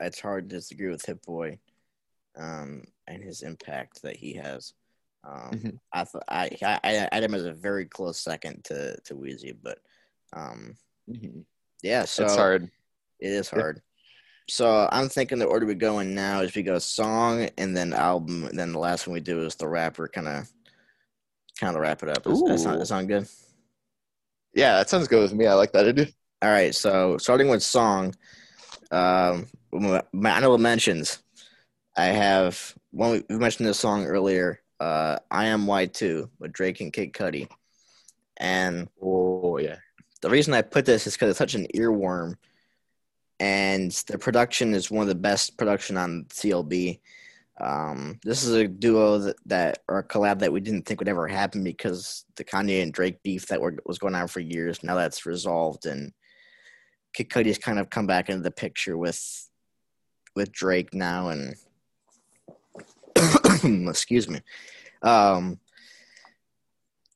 it's 0.00 0.18
hard 0.18 0.48
to 0.48 0.56
disagree 0.56 0.88
with 0.88 1.04
Hit 1.04 1.22
Boy, 1.26 1.58
um, 2.38 2.84
and 3.06 3.22
his 3.22 3.42
impact 3.42 4.00
that 4.00 4.16
he 4.16 4.32
has. 4.32 4.72
Um, 5.22 5.50
mm-hmm. 5.52 5.68
I 5.92 6.04
thought 6.04 6.24
I, 6.26 6.56
I 6.62 6.80
I 6.82 7.08
had 7.12 7.22
him 7.22 7.34
as 7.34 7.44
a 7.44 7.52
very 7.52 7.84
close 7.84 8.18
second 8.18 8.64
to 8.64 8.98
to 9.02 9.14
Weezy, 9.14 9.54
but 9.62 9.78
um, 10.32 10.74
mm-hmm. 11.06 11.40
yeah, 11.82 12.06
so 12.06 12.24
it's 12.24 12.34
hard. 12.34 12.70
It 13.20 13.28
is 13.28 13.50
hard. 13.50 13.82
So 14.48 14.88
I'm 14.90 15.10
thinking 15.10 15.38
the 15.38 15.44
order 15.44 15.66
we 15.66 15.74
go 15.74 15.98
in 15.98 16.14
now 16.14 16.40
is 16.40 16.54
we 16.54 16.62
go 16.62 16.78
song 16.78 17.50
and 17.58 17.76
then 17.76 17.92
album, 17.92 18.44
and 18.44 18.58
then 18.58 18.72
the 18.72 18.78
last 18.78 19.06
one 19.06 19.12
we 19.12 19.20
do 19.20 19.44
is 19.44 19.54
the 19.56 19.68
rapper, 19.68 20.08
kind 20.08 20.28
of, 20.28 20.48
kind 21.60 21.76
of 21.76 21.82
wrap 21.82 22.02
it 22.02 22.08
up. 22.08 22.22
Does 22.22 22.42
that 22.44 22.58
sound, 22.58 22.80
that 22.80 22.86
sound 22.86 23.08
good? 23.08 23.28
Yeah, 24.54 24.78
that 24.78 24.88
sounds 24.88 25.08
good 25.08 25.20
with 25.20 25.34
me. 25.34 25.46
I 25.46 25.52
like 25.52 25.72
that 25.72 25.88
idea. 25.88 26.06
All 26.42 26.50
right, 26.50 26.74
so 26.74 27.16
starting 27.18 27.48
with 27.48 27.62
song, 27.62 28.14
um, 28.90 29.46
my 29.72 30.30
honorable 30.30 30.58
mentions. 30.58 31.22
I 31.96 32.06
have 32.06 32.74
one. 32.90 33.24
We 33.28 33.36
mentioned 33.36 33.68
this 33.68 33.78
song 33.78 34.04
earlier. 34.04 34.60
Uh, 34.78 35.18
IMY2 35.30 36.28
with 36.38 36.52
Drake 36.52 36.80
and 36.82 36.92
Kid 36.92 37.14
Cudi, 37.14 37.48
and 38.36 38.88
oh 39.00 39.56
yeah, 39.58 39.76
the 40.20 40.28
reason 40.28 40.52
I 40.52 40.60
put 40.60 40.84
this 40.84 41.06
is 41.06 41.14
because 41.14 41.30
it's 41.30 41.38
such 41.38 41.54
an 41.54 41.66
earworm 41.74 42.34
and 43.38 43.90
the 44.06 44.18
production 44.18 44.74
is 44.74 44.90
one 44.90 45.02
of 45.02 45.08
the 45.08 45.14
best 45.14 45.56
production 45.56 45.96
on 45.96 46.24
CLB. 46.28 47.00
Um, 47.58 48.18
this 48.22 48.42
is 48.42 48.54
a 48.54 48.68
duo 48.68 49.18
that, 49.18 49.36
that, 49.46 49.78
or 49.88 49.98
a 49.98 50.04
collab 50.04 50.40
that 50.40 50.52
we 50.52 50.60
didn't 50.60 50.82
think 50.82 51.00
would 51.00 51.08
ever 51.08 51.26
happen 51.26 51.64
because 51.64 52.24
the 52.36 52.44
Kanye 52.44 52.82
and 52.82 52.92
Drake 52.92 53.22
beef 53.22 53.46
that 53.46 53.60
were, 53.60 53.78
was 53.86 53.98
going 53.98 54.14
on 54.14 54.28
for 54.28 54.40
years. 54.40 54.82
Now 54.82 54.94
that's 54.94 55.26
resolved, 55.26 55.86
and 55.86 56.12
Kid 57.16 57.30
Cudi's 57.30 57.56
kind 57.56 57.78
of 57.78 57.88
come 57.88 58.06
back 58.06 58.28
into 58.28 58.42
the 58.42 58.50
picture 58.50 58.98
with 58.98 59.48
with 60.34 60.52
Drake 60.52 60.92
now, 60.92 61.30
and 61.30 61.54
excuse 63.88 64.28
me. 64.28 64.42
Um, 65.00 65.58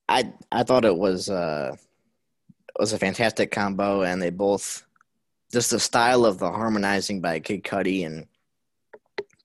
I 0.09 0.33
I 0.51 0.63
thought 0.63 0.87
it 0.87 0.97
was 0.97 1.29
uh, 1.29 1.77
it 1.77 2.81
was 2.81 2.95
a 2.95 2.99
fantastic 2.99 3.51
combo, 3.51 4.01
and 4.01 4.23
they 4.23 4.31
both 4.31 4.87
just 5.53 5.71
the 5.71 5.79
style 5.79 6.25
of 6.25 6.39
the 6.39 6.51
harmonizing 6.51 7.21
by 7.21 7.39
Kid 7.39 7.63
Cudi 7.63 8.07
and 8.07 8.27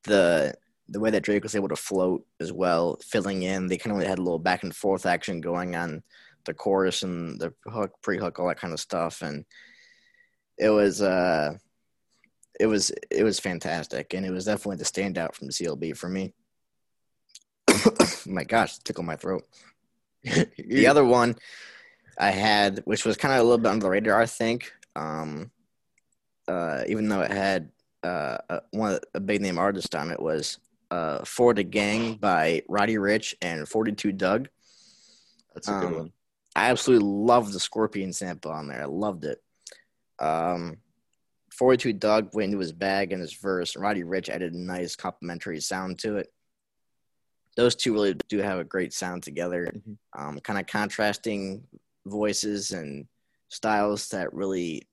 the 0.06 0.56
the 0.88 1.02
way 1.02 1.10
that 1.10 1.24
Drake 1.24 1.44
was 1.44 1.56
able 1.56 1.68
to 1.68 1.76
float 1.76 2.26
as 2.40 2.54
well, 2.54 2.98
filling 3.04 3.44
in. 3.44 3.68
They 3.68 3.78
kind 3.78 4.02
of 4.02 4.08
had 4.08 4.20
a 4.20 4.22
little 4.22 4.40
back 4.40 4.64
and 4.64 4.74
forth 4.74 5.06
action 5.06 5.42
going 5.42 5.76
on 5.76 6.02
the 6.46 6.54
chorus 6.54 7.04
and 7.04 7.42
the 7.42 7.54
hook, 7.66 7.92
pre-hook, 8.02 8.40
all 8.40 8.48
that 8.48 8.60
kind 8.60 8.72
of 8.72 8.80
stuff, 8.80 9.22
and 9.22 9.44
it 10.58 10.70
was 10.70 11.02
uh, 11.02 11.58
it 12.60 12.68
was 12.68 12.92
it 13.12 13.24
was 13.24 13.40
fantastic, 13.40 14.14
and 14.14 14.26
it 14.26 14.32
was 14.32 14.46
definitely 14.46 14.78
the 14.78 14.84
standout 14.86 15.34
from 15.36 15.50
CLB 15.50 15.96
for 15.98 16.10
me. 16.10 16.34
my 18.26 18.44
gosh, 18.44 18.78
tickle 18.80 19.04
my 19.04 19.16
throat. 19.16 19.44
the 20.24 20.88
other 20.88 21.06
one 21.06 21.36
I 22.18 22.32
had, 22.32 22.82
which 22.86 23.06
was 23.06 23.18
kind 23.18 23.34
of 23.34 23.42
a 23.42 23.44
little 23.44 23.58
bit 23.58 23.72
under 23.72 23.84
the 23.84 23.90
radar, 23.90 24.22
I 24.22 24.26
think. 24.26 24.72
Um, 24.96 25.52
uh, 26.48 26.84
even 26.88 27.10
though 27.10 27.22
it 27.22 27.32
had 27.32 27.72
uh, 28.04 28.38
a, 28.50 28.62
one 28.72 29.00
a 29.14 29.20
big 29.20 29.42
name 29.42 29.58
artist 29.58 29.94
on 29.96 30.12
it, 30.12 30.22
was 30.22 30.60
uh, 30.92 31.24
"For 31.26 31.54
the 31.54 31.64
Gang" 31.64 32.16
by 32.16 32.64
Roddy 32.70 32.96
Ricch 32.96 33.34
and 33.42 33.68
42 33.68 34.14
Dugg. 34.14 34.48
That's 35.54 35.68
a 35.68 35.80
good 35.80 35.88
um, 35.88 35.96
one. 35.96 36.14
I 36.56 36.70
absolutely 36.70 37.08
love 37.08 37.52
the 37.52 37.60
Scorpion 37.60 38.14
sample 38.14 38.52
on 38.52 38.68
there. 38.68 38.82
I 38.82 38.86
loved 38.86 39.26
it. 39.26 39.42
Um, 40.20 40.78
42 41.52 41.94
Dugg 41.94 42.30
went 42.34 42.48
into 42.48 42.60
his 42.60 42.74
bag 42.74 43.14
in 43.14 43.20
his 43.20 43.34
verse. 43.34 43.78
Roddy 43.78 44.04
Ricch 44.04 44.30
added 44.30 44.54
a 44.54 44.58
nice 44.58 44.96
complementary 44.96 45.62
sound 45.62 46.00
to 46.00 46.18
it. 46.18 46.32
Those 47.56 47.76
two 47.76 47.94
really 47.94 48.16
do 48.28 48.40
have 48.40 48.60
a 48.60 48.66
great 48.66 48.94
sound 48.94 49.24
together. 49.24 49.72
Mm-hmm. 49.74 50.22
Um, 50.22 50.40
kind 50.40 50.60
of 50.60 50.68
contrasting 50.68 51.64
voices 52.06 52.72
and 52.72 53.08
styles 53.48 54.10
that 54.10 54.34
really 54.34 54.88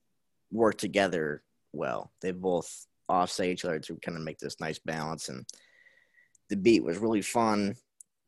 work 0.52 0.78
together 0.78 1.42
well. 1.72 2.12
They 2.20 2.30
both 2.30 2.86
offset 3.08 3.46
each 3.46 3.64
other 3.64 3.80
to 3.80 3.96
kind 3.96 4.16
of 4.16 4.22
make 4.22 4.38
this 4.38 4.60
nice 4.60 4.78
balance. 4.78 5.28
And 5.28 5.44
the 6.48 6.56
beat 6.56 6.84
was 6.84 6.98
really 6.98 7.22
fun 7.22 7.74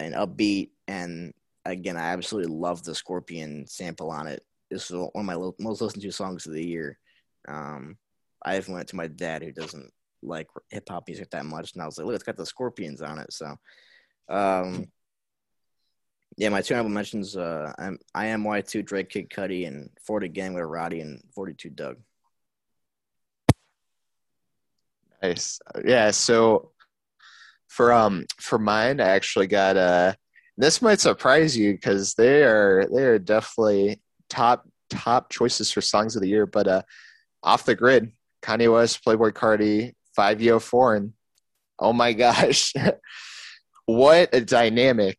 and 0.01 0.15
upbeat. 0.15 0.71
And 0.89 1.33
again, 1.65 1.97
I 1.97 2.13
absolutely 2.13 2.53
love 2.53 2.83
the 2.83 2.95
Scorpion 2.95 3.67
sample 3.67 4.11
on 4.11 4.27
it. 4.27 4.43
This 4.75 4.91
is 4.91 4.97
one 4.97 5.11
of 5.14 5.25
my 5.25 5.37
most 5.61 5.81
listened 5.81 6.03
to 6.03 6.11
songs 6.11 6.47
of 6.47 6.53
the 6.53 6.66
year. 6.66 6.99
Um, 7.47 7.97
I 8.45 8.57
even 8.57 8.75
went 8.75 8.89
to 8.89 8.97
my 8.97 9.07
dad 9.07 9.45
who 9.45 9.53
doesn't 9.53 9.89
like 10.20 10.49
hip 10.70 10.89
hop 10.89 11.07
music 11.07 11.31
that 11.31 11.47
much, 11.47 11.75
and 11.75 11.83
I 11.83 11.87
was 11.87 11.97
like, 11.97 12.09
"Look, 12.09 12.16
it's 12.16 12.25
got 12.25 12.37
the 12.37 12.45
Scorpions 12.45 13.01
on 13.01 13.20
it." 13.20 13.33
So, 13.33 13.55
um, 14.29 14.87
yeah, 16.37 16.49
my 16.49 16.61
two 16.61 16.75
honorable 16.75 16.91
mentions: 16.91 17.37
uh, 17.37 17.72
I'm, 17.79 18.01
IMY2, 18.16 18.85
Drake, 18.85 19.11
Kid 19.11 19.31
Cudi, 19.31 19.68
and 19.68 19.91
For 20.05 20.18
the 20.18 20.27
Gang 20.27 20.55
with 20.55 20.64
Roddy 20.64 21.01
and 21.01 21.22
42 21.37 21.70
Dugg. 21.70 21.99
Nice. 25.22 25.61
Yeah. 25.85 26.11
So 26.11 26.72
for 27.69 27.93
um 27.93 28.27
for 28.40 28.59
mine, 28.59 29.01
I 29.01 29.11
actually 29.11 29.47
got 29.47 29.77
uh 29.77 30.15
this 30.57 30.82
might 30.82 30.99
surprise 30.99 31.57
you 31.57 31.74
because 31.74 32.15
they 32.15 32.43
are 32.43 32.89
they 32.93 33.05
are 33.05 33.20
definitely 33.20 34.01
top 34.35 34.69
top 34.90 35.31
choices 35.31 35.70
for 35.70 35.81
songs 35.81 36.16
of 36.16 36.23
the 36.23 36.28
year. 36.28 36.47
But 36.47 36.66
uh, 36.66 36.82
off 37.43 37.65
the 37.65 37.74
grid, 37.74 38.12
Kanye 38.43 38.73
West, 38.73 39.02
Playboy 39.05 39.31
Carti, 39.31 39.94
Fivio 40.16 40.61
Foreign. 40.61 41.15
Oh 41.78 41.93
my 41.93 42.12
gosh, 42.24 42.73
what 43.86 44.31
a 44.32 44.40
dynamic! 44.40 45.19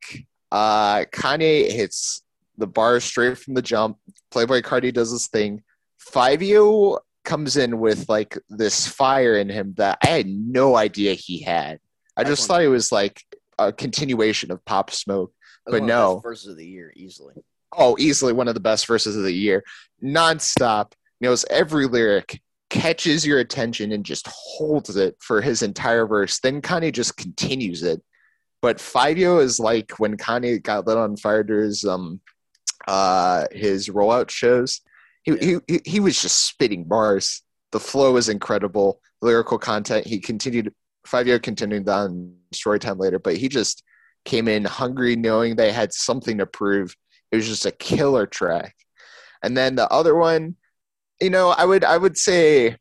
Uh, 0.52 1.06
Kanye 1.06 1.72
hits 1.72 2.24
the 2.58 2.68
bar 2.68 3.00
straight 3.00 3.38
from 3.38 3.54
the 3.54 3.62
jump. 3.62 3.98
Playboy 4.32 4.62
Carti 4.62 4.94
does 4.94 5.12
this 5.12 5.28
thing. 5.28 5.64
Fivio 6.00 7.00
comes 7.24 7.58
in 7.58 7.80
with 7.80 8.08
like 8.08 8.38
this 8.50 8.88
fire 8.88 9.36
in 9.36 9.50
him 9.50 9.74
that 9.78 9.98
I 10.04 10.08
had 10.08 10.28
no 10.28 10.76
idea 10.76 11.14
he 11.14 11.42
had. 11.42 11.80
I 12.16 12.24
just 12.24 12.48
thought 12.48 12.62
it 12.62 12.70
was 12.70 12.92
like 12.92 13.22
a 13.60 13.74
continuation 13.74 14.52
of 14.52 14.64
Pop 14.64 14.92
Smoke, 14.92 15.34
but 15.66 15.84
no. 15.84 16.20
Verses 16.20 16.48
of 16.48 16.58
the 16.58 16.66
year 16.66 16.94
easily. 16.96 17.36
Oh, 17.78 17.96
easily 18.00 18.34
one 18.34 18.48
of 18.48 18.54
the 18.54 18.60
best 18.60 18.88
verses 18.88 19.16
of 19.16 19.24
the 19.24 19.32
year. 19.32 19.64
Nonstop, 20.04 20.94
knows 21.22 21.46
every 21.50 21.88
lyric, 21.88 22.42
catches 22.70 23.26
your 23.26 23.40
attention, 23.40 23.92
and 23.92 24.04
just 24.06 24.28
holds 24.28 24.96
it 24.96 25.16
for 25.20 25.42
his 25.42 25.62
entire 25.62 26.06
verse. 26.06 26.40
Then 26.40 26.62
Kanye 26.62 26.92
just 26.92 27.18
continues 27.18 27.84
it. 27.84 28.02
But 28.62 28.78
Fivio 28.78 29.42
is 29.42 29.60
like 29.60 29.94
when 30.00 30.18
Kanye 30.18 30.62
got 30.62 30.88
lit 30.88 30.98
on 30.98 31.18
fire 31.18 31.44
to 31.44 31.54
his 31.54 31.86
um 31.86 32.22
uh 32.88 33.46
his 33.52 33.90
rollout 33.90 34.30
shows 34.30 34.82
he, 35.26 35.60
he, 35.68 35.82
he 35.84 36.00
was 36.00 36.22
just 36.22 36.46
spitting 36.46 36.84
bars. 36.84 37.42
The 37.72 37.80
flow 37.80 38.14
was 38.14 38.30
incredible. 38.30 39.02
Lyrical 39.22 39.58
content. 39.58 40.06
He 40.06 40.20
continued 40.20 40.74
Fivio 41.06 41.42
continued 41.42 41.90
on 41.90 42.36
story 42.52 42.80
time 42.80 42.98
later, 42.98 43.20
but 43.20 43.38
he 43.38 43.48
just 43.48 43.84
came 44.24 44.48
in 44.48 44.66
hungry, 44.66 45.16
knowing 45.16 45.56
they 45.56 45.72
had 45.72 45.94
something 45.94 46.38
to 46.38 46.46
prove. 46.46 46.96
It 47.36 47.40
was 47.40 47.48
just 47.48 47.66
a 47.66 47.72
killer 47.72 48.26
track. 48.26 48.74
And 49.44 49.58
then 49.58 49.76
the 49.76 49.92
other 49.92 50.16
one, 50.16 50.56
you 51.20 51.30
know, 51.30 51.50
I 51.50 51.66
would 51.66 51.84
I 51.84 51.98
would 51.98 52.18
say 52.18 52.78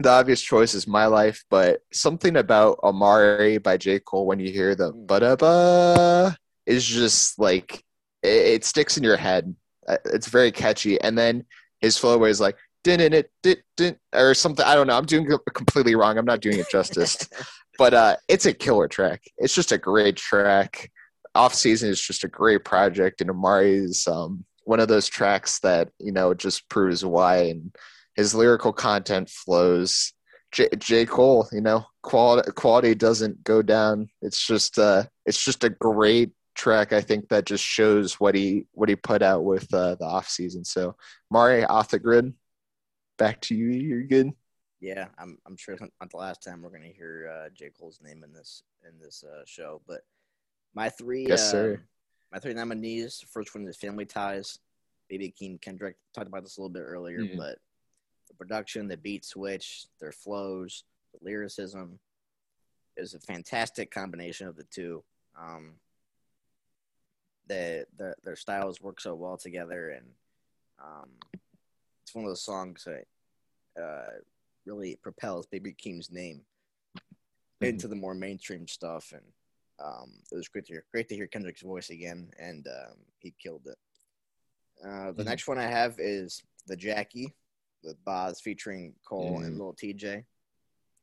the 0.00 0.10
obvious 0.10 0.42
choice 0.42 0.74
is 0.74 0.88
my 0.88 1.06
life, 1.06 1.44
but 1.50 1.82
something 1.92 2.36
about 2.36 2.80
Amari 2.82 3.58
by 3.58 3.76
J. 3.76 4.00
Cole 4.00 4.26
when 4.26 4.40
you 4.40 4.50
hear 4.50 4.74
the 4.74 4.92
ba 4.92 5.36
ba 5.36 6.36
is 6.66 6.84
just 6.84 7.38
like 7.38 7.84
it, 8.24 8.28
it 8.28 8.64
sticks 8.64 8.96
in 8.96 9.04
your 9.04 9.16
head. 9.16 9.54
Uh, 9.86 9.98
it's 10.06 10.26
very 10.26 10.50
catchy. 10.50 11.00
And 11.00 11.16
then 11.16 11.44
his 11.80 11.96
flow 11.96 12.18
where 12.18 12.28
he's 12.28 12.40
like, 12.40 12.56
din 12.82 13.00
it, 13.00 13.30
din 13.42 13.96
or 14.12 14.34
something. 14.34 14.66
I 14.66 14.74
don't 14.74 14.88
know. 14.88 14.98
I'm 14.98 15.06
doing 15.06 15.30
it 15.30 15.54
completely 15.54 15.94
wrong. 15.94 16.18
I'm 16.18 16.24
not 16.24 16.40
doing 16.40 16.58
it 16.58 16.68
justice. 16.70 17.16
but 17.78 17.94
uh, 17.94 18.16
it's 18.26 18.46
a 18.46 18.52
killer 18.52 18.88
track. 18.88 19.22
It's 19.38 19.54
just 19.54 19.70
a 19.70 19.78
great 19.78 20.16
track. 20.16 20.90
Off 21.34 21.54
season 21.54 21.90
is 21.90 22.00
just 22.00 22.24
a 22.24 22.28
great 22.28 22.64
project, 22.64 23.20
and 23.20 23.30
Amari 23.30 23.76
is 23.76 24.06
um, 24.08 24.44
one 24.64 24.80
of 24.80 24.88
those 24.88 25.08
tracks 25.08 25.60
that 25.60 25.90
you 25.98 26.12
know 26.12 26.34
just 26.34 26.68
proves 26.68 27.04
why, 27.04 27.44
and 27.44 27.74
his 28.16 28.34
lyrical 28.34 28.72
content 28.72 29.28
flows. 29.28 30.12
J, 30.52 30.68
J. 30.78 31.06
Cole, 31.06 31.48
you 31.52 31.60
know, 31.60 31.86
quality 32.02 32.50
quality 32.52 32.94
doesn't 32.94 33.44
go 33.44 33.62
down. 33.62 34.08
It's 34.20 34.44
just 34.44 34.78
uh, 34.78 35.04
it's 35.24 35.42
just 35.44 35.62
a 35.62 35.70
great 35.70 36.32
track. 36.54 36.92
I 36.92 37.00
think 37.00 37.28
that 37.28 37.46
just 37.46 37.64
shows 37.64 38.18
what 38.18 38.34
he 38.34 38.66
what 38.72 38.88
he 38.88 38.96
put 38.96 39.22
out 39.22 39.44
with 39.44 39.72
uh, 39.72 39.94
the 39.94 40.04
off 40.04 40.28
season. 40.28 40.64
So, 40.64 40.96
Mari, 41.30 41.64
off 41.64 41.90
the 41.90 41.98
grid, 41.98 42.34
back 43.18 43.40
to 43.42 43.54
you. 43.54 43.68
You're 43.68 44.02
good. 44.02 44.32
Yeah, 44.80 45.06
I'm 45.18 45.38
I'm 45.46 45.56
sure 45.56 45.76
not 45.80 46.10
the 46.10 46.16
last 46.16 46.42
time 46.42 46.62
we're 46.62 46.70
gonna 46.70 46.88
hear 46.88 47.30
uh, 47.32 47.48
J 47.54 47.70
Cole's 47.78 48.00
name 48.02 48.24
in 48.24 48.32
this 48.32 48.62
in 48.88 48.98
this 48.98 49.24
uh, 49.24 49.42
show, 49.46 49.82
but 49.86 50.00
my 50.74 50.88
three 50.88 51.26
yes, 51.28 51.40
uh, 51.48 51.50
sir. 51.50 51.82
my 52.32 52.38
three 52.38 52.54
nominees. 52.54 53.24
First 53.28 53.54
one 53.54 53.66
is 53.66 53.76
Family 53.76 54.06
Ties. 54.06 54.58
Baby 55.08 55.34
Keem 55.40 55.60
Kendrick 55.60 55.96
talked 56.14 56.28
about 56.28 56.42
this 56.44 56.56
a 56.56 56.60
little 56.60 56.72
bit 56.72 56.82
earlier, 56.82 57.20
Mhm. 57.24 57.36
but 57.36 57.58
the 58.28 58.34
production, 58.34 58.86
the 58.86 58.96
beat 58.96 59.24
switch, 59.24 59.86
their 59.98 60.12
flows, 60.12 60.84
the 61.12 61.18
lyricism 61.24 61.98
is 62.96 63.14
a 63.14 63.20
fantastic 63.20 63.90
combination 63.90 64.46
of 64.46 64.56
the 64.56 64.64
two. 64.64 65.02
Um, 65.36 65.80
the, 67.46 67.86
the 67.96 68.14
their 68.22 68.36
styles 68.36 68.80
work 68.80 69.00
so 69.00 69.14
well 69.16 69.36
together, 69.36 69.90
and 69.90 70.14
um, 70.78 71.10
it's 72.02 72.14
one 72.14 72.24
of 72.24 72.30
those 72.30 72.44
songs 72.44 72.84
that 72.84 73.06
uh, 73.80 74.20
really 74.64 74.94
propels 74.96 75.46
Baby 75.46 75.72
Keem's 75.72 76.10
name 76.12 76.44
into 77.60 77.88
the 77.88 77.96
more 77.96 78.14
mainstream 78.14 78.68
stuff, 78.68 79.12
and 79.12 79.24
um, 79.82 80.12
it 80.30 80.36
was 80.36 80.48
great 80.48 80.66
to 80.66 80.72
hear. 80.72 80.84
Great 80.92 81.08
to 81.08 81.14
hear 81.14 81.26
Kendrick's 81.26 81.62
voice 81.62 81.90
again, 81.90 82.30
and 82.38 82.66
um, 82.68 82.96
he 83.18 83.32
killed 83.42 83.66
it. 83.66 83.78
Uh, 84.84 85.12
the 85.12 85.22
Mhm. 85.22 85.26
next 85.26 85.48
one 85.48 85.58
I 85.58 85.66
have 85.66 85.98
is 85.98 86.42
the 86.66 86.76
Jackie 86.76 87.34
with 87.82 88.02
Bas 88.04 88.40
featuring 88.40 88.94
Cole 89.04 89.40
Mhm. 89.40 89.46
and 89.46 89.52
Little 89.58 89.74
Tjay. 89.74 90.24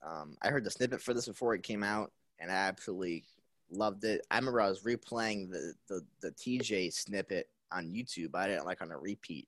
Um, 0.02 0.38
I 0.42 0.50
heard 0.50 0.64
the 0.64 0.72
snippet 0.72 1.02
for 1.02 1.14
this 1.14 1.28
before 1.28 1.56
it 1.56 1.64
came 1.64 1.84
out, 1.84 2.12
and 2.40 2.52
I 2.52 2.56
absolutely 2.56 3.26
loved 3.70 4.04
it. 4.04 4.26
I 4.32 4.38
remember 4.38 4.62
I 4.62 4.70
was 4.70 4.84
replaying 4.84 5.50
the 5.52 5.76
the, 5.88 6.06
the 6.22 6.32
Tjay 6.32 6.92
snippet 6.94 7.50
on 7.72 7.92
YouTube. 7.92 8.36
I 8.36 8.48
didn't 8.48 8.66
like 8.66 8.82
on 8.82 8.92
a 8.92 8.98
repeat. 8.98 9.48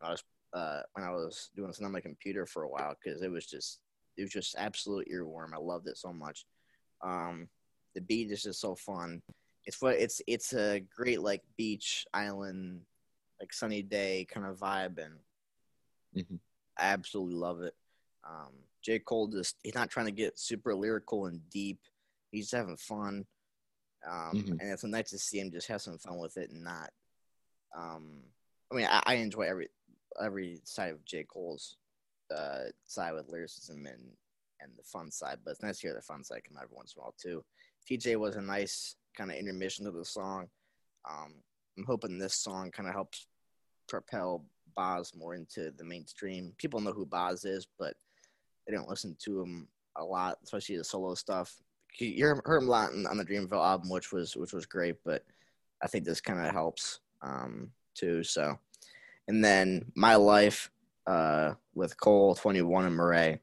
I 0.00 0.10
was 0.10 0.24
uh, 0.52 0.82
when 0.92 1.04
I 1.04 1.10
was 1.10 1.50
doing 1.54 1.72
something 1.72 1.86
on 1.86 1.92
my 1.92 2.00
computer 2.00 2.46
for 2.46 2.62
a 2.62 2.68
while 2.68 2.94
because 2.94 3.22
it 3.22 3.30
was 3.30 3.46
just 3.46 3.80
it 4.16 4.22
was 4.22 4.30
just 4.30 4.56
absolute 4.56 5.08
earworm. 5.08 5.52
I 5.52 5.58
loved 5.58 5.88
it 5.88 5.98
so 5.98 6.12
much. 6.12 6.46
Um, 7.02 7.48
the 7.98 8.04
beat 8.04 8.30
is 8.30 8.42
just 8.44 8.60
so 8.60 8.76
fun. 8.76 9.20
It's 9.64 9.82
what 9.82 9.96
it's 9.96 10.22
it's 10.26 10.54
a 10.54 10.80
great 10.80 11.20
like 11.20 11.42
beach 11.56 12.06
island, 12.14 12.82
like 13.40 13.52
sunny 13.52 13.82
day 13.82 14.24
kind 14.30 14.46
of 14.46 14.58
vibe, 14.58 14.98
and 14.98 15.18
Mhm. 16.16 16.38
I 16.78 16.86
absolutely 16.86 17.34
love 17.34 17.60
it. 17.62 17.74
Um, 18.24 18.52
J 18.82 19.00
Cole 19.00 19.26
just 19.26 19.56
he's 19.64 19.74
not 19.74 19.90
trying 19.90 20.06
to 20.06 20.12
get 20.12 20.38
super 20.38 20.74
lyrical 20.74 21.26
and 21.26 21.40
deep. 21.50 21.80
He's 22.30 22.44
just 22.44 22.54
having 22.54 22.76
fun, 22.76 23.26
um, 24.08 24.36
Mhm. 24.36 24.50
and 24.60 24.62
it's 24.62 24.84
nice 24.84 25.10
to 25.10 25.18
see 25.18 25.40
him 25.40 25.50
just 25.50 25.66
have 25.68 25.82
some 25.82 25.98
fun 25.98 26.18
with 26.18 26.36
it 26.36 26.50
and 26.50 26.62
not. 26.62 26.92
Um, 27.76 28.22
I 28.70 28.74
mean, 28.76 28.86
I, 28.86 29.02
I 29.04 29.14
enjoy 29.14 29.42
every 29.42 29.68
every 30.22 30.60
side 30.64 30.92
of 30.92 31.04
J 31.04 31.24
Cole's 31.24 31.76
uh, 32.34 32.64
side 32.84 33.12
with 33.12 33.28
lyricism 33.28 33.86
and 33.86 34.16
and 34.60 34.72
the 34.76 34.82
fun 34.84 35.10
side, 35.10 35.38
but 35.44 35.52
it's 35.52 35.62
nice 35.62 35.80
to 35.80 35.88
hear 35.88 35.94
the 35.94 36.02
fun 36.02 36.22
side 36.24 36.42
come 36.44 36.56
out 36.56 36.64
every 36.64 36.76
once 36.76 36.94
in 36.94 37.00
a 37.00 37.02
while 37.02 37.14
too. 37.20 37.44
Tjay 37.96 38.16
was 38.16 38.36
a 38.36 38.42
nice 38.42 38.96
kind 39.16 39.30
of 39.30 39.36
intermission 39.36 39.84
to 39.84 39.90
the 39.90 40.04
song. 40.04 40.48
Um, 41.08 41.34
I'm 41.76 41.84
hoping 41.84 42.18
this 42.18 42.34
song 42.34 42.70
kind 42.70 42.88
of 42.88 42.94
helps 42.94 43.26
propel 43.88 44.44
Bas 44.76 45.14
more 45.14 45.34
into 45.34 45.72
the 45.76 45.84
mainstream. 45.84 46.52
People 46.58 46.80
know 46.80 46.92
who 46.92 47.06
Bas 47.06 47.44
is, 47.44 47.66
but 47.78 47.94
they 48.66 48.74
don't 48.74 48.88
listen 48.88 49.16
to 49.24 49.40
him 49.40 49.68
a 49.96 50.04
lot, 50.04 50.38
especially 50.44 50.76
the 50.76 50.84
solo 50.84 51.14
stuff. 51.14 51.56
You 51.98 52.24
heard 52.26 52.40
heard 52.44 52.62
him 52.62 52.68
a 52.68 52.70
lot 52.70 52.90
on 52.92 53.06
on 53.06 53.16
the 53.16 53.24
Dreamville 53.24 53.64
album, 53.64 53.88
which 53.88 54.12
was 54.12 54.36
which 54.36 54.52
was 54.52 54.66
great, 54.66 54.96
but 55.04 55.24
I 55.82 55.86
think 55.86 56.04
this 56.04 56.20
kind 56.20 56.44
of 56.44 56.52
helps 56.52 57.00
um, 57.22 57.70
too. 57.94 58.22
So, 58.22 58.58
and 59.26 59.44
then 59.44 59.90
my 59.94 60.14
life 60.14 60.70
uh, 61.06 61.54
with 61.74 61.98
Cole, 61.98 62.34
Twenty 62.34 62.62
One, 62.62 62.84
and 62.84 62.96
Morray 62.96 63.40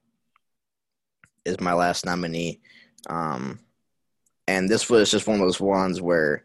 is 1.44 1.60
my 1.60 1.74
last 1.74 2.06
nominee. 2.06 2.62
Um, 3.10 3.60
and 4.48 4.70
this 4.70 4.90
was 4.90 5.12
just 5.12 5.28
one 5.28 5.40
of 5.40 5.46
those 5.46 5.60
ones 5.60 6.02
where 6.02 6.44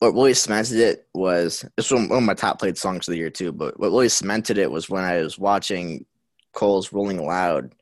what 0.00 0.12
really 0.12 0.34
cemented 0.34 0.78
it 0.78 1.06
was 1.14 1.64
this 1.76 1.90
was 1.90 2.08
one 2.08 2.18
of 2.18 2.24
my 2.24 2.34
top 2.34 2.58
played 2.58 2.76
songs 2.76 3.08
of 3.08 3.12
the 3.12 3.18
year 3.18 3.30
too. 3.30 3.52
But 3.52 3.78
what 3.78 3.90
really 3.90 4.08
cemented 4.08 4.58
it 4.58 4.70
was 4.70 4.90
when 4.90 5.04
I 5.04 5.18
was 5.18 5.38
watching 5.38 6.04
Cole's 6.52 6.92
Rolling 6.92 7.24
Loud. 7.24 7.74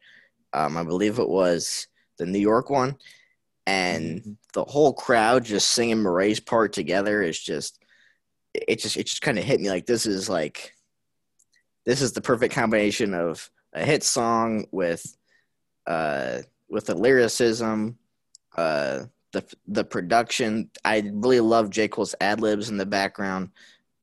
Um, 0.53 0.77
I 0.77 0.85
believe 0.85 1.19
it 1.19 1.29
was 1.29 1.87
the 2.19 2.27
New 2.27 2.39
York 2.39 2.69
one, 2.71 2.97
and 3.67 4.21
Mhm. 4.23 4.37
the 4.53 4.65
whole 4.65 4.93
crowd 4.93 5.45
just 5.45 5.71
singing 5.71 6.03
Morray's 6.03 6.41
part 6.41 6.73
together 6.73 7.23
is 7.23 7.39
just 7.41 7.79
it 8.55 8.79
just 8.81 8.97
it 8.99 9.07
just 9.07 9.23
kind 9.23 9.39
of 9.39 9.45
hit 9.45 9.61
me 9.61 9.71
like 9.71 9.87
this 9.87 10.05
is 10.05 10.29
like 10.29 10.75
this 11.87 12.03
is 12.03 12.13
the 12.13 12.21
perfect 12.21 12.55
combination 12.55 13.15
of 13.15 13.51
a 13.73 13.85
hit 13.85 14.03
song 14.03 14.67
with 14.71 15.17
uh 15.87 16.39
with 16.69 16.85
the 16.87 16.95
lyricism 16.95 17.99
uh 18.57 19.05
the 19.33 19.45
the 19.67 19.85
production 19.85 20.71
i 20.85 21.03
really 21.13 21.41
love 21.41 21.71
j. 21.71 21.89
Cole's 21.89 22.15
ad 22.21 22.41
libs 22.41 22.71
in 22.71 22.77
the 22.77 22.87
background. 22.87 23.51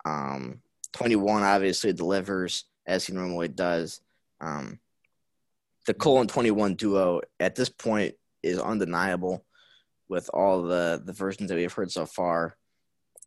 Um 0.06 0.62
21 0.94 1.44
obviously 1.44 1.94
delivers 1.94 2.66
as 2.86 3.06
he 3.06 3.14
normally 3.14 3.48
does. 3.48 4.02
Um 4.42 4.80
the 5.86 5.94
cole 5.94 6.20
and 6.20 6.30
21 6.30 6.76
duo 6.76 7.22
at 7.40 7.56
this 7.56 7.70
point 7.70 8.16
is 8.44 8.60
undeniable 8.60 9.46
with 10.08 10.30
all 10.34 10.64
the 10.64 11.02
the 11.04 11.14
versions 11.14 11.50
that 11.50 11.56
we've 11.56 11.72
heard 11.72 11.92
so 11.92 12.06
far. 12.06 12.58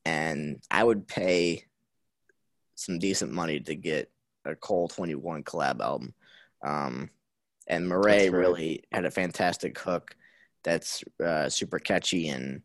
And 0.04 0.60
i 0.70 0.82
would 0.82 1.06
pay 1.06 1.64
some 2.74 2.98
decent 2.98 3.32
money 3.32 3.60
to 3.60 3.76
get 3.76 4.10
a 4.44 4.56
cole 4.56 4.88
21 4.88 5.44
collab 5.44 5.80
album. 5.80 6.14
Um 6.64 7.10
and 7.68 7.86
Morray 7.86 8.28
right. 8.28 8.32
really 8.32 8.82
had 8.90 9.04
a 9.04 9.10
fantastic 9.10 9.78
hook 9.78 10.16
that's 10.64 11.04
uh, 11.24 11.48
super 11.48 11.78
catchy 11.78 12.28
and 12.28 12.62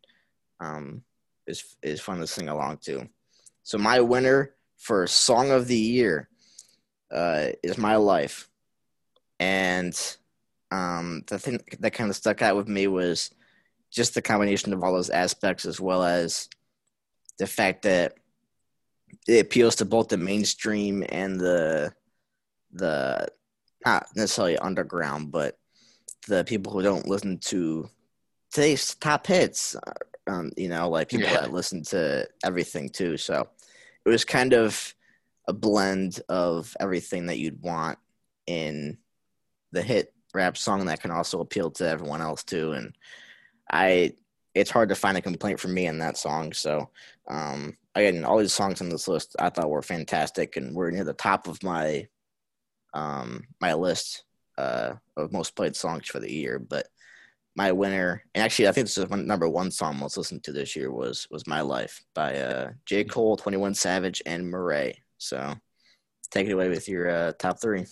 um, 0.59 1.03
is 1.45 1.77
is 1.81 2.01
fun 2.01 2.19
to 2.19 2.27
sing 2.27 2.49
along 2.49 2.77
to. 2.85 3.07
So 3.63 3.77
my 3.77 4.01
winner 4.01 4.55
for 4.77 5.07
song 5.07 5.51
of 5.51 5.67
the 5.67 5.77
year 5.77 6.29
uh, 7.11 7.47
is 7.63 7.77
"My 7.77 7.95
Life," 7.95 8.49
and 9.39 9.99
um, 10.71 11.23
the 11.27 11.39
thing 11.39 11.59
that 11.79 11.91
kind 11.93 12.09
of 12.09 12.15
stuck 12.15 12.41
out 12.41 12.55
with 12.55 12.67
me 12.67 12.87
was 12.87 13.31
just 13.91 14.13
the 14.13 14.21
combination 14.21 14.73
of 14.73 14.83
all 14.83 14.93
those 14.93 15.09
aspects, 15.09 15.65
as 15.65 15.79
well 15.79 16.03
as 16.03 16.49
the 17.39 17.47
fact 17.47 17.83
that 17.83 18.13
it 19.27 19.45
appeals 19.45 19.75
to 19.75 19.85
both 19.85 20.09
the 20.09 20.17
mainstream 20.17 21.03
and 21.09 21.39
the 21.39 21.93
the 22.73 23.27
not 23.85 24.07
necessarily 24.15 24.57
underground, 24.57 25.31
but 25.31 25.57
the 26.27 26.43
people 26.43 26.71
who 26.71 26.81
don't 26.81 27.07
listen 27.07 27.37
to 27.39 27.89
today's 28.51 28.95
top 28.95 29.27
hits. 29.27 29.75
Um, 30.27 30.51
you 30.57 30.67
know, 30.67 30.89
like 30.89 31.09
people 31.09 31.29
Yeah. 31.29 31.41
that 31.41 31.53
listen 31.53 31.83
to 31.85 32.27
everything 32.43 32.89
too. 32.89 33.17
So 33.17 33.47
it 34.05 34.09
was 34.09 34.25
kind 34.25 34.53
of 34.53 34.93
a 35.47 35.53
blend 35.53 36.21
of 36.27 36.75
everything 36.79 37.27
that 37.27 37.37
you'd 37.37 37.61
want 37.61 37.97
in 38.45 38.97
the 39.71 39.81
hit 39.81 40.13
rap 40.33 40.57
song 40.57 40.85
that 40.85 41.01
can 41.01 41.11
also 41.11 41.39
appeal 41.39 41.71
to 41.71 41.87
everyone 41.87 42.21
else 42.21 42.43
too. 42.43 42.73
And 42.73 42.93
I, 43.71 44.13
it's 44.53 44.71
hard 44.71 44.89
to 44.89 44.95
find 44.95 45.17
a 45.17 45.21
complaint 45.21 45.59
from 45.59 45.73
me 45.73 45.87
in 45.87 45.99
that 45.99 46.17
song. 46.17 46.51
So 46.51 46.89
um, 47.29 47.77
again, 47.95 48.25
all 48.25 48.37
these 48.37 48.53
songs 48.53 48.81
on 48.81 48.89
this 48.89 49.07
list 49.07 49.35
I 49.39 49.49
thought 49.49 49.69
were 49.69 49.81
fantastic 49.81 50.57
and 50.57 50.75
were 50.75 50.91
near 50.91 51.05
the 51.05 51.13
top 51.13 51.47
of 51.47 51.63
my 51.63 52.07
um, 52.93 53.45
my 53.61 53.73
list 53.73 54.23
uh, 54.57 54.93
of 55.15 55.31
most 55.31 55.55
played 55.55 55.75
songs 55.75 56.07
for 56.07 56.19
the 56.19 56.31
year. 56.31 56.59
But 56.59 56.87
my 57.55 57.71
winner, 57.71 58.23
and 58.35 58.43
actually, 58.43 58.67
I 58.67 58.71
think 58.71 58.87
this 58.87 58.97
is 58.97 59.07
one 59.09 59.25
number 59.25 59.49
one 59.49 59.71
song 59.71 59.97
most 59.97 60.17
listened 60.17 60.43
to 60.43 60.51
this 60.51 60.75
year 60.75 60.91
was 60.91 61.27
was 61.31 61.47
"My 61.47 61.61
Life" 61.61 62.03
by 62.13 62.37
uh, 62.37 62.71
J. 62.85 63.03
Cole, 63.03 63.37
Twenty 63.37 63.57
One 63.57 63.73
Savage, 63.73 64.21
and 64.25 64.51
Morray. 64.51 64.95
So 65.17 65.55
take 66.31 66.47
it 66.47 66.51
away 66.51 66.69
with 66.69 66.87
your 66.87 67.09
uh, 67.09 67.31
top 67.39 67.59
three. 67.61 67.85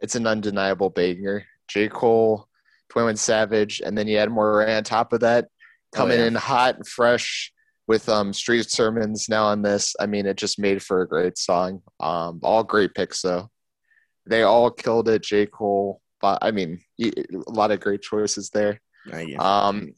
It's 0.00 0.14
an 0.14 0.26
undeniable 0.26 0.90
banger. 0.90 1.44
J. 1.68 1.88
Cole, 1.88 2.46
21 2.90 3.16
Savage, 3.16 3.80
and 3.84 3.96
then 3.96 4.06
you 4.06 4.18
add 4.18 4.28
Morray 4.28 4.76
on 4.76 4.84
top 4.84 5.12
of 5.12 5.20
that, 5.20 5.46
Oh, 5.94 5.98
coming 5.98 6.18
yeah. 6.18 6.26
in 6.26 6.34
hot 6.34 6.76
and 6.76 6.86
fresh 6.86 7.52
with 7.88 8.08
um 8.08 8.32
Street 8.32 8.70
Sermons 8.70 9.28
now 9.28 9.44
on 9.46 9.62
this. 9.62 9.94
I 10.00 10.06
mean, 10.06 10.26
it 10.26 10.36
just 10.36 10.58
made 10.58 10.82
for 10.82 11.02
a 11.02 11.08
great 11.08 11.38
song. 11.38 11.82
Um, 12.00 12.40
all 12.42 12.64
great 12.64 12.94
picks 12.94 13.22
though. 13.22 13.50
They 14.26 14.42
all 14.42 14.70
killed 14.70 15.08
it. 15.08 15.22
J. 15.22 15.46
Cole, 15.46 16.00
but 16.20 16.38
I 16.42 16.50
mean, 16.50 16.80
a 17.00 17.12
lot 17.48 17.70
of 17.70 17.80
great 17.80 18.02
choices 18.02 18.50
there. 18.50 18.80
Thank. 19.10 19.38
Um, 19.40 19.94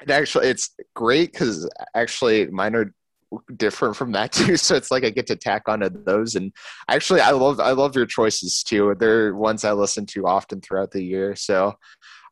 and 0.00 0.10
actually, 0.10 0.48
it's 0.48 0.74
great 0.94 1.32
because 1.32 1.68
actually 1.94 2.46
mine 2.46 2.74
are 2.74 2.94
different 3.56 3.96
from 3.96 4.12
that 4.12 4.32
too. 4.32 4.56
So 4.56 4.74
it's 4.74 4.90
like 4.90 5.04
I 5.04 5.10
get 5.10 5.26
to 5.28 5.36
tack 5.36 5.68
onto 5.68 5.88
those. 5.88 6.34
And 6.34 6.52
actually, 6.88 7.20
I 7.20 7.30
love 7.30 7.60
I 7.60 7.72
love 7.72 7.96
your 7.96 8.06
choices 8.06 8.62
too. 8.62 8.94
They're 8.98 9.34
ones 9.34 9.64
I 9.64 9.72
listen 9.72 10.06
to 10.06 10.26
often 10.26 10.60
throughout 10.60 10.90
the 10.90 11.02
year. 11.02 11.36
So, 11.36 11.74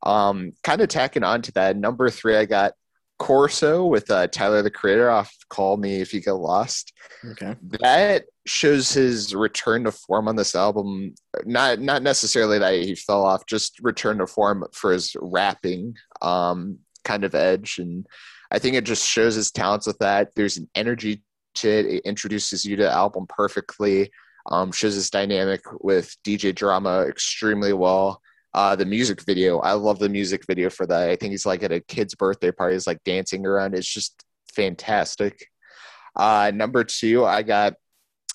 um, 0.02 0.52
kind 0.65 0.81
of 0.81 0.89
tacking 0.89 1.24
onto 1.24 1.52
that. 1.52 1.77
Number 1.77 2.09
three, 2.10 2.36
I 2.36 2.44
got 2.44 2.73
Corso 3.18 3.84
with 3.84 4.10
uh, 4.10 4.28
Tyler 4.28 4.62
the 4.62 4.70
Creator 4.70 5.10
off 5.10 5.34
Call 5.48 5.76
Me 5.76 6.00
If 6.00 6.14
You 6.14 6.20
Get 6.20 6.32
Lost. 6.32 6.92
Okay. 7.24 7.56
That 7.80 8.24
shows 8.46 8.92
his 8.92 9.34
return 9.34 9.84
to 9.84 9.92
form 9.92 10.28
on 10.28 10.36
this 10.36 10.54
album. 10.54 11.14
Not 11.44 11.80
not 11.80 12.02
necessarily 12.02 12.58
that 12.58 12.74
he 12.74 12.94
fell 12.94 13.24
off, 13.24 13.46
just 13.46 13.78
return 13.80 14.18
to 14.18 14.26
form 14.26 14.64
for 14.72 14.92
his 14.92 15.16
rapping 15.20 15.96
um, 16.22 16.78
kind 17.04 17.24
of 17.24 17.34
edge. 17.34 17.78
And 17.78 18.06
I 18.50 18.58
think 18.58 18.76
it 18.76 18.84
just 18.84 19.06
shows 19.06 19.34
his 19.34 19.50
talents 19.50 19.86
with 19.86 19.98
that. 19.98 20.34
There's 20.34 20.56
an 20.56 20.68
energy 20.74 21.22
to 21.56 21.68
it. 21.68 21.86
It 21.86 22.02
introduces 22.04 22.64
you 22.64 22.76
to 22.76 22.84
the 22.84 22.92
album 22.92 23.26
perfectly. 23.28 24.10
Um, 24.50 24.72
shows 24.72 24.94
his 24.94 25.10
dynamic 25.10 25.60
with 25.82 26.16
DJ 26.24 26.54
Drama 26.54 27.02
extremely 27.02 27.72
well. 27.72 28.22
Uh, 28.59 28.74
the 28.74 28.85
music 28.85 29.22
video, 29.22 29.60
I 29.60 29.74
love 29.74 30.01
the 30.01 30.09
music 30.09 30.44
video 30.44 30.68
for 30.68 30.85
that. 30.85 31.09
I 31.09 31.14
think 31.14 31.30
he's 31.30 31.47
like 31.47 31.62
at 31.62 31.70
a 31.70 31.78
kid's 31.78 32.16
birthday 32.16 32.51
party, 32.51 32.74
he's 32.74 32.89
like 32.89 33.05
dancing 33.05 33.47
around. 33.47 33.72
It's 33.72 33.86
just 33.86 34.24
fantastic. 34.52 35.47
Uh, 36.16 36.51
number 36.52 36.82
two, 36.82 37.24
I 37.24 37.44
got 37.44 37.74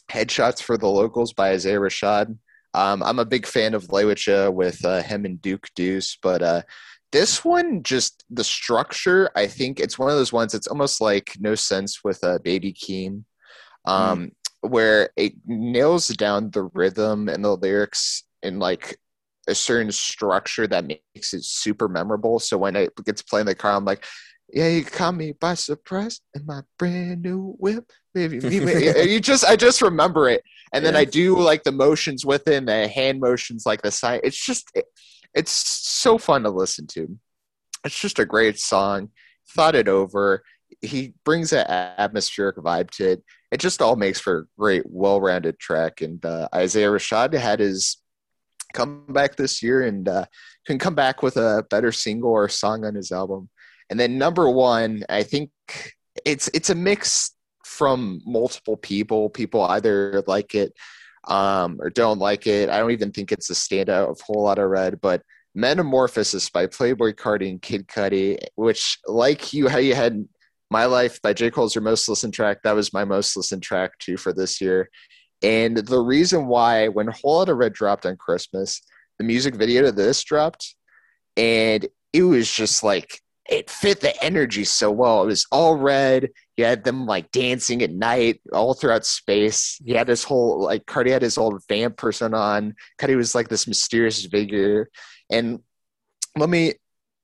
Headshots 0.10 0.64
for 0.64 0.78
the 0.78 0.88
Locals 0.88 1.34
by 1.34 1.50
Isaiah 1.50 1.78
Rashad. 1.78 2.38
Um, 2.74 3.04
I'm 3.04 3.20
a 3.20 3.26
big 3.26 3.45
fan 3.45 3.74
of 3.74 3.91
Lay 3.91 4.06
Wit 4.06 4.26
Ya 4.26 4.50
with 4.50 4.86
uh, 4.86 5.02
him 5.02 5.26
and 5.26 5.41
Duke 5.41 5.68
Deuce, 5.76 6.18
but 6.24 6.41
uh, 6.41 6.62
this 7.12 7.44
one, 7.44 7.84
just 7.84 8.24
the 8.30 8.45
structure, 8.45 9.30
I 9.36 9.48
think 9.48 9.82
it's 9.82 10.00
one 10.00 10.10
of 10.10 10.16
those 10.16 10.32
ones. 10.32 10.54
It's 10.54 10.68
almost 10.68 11.02
like 11.02 11.34
No 11.41 11.54
Sense 11.54 12.02
with 12.02 12.24
uh, 12.24 12.40
Baby 12.40 12.72
Keem, 12.72 13.26
um, 13.84 14.32
mm. 14.64 14.70
where 14.70 15.10
it 15.18 15.34
nails 15.45 16.08
down 16.08 16.50
the 16.52 16.64
rhythm 16.74 17.28
and 17.28 17.44
the 17.44 17.58
lyrics 17.58 18.24
in 18.41 18.60
like 18.60 18.98
a 19.48 19.56
certain 19.56 19.91
structure 19.91 20.68
that 20.68 20.86
makes 20.86 21.34
it 21.34 21.44
super 21.44 21.88
memorable. 21.88 22.40
So 22.40 22.57
when 22.57 22.76
it 22.76 22.94
gets 23.06 23.22
played 23.22 23.41
in 23.41 23.48
the 23.48 23.56
car, 23.56 23.74
I'm 23.74 23.86
like, 23.86 24.06
yeah, 24.52 24.68
you 24.68 24.84
caught 24.86 25.15
me 25.15 25.34
by 25.34 25.56
surprise 25.56 26.22
in 26.36 26.45
my 26.45 26.61
brand 26.78 27.24
new 27.24 27.56
whip. 27.57 27.91
Maybe, 28.14 28.38
you 29.10 29.20
just, 29.20 29.44
I 29.44 29.56
just 29.56 29.82
remember 29.82 30.30
it, 30.30 30.44
and 30.72 30.86
then 30.86 30.94
yeah. 30.94 30.99
I 30.99 31.06
do 31.06 31.40
like 31.40 31.64
the 31.64 31.72
motions 31.72 32.26
within 32.26 32.65
the 32.65 32.88
hand 32.88 33.20
motions, 33.20 33.65
like 33.65 33.82
the 33.82 33.90
side. 33.90 34.22
It's 34.24 34.38
just, 34.38 34.70
it, 34.76 34.86
it's 35.34 35.52
so 35.52 36.20
fun 36.20 36.44
to 36.44 36.52
listen 36.52 36.86
to. 36.88 37.18
It's 37.84 37.99
just 37.99 38.20
a 38.20 38.26
great 38.26 38.60
song. 38.60 39.10
Thought 39.49 39.76
it 39.76 39.88
over. 39.88 40.44
He 40.82 41.15
brings 41.26 41.53
an 41.53 41.65
atmospheric 41.68 42.57
vibe 42.57 42.91
to 42.91 43.14
it. 43.14 43.24
It 43.52 43.60
just 43.60 43.82
all 43.82 43.95
makes 43.95 44.20
for 44.20 44.38
a 44.38 44.45
great, 44.60 44.84
well-rounded 44.86 45.60
track. 45.60 46.02
And 46.02 46.24
uh, 46.24 46.48
Isaiah 46.53 46.90
Rashad 46.90 47.34
had 47.34 47.60
his 47.60 47.98
come 48.74 49.06
back 49.10 49.36
this 49.36 49.64
year 49.64 49.84
and 49.84 50.08
uh, 50.08 50.26
can 50.66 50.80
come 50.80 50.95
back 50.95 51.24
with 51.24 51.38
a 51.38 51.66
better 51.70 51.91
single 51.91 52.32
or 52.32 52.50
song 52.50 52.86
on 52.86 52.95
his 52.95 53.12
album. 53.12 53.50
And 53.90 54.00
then 54.00 54.18
number 54.18 54.50
one, 54.50 55.04
I 55.10 55.24
think 55.24 55.52
it's 56.26 56.50
it's 56.54 56.70
a 56.70 56.76
mix 56.76 57.32
from 57.66 58.22
multiple 58.26 58.78
people. 58.78 59.30
People 59.30 59.62
either 59.64 60.24
like 60.28 60.56
it 60.56 60.74
um, 61.28 61.78
or 61.80 61.90
don't 61.90 62.20
like 62.20 62.48
it. 62.48 62.70
I 62.70 62.80
don't 62.80 62.91
even 62.91 63.12
think 63.12 63.32
it's 63.32 63.50
a 63.50 63.54
standout 63.54 64.10
of 64.10 64.22
Whole 64.22 64.44
Lotta 64.44 64.68
Red, 64.68 65.02
but 65.02 65.22
Metamorphosis 65.56 66.50
by 66.50 66.68
Playboy 66.68 67.14
Carti 67.14 67.50
and 67.50 67.62
Kid 67.62 67.88
Cudi, 67.88 68.40
which 68.56 68.98
like 69.06 69.54
you 69.54 69.68
how 69.68 69.78
you 69.78 69.94
had 69.94 70.28
My 70.72 70.86
Life 70.86 71.22
by 71.22 71.34
J. 71.34 71.52
Cole's 71.52 71.76
your 71.76 71.84
most 71.84 72.10
listened 72.10 72.34
track, 72.34 72.64
that 72.64 72.76
was 72.76 72.94
my 72.94 73.06
most 73.06 73.38
listened 73.38 73.64
track 73.64 73.98
too 74.00 74.18
for 74.18 74.34
this 74.34 74.60
year. 74.60 74.90
And 75.44 75.78
the 75.78 75.99
reason 75.99 76.48
why 76.48 76.88
when 76.88 77.07
Whole 77.07 77.40
Lotta 77.40 77.53
Red 77.53 77.74
dropped 77.74 78.06
on 78.06 78.15
Christmas, 78.15 78.82
the 79.18 79.26
music 79.26 79.56
video 79.56 79.84
to 79.84 79.91
this 79.91 80.24
dropped, 80.24 80.76
and 81.36 81.86
it 82.14 82.24
was 82.24 82.52
just 82.52 82.84
like 82.84 83.20
it 83.49 83.70
fit 83.70 83.99
the 83.99 84.24
energy 84.24 84.64
so 84.64 84.90
well. 84.90 85.24
It 85.24 85.28
was 85.28 85.45
all 85.52 85.76
red. 85.76 86.30
You 86.56 86.65
had 86.65 86.84
them 86.84 87.06
like 87.06 87.32
dancing 87.32 87.82
at 87.82 87.91
night 87.91 88.41
all 88.53 88.74
throughout 88.74 89.06
space. 89.06 89.82
He 89.84 89.91
had 89.91 90.07
this 90.07 90.24
whole 90.24 90.64
like 90.64 90.86
Carti 90.86 91.11
had 91.11 91.22
his 91.22 91.38
old 91.38 91.61
vamp 91.68 91.98
person 91.98 92.34
on. 92.34 92.76
Carti 92.99 93.18
was 93.18 93.36
like 93.36 93.49
this 93.49 93.68
mysterious 93.68 94.26
figure. 94.26 94.90
And 95.30 95.60
let 96.38 96.49
me 96.49 96.74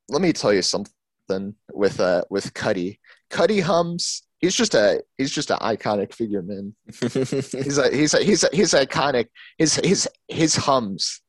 let 0.08 0.20
me 0.20 0.32
tell 0.32 0.52
you 0.52 0.62
something 0.62 1.54
with 1.72 2.00
uh 2.00 2.24
with 2.28 2.52
Cudi. 2.52 2.98
Cudi 3.30 3.62
hums. 3.62 4.22
He's 4.40 4.54
just 4.54 4.74
a 4.74 5.02
he's 5.18 5.30
just 5.30 5.50
an 5.50 5.58
iconic 5.58 6.14
figure, 6.14 6.42
man. 6.42 6.74
he's 7.00 7.78
a 7.78 7.94
he's 7.94 8.14
a, 8.14 8.22
he's 8.22 8.44
a, 8.44 8.48
he's 8.52 8.72
iconic. 8.72 9.26
His 9.58 9.76
his 9.76 10.08
his 10.28 10.56
hums 10.56 11.20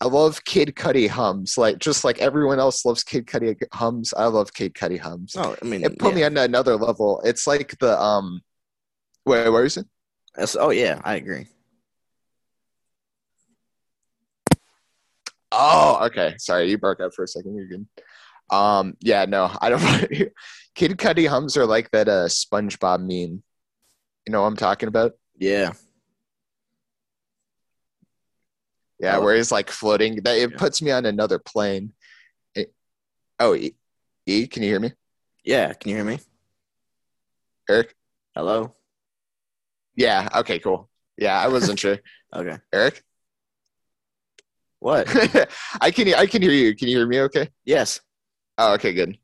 I 0.00 0.06
love 0.06 0.44
Kid 0.44 0.74
Cudi 0.74 1.08
hums, 1.08 1.56
like 1.56 1.78
just 1.78 2.04
like 2.04 2.18
everyone 2.18 2.58
else 2.58 2.84
loves 2.84 3.02
Kid 3.04 3.26
Cudi 3.26 3.56
hums. 3.72 4.12
I 4.14 4.26
love 4.26 4.52
Kid 4.52 4.74
Cudi 4.74 4.98
hums. 4.98 5.34
Oh, 5.34 5.56
I 5.62 5.64
mean, 5.64 5.84
it 5.84 5.98
put 5.98 6.10
yeah. 6.10 6.14
me 6.16 6.24
on 6.24 6.36
another 6.36 6.76
level. 6.76 7.22
It's 7.24 7.46
like 7.46 7.78
the 7.78 7.98
um, 7.98 8.42
wait, 9.24 9.48
where 9.48 9.64
is 9.64 9.76
it? 9.76 9.86
That's, 10.34 10.56
oh 10.56 10.70
yeah, 10.70 11.00
I 11.04 11.14
agree. 11.14 11.46
Oh, 15.52 16.04
okay. 16.06 16.34
Sorry, 16.38 16.68
you 16.68 16.76
broke 16.76 17.00
up 17.00 17.14
for 17.14 17.24
a 17.24 17.28
second. 17.28 17.54
You're 17.56 17.68
good. 17.68 17.86
Um, 18.50 18.96
yeah, 19.00 19.24
no, 19.24 19.50
I 19.60 19.70
don't. 19.70 19.80
Kid 20.74 20.98
Cudi 20.98 21.28
hums 21.28 21.56
are 21.56 21.66
like 21.66 21.90
that 21.92 22.08
uh 22.08 22.26
SpongeBob 22.26 23.00
meme. 23.00 23.42
You 24.26 24.32
know 24.32 24.42
what 24.42 24.48
I'm 24.48 24.56
talking 24.56 24.88
about? 24.88 25.12
Yeah. 25.38 25.72
Yeah, 28.98 29.18
oh. 29.18 29.22
where 29.22 29.36
he's 29.36 29.52
like 29.52 29.70
floating. 29.70 30.22
That 30.22 30.38
it 30.38 30.50
yeah. 30.52 30.56
puts 30.56 30.80
me 30.80 30.90
on 30.90 31.04
another 31.04 31.38
plane. 31.38 31.92
It, 32.54 32.72
oh, 33.38 33.54
e, 33.54 33.74
e, 34.26 34.46
can 34.46 34.62
you 34.62 34.70
hear 34.70 34.80
me? 34.80 34.92
Yeah, 35.44 35.72
can 35.74 35.90
you 35.90 35.96
hear 35.96 36.04
me? 36.04 36.20
Eric? 37.68 37.94
Hello? 38.34 38.74
Yeah, 39.94 40.28
okay, 40.36 40.58
cool. 40.58 40.88
Yeah, 41.16 41.38
I 41.38 41.48
wasn't 41.48 41.78
sure. 41.78 41.98
Okay. 42.34 42.58
Eric? 42.72 43.00
What? 44.80 45.06
I 45.80 45.92
can 45.92 46.12
I 46.14 46.26
can 46.26 46.42
hear 46.42 46.50
you. 46.50 46.74
Can 46.74 46.88
you 46.88 46.98
hear 46.98 47.06
me 47.06 47.20
okay? 47.20 47.48
Yes. 47.64 48.00
Oh, 48.58 48.74
okay, 48.74 48.92
good. 48.92 49.18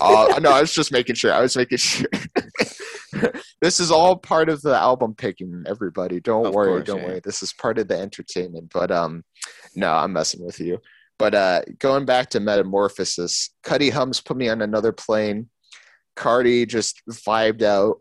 uh, 0.00 0.38
no, 0.40 0.50
I 0.50 0.60
was 0.60 0.72
just 0.72 0.92
making 0.92 1.16
sure. 1.16 1.32
I 1.32 1.40
was 1.40 1.56
making 1.56 1.78
sure. 1.78 2.06
this 3.60 3.80
is 3.80 3.90
all 3.90 4.16
part 4.16 4.48
of 4.48 4.62
the 4.62 4.74
album 4.76 5.14
picking. 5.14 5.64
Everybody, 5.66 6.20
don't 6.20 6.46
of 6.46 6.54
worry, 6.54 6.68
course, 6.68 6.84
don't 6.84 7.00
yeah. 7.00 7.06
worry. 7.06 7.20
This 7.24 7.42
is 7.42 7.52
part 7.52 7.78
of 7.78 7.88
the 7.88 7.98
entertainment. 7.98 8.70
But 8.72 8.90
um, 8.90 9.24
no, 9.74 9.92
I'm 9.92 10.12
messing 10.12 10.44
with 10.44 10.60
you. 10.60 10.78
But 11.18 11.34
uh, 11.34 11.62
going 11.78 12.04
back 12.04 12.30
to 12.30 12.40
Metamorphosis, 12.40 13.50
Cudi 13.64 13.90
Hums 13.90 14.20
put 14.20 14.36
me 14.36 14.48
on 14.48 14.62
another 14.62 14.92
plane. 14.92 15.48
Carti 16.16 16.66
just 16.68 17.02
vibed 17.10 17.62
out 17.62 17.98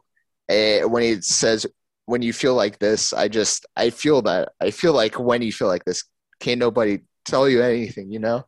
uh, 0.50 0.88
when 0.88 1.04
he 1.04 1.22
says, 1.22 1.66
"When 2.06 2.22
you 2.22 2.34
feel 2.34 2.54
like 2.56 2.80
this," 2.80 3.14
I 3.14 3.28
just 3.28 3.66
I 3.76 3.90
feel 3.90 4.22
that 4.24 4.50
I 4.62 4.72
feel 4.72 4.94
like 4.94 5.20
when 5.20 5.42
you 5.42 5.52
feel 5.52 5.68
like 5.68 5.86
this, 5.86 6.04
can't 6.40 6.60
nobody 6.60 7.00
tell 7.26 7.50
you 7.50 7.62
anything, 7.62 8.12
you 8.12 8.20
know. 8.20 8.46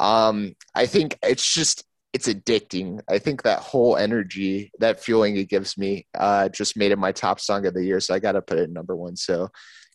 Um, 0.00 0.56
I 0.74 0.86
think 0.86 1.18
it's 1.22 1.54
just 1.54 1.84
it's 2.12 2.26
addicting. 2.26 3.00
I 3.08 3.18
think 3.18 3.42
that 3.42 3.60
whole 3.60 3.96
energy, 3.96 4.72
that 4.80 4.98
feeling 4.98 5.36
it 5.36 5.48
gives 5.48 5.78
me, 5.78 6.06
uh, 6.18 6.48
just 6.48 6.76
made 6.76 6.90
it 6.90 6.98
my 6.98 7.12
top 7.12 7.38
song 7.38 7.66
of 7.66 7.74
the 7.74 7.84
year. 7.84 8.00
So 8.00 8.14
I 8.14 8.18
got 8.18 8.32
to 8.32 8.42
put 8.42 8.58
it 8.58 8.70
number 8.70 8.96
one. 8.96 9.14
So 9.14 9.48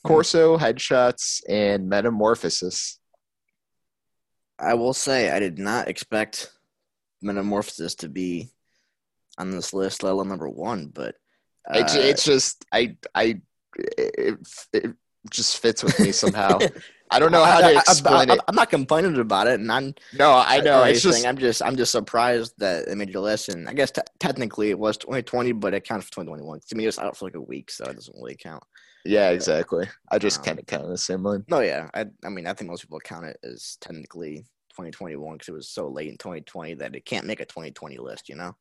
hmm. 0.04 0.08
Corso, 0.08 0.58
Headshots, 0.58 1.42
and 1.50 1.90
Metamorphosis. 1.90 3.00
I 4.58 4.76
will 4.76 4.94
say 4.94 5.32
I 5.32 5.40
did 5.40 5.60
not 5.60 5.90
expect 5.90 6.52
Metamorphosis 7.22 7.96
to 7.96 8.08
be 8.08 8.52
on 9.38 9.52
this 9.52 9.74
list, 9.74 10.04
let 10.04 10.14
alone 10.14 10.30
number 10.30 10.48
one. 10.48 10.88
But 10.94 11.16
uh, 11.70 11.80
it, 11.80 11.96
it's 11.96 12.24
just 12.24 12.64
I 12.72 12.96
I 13.14 13.42
it, 13.76 14.38
it 14.72 14.96
just 15.30 15.60
fits 15.60 15.84
with 15.84 16.00
me 16.00 16.12
somehow. 16.12 16.60
I 17.16 17.20
don't 17.20 17.32
know 17.32 17.46
how 17.46 17.62
to 17.62 17.78
explain 17.78 18.30
I, 18.30 18.34
it. 18.34 18.40
I'm 18.48 18.56
not 18.56 18.70
complaining 18.70 19.18
about 19.18 19.48
it, 19.48 19.60
and 19.60 19.72
I'm 19.72 19.96
no, 20.14 20.34
I 20.34 20.60
know. 20.60 20.84
It's 20.84 21.02
just 21.02 21.26
I'm 21.26 21.38
just 21.38 21.64
I'm 21.64 21.78
just 21.78 21.94
surprised 21.94 22.54
that 22.58 22.90
it 22.90 22.96
made 22.98 23.10
your 23.10 23.22
list. 23.22 23.48
And 23.48 23.70
I 23.70 23.74
guess 23.74 23.92
t- 23.92 24.02
technically 24.20 24.70
it 24.70 24.78
was 24.78 24.98
2020, 24.98 25.54
but 25.54 25.74
it 25.74 25.86
counts 25.86 26.06
for 26.08 26.12
2021. 26.12 26.60
To 26.68 26.76
me, 26.76 26.84
it 26.84 26.88
was 26.88 27.00
out 27.00 27.16
for 27.16 27.26
like 27.26 27.36
a 27.36 27.42
week, 27.42 27.72
so 27.72 27.86
it 27.86 27.96
doesn't 27.96 28.16
really 28.16 28.36
count. 28.36 28.64
Yeah, 29.06 29.30
exactly. 29.30 29.88
I 30.12 30.18
just 30.18 30.40
um, 30.40 30.46
kind 30.46 30.60
of 30.60 30.66
count 30.66 30.90
the 30.90 30.98
same 30.98 31.24
one. 31.24 31.46
No, 31.48 31.62
yeah. 31.62 31.90
I 31.94 32.06
I 32.26 32.30
mean, 32.30 32.48
I 32.48 32.54
think 32.54 32.70
most 32.70 32.82
people 32.82 33.00
count 33.00 33.26
it 33.26 33.38
as 33.44 33.78
technically 33.80 34.40
2021 34.72 35.36
because 35.36 35.48
it 35.48 35.54
was 35.54 35.70
so 35.70 35.88
late 35.88 36.10
in 36.10 36.18
2020 36.18 36.74
that 36.76 36.96
it 36.96 37.06
can't 37.06 37.26
make 37.26 37.40
a 37.40 37.46
2020 37.46 37.98
list. 37.98 38.28
You 38.28 38.36
know. 38.36 38.56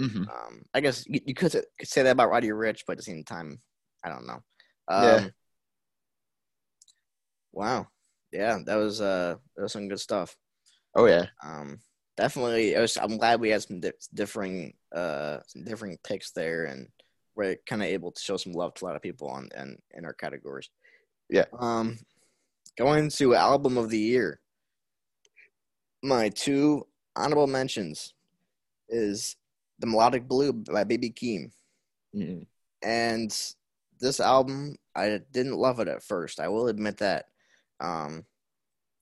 Mm-hmm. 0.00 0.22
Um, 0.22 0.62
I 0.74 0.80
guess 0.80 1.06
you, 1.06 1.20
you 1.24 1.34
could, 1.34 1.52
could 1.52 1.88
say 1.88 2.02
that 2.02 2.10
about 2.10 2.28
Roddy 2.28 2.52
Rich, 2.52 2.84
but 2.86 2.94
at 2.94 2.96
the 2.98 3.04
same 3.04 3.22
time, 3.24 3.60
I 4.04 4.08
don't 4.08 4.26
know. 4.26 4.42
Um, 4.88 5.04
yeah. 5.04 5.28
Wow. 7.52 7.86
Yeah, 8.34 8.58
that 8.66 8.74
was 8.76 9.00
uh 9.00 9.36
that 9.56 9.62
was 9.62 9.72
some 9.72 9.88
good 9.88 10.00
stuff. 10.00 10.36
Oh 10.94 11.06
yeah. 11.06 11.26
Um 11.42 11.78
definitely. 12.16 12.74
Was, 12.76 12.96
I'm 12.96 13.16
glad 13.16 13.40
we 13.40 13.50
had 13.50 13.62
some 13.62 13.80
di- 13.80 13.92
differing, 14.12 14.74
uh, 14.94 15.38
some 15.46 15.64
differing 15.64 15.98
picks 16.04 16.30
there, 16.32 16.64
and 16.64 16.88
we're 17.36 17.56
kind 17.66 17.82
of 17.82 17.88
able 17.88 18.12
to 18.12 18.20
show 18.20 18.36
some 18.36 18.52
love 18.52 18.74
to 18.74 18.84
a 18.84 18.86
lot 18.86 18.96
of 18.96 19.02
people 19.02 19.28
on 19.28 19.48
and 19.54 19.78
in 19.92 20.04
our 20.04 20.12
categories. 20.12 20.68
Yeah. 21.28 21.46
Um, 21.58 21.98
going 22.76 23.08
to 23.10 23.34
album 23.34 23.78
of 23.78 23.90
the 23.90 23.98
year. 23.98 24.40
My 26.02 26.28
two 26.28 26.86
honorable 27.16 27.46
mentions 27.46 28.14
is 28.88 29.36
"The 29.78 29.86
Melodic 29.86 30.28
Blue" 30.28 30.52
by 30.52 30.84
Baby 30.84 31.10
Keem, 31.10 31.50
Mm-hmm. 32.14 32.42
and 32.82 33.30
this 34.00 34.20
album 34.20 34.76
I 34.94 35.20
didn't 35.32 35.56
love 35.56 35.80
it 35.80 35.88
at 35.88 36.02
first. 36.04 36.38
I 36.38 36.48
will 36.48 36.68
admit 36.68 36.98
that. 36.98 37.26
Um, 37.80 38.24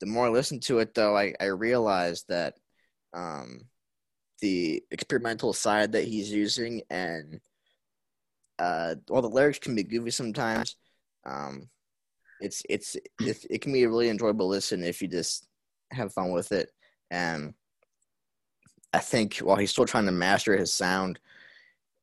the 0.01 0.07
more 0.07 0.27
I 0.27 0.31
listened 0.31 0.63
to 0.63 0.79
it, 0.81 0.95
though, 0.95 1.17
I, 1.17 1.35
I 1.41 1.47
realized 1.47 2.27
that 2.29 2.55
um, 3.15 3.63
the 4.41 4.83
experimental 4.91 5.53
side 5.53 5.93
that 5.93 6.05
he's 6.05 6.31
using 6.31 6.83
and 6.91 7.41
uh, 8.59 8.95
while 9.09 9.23
the 9.23 9.29
lyrics 9.29 9.59
can 9.59 9.75
be 9.75 9.83
goofy 9.83 10.11
sometimes, 10.11 10.77
um, 11.25 11.69
it's 12.41 12.63
it's 12.69 12.97
it, 13.21 13.47
it 13.51 13.61
can 13.61 13.73
be 13.73 13.85
a 13.85 13.89
really 13.89 14.09
enjoyable 14.09 14.49
listen 14.49 14.83
if 14.83 15.01
you 15.03 15.09
just 15.09 15.47
have 15.91 16.13
fun 16.13 16.31
with 16.33 16.53
it. 16.53 16.71
And 17.11 17.55
I 18.93 18.99
think 18.99 19.39
while 19.39 19.57
he's 19.57 19.71
still 19.71 19.87
trying 19.87 20.07
to 20.07 20.13
master 20.13 20.57
his 20.57 20.73
sound, 20.73 21.19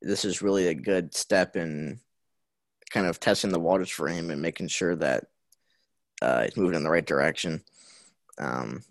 this 0.01 0.25
is 0.25 0.41
really 0.41 0.67
a 0.67 0.73
good 0.73 1.13
step 1.13 1.55
in 1.55 1.99
kind 2.89 3.05
of 3.05 3.19
testing 3.19 3.51
the 3.51 3.59
waters 3.59 3.89
for 3.89 4.07
him 4.07 4.29
and 4.29 4.41
making 4.41 4.67
sure 4.67 4.95
that 4.95 5.25
uh, 6.21 6.43
he's 6.43 6.57
moving 6.57 6.75
in 6.75 6.83
the 6.83 6.89
right 6.89 7.05
direction. 7.05 7.63
Um, 8.37 8.83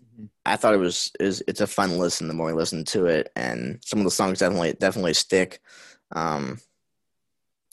I 0.45 0.55
thought 0.55 0.73
it 0.73 0.77
was 0.77 1.11
is 1.19 1.43
it's 1.47 1.61
a 1.61 1.67
fun 1.67 1.97
listen 1.97 2.27
the 2.27 2.33
more 2.33 2.49
I 2.49 2.53
listen 2.53 2.83
to 2.85 3.05
it, 3.05 3.31
and 3.35 3.79
some 3.85 3.99
of 3.99 4.05
the 4.05 4.11
songs 4.11 4.39
definitely 4.39 4.73
definitely 4.73 5.13
stick. 5.13 5.61
Um, 6.11 6.59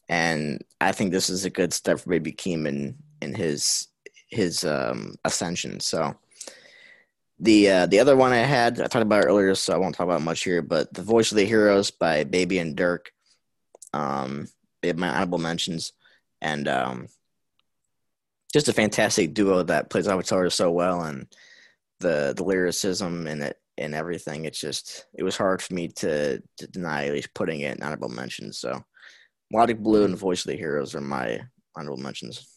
and 0.09 0.63
I 0.81 0.93
think 0.93 1.11
this 1.11 1.29
is 1.29 1.45
a 1.45 1.51
good 1.51 1.73
step 1.73 2.01
for 2.01 2.11
Baby 2.11 2.33
Keem 2.33 2.67
in 2.67 2.97
in 3.21 3.35
his 3.35 3.89
his 4.29 4.65
um, 4.65 5.17
ascension. 5.25 5.81
So 5.81 6.17
the 7.39 7.71
uh, 7.71 7.87
the 7.87 8.01
other 8.01 8.17
one 8.17 8.33
I 8.33 8.39
had 8.39 8.81
I 8.81 8.87
talked 8.87 9.03
about 9.03 9.25
earlier, 9.25 9.55
so 9.55 9.75
I 9.75 9.79
won't 9.79 9.95
talk 9.95 10.05
about 10.05 10.23
much 10.23 10.45
here. 10.45 10.63
But 10.63 10.93
the 10.95 11.03
Voice 11.03 11.33
of 11.33 11.37
the 11.37 11.45
Heroes 11.45 11.91
by 11.91 12.25
Baby 12.25 12.59
and 12.59 12.77
Durk, 12.77 13.07
um, 13.93 14.49
they 14.81 14.89
have 14.89 14.99
my 14.99 15.09
honorable 15.09 15.39
mentions, 15.39 15.93
and 16.41 16.69
um, 16.69 17.09
just 18.57 18.69
a 18.69 18.73
fantastic 18.73 19.35
duo 19.35 19.63
that 19.63 19.91
plays 19.91 20.09
each 20.09 20.33
so 20.55 20.71
well, 20.71 21.03
and 21.03 21.27
the 22.01 22.33
the 22.35 22.43
lyricism 22.43 23.27
and 23.27 23.43
it 23.43 23.59
and 23.77 23.95
everything. 23.95 24.47
It's 24.47 24.59
just 24.59 25.05
it 25.13 25.23
was 25.23 25.37
hard 25.37 25.61
for 25.61 25.75
me 25.75 25.89
to 25.89 26.43
to 26.57 26.67
deny 26.69 27.05
at 27.05 27.13
least 27.13 27.35
putting 27.35 27.61
it 27.61 27.77
in 27.77 27.83
honorable 27.83 28.09
mentions. 28.09 28.57
So 28.57 28.83
Melodic 29.51 29.81
Blue 29.81 30.07
and 30.07 30.17
Voice 30.17 30.47
of 30.47 30.53
the 30.53 30.57
Heroes 30.57 30.95
are 30.95 31.03
my 31.03 31.39
honorable 31.77 32.03
mentions. 32.03 32.49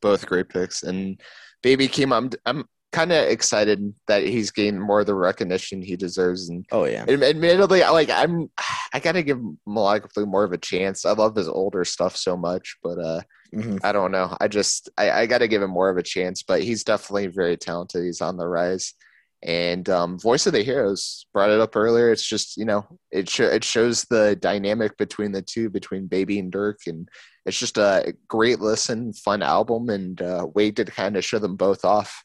Both 0.00 0.24
great 0.24 0.48
picks, 0.48 0.84
and 0.84 1.20
Baby 1.62 1.86
Keem, 1.86 2.16
I'm 2.16 2.30
I'm 2.46 2.64
kind 2.92 3.12
of 3.12 3.28
excited 3.28 3.94
that 4.08 4.24
he's 4.24 4.50
gained 4.50 4.80
more 4.80 5.00
of 5.00 5.06
the 5.06 5.14
recognition 5.14 5.80
he 5.82 5.96
deserves. 5.96 6.48
And 6.48 6.66
Oh 6.72 6.84
yeah, 6.84 7.04
admittedly, 7.08 7.80
like 7.80 8.10
I'm, 8.10 8.50
I 8.92 9.00
gotta 9.00 9.22
give 9.22 9.40
Blue 9.66 10.26
more 10.26 10.44
of 10.44 10.52
a 10.52 10.58
chance. 10.58 11.04
I 11.04 11.12
love 11.12 11.36
his 11.36 11.48
older 11.48 11.84
stuff 11.84 12.16
so 12.16 12.36
much, 12.36 12.76
but 12.82 12.98
uh, 12.98 13.20
hmm 13.52 13.78
I 13.82 13.92
don't 13.92 14.12
know. 14.12 14.36
I 14.40 14.48
just 14.48 14.90
I, 14.98 15.10
I 15.10 15.26
got 15.26 15.38
to 15.38 15.48
give 15.48 15.62
him 15.62 15.70
more 15.70 15.90
of 15.90 15.96
a 15.96 16.02
chance, 16.02 16.42
but 16.42 16.62
he's 16.62 16.84
definitely 16.84 17.26
very 17.28 17.56
talented. 17.56 18.04
He's 18.04 18.20
on 18.20 18.36
the 18.36 18.46
rise. 18.46 18.94
And 19.42 19.88
um, 19.88 20.18
Voice 20.18 20.46
of 20.46 20.52
the 20.52 20.62
Heroes 20.62 21.24
brought 21.32 21.48
it 21.50 21.60
up 21.60 21.74
earlier. 21.74 22.12
It's 22.12 22.26
just 22.26 22.56
you 22.56 22.64
know 22.64 22.86
it 23.10 23.28
sh- 23.28 23.40
it 23.40 23.64
shows 23.64 24.04
the 24.04 24.36
dynamic 24.36 24.96
between 24.98 25.32
the 25.32 25.42
two, 25.42 25.70
between 25.70 26.08
Baby 26.08 26.38
and 26.38 26.52
Durk, 26.52 26.86
and 26.86 27.08
it's 27.46 27.58
just 27.58 27.78
a 27.78 28.14
great 28.28 28.60
listen, 28.60 29.12
fun 29.14 29.42
album, 29.42 29.88
and 29.88 30.20
uh, 30.20 30.46
way 30.54 30.70
to 30.72 30.84
kind 30.84 31.16
of 31.16 31.24
show 31.24 31.38
them 31.38 31.56
both 31.56 31.84
off. 31.86 32.22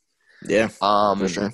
Yeah, 0.48 0.70
Um, 0.82 1.20
for 1.20 1.28
sure. 1.28 1.54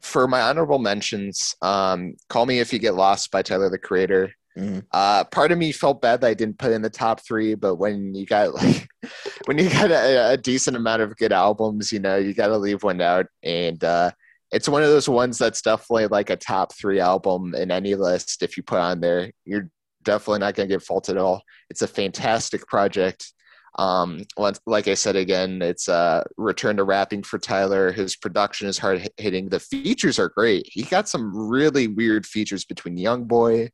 for 0.00 0.28
my 0.28 0.42
honorable 0.42 0.78
mentions, 0.78 1.54
um, 1.62 2.14
"Call 2.28 2.46
Me 2.46 2.60
If 2.60 2.72
You 2.72 2.78
Get 2.78 2.94
Lost" 2.94 3.30
by 3.30 3.42
Tyler 3.42 3.70
the 3.70 3.78
Creator. 3.78 4.32
hmm 4.56 4.80
Uh, 4.92 5.24
part 5.24 5.50
of 5.50 5.58
me 5.58 5.72
felt 5.72 6.00
bad 6.02 6.20
that 6.20 6.28
I 6.28 6.34
didn't 6.34 6.58
put 6.58 6.72
in 6.72 6.82
the 6.82 6.90
top 6.90 7.20
three, 7.26 7.54
but 7.54 7.76
when 7.76 8.14
you 8.14 8.26
got 8.26 8.54
like 8.54 8.86
when 9.46 9.58
you 9.58 9.68
got 9.70 9.90
a, 9.90 10.30
a 10.32 10.36
decent 10.36 10.76
amount 10.76 11.02
of 11.02 11.16
good 11.16 11.32
albums, 11.32 11.92
you 11.92 11.98
know, 12.00 12.16
you 12.16 12.34
got 12.34 12.48
to 12.48 12.58
leave 12.58 12.82
one 12.82 13.00
out, 13.00 13.26
and 13.42 13.82
uh, 13.82 14.10
it's 14.52 14.68
one 14.68 14.82
of 14.82 14.88
those 14.90 15.08
ones 15.08 15.38
that's 15.38 15.62
definitely 15.62 16.06
like 16.06 16.30
a 16.30 16.36
top 16.36 16.72
three 16.74 17.00
album 17.00 17.54
in 17.54 17.70
any 17.72 17.94
list. 17.96 18.42
If 18.42 18.56
you 18.56 18.62
put 18.62 18.78
on 18.78 19.00
there, 19.00 19.32
you're 19.44 19.68
definitely 20.04 20.40
not 20.40 20.54
going 20.54 20.68
to 20.68 20.74
get 20.74 20.82
faulted 20.84 21.16
at 21.16 21.22
all. 21.22 21.42
It's 21.70 21.82
a 21.82 21.88
fantastic 21.88 22.66
project. 22.68 23.32
Um, 23.76 24.22
like- 24.66 24.88
I 24.88 24.94
said 24.94 25.16
again, 25.16 25.60
it's 25.62 25.88
a 25.88 26.24
return 26.36 26.76
to 26.76 26.84
rapping 26.84 27.22
for 27.22 27.38
Tyler. 27.38 27.92
His 27.92 28.16
production 28.16 28.68
is 28.68 28.78
hard 28.78 29.08
hitting. 29.16 29.48
The 29.48 29.60
features 29.60 30.18
are 30.18 30.28
great. 30.28 30.68
He 30.70 30.82
got 30.82 31.08
some 31.08 31.48
really 31.48 31.88
weird 31.88 32.26
features 32.26 32.64
between 32.64 32.96
Young 32.96 33.24
Boy, 33.24 33.70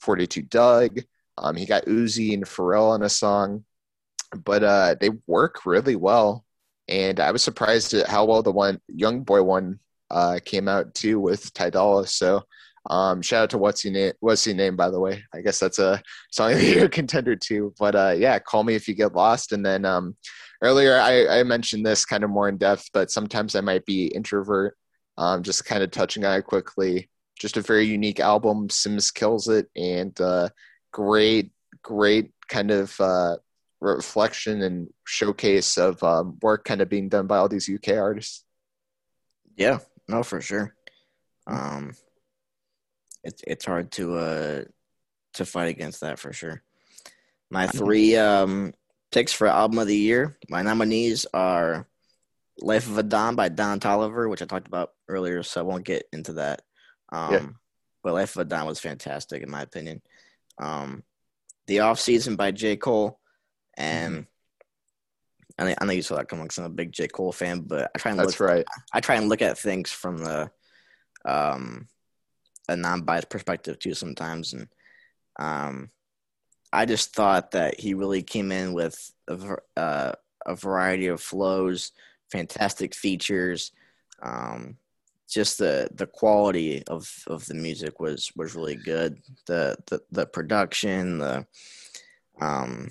42 0.00 0.42
Dugg. 0.42 1.00
Um, 1.38 1.56
he 1.56 1.66
got 1.66 1.86
Uzi 1.86 2.34
and 2.34 2.44
Pharrell 2.44 2.90
on 2.90 3.02
a 3.02 3.08
song, 3.08 3.64
but 4.44 4.62
uh, 4.62 4.94
they 5.00 5.10
work 5.26 5.66
really 5.66 5.96
well. 5.96 6.44
And 6.88 7.20
I 7.20 7.30
was 7.30 7.42
surprised 7.42 7.94
at 7.94 8.08
how 8.08 8.24
well 8.26 8.42
the 8.42 8.52
one 8.52 8.80
Young 8.88 9.22
Boy 9.22 9.42
one 9.42 9.80
uh, 10.10 10.38
came 10.44 10.68
out 10.68 10.94
too 10.94 11.18
with 11.18 11.52
Ty 11.54 11.70
Dolla. 11.70 12.06
So 12.06 12.44
um, 12.90 13.22
shout 13.22 13.44
out 13.44 13.50
to 13.50 13.58
what's 13.58 13.84
your 13.84 13.92
name? 13.92 14.12
What's 14.20 14.46
your 14.46 14.56
name, 14.56 14.76
by 14.76 14.90
the 14.90 14.98
way? 14.98 15.24
I 15.32 15.40
guess 15.40 15.58
that's 15.58 15.78
a 15.78 16.02
song 16.30 16.52
of 16.52 16.58
the 16.58 16.66
year 16.66 16.88
contender 16.88 17.36
too. 17.36 17.74
But 17.78 17.94
uh, 17.94 18.14
yeah, 18.16 18.38
call 18.38 18.64
me 18.64 18.74
if 18.74 18.88
you 18.88 18.94
get 18.94 19.14
lost. 19.14 19.52
And 19.52 19.64
then 19.64 19.84
um, 19.84 20.16
earlier 20.62 20.96
I, 20.96 21.40
I 21.40 21.42
mentioned 21.44 21.86
this 21.86 22.04
kind 22.04 22.24
of 22.24 22.30
more 22.30 22.48
in 22.48 22.56
depth, 22.58 22.90
but 22.92 23.10
sometimes 23.10 23.54
I 23.54 23.60
might 23.60 23.86
be 23.86 24.06
introvert. 24.06 24.76
Um, 25.16 25.42
just 25.42 25.64
kind 25.64 25.82
of 25.82 25.90
touching 25.90 26.24
on 26.24 26.38
it 26.38 26.44
quickly. 26.44 27.08
Just 27.38 27.56
a 27.56 27.62
very 27.62 27.84
unique 27.84 28.20
album. 28.20 28.68
Simz 28.68 29.12
kills 29.12 29.48
it, 29.48 29.68
and 29.76 30.18
uh, 30.20 30.48
great, 30.92 31.50
great 31.82 32.30
kind 32.48 32.70
of 32.70 32.98
uh, 33.00 33.36
reflection 33.80 34.62
and 34.62 34.88
showcase 35.04 35.76
of 35.76 36.02
um, 36.02 36.38
work 36.40 36.64
kind 36.64 36.80
of 36.80 36.88
being 36.88 37.08
done 37.08 37.26
by 37.26 37.38
all 37.38 37.48
these 37.48 37.68
UK 37.68 37.96
artists. 37.96 38.44
Yeah, 39.56 39.78
no, 40.08 40.22
for 40.22 40.40
sure. 40.40 40.74
Um, 41.46 41.92
it's 43.24 43.42
it's 43.46 43.64
hard 43.64 43.90
to 43.92 44.16
uh 44.16 44.64
to 45.34 45.44
fight 45.46 45.68
against 45.68 46.00
that 46.00 46.18
for 46.18 46.32
sure. 46.32 46.62
My 47.50 47.66
three 47.66 48.16
um 48.16 48.74
picks 49.10 49.32
for 49.32 49.46
album 49.46 49.78
of 49.78 49.86
the 49.86 49.96
year. 49.96 50.36
My 50.48 50.62
nominees 50.62 51.26
are 51.34 51.86
"Life 52.60 52.88
of 52.88 52.98
a 52.98 53.02
Don" 53.02 53.34
by 53.36 53.48
Don 53.48 53.80
Toliver, 53.80 54.28
which 54.28 54.42
I 54.42 54.46
talked 54.46 54.66
about 54.68 54.92
earlier, 55.08 55.42
so 55.42 55.60
I 55.60 55.64
won't 55.64 55.84
get 55.84 56.06
into 56.12 56.34
that. 56.34 56.62
Um, 57.10 57.30
Yeah. 57.32 57.46
but 58.02 58.14
"Life 58.14 58.36
of 58.36 58.42
a 58.42 58.44
Don" 58.44 58.66
was 58.66 58.80
fantastic 58.80 59.42
in 59.42 59.50
my 59.50 59.62
opinion. 59.62 60.02
Um, 60.58 61.02
"The 61.66 61.80
Off 61.80 62.00
Season" 62.00 62.36
by 62.36 62.50
J. 62.50 62.76
Cole, 62.76 63.20
and 63.76 64.26
I, 65.58 65.64
know, 65.64 65.74
I 65.78 65.84
know 65.84 65.92
you 65.92 66.02
saw 66.02 66.16
that 66.16 66.28
coming. 66.28 66.48
'cause 66.48 66.58
I'm 66.58 66.64
a 66.64 66.70
big 66.70 66.92
J. 66.92 67.08
Cole 67.08 67.32
fan, 67.32 67.60
but 67.62 67.90
I 67.94 67.98
try 67.98 68.10
and 68.10 68.18
That's 68.20 68.40
look 68.40 68.48
right. 68.48 68.66
I 68.92 69.00
try 69.00 69.16
and 69.16 69.28
look 69.28 69.42
at 69.42 69.58
things 69.58 69.90
from 69.90 70.18
the 70.18 70.50
um 71.24 71.88
a 72.68 72.76
non-biased 72.76 73.28
perspective 73.28 73.78
too 73.78 73.94
sometimes 73.94 74.52
and 74.52 74.68
um 75.38 75.90
I 76.72 76.86
just 76.86 77.14
thought 77.14 77.50
that 77.50 77.78
he 77.78 77.92
really 77.92 78.22
came 78.22 78.50
in 78.50 78.72
with 78.72 79.12
a, 79.28 79.56
uh, 79.76 80.12
a 80.46 80.56
variety 80.56 81.08
of 81.08 81.20
flows, 81.20 81.92
fantastic 82.30 82.94
features. 82.94 83.72
Um, 84.22 84.78
just 85.28 85.58
the 85.58 85.88
the 85.94 86.06
quality 86.06 86.82
of, 86.86 87.10
of 87.26 87.46
the 87.46 87.54
music 87.54 88.00
was 88.00 88.30
was 88.36 88.54
really 88.54 88.76
good. 88.76 89.18
The 89.46 89.76
the, 89.86 90.00
the 90.10 90.26
production, 90.26 91.18
the 91.18 91.46
um, 92.40 92.90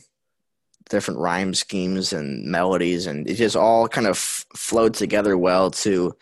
different 0.90 1.20
rhyme 1.20 1.54
schemes 1.54 2.14
and 2.14 2.46
melodies, 2.46 3.08
and 3.08 3.28
it 3.28 3.36
just 3.36 3.56
all 3.56 3.88
kind 3.88 4.08
of 4.08 4.16
f- 4.16 4.46
flowed 4.56 4.94
together 4.94 5.38
well 5.38 5.72
to 5.72 6.16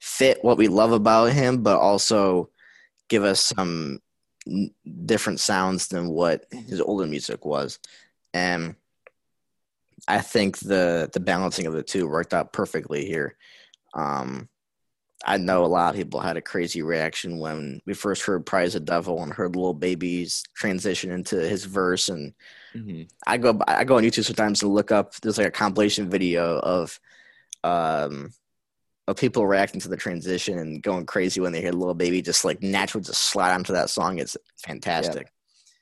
fit 0.00 0.38
what 0.42 0.58
we 0.58 0.68
love 0.68 0.92
about 0.92 1.32
him, 1.32 1.62
but 1.62 1.78
also 1.78 2.50
give 3.14 3.22
us 3.22 3.40
some 3.40 4.00
different 5.06 5.38
sounds 5.38 5.86
than 5.86 6.08
what 6.08 6.46
his 6.50 6.80
older 6.80 7.06
music 7.06 7.44
was. 7.44 7.78
And 8.32 8.74
I 10.08 10.20
think 10.20 10.58
the 10.58 11.08
the 11.12 11.20
balancing 11.20 11.66
of 11.66 11.74
the 11.74 11.84
two 11.84 12.08
worked 12.08 12.34
out 12.34 12.52
perfectly 12.52 13.06
here. 13.06 13.36
Um, 13.94 14.48
I 15.24 15.36
know 15.36 15.64
a 15.64 15.66
lot 15.66 15.90
of 15.90 15.96
people 15.96 16.18
had 16.18 16.36
a 16.36 16.42
crazy 16.42 16.82
reaction 16.82 17.38
when 17.38 17.80
we 17.86 17.94
first 17.94 18.22
heard 18.24 18.44
"Prize 18.44 18.74
of 18.74 18.84
Devil" 18.84 19.22
and 19.22 19.32
heard 19.32 19.54
Little 19.54 19.74
Baby's 19.74 20.42
transition 20.56 21.12
into 21.12 21.36
his 21.36 21.64
verse, 21.64 22.08
and 22.08 22.34
I 23.28 23.36
go 23.36 23.60
I 23.68 23.84
go 23.84 23.96
on 23.98 24.02
YouTube 24.02 24.24
sometimes 24.24 24.58
to 24.60 24.66
look 24.66 24.90
up. 24.90 25.14
There's 25.20 25.38
like 25.38 25.46
a 25.46 25.62
compilation 25.62 26.10
video 26.10 26.58
of 26.58 26.98
um, 27.62 28.32
of 29.06 29.16
people 29.16 29.46
reacting 29.46 29.80
to 29.82 29.88
the 29.88 29.96
transition 29.96 30.58
and 30.58 30.82
going 30.82 31.06
crazy 31.06 31.40
when 31.40 31.52
they 31.52 31.60
hear 31.60 31.72
"Little 31.72 31.94
Baby 31.94 32.22
just 32.22 32.44
like 32.44 32.62
naturally 32.62 33.04
just 33.04 33.22
slide 33.22 33.52
onto 33.52 33.72
that 33.72 33.90
song. 33.90 34.18
It's 34.18 34.36
fantastic. 34.64 35.28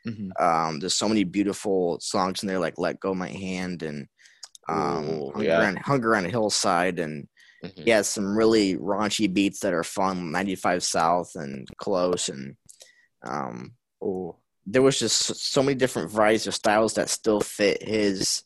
Yeah. 0.05 0.13
Mm-hmm. 0.13 0.45
Um, 0.45 0.81
there's 0.81 0.95
so 0.95 1.09
many 1.09 1.23
beautiful 1.25 2.01
songs 2.01 2.43
in 2.43 2.49
there, 2.49 2.59
like 2.59 2.79
"Let 2.79 2.99
Go 3.01 3.15
My 3.15 3.29
Hand" 3.29 3.83
and 3.83 4.09
um, 4.69 5.09
Ooh, 5.09 5.31
"Hunger, 5.33 5.49
yeah. 5.49 5.69
on, 5.69 5.77
Hunger 5.77 6.17
on 6.17 6.27
a 6.27 6.31
Hillside," 6.31 6.99
and 6.99 7.29
mm-hmm. 7.65 7.83
yeah, 7.87 8.03
some 8.03 8.37
really 8.37 8.77
raunchy 8.77 9.33
beats 9.33 9.61
that 9.61 9.75
are 9.75 9.85
fun. 9.85 10.33
95 10.33 10.83
South 10.83 11.31
and 11.37 11.69
Close, 11.77 12.29
and 12.29 12.57
um, 13.23 13.75
oh, 14.03 14.37
there 14.67 14.83
was 14.83 14.99
just 14.99 15.37
so 15.37 15.63
many 15.63 15.77
different 15.77 16.11
varieties 16.11 16.49
of 16.49 16.55
styles 16.55 16.95
that 16.95 17.09
still 17.09 17.41
fit 17.41 17.83
his 17.83 18.43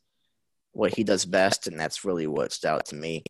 what 0.72 0.94
he 0.94 1.04
does 1.04 1.24
best, 1.24 1.66
and 1.66 1.80
that's 1.80 2.04
really 2.04 2.26
what 2.26 2.52
stood 2.52 2.68
out 2.68 2.84
to 2.86 2.94
me. 2.94 3.24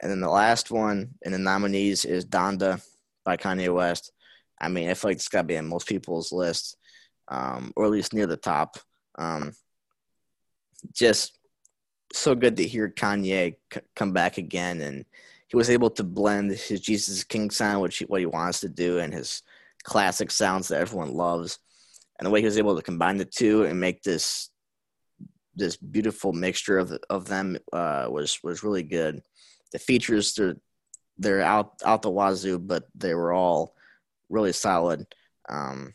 And 0.00 0.10
then 0.10 0.20
the 0.20 0.30
last 0.30 0.70
one 0.70 1.14
in 1.22 1.32
the 1.32 1.38
nominees 1.38 2.04
is 2.04 2.26
Donda 2.26 2.84
by 3.24 3.36
Kanye 3.36 3.72
West. 3.74 4.12
I 4.60 4.68
mean, 4.68 4.88
I 4.88 4.94
feel 4.94 5.10
like 5.10 5.16
it's 5.16 5.28
got 5.28 5.42
to 5.42 5.46
be 5.46 5.58
on 5.58 5.66
most 5.66 5.88
people's 5.88 6.32
list, 6.32 6.76
um, 7.28 7.72
or 7.76 7.84
at 7.84 7.90
least 7.90 8.14
near 8.14 8.26
the 8.26 8.36
top. 8.36 8.76
Um, 9.18 9.52
just 10.92 11.38
so 12.12 12.34
good 12.34 12.56
to 12.56 12.66
hear 12.66 12.88
Kanye 12.88 13.56
c- 13.72 13.80
come 13.94 14.12
back 14.12 14.38
again, 14.38 14.80
and 14.80 15.04
he 15.48 15.56
was 15.56 15.70
able 15.70 15.90
to 15.90 16.04
blend 16.04 16.50
his 16.52 16.80
Jesus 16.80 17.24
King 17.24 17.50
sound, 17.50 17.82
which 17.82 17.98
he, 17.98 18.04
what 18.04 18.20
he 18.20 18.26
wants 18.26 18.60
to 18.60 18.68
do, 18.68 18.98
and 18.98 19.12
his 19.12 19.42
classic 19.82 20.30
sounds 20.30 20.68
that 20.68 20.80
everyone 20.80 21.12
loves, 21.12 21.58
and 22.18 22.26
the 22.26 22.30
way 22.30 22.40
he 22.40 22.46
was 22.46 22.58
able 22.58 22.76
to 22.76 22.82
combine 22.82 23.16
the 23.16 23.24
two 23.24 23.64
and 23.64 23.80
make 23.80 24.02
this 24.02 24.50
this 25.54 25.76
beautiful 25.76 26.32
mixture 26.32 26.78
of 26.78 26.92
of 27.10 27.26
them 27.26 27.56
uh, 27.72 28.06
was 28.10 28.38
was 28.42 28.62
really 28.62 28.82
good 28.82 29.22
the 29.72 29.78
features 29.78 30.34
they're 30.34 30.56
they're 31.18 31.42
out 31.42 31.80
out 31.84 32.02
the 32.02 32.10
wazoo, 32.10 32.58
but 32.58 32.84
they 32.94 33.14
were 33.14 33.32
all 33.32 33.74
really 34.28 34.52
solid. 34.52 35.06
Um, 35.48 35.94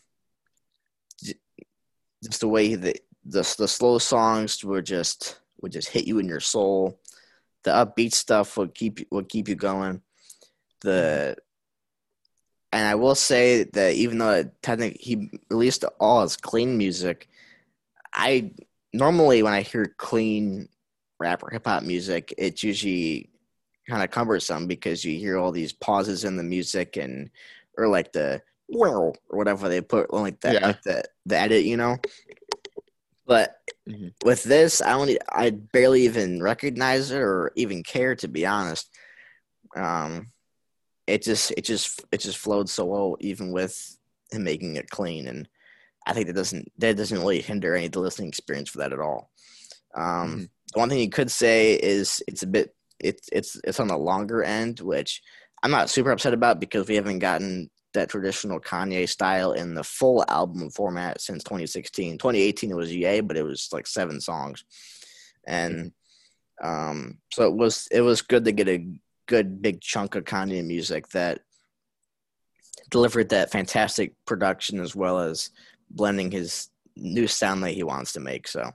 just 2.22 2.40
the 2.40 2.48
way 2.48 2.74
the, 2.74 2.94
the 3.24 3.54
the 3.58 3.68
slow 3.68 3.98
songs 3.98 4.64
were 4.64 4.82
just 4.82 5.38
would 5.60 5.72
just 5.72 5.88
hit 5.88 6.06
you 6.06 6.18
in 6.18 6.28
your 6.28 6.40
soul. 6.40 6.98
The 7.64 7.70
upbeat 7.70 8.12
stuff 8.12 8.56
would 8.56 8.74
keep 8.74 9.06
would 9.10 9.28
keep 9.28 9.48
you 9.48 9.54
going. 9.54 10.02
The 10.80 11.36
and 12.72 12.88
I 12.88 12.94
will 12.94 13.14
say 13.14 13.64
that 13.64 13.94
even 13.94 14.18
though 14.18 14.50
technically 14.62 14.98
he 15.00 15.30
released 15.50 15.84
all 16.00 16.22
his 16.22 16.36
clean 16.36 16.78
music, 16.78 17.28
I 18.14 18.52
normally 18.92 19.42
when 19.42 19.52
I 19.52 19.62
hear 19.62 19.94
clean 19.98 20.68
rap 21.18 21.42
or 21.42 21.50
hip 21.50 21.66
hop 21.66 21.82
music, 21.82 22.34
it's 22.38 22.62
usually 22.62 23.30
kind 23.92 24.02
of 24.02 24.10
cumbersome 24.10 24.66
because 24.66 25.04
you 25.04 25.18
hear 25.18 25.36
all 25.36 25.52
these 25.52 25.74
pauses 25.74 26.24
in 26.24 26.38
the 26.38 26.42
music 26.42 26.96
and 26.96 27.28
or 27.76 27.88
like 27.88 28.10
the 28.12 28.40
or 28.68 29.12
whatever 29.28 29.68
they 29.68 29.82
put 29.82 30.10
like 30.14 30.40
that 30.40 30.54
yeah. 30.54 30.66
like 30.68 30.82
the 30.82 31.04
the 31.26 31.38
edit, 31.38 31.64
you 31.64 31.76
know. 31.76 31.98
But 33.26 33.54
mm-hmm. 33.86 34.08
with 34.24 34.44
this, 34.44 34.80
I 34.80 34.94
only 34.94 35.18
I 35.30 35.50
barely 35.50 36.04
even 36.04 36.42
recognize 36.42 37.10
it 37.10 37.18
or 37.18 37.52
even 37.54 37.82
care 37.82 38.14
to 38.16 38.28
be 38.28 38.46
honest. 38.46 38.88
Um, 39.76 40.28
it 41.06 41.20
just 41.20 41.50
it 41.50 41.64
just 41.66 42.02
it 42.10 42.22
just 42.22 42.38
flowed 42.38 42.70
so 42.70 42.86
well, 42.86 43.18
even 43.20 43.52
with 43.52 43.98
him 44.30 44.44
making 44.44 44.76
it 44.76 44.88
clean, 44.88 45.28
and 45.28 45.46
I 46.06 46.14
think 46.14 46.28
that 46.28 46.36
doesn't 46.36 46.72
that 46.78 46.96
doesn't 46.96 47.18
really 47.18 47.42
hinder 47.42 47.74
any 47.74 47.86
of 47.86 47.92
the 47.92 48.00
listening 48.00 48.28
experience 48.28 48.70
for 48.70 48.78
that 48.78 48.94
at 48.94 49.00
all. 49.00 49.30
Um, 49.94 50.04
mm-hmm. 50.04 50.44
The 50.72 50.78
one 50.78 50.88
thing 50.88 51.00
you 51.00 51.10
could 51.10 51.30
say 51.30 51.74
is 51.74 52.22
it's 52.26 52.42
a 52.42 52.46
bit 52.46 52.74
it's 53.02 53.28
it's 53.32 53.60
it's 53.64 53.80
on 53.80 53.88
the 53.88 53.96
longer 53.96 54.42
end, 54.42 54.80
which 54.80 55.22
I'm 55.62 55.70
not 55.70 55.90
super 55.90 56.10
upset 56.10 56.34
about 56.34 56.60
because 56.60 56.88
we 56.88 56.96
haven't 56.96 57.18
gotten 57.18 57.70
that 57.94 58.08
traditional 58.08 58.58
Kanye 58.58 59.08
style 59.08 59.52
in 59.52 59.74
the 59.74 59.84
full 59.84 60.24
album 60.28 60.70
format 60.70 61.20
since 61.20 61.44
2016. 61.44 62.18
2018 62.18 62.70
it 62.70 62.74
was 62.74 62.92
EA, 62.92 63.20
but 63.20 63.36
it 63.36 63.44
was 63.44 63.68
like 63.72 63.86
seven 63.86 64.20
songs, 64.20 64.64
and 65.46 65.92
um, 66.62 67.18
so 67.32 67.46
it 67.46 67.54
was 67.54 67.88
it 67.90 68.00
was 68.00 68.22
good 68.22 68.44
to 68.44 68.52
get 68.52 68.68
a 68.68 68.86
good 69.26 69.62
big 69.62 69.80
chunk 69.80 70.14
of 70.14 70.24
Kanye 70.24 70.64
music 70.64 71.08
that 71.08 71.40
delivered 72.90 73.30
that 73.30 73.50
fantastic 73.50 74.14
production 74.26 74.80
as 74.80 74.94
well 74.94 75.18
as 75.18 75.50
blending 75.90 76.30
his 76.30 76.68
new 76.96 77.26
sound 77.26 77.62
that 77.62 77.70
he 77.70 77.82
wants 77.82 78.12
to 78.12 78.20
make. 78.20 78.46
So 78.46 78.70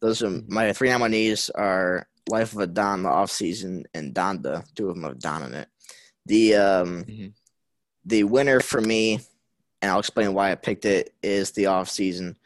those 0.00 0.22
are 0.22 0.42
my 0.48 0.72
three 0.72 0.90
nominees 0.90 1.50
are 1.50 2.06
Life 2.28 2.52
of 2.52 2.60
a 2.60 2.66
Don, 2.66 3.02
the 3.02 3.08
off 3.10 3.30
season, 3.30 3.84
and 3.94 4.14
Donda. 4.14 4.64
Two 4.74 4.88
of 4.88 4.94
them 4.94 5.04
have 5.04 5.18
Don 5.18 5.42
in 5.42 5.54
it. 5.54 5.68
The 6.26 6.54
um, 6.54 7.04
mm-hmm. 7.04 7.26
the 8.06 8.24
winner 8.24 8.60
for 8.60 8.80
me, 8.80 9.20
and 9.82 9.90
I'll 9.90 9.98
explain 9.98 10.32
why 10.32 10.50
I 10.50 10.54
picked 10.54 10.86
it, 10.86 11.12
is 11.22 11.50
the 11.50 11.66
off 11.66 11.90
season. 11.90 12.36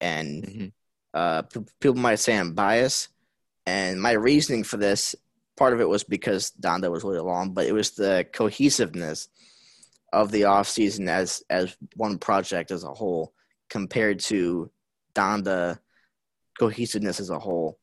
And 0.00 0.44
mm-hmm. 0.44 0.66
uh, 1.14 1.42
p- 1.42 1.66
people 1.80 1.96
might 1.96 2.20
say 2.20 2.38
I'm 2.38 2.54
biased, 2.54 3.08
and 3.66 4.00
my 4.00 4.12
reasoning 4.12 4.62
for 4.62 4.76
this 4.76 5.16
part 5.56 5.72
of 5.72 5.80
it 5.80 5.88
was 5.88 6.04
because 6.04 6.52
Donda 6.60 6.90
was 6.90 7.02
really 7.02 7.18
long, 7.18 7.52
but 7.52 7.66
it 7.66 7.72
was 7.72 7.90
the 7.92 8.26
cohesiveness 8.32 9.28
of 10.12 10.30
the 10.30 10.44
off 10.44 10.68
season 10.68 11.08
as 11.08 11.42
as 11.50 11.76
one 11.96 12.18
project 12.18 12.70
as 12.70 12.84
a 12.84 12.94
whole 12.94 13.32
compared 13.68 14.20
to 14.20 14.70
Donda 15.14 15.78
cohesiveness 16.58 17.20
as 17.20 17.30
a 17.30 17.38
whole. 17.38 17.78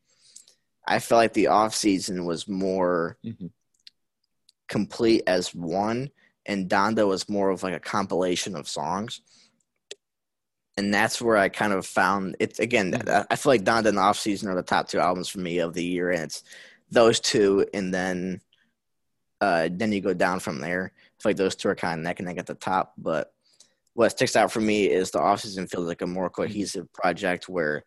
I 0.85 0.99
felt 0.99 1.19
like 1.19 1.33
the 1.33 1.47
off 1.47 1.73
season 1.73 2.25
was 2.25 2.47
more 2.47 3.17
mm-hmm. 3.25 3.47
complete 4.67 5.23
as 5.27 5.53
one, 5.53 6.09
and 6.45 6.69
Donda 6.69 7.07
was 7.07 7.29
more 7.29 7.49
of 7.49 7.63
like 7.63 7.73
a 7.73 7.79
compilation 7.79 8.55
of 8.55 8.67
songs. 8.67 9.21
And 10.75 10.93
that's 10.93 11.21
where 11.21 11.37
I 11.37 11.49
kind 11.49 11.71
of 11.71 11.85
found 11.85 12.35
it 12.39 12.59
again. 12.59 12.91
Mm-hmm. 12.91 13.27
I 13.29 13.35
feel 13.35 13.51
like 13.51 13.63
Donda 13.63 13.87
and 13.87 13.97
the 13.97 14.01
off 14.01 14.19
season 14.19 14.49
are 14.49 14.55
the 14.55 14.63
top 14.63 14.87
two 14.89 14.99
albums 14.99 15.29
for 15.29 15.39
me 15.39 15.59
of 15.59 15.73
the 15.73 15.83
year, 15.83 16.11
and 16.11 16.23
it's 16.23 16.43
those 16.91 17.19
two, 17.19 17.65
and 17.73 17.93
then 17.93 18.41
uh, 19.41 19.69
then 19.71 19.91
you 19.91 20.01
go 20.01 20.13
down 20.13 20.39
from 20.39 20.59
there. 20.59 20.93
I 20.95 21.21
feel 21.21 21.29
like 21.31 21.37
those 21.37 21.55
two 21.55 21.69
are 21.69 21.75
kind 21.75 21.99
of 21.99 22.03
neck 22.03 22.19
and 22.19 22.27
neck 22.27 22.37
at 22.37 22.45
the 22.45 22.55
top. 22.55 22.93
But 22.97 23.33
what 23.93 24.11
sticks 24.11 24.35
out 24.35 24.51
for 24.51 24.61
me 24.61 24.89
is 24.89 25.11
the 25.11 25.19
off 25.19 25.41
season 25.41 25.67
feels 25.67 25.87
like 25.87 26.01
a 26.01 26.07
more 26.07 26.29
mm-hmm. 26.29 26.41
cohesive 26.43 26.91
project 26.93 27.49
where 27.49 27.83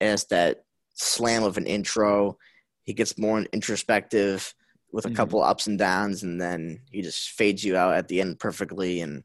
it 0.00 0.06
has 0.06 0.24
that 0.26 0.64
slam 0.98 1.44
of 1.44 1.56
an 1.56 1.66
intro. 1.66 2.36
He 2.82 2.92
gets 2.92 3.18
more 3.18 3.40
introspective 3.52 4.54
with 4.92 5.04
a 5.04 5.08
mm-hmm. 5.08 5.16
couple 5.16 5.42
ups 5.42 5.66
and 5.66 5.78
downs, 5.78 6.22
and 6.22 6.40
then 6.40 6.80
he 6.90 7.02
just 7.02 7.30
fades 7.30 7.64
you 7.64 7.76
out 7.76 7.94
at 7.94 8.08
the 8.08 8.20
end 8.20 8.38
perfectly. 8.38 9.00
And 9.00 9.22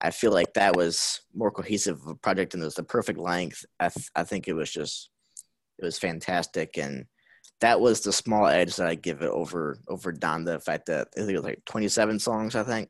I 0.00 0.10
feel 0.10 0.32
like 0.32 0.54
that 0.54 0.76
was 0.76 1.20
more 1.34 1.50
cohesive 1.50 2.00
of 2.02 2.08
a 2.08 2.14
project, 2.14 2.54
and 2.54 2.62
it 2.62 2.66
was 2.66 2.74
the 2.74 2.82
perfect 2.82 3.18
length. 3.18 3.64
I, 3.78 3.88
th- 3.88 4.10
I 4.14 4.24
think 4.24 4.48
it 4.48 4.54
was 4.54 4.70
just 4.70 5.10
it 5.78 5.84
was 5.84 5.98
fantastic, 5.98 6.78
and 6.78 7.06
that 7.60 7.80
was 7.80 8.00
the 8.00 8.12
small 8.12 8.46
edge 8.46 8.76
that 8.76 8.88
I 8.88 8.94
give 8.94 9.22
it 9.22 9.30
over 9.30 9.78
over 9.88 10.12
Don. 10.12 10.44
The 10.44 10.60
fact 10.60 10.86
that 10.86 11.08
I 11.16 11.20
think 11.20 11.32
it 11.32 11.36
was 11.36 11.44
like 11.44 11.62
27 11.66 12.18
songs, 12.18 12.54
I 12.56 12.64
think. 12.64 12.88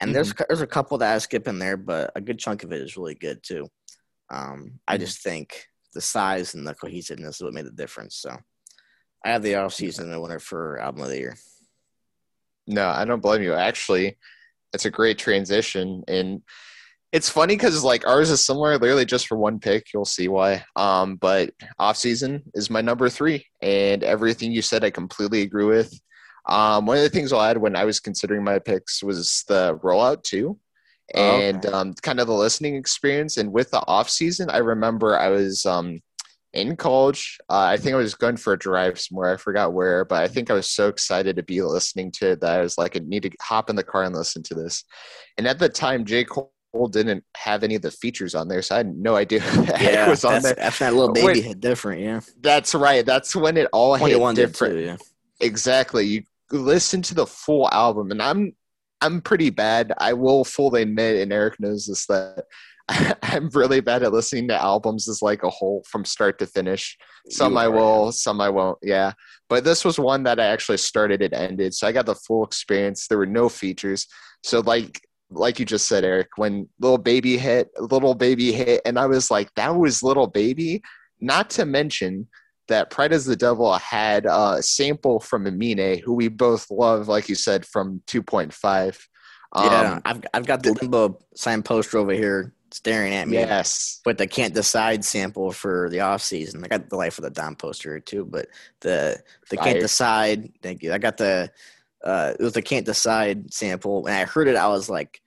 And 0.00 0.08
mm-hmm. 0.08 0.14
there's 0.14 0.34
there's 0.48 0.60
a 0.62 0.66
couple 0.66 0.98
that 0.98 1.14
I 1.14 1.18
skip 1.18 1.46
in 1.46 1.58
there, 1.58 1.76
but 1.76 2.12
a 2.16 2.20
good 2.20 2.38
chunk 2.38 2.64
of 2.64 2.72
it 2.72 2.80
is 2.80 2.96
really 2.96 3.14
good 3.14 3.42
too. 3.42 3.68
Um, 4.30 4.40
mm-hmm. 4.40 4.68
I 4.88 4.96
just 4.96 5.22
think 5.22 5.66
the 5.94 6.00
size 6.00 6.54
and 6.54 6.66
the 6.66 6.74
cohesiveness 6.74 7.36
is 7.36 7.42
what 7.42 7.54
made 7.54 7.66
the 7.66 7.70
difference. 7.70 8.16
So 8.16 8.36
I 9.24 9.30
have 9.30 9.42
the 9.42 9.56
off 9.56 9.74
season 9.74 10.06
and 10.06 10.14
a 10.14 10.20
winner 10.20 10.38
for 10.38 10.78
album 10.78 11.02
of 11.02 11.08
the 11.08 11.18
year. 11.18 11.36
No, 12.66 12.88
I 12.88 13.04
don't 13.04 13.22
blame 13.22 13.42
you. 13.42 13.54
Actually, 13.54 14.16
it's 14.72 14.84
a 14.84 14.90
great 14.90 15.18
transition 15.18 16.02
and 16.08 16.42
it's 17.12 17.28
funny 17.28 17.56
because 17.56 17.82
like 17.82 18.06
ours 18.06 18.30
is 18.30 18.44
similar 18.44 18.78
literally 18.78 19.04
just 19.04 19.26
for 19.26 19.36
one 19.36 19.58
pick 19.58 19.86
you'll 19.92 20.04
see 20.04 20.28
why 20.28 20.64
um 20.76 21.16
but 21.16 21.50
off 21.78 21.96
season 21.96 22.42
is 22.54 22.70
my 22.70 22.80
number 22.80 23.08
three 23.08 23.44
and 23.62 24.04
everything 24.04 24.52
you 24.52 24.62
said 24.62 24.84
i 24.84 24.90
completely 24.90 25.42
agree 25.42 25.64
with 25.64 25.92
um 26.48 26.86
one 26.86 26.96
of 26.96 27.02
the 27.02 27.08
things 27.08 27.32
i'll 27.32 27.42
add 27.42 27.58
when 27.58 27.76
i 27.76 27.84
was 27.84 28.00
considering 28.00 28.44
my 28.44 28.58
picks 28.58 29.02
was 29.02 29.44
the 29.48 29.76
rollout 29.82 30.22
too 30.22 30.56
and 31.14 31.64
okay. 31.64 31.74
um, 31.74 31.94
kind 31.94 32.20
of 32.20 32.26
the 32.26 32.34
listening 32.34 32.76
experience. 32.76 33.36
And 33.36 33.52
with 33.52 33.70
the 33.70 33.82
off 33.86 34.08
season, 34.08 34.50
I 34.50 34.58
remember 34.58 35.18
I 35.18 35.28
was 35.28 35.66
um, 35.66 36.00
in 36.52 36.76
college. 36.76 37.38
Uh, 37.48 37.58
I 37.58 37.76
think 37.76 37.94
I 37.94 37.98
was 37.98 38.14
going 38.14 38.36
for 38.36 38.52
a 38.52 38.58
drive 38.58 39.00
somewhere. 39.00 39.32
I 39.32 39.36
forgot 39.36 39.72
where, 39.72 40.04
but 40.04 40.22
I 40.22 40.28
think 40.28 40.50
I 40.50 40.54
was 40.54 40.70
so 40.70 40.88
excited 40.88 41.36
to 41.36 41.42
be 41.42 41.62
listening 41.62 42.10
to 42.12 42.32
it 42.32 42.40
that 42.40 42.58
I 42.58 42.62
was 42.62 42.78
like, 42.78 42.96
I 42.96 43.00
need 43.00 43.22
to 43.24 43.30
hop 43.40 43.70
in 43.70 43.76
the 43.76 43.84
car 43.84 44.04
and 44.04 44.14
listen 44.14 44.42
to 44.44 44.54
this. 44.54 44.84
And 45.38 45.46
at 45.46 45.58
the 45.58 45.68
time, 45.68 46.04
J. 46.04 46.24
Cole 46.24 46.50
didn't 46.90 47.24
have 47.36 47.62
any 47.62 47.74
of 47.74 47.82
the 47.82 47.90
features 47.90 48.34
on 48.34 48.48
there, 48.48 48.62
so 48.62 48.76
I 48.76 48.78
had 48.78 48.96
no 48.96 49.16
idea 49.16 49.40
yeah, 49.80 50.08
was 50.08 50.24
on 50.24 50.42
there. 50.42 50.54
That's 50.54 50.78
that 50.78 50.94
Lil 50.94 51.12
Baby 51.12 51.40
hit 51.40 51.60
different, 51.60 52.02
yeah. 52.02 52.20
That's 52.40 52.74
right. 52.74 53.04
That's 53.04 53.34
when 53.34 53.56
it 53.56 53.68
all 53.72 53.94
hit 53.94 54.18
different. 54.36 54.74
Too, 54.74 54.80
yeah. 54.80 54.96
Exactly. 55.40 56.06
You 56.06 56.22
listen 56.52 57.02
to 57.02 57.14
the 57.14 57.26
full 57.26 57.68
album, 57.70 58.10
and 58.10 58.22
I'm 58.22 58.54
I'm 59.00 59.20
pretty 59.20 59.50
bad. 59.50 59.92
I 59.98 60.12
will 60.12 60.44
fully 60.44 60.82
admit, 60.82 61.16
and 61.16 61.32
Eric 61.32 61.58
knows 61.58 61.86
this, 61.86 62.06
that 62.06 62.44
I'm 63.22 63.48
really 63.50 63.80
bad 63.80 64.02
at 64.02 64.12
listening 64.12 64.48
to 64.48 64.60
albums 64.60 65.08
as 65.08 65.22
like 65.22 65.42
a 65.42 65.50
whole 65.50 65.84
from 65.88 66.04
start 66.04 66.38
to 66.40 66.46
finish. 66.46 66.98
Some 67.28 67.56
I 67.56 67.68
will, 67.68 68.12
some 68.12 68.40
I 68.40 68.48
won't. 68.48 68.78
Yeah, 68.82 69.12
but 69.48 69.64
this 69.64 69.84
was 69.84 69.98
one 69.98 70.22
that 70.24 70.40
I 70.40 70.46
actually 70.46 70.78
started 70.78 71.22
and 71.22 71.34
ended, 71.34 71.74
so 71.74 71.86
I 71.86 71.92
got 71.92 72.06
the 72.06 72.14
full 72.14 72.44
experience. 72.44 73.06
There 73.06 73.18
were 73.18 73.26
no 73.26 73.48
features, 73.48 74.06
so 74.42 74.60
like 74.60 75.00
like 75.30 75.60
you 75.60 75.64
just 75.64 75.86
said, 75.86 76.04
Eric, 76.04 76.28
when 76.36 76.68
little 76.80 76.98
baby 76.98 77.38
hit, 77.38 77.70
little 77.78 78.14
baby 78.14 78.52
hit, 78.52 78.82
and 78.84 78.98
I 78.98 79.06
was 79.06 79.30
like, 79.30 79.54
that 79.54 79.76
was 79.76 80.02
little 80.02 80.26
baby. 80.26 80.82
Not 81.20 81.50
to 81.50 81.66
mention 81.66 82.28
that 82.70 82.90
Pride 82.90 83.12
Is 83.12 83.24
the 83.26 83.36
Devil 83.36 83.72
had 83.74 84.26
a 84.26 84.62
sample 84.62 85.20
from 85.20 85.46
Amine, 85.46 85.98
who 86.02 86.14
we 86.14 86.28
both 86.28 86.70
love, 86.70 87.06
like 87.08 87.28
you 87.28 87.34
said, 87.34 87.66
from 87.66 88.02
2.5. 88.06 88.98
yeah, 89.56 89.92
Um, 89.94 90.02
I've 90.04 90.24
I've 90.32 90.46
got 90.46 90.62
the 90.62 90.72
limbo 90.72 91.18
sign 91.34 91.62
poster 91.62 91.98
over 91.98 92.12
here 92.12 92.54
staring 92.70 93.12
at 93.14 93.28
me. 93.28 93.38
yes. 93.38 94.00
With 94.06 94.18
the 94.18 94.26
can't 94.26 94.54
decide 94.54 95.04
sample 95.04 95.50
for 95.52 95.88
the 95.90 96.00
off 96.00 96.22
season. 96.22 96.64
I 96.64 96.68
got 96.68 96.88
the 96.88 96.96
life 96.96 97.18
of 97.18 97.24
the 97.24 97.30
Dom 97.30 97.56
poster 97.56 97.98
too, 98.00 98.24
but 98.24 98.46
the 98.80 99.20
the 99.50 99.56
can't 99.56 99.80
decide. 99.80 100.52
Thank 100.62 100.82
you. 100.82 100.92
I 100.92 100.98
got 100.98 101.16
the 101.16 101.50
uh 102.04 102.34
it 102.38 102.42
was 102.42 102.52
the 102.52 102.62
can't 102.62 102.86
decide 102.86 103.52
sample. 103.52 104.02
When 104.04 104.14
I 104.14 104.24
heard 104.24 104.46
it, 104.48 104.56
I 104.56 104.68
was 104.68 104.88
like, 104.88 105.20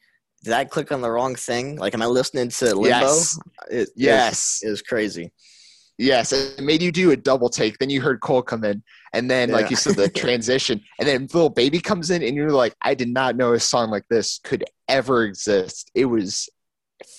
did 0.44 0.54
I 0.54 0.64
click 0.64 0.92
on 0.94 1.02
the 1.02 1.12
wrong 1.12 1.36
thing? 1.36 1.76
Like, 1.76 1.94
am 1.94 2.02
I 2.02 2.06
listening 2.06 2.48
to 2.50 2.66
Limbo? 2.76 2.88
Yes. 2.88 3.40
It, 3.70 3.76
it 3.76 3.90
Yes. 3.98 4.30
was, 4.32 4.60
it 4.64 4.70
was 4.72 4.82
crazy. 4.82 5.34
Yes, 6.04 6.34
it 6.34 6.62
made 6.62 6.82
you 6.82 6.92
do 6.92 7.12
a 7.12 7.16
double 7.16 7.50
take. 7.50 7.78
Then 7.78 7.90
you 7.90 8.02
heard 8.02 8.20
Cole 8.20 8.42
come 8.42 8.66
in, 8.66 8.84
and 9.14 9.32
then, 9.32 9.52
like 9.52 9.70
you 9.70 9.78
said, 9.78 9.96
the 9.96 10.10
transition, 10.16 10.82
and 11.00 11.08
then 11.08 11.22
little 11.34 11.50
baby 11.50 11.80
comes 11.80 12.12
in, 12.12 12.22
and 12.22 12.36
you're 12.36 12.52
like, 12.52 12.76
I 12.82 12.94
did 12.94 13.08
not 13.08 13.38
know 13.38 13.54
a 13.54 13.60
song 13.60 13.90
like 13.90 14.08
this 14.10 14.40
could 14.44 14.66
ever 14.90 15.24
exist. 15.24 15.90
It 15.96 16.06
was 16.06 16.50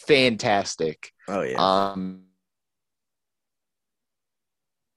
fantastic. 0.07 1.13
Oh 1.29 1.41
yeah. 1.41 1.57
Um, 1.57 2.25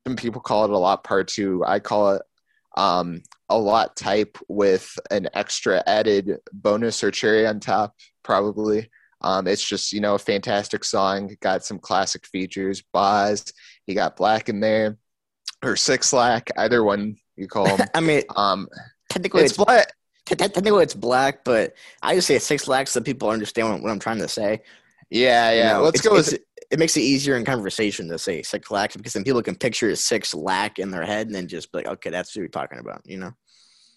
some 0.05 0.17
people 0.17 0.41
call 0.41 0.65
it 0.65 0.71
a 0.71 0.77
lot 0.77 1.05
part 1.05 1.29
two. 1.29 1.63
I 1.65 1.79
call 1.79 2.15
it 2.15 2.21
um, 2.75 3.21
a 3.47 3.57
lot 3.57 3.95
type 3.95 4.37
with 4.49 4.99
an 5.11 5.29
extra 5.33 5.81
added 5.87 6.39
bonus 6.51 7.03
or 7.03 7.11
cherry 7.11 7.47
on 7.47 7.61
top, 7.61 7.95
probably. 8.23 8.89
Um, 9.21 9.47
it's 9.47 9.67
just 9.67 9.93
you 9.93 9.99
know 10.01 10.15
a 10.15 10.19
fantastic 10.19 10.83
song. 10.83 11.35
Got 11.41 11.65
some 11.65 11.79
classic 11.79 12.25
features. 12.27 12.83
Bas, 12.93 13.45
he 13.85 13.93
got 13.93 14.15
Black 14.15 14.49
in 14.49 14.59
there, 14.59 14.97
or 15.63 15.75
Six 15.75 16.13
Lack, 16.13 16.49
either 16.57 16.83
one 16.83 17.17
you 17.35 17.47
call 17.47 17.65
them. 17.77 17.87
I 17.93 17.99
mean, 17.99 18.23
Um, 18.35 18.67
technically 19.09 19.41
it's 19.43 19.51
it's, 19.51 19.63
Black. 19.63 19.91
te- 20.25 20.35
te- 20.35 20.47
technically 20.49 20.83
it's 20.83 20.93
black, 20.93 21.43
but 21.43 21.73
I 22.01 22.15
just 22.15 22.27
say 22.27 22.39
six 22.39 22.67
lakhs 22.67 22.91
so 22.91 23.01
people 23.01 23.29
understand 23.29 23.69
what, 23.69 23.81
what 23.81 23.91
I'm 23.91 23.99
trying 23.99 24.19
to 24.19 24.27
say. 24.27 24.61
Yeah, 25.09 25.51
You 25.51 25.59
yeah. 25.59 25.73
know, 25.73 25.83
Let's 25.83 26.01
go 26.01 26.13
with 26.13 26.37
it 26.69 26.79
makes 26.79 26.97
it 26.97 27.01
easier 27.01 27.37
in 27.37 27.45
conversation 27.45 28.09
to 28.09 28.19
say 28.19 28.43
six 28.43 28.69
lakhs 28.69 28.97
because 28.97 29.13
then 29.13 29.23
people 29.23 29.41
can 29.41 29.55
picture 29.55 29.89
a 29.89 29.95
six 29.95 30.33
lakh 30.33 30.79
in 30.79 30.91
their 30.91 31.05
head 31.05 31.27
and 31.27 31.35
then 31.35 31.47
just 31.47 31.71
be 31.71 31.77
like, 31.79 31.87
okay, 31.87 32.09
that's 32.09 32.35
what 32.35 32.41
you're 32.41 32.49
talking 32.49 32.79
about, 32.79 33.01
you 33.05 33.17
know? 33.17 33.31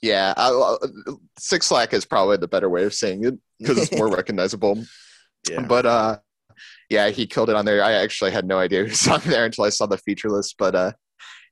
yeah. 0.03 0.33
Uh, 0.37 0.77
Six 1.39 1.71
Lack 1.71 1.93
is 1.93 2.05
probably 2.05 2.37
the 2.37 2.47
better 2.49 2.71
way 2.71 2.85
of 2.85 2.95
saying 2.95 3.25
it 3.25 3.35
because 3.59 3.77
it's 3.77 3.93
more 3.93 4.09
recognizable. 4.17 4.83
Yeah. 5.49 5.67
But 5.67 5.87
uh 5.87 6.19
yeah, 6.89 7.09
he 7.11 7.27
killed 7.27 7.51
it 7.51 7.57
on 7.57 7.65
there. 7.65 7.83
I 7.83 7.93
actually 7.93 8.33
had 8.33 8.47
no 8.47 8.59
idea 8.59 8.83
he 8.85 8.91
was 8.91 9.07
on 9.09 9.21
there 9.25 9.45
until 9.45 9.65
I 9.65 9.71
saw 9.71 9.87
the 9.87 9.99
feature 9.99 10.31
list, 10.31 10.57
but 10.59 10.75
uh 10.75 10.93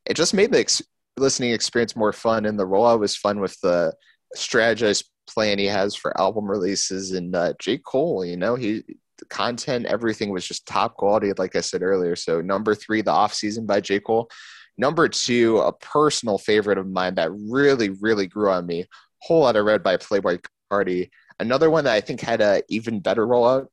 it 0.07 0.15
just 0.15 0.35
made 0.35 0.53
the 0.53 0.61
ex- 0.61 0.83
listening 1.17 1.53
experience 1.53 1.97
more 1.97 2.13
fun 2.13 2.47
and 2.47 2.59
the 2.59 2.67
rollout 2.67 3.01
was 3.01 3.17
fun 3.17 3.41
with 3.41 3.59
the 3.61 3.93
strategized 4.37 5.05
plan 5.29 5.59
he 5.59 5.67
has 5.67 5.95
for 5.95 6.19
album 6.21 6.47
releases 6.51 7.13
and 7.13 7.35
uh 7.35 7.53
J. 7.59 7.79
Cole, 7.79 8.25
you 8.25 8.37
know, 8.37 8.55
he 8.55 8.83
content, 9.29 9.87
everything 9.87 10.31
was 10.31 10.47
just 10.47 10.67
top 10.67 10.95
quality, 10.97 11.33
like 11.37 11.57
I 11.57 11.61
said 11.61 11.83
earlier. 11.83 12.17
So 12.17 12.41
number 12.41 12.75
three, 12.75 13.03
the 13.03 13.11
off 13.11 13.35
season 13.35 13.67
by 13.67 13.81
J. 13.81 14.01
Cole. 14.01 14.31
Number 14.77 15.09
two, 15.09 15.59
a 15.59 15.73
personal 15.73 16.39
favorite 16.39 16.79
of 16.79 16.89
mine 16.89 17.17
that 17.17 17.33
really, 17.33 17.91
really 17.91 18.27
grew 18.27 18.51
on 18.51 18.65
me. 18.67 18.87
Whole 19.23 19.41
Lotta 19.41 19.63
Red 19.63 19.83
by 19.83 19.97
Playboy 19.97 20.39
Carti. 20.71 21.11
Another 21.41 21.69
one 21.69 21.85
that 21.85 21.95
I 21.95 22.01
think 22.01 22.21
had 22.21 22.41
a 22.41 22.63
even 22.69 23.01
better 23.01 23.27
rollout 23.27 23.67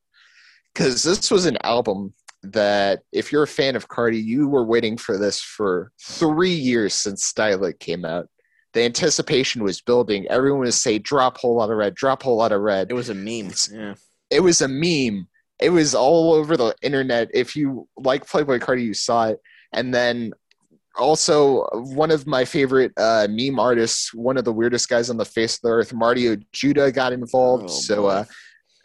because 0.76 1.04
this 1.04 1.32
was 1.32 1.46
an 1.46 1.58
album 1.64 2.14
that 2.44 3.02
if 3.12 3.32
you're 3.32 3.44
a 3.44 3.48
fan 3.48 3.76
of 3.76 3.88
Carti, 3.88 4.22
you 4.24 4.48
were 4.48 4.66
waiting 4.66 4.98
for 4.98 5.18
this 5.18 5.42
for 5.42 5.92
three 6.02 6.54
years 6.54 6.94
since 6.94 7.32
Die 7.34 7.56
Lit 7.56 7.80
came 7.80 8.06
out. 8.06 8.28
The 8.74 8.84
anticipation 8.84 9.64
was 9.64 9.82
building. 9.82 10.28
Everyone 10.28 10.60
was 10.60 10.80
saying, 10.80 11.04
drop 11.04 11.38
Whole 11.38 11.56
Lotta 11.56 11.76
Red, 11.76 11.96
drop 11.96 12.22
a 12.22 12.26
Whole 12.26 12.38
Lotta 12.38 12.60
Red. 12.60 12.92
it 12.92 12.94
was 12.94 13.10
a 13.10 13.16
meme. 13.16 13.52
Yeah. 13.72 13.96
It 14.30 14.42
was 14.42 14.60
a 14.62 14.68
meme. 14.68 15.28
It 15.62 15.70
was 15.70 15.96
all 15.96 16.34
over 16.34 16.58
the 16.58 16.76
internet. 16.82 17.30
If 17.34 17.56
you 17.56 17.88
like 17.96 18.28
Playboy 18.28 18.60
Carti, 18.60 18.84
you 18.84 18.94
saw 18.94 19.28
it. 19.30 19.40
And 19.72 19.94
then 19.94 20.34
also 20.98 21.66
one 21.74 22.12
of 22.12 22.28
my 22.28 22.44
favorite 22.44 22.92
uh, 22.98 23.28
meme 23.30 23.60
artists, 23.60 24.14
one 24.14 24.38
of 24.38 24.44
the 24.44 24.52
weirdest 24.54 24.90
guys 24.90 25.10
on 25.10 25.18
the 25.18 25.26
face 25.26 25.56
of 25.56 25.62
the 25.62 25.70
earth, 25.70 25.94
Mario 25.94 26.36
Judah, 26.52 26.92
got 26.92 27.14
involved. 27.14 27.66
Oh, 27.66 27.74
so 27.74 28.08
uh, 28.08 28.26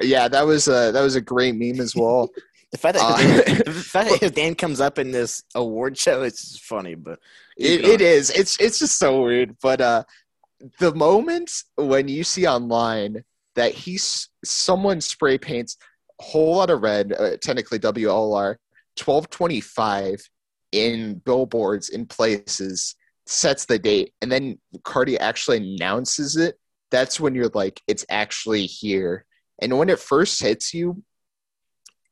yeah, 0.00 0.28
that 0.28 0.46
was 0.46 0.68
a 0.68 0.90
that 0.92 1.02
was 1.02 1.16
a 1.16 1.20
great 1.20 1.54
meme 1.54 1.80
as 1.80 1.94
well. 1.94 2.30
The 2.72 2.78
fact 2.78 2.98
that, 2.98 3.02
Uh, 3.02 3.64
the 3.64 3.72
fact 3.72 4.20
that 4.20 4.36
name 4.36 4.54
comes 4.54 4.80
up 4.80 5.00
in 5.00 5.10
this 5.10 5.42
award 5.56 5.98
show 5.98 6.22
is 6.22 6.56
funny, 6.62 6.94
but 6.94 7.18
it, 7.56 7.84
it 7.84 8.00
is. 8.00 8.30
It's 8.30 8.60
it's 8.60 8.78
just 8.78 8.96
so 8.96 9.22
weird. 9.24 9.56
But 9.60 9.80
uh, 9.80 10.04
the 10.78 10.94
moment 10.94 11.50
when 11.74 12.06
you 12.06 12.22
see 12.22 12.46
online 12.46 13.24
that 13.56 13.72
he's 13.74 14.28
someone 14.44 15.00
spray 15.00 15.36
paints 15.36 15.78
a 16.20 16.22
Whole 16.22 16.58
Lotta 16.58 16.76
Red, 16.76 17.12
uh, 17.12 17.38
technically 17.38 17.80
WLR 17.80 18.54
twelve 18.94 19.28
twenty 19.30 19.60
five 19.60 20.20
in 20.70 21.14
billboards 21.24 21.88
in 21.88 22.06
places 22.06 22.94
sets 23.26 23.64
the 23.64 23.80
date, 23.80 24.12
and 24.22 24.30
then 24.30 24.58
Carti 24.82 25.16
actually 25.18 25.74
announces 25.74 26.36
it. 26.36 26.56
That's 26.92 27.18
when 27.18 27.34
you're 27.34 27.50
like, 27.52 27.80
it's 27.88 28.06
actually 28.08 28.66
here. 28.66 29.24
And 29.60 29.76
when 29.78 29.88
it 29.88 29.98
first 29.98 30.42
hits 30.42 30.72
you, 30.74 31.02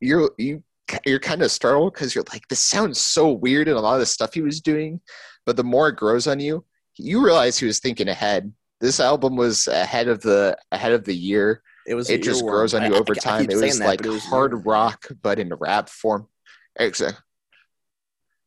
you're 0.00 0.30
you 0.38 0.62
you're 1.04 1.18
kind 1.18 1.42
of 1.42 1.50
startled 1.50 1.92
because 1.92 2.14
you're 2.14 2.24
like, 2.32 2.46
this 2.48 2.64
sounds 2.64 2.98
so 3.00 3.30
weird 3.32 3.68
and 3.68 3.76
a 3.76 3.80
lot 3.80 3.94
of 3.94 4.00
the 4.00 4.06
stuff 4.06 4.34
he 4.34 4.40
was 4.40 4.60
doing. 4.60 5.00
But 5.44 5.56
the 5.56 5.64
more 5.64 5.88
it 5.88 5.96
grows 5.96 6.26
on 6.26 6.40
you, 6.40 6.64
you 6.96 7.22
realize 7.24 7.58
he 7.58 7.66
was 7.66 7.80
thinking 7.80 8.08
ahead. 8.08 8.52
This 8.80 9.00
album 9.00 9.36
was 9.36 9.66
ahead 9.66 10.08
of 10.08 10.20
the 10.20 10.56
ahead 10.72 10.92
of 10.92 11.04
the 11.04 11.14
year. 11.14 11.62
it 11.86 11.94
was 11.94 12.08
It 12.10 12.22
just 12.22 12.44
grows 12.44 12.74
on 12.74 12.82
you 12.90 12.94
I- 12.96 12.98
over 12.98 13.12
I 13.12 13.18
time. 13.18 13.50
It 13.50 13.56
was 13.56 13.78
that, 13.78 13.86
like 13.86 14.04
it 14.04 14.08
was 14.08 14.24
hard 14.24 14.52
earworm. 14.52 14.62
rock, 14.66 15.06
but 15.22 15.38
in 15.38 15.52
rap 15.58 15.88
form. 15.88 16.28
Exactly. 16.76 17.18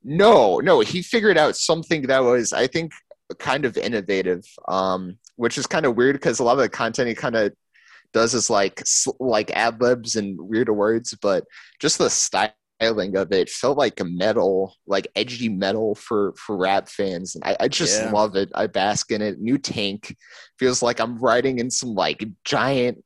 No, 0.04 0.58
no, 0.60 0.80
he 0.80 1.02
figured 1.02 1.38
out 1.38 1.56
something 1.56 2.04
that 2.04 2.20
was, 2.20 2.54
I 2.54 2.66
think, 2.68 2.92
kind 3.38 3.66
of 3.66 3.78
innovative, 3.78 4.44
um, 4.68 5.18
which 5.36 5.58
is 5.58 5.68
kind 5.68 5.86
of 5.86 5.96
weird 5.96 6.16
because 6.16 6.40
a 6.40 6.44
lot 6.44 6.54
of 6.54 6.58
the 6.60 6.70
content 6.70 7.08
he 7.10 7.14
kind 7.16 7.36
of 7.36 7.54
does 8.14 8.34
is 8.34 8.50
like 8.50 8.84
like 9.20 9.52
ad 9.52 9.82
libs 9.82 10.16
and 10.16 10.40
weird 10.40 10.70
words, 10.70 11.16
but 11.22 11.46
just 11.80 11.98
the 11.98 12.10
styling 12.10 12.56
of 13.16 13.32
it 13.32 13.50
felt 13.50 13.78
like 13.78 14.00
a 14.00 14.06
metal, 14.06 14.76
like 14.88 15.08
edgy 15.16 15.50
metal 15.50 15.96
for 15.96 16.34
for 16.38 16.58
rap 16.58 16.90
fans, 16.90 17.36
and 17.36 17.44
I, 17.44 17.56
I 17.62 17.68
just 17.68 18.02
Yeah. 18.02 18.12
love 18.12 18.36
it. 18.36 18.50
I 18.56 18.68
bask 18.68 19.12
in 19.12 19.22
it. 19.22 19.40
New 19.40 19.58
Tank 19.58 20.16
feels 20.60 20.82
like 20.82 21.00
I'm 21.00 21.18
riding 21.18 21.60
in 21.60 21.70
some 21.70 21.94
like 21.96 22.24
giant. 22.44 23.04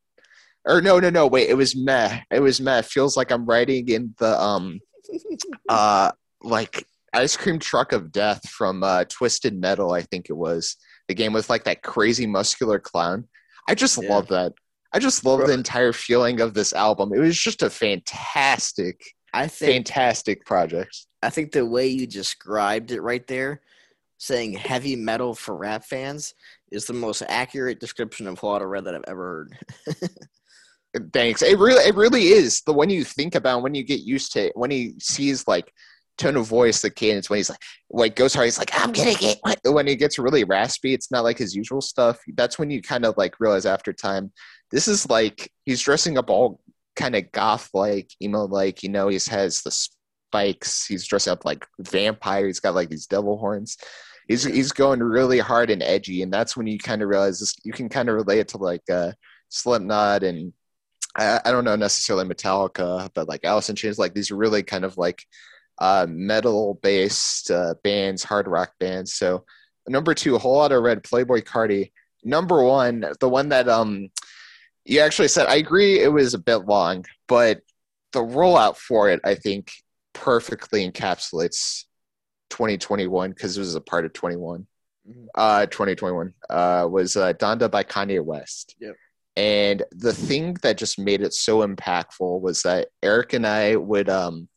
Or 0.68 0.82
no, 0.82 0.99
no, 0.99 1.11
no. 1.11 1.27
Wait, 1.27 1.49
it 1.49 1.53
was 1.53 1.76
meh. 1.76 2.22
It 2.32 2.40
was 2.40 2.60
meh. 2.60 2.82
Feels 2.82 3.15
like 3.15 3.32
I'm 3.32 3.45
riding 3.45 3.88
in 3.90 4.15
the 4.18 4.40
um, 4.41 4.80
uh, 5.69 6.11
like 6.41 6.88
ice 7.14 7.38
cream 7.38 7.60
truck 7.60 7.91
of 7.94 8.11
death 8.11 8.49
from 8.49 8.84
uh, 8.84 9.03
Twisted 9.06 9.60
Metal. 9.60 9.91
I 9.94 10.02
think 10.02 10.27
it 10.30 10.34
was 10.38 10.76
the 11.07 11.14
game 11.14 11.34
with 11.34 11.49
like 11.52 11.65
that 11.65 11.84
crazy 11.84 12.26
muscular 12.26 12.80
clown. 12.80 13.27
I 13.68 13.76
just 13.76 14.02
Yeah. 14.02 14.10
love 14.10 14.27
that. 14.30 14.53
I 14.95 14.99
just 14.99 15.26
love 15.26 15.45
the 15.45 15.51
entire 15.51 15.91
feeling 15.91 16.39
of 16.39 16.53
this 16.53 16.72
album. 16.72 17.11
It 17.13 17.19
was 17.19 17.38
just 17.38 17.61
a 17.61 17.69
fantastic, 17.69 19.03
I 19.34 19.45
think 19.45 19.73
fantastic 19.73 20.45
project. 20.45 21.07
I 21.22 21.30
think 21.30 21.51
the 21.51 21.65
way 21.65 21.88
you 21.88 22.07
described 22.07 22.91
it 22.91 23.01
right 23.01 23.27
there, 23.27 23.59
saying 24.19 24.53
heavy 24.53 24.95
metal 24.95 25.35
for 25.35 25.57
rap 25.57 25.84
fans, 25.84 26.34
is 26.72 26.85
the 26.85 26.93
most 26.93 27.22
accurate 27.27 27.81
description 27.81 28.26
of 28.26 28.41
Lotta 28.41 28.65
Red 28.65 28.85
that 28.85 28.95
I've 28.95 29.03
ever 29.05 29.49
heard. 29.85 30.09
Thanks. 31.11 31.41
It 31.41 31.59
really, 31.59 31.84
it 31.85 31.95
really 31.95 32.27
is 32.27 32.61
the 32.61 32.72
when 32.72 32.89
you 32.89 33.03
think 33.03 33.35
about 33.35 33.63
when 33.63 33.76
you 33.76 33.84
get 33.84 33.99
used 33.99 34.31
to 34.31 34.45
it, 34.45 34.53
when 34.55 34.72
he 34.72 34.95
sees 34.97 35.45
like 35.45 35.73
tone 36.17 36.38
of 36.38 36.47
voice, 36.47 36.81
the 36.81 36.89
cadence, 36.89 37.30
when 37.30 37.35
he's 37.35 37.49
like, 37.49 37.61
like 37.89 38.15
goes 38.15 38.34
hard, 38.34 38.45
he's 38.45 38.57
like, 38.57 38.72
I'm 38.73 38.93
gonna 38.93 39.13
get. 39.13 39.39
When 39.65 39.88
he 39.88 39.97
gets 39.97 40.17
really 40.17 40.45
raspy, 40.45 40.93
it's 40.93 41.11
not 41.11 41.26
like 41.26 41.38
his 41.38 41.53
usual 41.53 41.81
stuff. 41.81 42.19
That's 42.35 42.57
when 42.57 42.69
you 42.69 42.81
kind 42.81 43.03
of 43.03 43.17
like 43.17 43.41
realize 43.41 43.65
after 43.65 43.91
time, 43.91 44.31
this 44.72 44.88
is 44.88 45.10
like 45.10 45.52
he's 45.66 45.82
dressing 45.82 46.18
up 46.18 46.30
all 46.30 46.60
kind 46.96 47.16
of 47.16 47.32
goth 47.32 47.70
like, 47.74 48.10
emo 48.22 48.46
like. 48.46 48.84
You 48.84 48.90
know, 48.90 49.08
he 49.08 49.20
has 49.30 49.62
the 49.62 49.72
spikes. 49.72 50.86
He's 50.86 51.06
dressed 51.06 51.28
up 51.28 51.46
like 51.46 51.66
vampire. 51.80 52.48
He's 52.48 52.60
got 52.60 52.76
like 52.76 52.90
these 52.90 53.08
devil 53.08 53.38
horns. 53.38 53.78
He's 54.28 54.44
he's 54.44 54.72
going 54.72 55.02
really 55.02 55.40
hard 55.40 55.70
and 55.70 55.84
edgy, 55.84 56.24
and 56.24 56.34
that's 56.34 56.58
when 56.58 56.68
you 56.68 56.80
kind 56.80 57.02
of 57.02 57.10
realize 57.10 57.40
this. 57.40 57.56
You 57.64 57.74
can 57.74 57.90
kind 57.90 58.10
of 58.10 58.16
relate 58.16 58.40
it 58.40 58.48
to 58.50 58.58
like 58.58 58.90
uh, 58.90 59.12
Slipknot 59.50 60.24
and 60.24 60.54
I, 61.16 61.40
I 61.46 61.52
don't 61.52 61.64
know 61.64 61.76
necessarily 61.76 62.26
Metallica, 62.26 63.10
but 63.14 63.28
like 63.28 63.46
Alice 63.46 63.70
in 63.70 63.76
Chains, 63.76 63.98
like 63.98 64.14
these 64.14 64.32
are 64.32 64.36
really 64.36 64.64
kind 64.64 64.84
of 64.84 64.98
like 64.98 65.24
uh, 65.80 66.06
metal 66.10 66.80
based 66.82 67.52
uh, 67.52 67.76
bands, 67.84 68.24
hard 68.24 68.48
rock 68.48 68.72
bands. 68.80 69.14
So 69.14 69.46
number 69.88 70.14
two, 70.14 70.36
a 70.36 70.40
Whole 70.40 70.58
Lotta 70.58 70.80
Red 70.80 71.04
playboy 71.04 71.42
Carti. 71.42 71.92
Number 72.24 72.64
one, 72.64 73.06
the 73.20 73.30
one 73.30 73.50
that 73.50 73.70
um 73.70 74.10
you 74.86 74.99
actually 74.99 75.28
said 75.28 75.48
I 75.48 75.56
agree 75.56 75.99
it 75.99 76.12
was 76.12 76.34
a 76.34 76.40
bit 76.40 76.66
long, 76.66 77.06
but 77.28 77.62
the 78.14 78.22
rollout 78.22 78.78
for 78.78 79.10
it 79.10 79.20
I 79.24 79.36
think 79.36 79.72
perfectly 80.14 80.90
encapsulates 80.90 81.84
2021 82.49 83.32
because 83.32 83.57
it 83.57 83.60
was 83.60 83.76
a 83.76 83.82
part 83.82 84.06
of 84.06 84.14
21. 84.14 84.66
Mm-hmm. 85.07 85.26
Uh, 85.36 85.66
2021 85.68 86.34
uh, 86.49 86.88
was 86.90 87.16
uh, 87.16 87.34
Donda 87.34 87.70
by 87.70 87.84
Kanye 87.84 88.24
West. 88.24 88.76
Yep. 88.80 88.95
And 89.38 89.84
the 89.91 90.14
thing 90.14 90.56
that 90.62 90.78
just 90.78 90.98
made 90.98 91.22
it 91.22 91.34
so 91.34 91.66
impactful 91.68 92.41
was 92.41 92.62
that 92.64 92.88
Eric 93.03 93.34
and 93.34 93.45
I 93.45 93.76
would 93.76 94.10
um, 94.10 94.48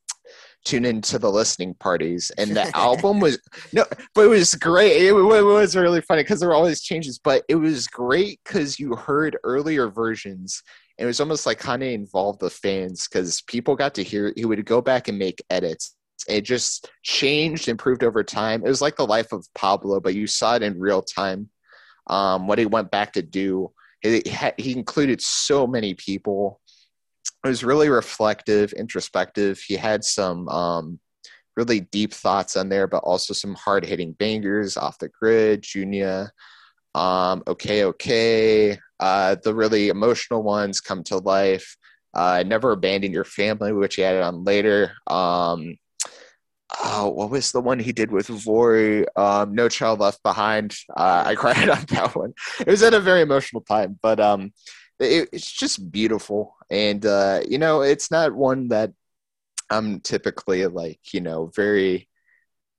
tune 0.69 0.85
into 0.85 1.19
the 1.19 1.31
listening 1.31 1.74
parties, 1.74 2.31
and 2.39 2.57
the 2.57 2.70
album 2.77 3.20
was 3.20 3.39
no, 3.73 3.85
but 4.15 4.27
it 4.27 4.28
was 4.28 4.55
great. 4.55 5.03
It, 5.03 5.12
was 5.12 5.77
really 5.77 6.01
funny 6.01 6.23
because 6.23 6.40
there 6.40 6.49
were 6.49 6.55
all 6.55 6.66
these 6.66 6.82
changes, 6.82 7.19
but 7.19 7.45
it 7.49 7.57
was 7.57 7.86
great 7.86 8.40
because 8.45 8.78
you 8.78 8.95
heard 8.95 9.36
earlier 9.45 9.89
versions. 9.89 10.62
And 10.99 11.05
it 11.05 11.07
was 11.07 11.20
almost 11.20 11.47
like 11.47 11.61
Kanye 11.61 11.95
involved 11.95 12.40
the 12.40 12.51
fans 12.51 13.07
because 13.07 13.40
people 13.43 13.77
got 13.77 13.95
to 13.95 14.03
hear. 14.03 14.32
He 14.36 14.45
would 14.45 14.65
go 14.65 14.81
back 14.81 15.07
and 15.07 15.16
make 15.16 15.40
edits, 15.49 15.95
it 16.27 16.43
just 16.43 16.90
changed, 17.03 17.69
improved 17.69 18.03
over 18.03 18.24
time. 18.24 18.62
It 18.65 18.69
was 18.69 18.82
like 18.82 18.97
the 18.97 19.07
life 19.07 19.32
of 19.32 19.47
Pablo, 19.55 20.01
but 20.01 20.15
you 20.15 20.27
saw 20.27 20.57
it 20.57 20.62
in 20.62 20.78
real 20.78 21.03
time. 21.03 21.49
Um, 22.09 22.47
what 22.47 22.59
he 22.59 22.66
went 22.66 22.90
back 22.90 23.12
to 23.12 23.23
do, 23.23 23.70
he, 24.01 24.23
he 24.57 24.73
included 24.73 25.20
so 25.20 25.66
many 25.66 25.95
people. 25.95 26.61
It 27.44 27.48
was 27.48 27.65
really 27.65 27.89
reflective, 27.89 28.73
introspective. 28.73 29.60
He 29.60 29.77
had 29.77 30.05
some 30.05 30.48
um, 30.48 30.98
really 31.56 31.81
deep 31.81 32.12
thoughts 32.12 32.56
on 32.56 32.69
there, 32.69 32.86
but 32.86 33.05
also 33.05 33.32
some 33.32 33.55
hard 33.55 33.85
hitting 33.85 34.12
bangers 34.12 34.77
off 34.77 34.98
the 34.98 35.09
grid, 35.09 35.62
Junior. 35.62 36.32
Um, 36.94 37.43
okay, 37.47 37.85
okay. 37.85 38.78
Uh, 38.98 39.36
the 39.43 39.55
really 39.55 39.89
emotional 39.89 40.43
ones 40.43 40.81
come 40.81 41.05
to 41.05 41.19
life. 41.19 41.77
Uh, 42.15 42.43
Never 42.47 42.73
Abandon 42.73 43.12
Your 43.12 43.24
Family, 43.24 43.73
which 43.73 43.97
he 43.97 44.05
added 44.05 44.23
on 44.23 44.44
later. 44.44 44.93
Um, 45.06 45.77
oh, 46.81 47.09
what 47.09 47.31
was 47.31 47.52
the 47.52 47.60
one 47.60 47.78
he 47.78 47.93
did 47.93 48.10
with 48.10 48.28
Vory? 48.28 49.06
Um, 49.16 49.55
no 49.55 49.69
Child 49.69 50.01
Left 50.01 50.23
Behind. 50.23 50.74
Uh, 50.97 51.23
I 51.27 51.35
cried 51.36 51.69
on 51.69 51.85
that 51.89 52.16
one. 52.16 52.35
It 52.60 52.66
was 52.66 52.82
at 52.82 52.94
a 52.94 53.01
very 53.01 53.20
emotional 53.20 53.62
time, 53.62 53.98
but 54.02 54.19
um, 54.20 54.52
it, 55.01 55.29
it's 55.33 55.51
just 55.51 55.91
beautiful. 55.91 56.57
And, 56.70 57.05
uh, 57.05 57.41
you 57.49 57.59
know, 57.59 57.83
it's 57.83 58.11
not 58.11 58.35
one 58.35 58.69
that 58.69 58.93
I'm 59.70 60.01
typically 60.01 60.66
like, 60.66 61.01
you 61.12 61.20
know, 61.20 61.51
very, 61.55 62.09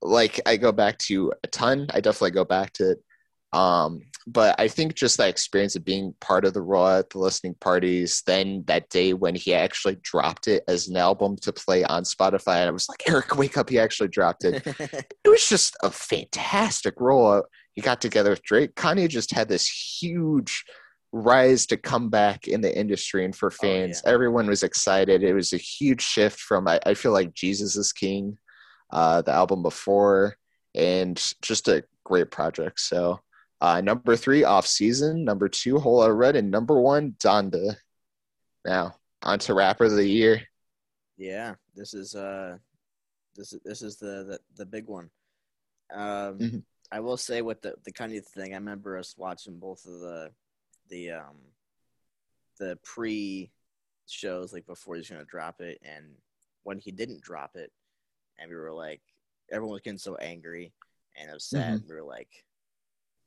like, 0.02 0.40
I 0.46 0.56
go 0.56 0.72
back 0.72 0.98
to 0.98 1.32
a 1.42 1.46
ton. 1.46 1.86
I 1.90 2.00
definitely 2.00 2.32
go 2.32 2.44
back 2.44 2.72
to 2.74 2.92
it. 2.92 3.04
Um, 3.52 4.02
but 4.26 4.54
I 4.60 4.68
think 4.68 4.94
just 4.94 5.16
that 5.16 5.28
experience 5.28 5.74
of 5.74 5.84
being 5.84 6.14
part 6.20 6.44
of 6.44 6.54
the 6.54 6.62
Raw 6.62 6.98
at 6.98 7.10
the 7.10 7.18
listening 7.18 7.54
parties, 7.54 8.22
then 8.26 8.62
that 8.66 8.88
day 8.90 9.12
when 9.12 9.34
he 9.34 9.54
actually 9.54 9.96
dropped 9.96 10.46
it 10.46 10.62
as 10.68 10.88
an 10.88 10.96
album 10.96 11.36
to 11.38 11.52
play 11.52 11.82
on 11.84 12.04
Spotify, 12.04 12.58
and 12.58 12.68
I 12.68 12.70
was 12.70 12.88
like, 12.88 13.02
Eric, 13.08 13.36
wake 13.36 13.56
up, 13.56 13.70
he 13.70 13.78
actually 13.78 14.08
dropped 14.08 14.44
it. 14.44 14.64
it 14.66 15.28
was 15.28 15.48
just 15.48 15.76
a 15.82 15.90
fantastic 15.90 16.96
rollout. 16.96 17.44
He 17.72 17.80
got 17.80 18.00
together 18.00 18.30
with 18.30 18.42
Drake. 18.42 18.74
Kanye 18.74 19.08
just 19.08 19.32
had 19.32 19.48
this 19.48 19.66
huge 19.66 20.64
rise 21.12 21.66
to 21.66 21.76
come 21.76 22.08
back 22.08 22.46
in 22.46 22.60
the 22.60 22.76
industry 22.76 23.24
and 23.24 23.34
for 23.34 23.50
fans. 23.50 24.02
Oh, 24.04 24.08
yeah. 24.08 24.14
Everyone 24.14 24.46
was 24.46 24.62
excited. 24.62 25.22
It 25.22 25.34
was 25.34 25.52
a 25.52 25.58
huge 25.58 26.02
shift 26.02 26.40
from 26.40 26.68
I, 26.68 26.80
I 26.86 26.94
feel 26.94 27.12
like 27.12 27.34
Jesus 27.34 27.76
is 27.76 27.92
King, 27.92 28.38
uh, 28.90 29.22
the 29.22 29.32
album 29.32 29.62
before, 29.62 30.36
and 30.74 31.20
just 31.42 31.68
a 31.68 31.84
great 32.04 32.30
project. 32.30 32.80
So 32.80 33.20
uh, 33.60 33.80
number 33.80 34.16
three, 34.16 34.44
off 34.44 34.66
season. 34.66 35.24
Number 35.24 35.48
two, 35.48 35.78
Whole 35.78 36.08
Red. 36.10 36.36
And 36.36 36.50
number 36.50 36.80
one, 36.80 37.12
Donda. 37.18 37.76
Now, 38.64 38.94
on 39.22 39.38
to 39.40 39.54
rapper 39.54 39.84
of 39.84 39.92
the 39.92 40.06
year. 40.06 40.42
Yeah, 41.16 41.54
this 41.74 41.92
is 41.92 42.14
uh 42.14 42.56
this 43.36 43.52
is 43.52 43.60
this 43.62 43.82
is 43.82 43.96
the 43.96 44.24
the, 44.24 44.38
the 44.56 44.66
big 44.66 44.86
one. 44.86 45.10
Um 45.92 46.38
mm-hmm. 46.38 46.58
I 46.90 47.00
will 47.00 47.18
say 47.18 47.42
with 47.42 47.60
the 47.60 47.74
the 47.84 47.92
Kanye 47.92 48.24
thing, 48.24 48.52
I 48.52 48.56
remember 48.56 48.96
us 48.96 49.14
watching 49.18 49.58
both 49.58 49.84
of 49.84 50.00
the 50.00 50.30
the 50.90 51.12
um 51.12 51.36
the 52.58 52.78
pre 52.82 53.50
shows 54.06 54.52
like 54.52 54.66
before 54.66 54.96
he's 54.96 55.08
gonna 55.08 55.24
drop 55.24 55.60
it 55.60 55.78
and 55.82 56.04
when 56.64 56.78
he 56.78 56.90
didn't 56.90 57.22
drop 57.22 57.52
it 57.54 57.70
and 58.38 58.50
we 58.50 58.56
were 58.56 58.72
like 58.72 59.00
everyone 59.50 59.72
was 59.72 59.82
getting 59.82 59.98
so 59.98 60.16
angry 60.16 60.72
and 61.16 61.30
upset 61.30 61.74
mm-hmm. 61.74 61.88
we 61.88 61.94
were 61.94 62.02
like 62.02 62.28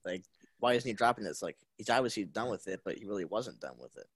like, 0.06 0.23
why 0.60 0.73
isn't 0.73 0.88
he 0.88 0.94
dropping 0.94 1.23
this? 1.23 1.41
Like, 1.41 1.57
he's 1.77 1.90
obviously 1.90 2.26
done 2.26 2.49
with 2.49 2.68
it, 2.68 2.81
but 2.84 2.98
he 2.98 3.06
really 3.06 3.26
wasn't 3.26 3.60
done 3.60 3.76
with 3.80 3.95
it. 3.98 4.07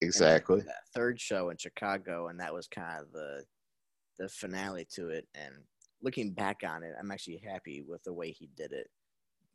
Exactly. 0.00 0.60
that 0.60 0.88
third 0.94 1.20
show 1.20 1.50
in 1.50 1.56
Chicago, 1.56 2.28
and 2.28 2.40
that 2.40 2.52
was 2.52 2.66
kind 2.66 3.00
of 3.00 3.12
the 3.12 3.44
the 4.18 4.28
finale 4.28 4.86
to 4.94 5.08
it. 5.08 5.26
And 5.34 5.54
looking 6.02 6.32
back 6.32 6.60
on 6.66 6.82
it, 6.82 6.94
I'm 6.98 7.10
actually 7.10 7.42
happy 7.46 7.82
with 7.86 8.02
the 8.04 8.12
way 8.12 8.30
he 8.30 8.48
did 8.56 8.72
it. 8.72 8.88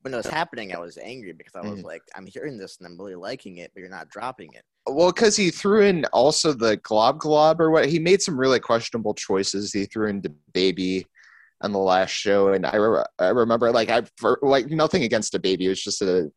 When 0.02 0.14
it 0.14 0.18
was 0.18 0.28
happening, 0.28 0.74
I 0.74 0.80
was 0.80 0.98
angry 0.98 1.34
because 1.34 1.56
I 1.56 1.62
was 1.62 1.80
mm 1.80 1.84
like, 1.84 2.02
I'm 2.16 2.26
hearing 2.26 2.58
this 2.58 2.78
and 2.78 2.88
I'm 2.88 2.98
really 2.98 3.16
liking 3.16 3.58
it, 3.58 3.72
but 3.74 3.82
you're 3.82 3.90
not 3.90 4.10
dropping 4.10 4.54
it. 4.54 4.64
Well, 4.88 5.12
because 5.12 5.36
he 5.36 5.52
threw 5.52 5.82
in 5.82 6.06
also 6.06 6.54
the 6.54 6.78
glob 6.78 7.20
glob 7.20 7.62
or 7.62 7.70
what 7.70 7.88
he 7.88 8.00
made 8.00 8.22
some 8.22 8.40
really 8.40 8.60
questionable 8.60 9.14
choices. 9.14 9.72
He 9.72 9.86
threw 9.86 10.08
in 10.08 10.22
the 10.22 10.34
baby 10.54 11.06
on 11.62 11.72
the 11.72 11.80
last 11.80 12.10
show, 12.10 12.50
and 12.54 12.66
I, 12.66 12.76
re- 12.76 13.04
I 13.20 13.28
remember 13.28 13.72
like 13.72 13.90
I 13.90 14.02
like 14.42 14.72
nothing 14.72 15.04
against 15.04 15.36
a 15.36 15.40
baby. 15.40 15.66
It 15.66 15.70
was 15.70 15.84
just 15.84 16.02
a 16.02 16.32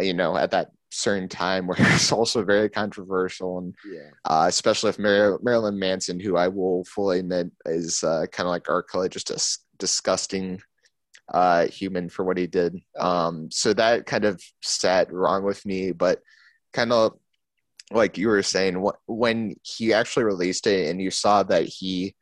you 0.00 0.12
know 0.12 0.36
at 0.36 0.50
that 0.50 0.72
certain 0.90 1.28
time 1.28 1.66
where 1.66 1.76
it's 1.80 2.12
also 2.12 2.42
very 2.42 2.68
controversial, 2.68 3.58
and 3.58 3.74
yeah. 3.88 4.10
uh, 4.24 4.46
especially 4.48 4.90
if 4.90 4.98
Mar- 4.98 5.38
Marilyn 5.42 5.78
Manson, 5.78 6.18
who 6.18 6.36
I 6.36 6.48
will 6.48 6.84
fully 6.84 7.20
admit 7.20 7.50
is 7.66 8.02
uh, 8.02 8.26
kind 8.32 8.46
of 8.46 8.50
like 8.50 8.68
R. 8.68 8.82
Kelly, 8.82 9.08
just 9.08 9.30
a 9.30 9.34
s- 9.34 9.58
disgusting 9.78 10.60
uh, 11.32 11.66
human 11.66 12.08
for 12.08 12.24
what 12.24 12.36
he 12.36 12.46
did. 12.46 12.76
Um, 12.98 13.50
so 13.50 13.72
that 13.74 14.06
kind 14.06 14.24
of 14.24 14.42
sat 14.62 15.12
wrong 15.12 15.44
with 15.44 15.64
me, 15.64 15.92
but 15.92 16.20
kind 16.72 16.92
of 16.92 17.18
like 17.90 18.18
you 18.18 18.28
were 18.28 18.42
saying, 18.42 18.74
wh- 18.74 19.08
when 19.08 19.56
he 19.62 19.92
actually 19.92 20.24
released 20.24 20.66
it 20.66 20.90
and 20.90 21.00
you 21.00 21.10
saw 21.10 21.42
that 21.44 21.64
he 21.64 22.14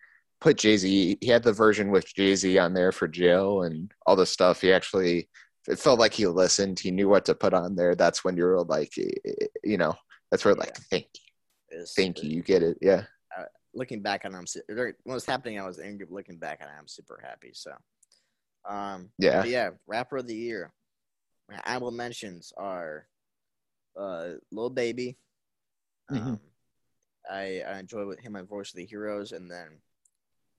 put 0.43 0.59
Jay 0.59 0.77
Z. 0.77 1.19
He 1.20 1.29
had 1.29 1.43
the 1.45 1.53
version 1.53 1.91
with 1.91 2.12
Jay 2.15 2.35
Z 2.35 2.59
on 2.59 2.74
there 2.74 2.93
for 2.93 3.09
Jail 3.09 3.62
and 3.62 3.91
all 4.05 4.16
the 4.16 4.27
stuff. 4.27 4.61
He 4.61 4.73
actually 4.73 5.29
it 5.69 5.79
felt 5.79 6.01
like 6.01 6.12
he 6.12 6.27
listened. 6.27 6.81
He 6.81 6.91
knew 6.91 7.09
what 7.09 7.24
to 7.27 7.35
put 7.35 7.55
on 7.55 7.77
there. 7.77 7.95
That's 7.95 8.24
when 8.24 8.37
you're 8.37 8.61
like, 8.62 8.93
you 9.62 9.79
know, 9.79 9.95
that's 10.31 10.45
where 10.45 10.55
yeah. 10.55 10.61
like, 10.61 10.77
thank 10.91 11.07
you, 11.15 11.85
thank 11.97 12.23
you. 12.23 12.31
You 12.31 12.43
get 12.43 12.62
it, 12.62 12.79
yeah. 12.83 13.05
Uh, 13.39 13.45
looking 13.73 14.03
back 14.03 14.24
on 14.24 14.35
him, 14.35 14.45
when 14.66 14.89
it 14.89 14.97
was 15.05 15.24
happening, 15.24 15.61
I 15.61 15.66
was 15.66 15.79
angry. 15.79 16.07
Looking 16.11 16.39
back 16.39 16.59
on 16.61 16.69
it, 16.69 16.74
I'm 16.77 16.89
super 16.89 17.23
happy. 17.24 17.51
So, 17.55 17.70
um, 18.69 19.11
yeah, 19.19 19.45
yeah. 19.45 19.71
Rapper 19.87 20.19
of 20.19 20.27
the 20.27 20.35
year. 20.35 20.73
My 21.51 21.61
honorable 21.67 21.91
mentions 21.91 22.53
are 22.57 23.07
uh, 23.99 24.31
Lil 24.51 24.71
Baby. 24.71 25.17
Mm-hmm. 26.11 26.29
Um, 26.29 26.41
I, 27.31 27.63
I 27.67 27.79
enjoy 27.79 28.07
with 28.07 28.21
him 28.21 28.37
on 28.37 28.47
Voice 28.47 28.71
of 28.71 28.77
the 28.77 28.87
Heroes, 28.87 29.33
and 29.33 29.51
then 29.51 29.81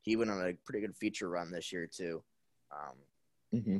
he 0.01 0.15
went 0.15 0.31
on 0.31 0.41
a 0.41 0.53
pretty 0.65 0.85
good 0.85 0.95
feature 0.95 1.29
run 1.29 1.51
this 1.51 1.71
year 1.71 1.87
too. 1.87 2.23
Um, 2.71 3.59
mm-hmm. 3.59 3.77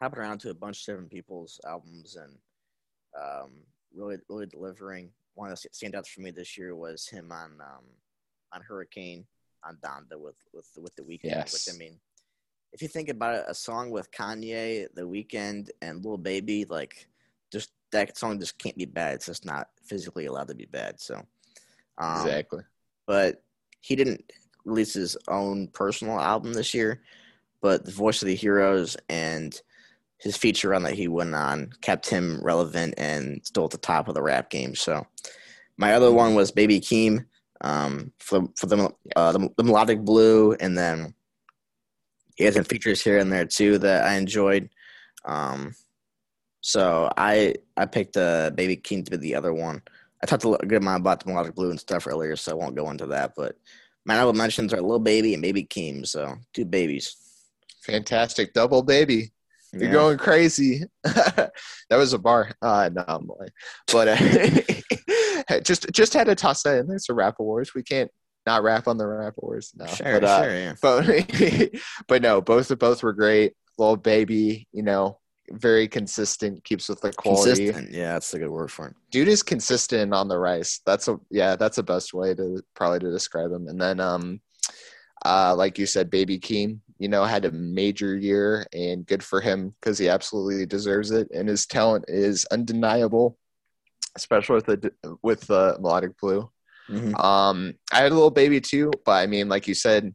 Hopping 0.00 0.18
around 0.20 0.38
to 0.40 0.50
a 0.50 0.54
bunch 0.54 0.80
of 0.80 0.86
different 0.86 1.10
people's 1.10 1.60
albums 1.66 2.16
and 2.16 2.36
um, 3.20 3.50
really, 3.94 4.16
really 4.28 4.46
delivering. 4.46 5.10
One 5.34 5.50
of 5.50 5.60
the 5.60 5.68
standouts 5.68 6.08
for 6.08 6.20
me 6.20 6.30
this 6.30 6.56
year 6.56 6.74
was 6.74 7.08
him 7.08 7.32
on 7.32 7.58
um, 7.60 7.84
on 8.52 8.62
Hurricane 8.62 9.26
on 9.64 9.76
Donda 9.76 10.18
with 10.18 10.36
with 10.52 10.68
with 10.76 10.94
the 10.96 11.02
Weeknd, 11.02 11.24
Yes. 11.24 11.52
Which 11.52 11.74
I 11.74 11.78
mean, 11.78 11.98
if 12.72 12.82
you 12.82 12.88
think 12.88 13.08
about 13.08 13.36
it, 13.36 13.44
a 13.48 13.54
song 13.54 13.90
with 13.90 14.10
Kanye, 14.10 14.86
The 14.94 15.02
Weeknd, 15.02 15.70
and 15.82 16.04
Lil 16.04 16.18
Baby, 16.18 16.64
like 16.64 17.08
just 17.50 17.70
that 17.92 18.16
song 18.18 18.38
just 18.38 18.58
can't 18.58 18.76
be 18.76 18.84
bad. 18.84 19.14
It's 19.14 19.26
just 19.26 19.44
not 19.44 19.68
physically 19.84 20.26
allowed 20.26 20.48
to 20.48 20.54
be 20.54 20.66
bad. 20.66 21.00
So 21.00 21.22
um, 21.98 22.20
exactly. 22.20 22.62
But 23.06 23.42
he 23.80 23.96
didn't 23.96 24.30
release 24.64 24.94
his 24.94 25.16
own 25.28 25.68
personal 25.68 26.20
album 26.20 26.52
this 26.52 26.74
year, 26.74 27.02
but 27.60 27.84
the 27.84 27.92
Voice 27.92 28.22
of 28.22 28.28
the 28.28 28.34
Heroes 28.34 28.96
and 29.08 29.60
his 30.18 30.36
feature 30.36 30.70
run 30.70 30.82
that 30.82 30.94
he 30.94 31.08
went 31.08 31.34
on 31.34 31.70
kept 31.80 32.08
him 32.08 32.40
relevant 32.42 32.94
and 32.98 33.40
still 33.44 33.64
at 33.64 33.70
the 33.70 33.78
top 33.78 34.08
of 34.08 34.14
the 34.14 34.22
rap 34.22 34.50
game. 34.50 34.74
So 34.74 35.06
my 35.76 35.94
other 35.94 36.12
one 36.12 36.34
was 36.34 36.50
Baby 36.50 36.80
Keem 36.80 37.24
um, 37.60 38.12
for 38.18 38.48
for 38.56 38.66
the, 38.66 38.92
uh, 39.16 39.32
the, 39.32 39.48
the 39.56 39.64
melodic 39.64 40.00
blue, 40.00 40.52
and 40.54 40.76
then 40.76 41.14
he 42.38 42.44
had 42.44 42.54
some 42.54 42.64
features 42.64 43.02
here 43.02 43.18
and 43.18 43.30
there 43.32 43.44
too 43.44 43.78
that 43.78 44.06
I 44.06 44.14
enjoyed. 44.14 44.70
Um, 45.24 45.74
so 46.60 47.10
I 47.16 47.56
I 47.76 47.86
picked 47.86 48.16
uh, 48.16 48.50
Baby 48.50 48.76
Keem 48.76 49.04
to 49.04 49.10
be 49.10 49.16
the 49.16 49.34
other 49.34 49.52
one. 49.52 49.82
I 50.22 50.26
talked 50.26 50.42
to 50.42 50.54
a 50.54 50.66
good 50.66 50.82
amount 50.82 51.00
about 51.00 51.20
the 51.20 51.30
melodic 51.30 51.54
blue 51.54 51.70
and 51.70 51.80
stuff 51.80 52.06
earlier, 52.06 52.36
so 52.36 52.52
I 52.52 52.54
won't 52.54 52.76
go 52.76 52.90
into 52.90 53.06
that. 53.06 53.32
But 53.36 53.56
my 54.04 54.14
honorable 54.14 54.38
mentions 54.38 54.72
are 54.72 54.80
Little 54.80 54.98
Baby 55.00 55.34
and 55.34 55.42
Baby 55.42 55.64
Keem, 55.64 56.06
so 56.06 56.36
two 56.54 56.64
babies. 56.64 57.16
Fantastic 57.82 58.52
double 58.52 58.82
baby. 58.82 59.32
You're 59.72 59.84
yeah. 59.84 59.92
going 59.92 60.18
crazy. 60.18 60.84
that 61.04 61.52
was 61.90 62.12
a 62.12 62.18
bar. 62.18 62.52
Uh, 62.62 62.88
no, 62.92 63.04
I'm 63.06 63.26
lying. 63.26 63.50
But 63.92 64.08
uh, 65.48 65.60
just 65.62 65.90
just 65.92 66.14
had 66.14 66.28
to 66.28 66.36
toss 66.36 66.62
that 66.62 66.78
in. 66.78 66.86
There's 66.86 67.08
a 67.08 67.14
rap 67.14 67.36
awards. 67.40 67.74
We 67.74 67.82
can't 67.82 68.10
not 68.48 68.62
rap 68.62 68.88
on 68.88 68.96
the 68.96 69.06
rap. 69.06 69.34
No, 69.42 69.86
sure, 69.86 70.20
but, 70.20 70.24
uh, 70.24 70.42
sure, 70.42 70.58
yeah. 70.58 70.74
but 70.82 71.70
but 72.08 72.22
no, 72.22 72.40
both 72.40 72.70
of 72.70 72.78
both 72.78 73.02
were 73.02 73.12
great. 73.12 73.52
Little 73.76 73.96
Baby, 73.96 74.66
you 74.72 74.82
know, 74.82 75.18
very 75.50 75.86
consistent, 75.86 76.64
keeps 76.64 76.88
with 76.88 77.00
the 77.00 77.12
quality. 77.12 77.66
Consistent. 77.66 77.92
Yeah, 77.92 78.14
that's 78.14 78.32
a 78.34 78.38
good 78.38 78.50
word 78.50 78.72
for 78.72 78.86
him. 78.86 78.94
Dude 79.10 79.28
is 79.28 79.42
consistent 79.42 80.12
on 80.14 80.28
the 80.28 80.38
rice. 80.38 80.80
That's 80.86 81.08
a 81.08 81.18
yeah, 81.30 81.56
that's 81.56 81.76
the 81.76 81.82
best 81.82 82.14
way 82.14 82.34
to 82.34 82.62
probably 82.74 83.00
to 83.00 83.10
describe 83.10 83.52
him. 83.52 83.68
And 83.68 83.80
then 83.80 84.00
um 84.00 84.40
uh 85.24 85.54
like 85.54 85.78
you 85.78 85.86
said, 85.86 86.10
Baby 86.10 86.38
Keem, 86.38 86.80
you 86.98 87.08
know, 87.08 87.24
had 87.24 87.44
a 87.44 87.52
major 87.52 88.16
year 88.16 88.66
and 88.72 89.06
good 89.06 89.22
for 89.22 89.40
him 89.40 89.74
because 89.80 89.98
he 89.98 90.08
absolutely 90.08 90.66
deserves 90.66 91.10
it. 91.10 91.28
And 91.32 91.48
his 91.48 91.66
talent 91.66 92.06
is 92.08 92.46
undeniable, 92.50 93.38
especially 94.16 94.56
with 94.56 94.66
the 94.66 94.92
with 95.22 95.42
the 95.42 95.76
melodic 95.80 96.18
blue. 96.18 96.50
Mm-hmm. 96.90 97.14
Um, 97.16 97.74
I 97.92 97.98
had 97.98 98.12
a 98.12 98.14
little 98.14 98.30
Baby 98.30 98.60
too, 98.60 98.90
but 99.04 99.12
I 99.12 99.26
mean, 99.26 99.48
like 99.48 99.68
you 99.68 99.74
said, 99.74 100.14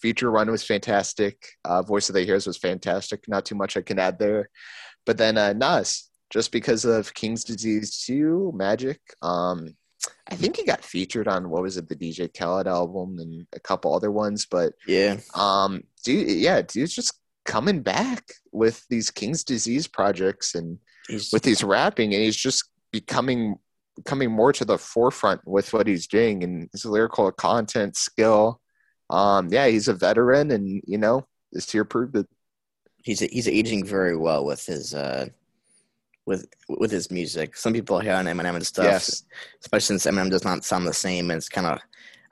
feature 0.00 0.30
run 0.30 0.50
was 0.50 0.64
fantastic. 0.64 1.46
Uh, 1.64 1.82
Voice 1.82 2.08
of 2.08 2.14
the 2.14 2.24
Heroes 2.24 2.46
was 2.46 2.58
fantastic. 2.58 3.28
Not 3.28 3.44
too 3.44 3.54
much 3.54 3.76
I 3.76 3.82
can 3.82 3.98
add 3.98 4.18
there. 4.18 4.48
But 5.04 5.18
then 5.18 5.38
uh, 5.38 5.52
Nas, 5.52 6.10
just 6.30 6.52
because 6.52 6.84
of 6.84 7.14
King's 7.14 7.44
Disease 7.44 8.04
2, 8.06 8.52
Magic. 8.54 9.00
Um, 9.22 9.74
I 10.30 10.34
think 10.34 10.56
he 10.56 10.64
got 10.64 10.84
featured 10.84 11.28
on 11.28 11.50
what 11.50 11.62
was 11.62 11.76
it, 11.76 11.88
the 11.88 11.96
DJ 11.96 12.32
Khaled 12.36 12.66
album 12.66 13.18
and 13.18 13.46
a 13.54 13.60
couple 13.60 13.94
other 13.94 14.10
ones. 14.10 14.46
But 14.46 14.72
yeah, 14.86 15.18
um, 15.34 15.84
dude, 16.04 16.28
yeah, 16.28 16.62
dude's 16.62 16.94
just 16.94 17.18
coming 17.44 17.80
back 17.80 18.24
with 18.52 18.84
these 18.88 19.10
King's 19.10 19.44
Disease 19.44 19.86
projects 19.86 20.54
and 20.54 20.78
he's, 21.08 21.32
with 21.32 21.42
these 21.42 21.62
rapping, 21.62 22.12
and 22.12 22.22
he's 22.22 22.36
just 22.36 22.68
becoming 22.92 23.56
coming 24.04 24.30
more 24.30 24.52
to 24.52 24.64
the 24.64 24.78
forefront 24.78 25.46
with 25.46 25.72
what 25.72 25.86
he's 25.86 26.06
doing 26.06 26.44
and 26.44 26.68
his 26.72 26.84
lyrical 26.84 27.30
content 27.32 27.96
skill. 27.96 28.60
Um, 29.08 29.48
yeah, 29.50 29.68
he's 29.68 29.88
a 29.88 29.94
veteran, 29.94 30.50
and 30.50 30.82
you 30.86 30.98
know, 30.98 31.26
this 31.52 31.72
year 31.72 31.84
proved 31.84 32.14
that 32.14 32.26
He's 33.06 33.20
he's 33.20 33.46
aging 33.46 33.84
very 33.84 34.16
well 34.16 34.44
with 34.44 34.66
his 34.66 34.92
uh, 34.92 35.28
with 36.26 36.44
with 36.68 36.90
his 36.90 37.08
music. 37.08 37.56
Some 37.56 37.72
people 37.72 38.00
hear 38.00 38.14
on 38.14 38.24
Eminem 38.24 38.56
and 38.56 38.66
stuff, 38.66 38.84
yes. 38.84 39.22
especially 39.60 39.96
since 39.96 40.06
Eminem 40.06 40.28
does 40.28 40.44
not 40.44 40.64
sound 40.64 40.88
the 40.88 40.92
same. 40.92 41.30
And 41.30 41.38
it's 41.38 41.48
kind 41.48 41.68
of 41.68 41.78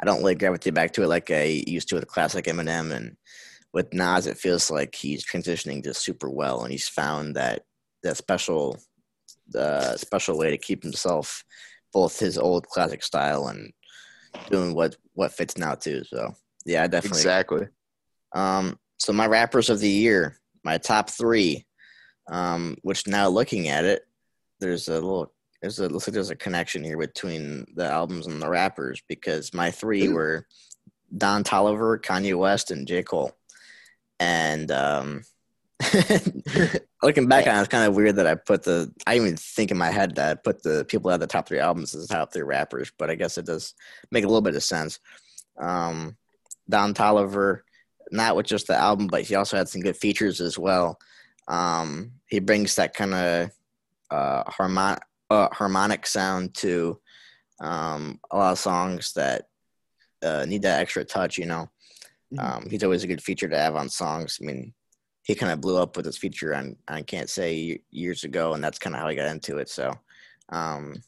I 0.00 0.04
don't 0.04 0.18
really 0.18 0.34
gravitate 0.34 0.74
back 0.74 0.92
to 0.94 1.04
it 1.04 1.06
like 1.06 1.30
I 1.30 1.62
used 1.68 1.88
to 1.90 1.94
with 1.94 2.08
classic 2.08 2.46
Eminem. 2.46 2.90
And 2.90 3.16
with 3.72 3.94
Nas, 3.94 4.26
it 4.26 4.36
feels 4.36 4.68
like 4.68 4.96
he's 4.96 5.24
transitioning 5.24 5.84
just 5.84 6.02
super 6.02 6.28
well, 6.28 6.64
and 6.64 6.72
he's 6.72 6.88
found 6.88 7.36
that 7.36 7.62
that 8.02 8.16
special 8.16 8.76
uh, 9.56 9.96
special 9.96 10.38
way 10.38 10.50
to 10.50 10.58
keep 10.58 10.82
himself 10.82 11.44
both 11.92 12.18
his 12.18 12.38
old 12.38 12.66
classic 12.66 13.02
style 13.02 13.46
and 13.48 13.72
doing 14.50 14.74
what 14.74 14.96
what 15.14 15.32
fits 15.32 15.56
now 15.56 15.74
too. 15.74 16.02
So 16.04 16.34
yeah, 16.66 16.86
definitely 16.86 17.20
exactly. 17.20 17.68
Um, 18.34 18.78
so 18.98 19.12
my 19.12 19.26
rappers 19.26 19.70
of 19.70 19.80
the 19.80 19.88
year, 19.88 20.38
my 20.64 20.78
top 20.78 21.10
three, 21.10 21.66
um, 22.30 22.76
which 22.82 23.06
now 23.06 23.28
looking 23.28 23.68
at 23.68 23.84
it, 23.84 24.02
there's 24.60 24.88
a 24.88 24.94
little 24.94 25.32
there's 25.60 25.78
a 25.78 25.88
looks 25.88 26.08
like 26.08 26.14
there's 26.14 26.30
a 26.30 26.36
connection 26.36 26.84
here 26.84 26.98
between 26.98 27.64
the 27.74 27.84
albums 27.84 28.26
and 28.26 28.40
the 28.42 28.48
rappers 28.48 29.02
because 29.08 29.54
my 29.54 29.70
three 29.70 30.08
were 30.08 30.46
Don 31.16 31.44
Toliver, 31.44 32.00
Kanye 32.00 32.36
West, 32.36 32.70
and 32.70 32.86
J 32.86 33.02
Cole, 33.02 33.32
and 34.18 34.70
um, 34.70 35.22
Looking 37.02 37.26
back 37.26 37.46
on 37.46 37.56
it, 37.56 37.60
it's 37.60 37.68
kind 37.68 37.88
of 37.88 37.96
weird 37.96 38.16
that 38.16 38.26
I 38.26 38.34
put 38.34 38.62
the. 38.62 38.92
I 39.06 39.16
even 39.16 39.36
think 39.36 39.70
in 39.70 39.76
my 39.76 39.90
head 39.90 40.14
that 40.16 40.30
I 40.30 40.34
put 40.34 40.62
the 40.62 40.84
people 40.84 41.10
at 41.10 41.20
the 41.20 41.26
top 41.26 41.48
three 41.48 41.58
albums 41.58 41.94
as 41.94 42.06
the 42.06 42.14
top 42.14 42.32
three 42.32 42.42
rappers, 42.42 42.92
but 42.96 43.10
I 43.10 43.14
guess 43.14 43.38
it 43.38 43.46
does 43.46 43.74
make 44.10 44.24
a 44.24 44.28
little 44.28 44.40
bit 44.40 44.54
of 44.54 44.62
sense. 44.62 45.00
Um, 45.58 46.16
Don 46.68 46.94
Toliver, 46.94 47.60
not 48.10 48.36
with 48.36 48.46
just 48.46 48.68
the 48.68 48.76
album, 48.76 49.08
but 49.08 49.22
he 49.22 49.34
also 49.34 49.56
had 49.56 49.68
some 49.68 49.82
good 49.82 49.96
features 49.96 50.40
as 50.40 50.58
well. 50.58 50.98
Um, 51.48 52.12
he 52.26 52.38
brings 52.38 52.76
that 52.76 52.94
kind 52.94 53.14
of 53.14 53.50
uh, 54.10 54.44
harmon- 54.50 54.98
uh, 55.30 55.48
harmonic 55.52 56.06
sound 56.06 56.54
to 56.54 57.00
um, 57.60 58.20
a 58.30 58.36
lot 58.36 58.52
of 58.52 58.58
songs 58.58 59.12
that 59.14 59.46
uh, 60.22 60.44
need 60.46 60.62
that 60.62 60.80
extra 60.80 61.04
touch. 61.04 61.36
You 61.36 61.46
know, 61.46 61.68
mm-hmm. 62.32 62.38
um, 62.38 62.70
he's 62.70 62.84
always 62.84 63.04
a 63.04 63.08
good 63.08 63.22
feature 63.22 63.48
to 63.48 63.58
have 63.58 63.76
on 63.76 63.88
songs. 63.88 64.38
I 64.40 64.46
mean, 64.46 64.72
he 65.24 65.34
kind 65.34 65.50
of 65.50 65.60
blew 65.60 65.78
up 65.78 65.96
with 65.96 66.04
his 66.06 66.18
feature 66.18 66.54
on 66.54 66.76
I 66.86 67.02
Can't 67.02 67.30
Say 67.30 67.80
years 67.90 68.24
ago, 68.24 68.52
and 68.52 68.62
that's 68.62 68.78
kind 68.78 68.94
of 68.94 69.00
how 69.00 69.08
he 69.08 69.16
got 69.16 69.26
into 69.26 69.56
it. 69.56 69.70
So 69.70 69.94
um, 70.50 71.02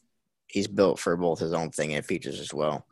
he's 0.47 0.67
built 0.67 0.99
for 0.99 1.17
both 1.17 1.39
his 1.39 1.53
own 1.53 1.71
thing 1.71 1.95
and 1.95 2.05
features 2.05 2.41
as 2.41 2.53
well. 2.53 2.87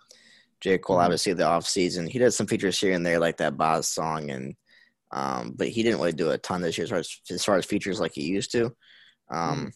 J. 0.61 0.77
Cole, 0.79 0.97
mm-hmm. 0.97 1.05
obviously, 1.05 1.33
the 1.33 1.47
off 1.47 1.67
season, 1.67 2.07
he 2.07 2.19
does 2.19 2.37
some 2.37 2.47
features 2.47 2.79
here 2.79 2.93
and 2.93 3.05
there, 3.05 3.19
like 3.19 3.39
that 3.39 3.57
Bas 3.57 3.89
song, 3.89 4.31
and 4.31 4.55
um, 5.13 5.55
but 5.57 5.69
he 5.69 5.83
didn't 5.83 5.99
really 5.99 6.13
do 6.13 6.31
a 6.31 6.39
ton 6.39 6.61
this 6.61 6.77
year 6.77 6.85
as 6.85 6.91
far 6.91 6.99
as, 6.99 7.21
as, 7.31 7.45
far 7.45 7.57
as 7.57 7.65
features 7.65 8.01
like 8.01 8.13
he 8.13 8.25
used 8.25 8.53
to. 8.53 8.67
Um, 9.31 9.59
mm-hmm. 9.59 9.69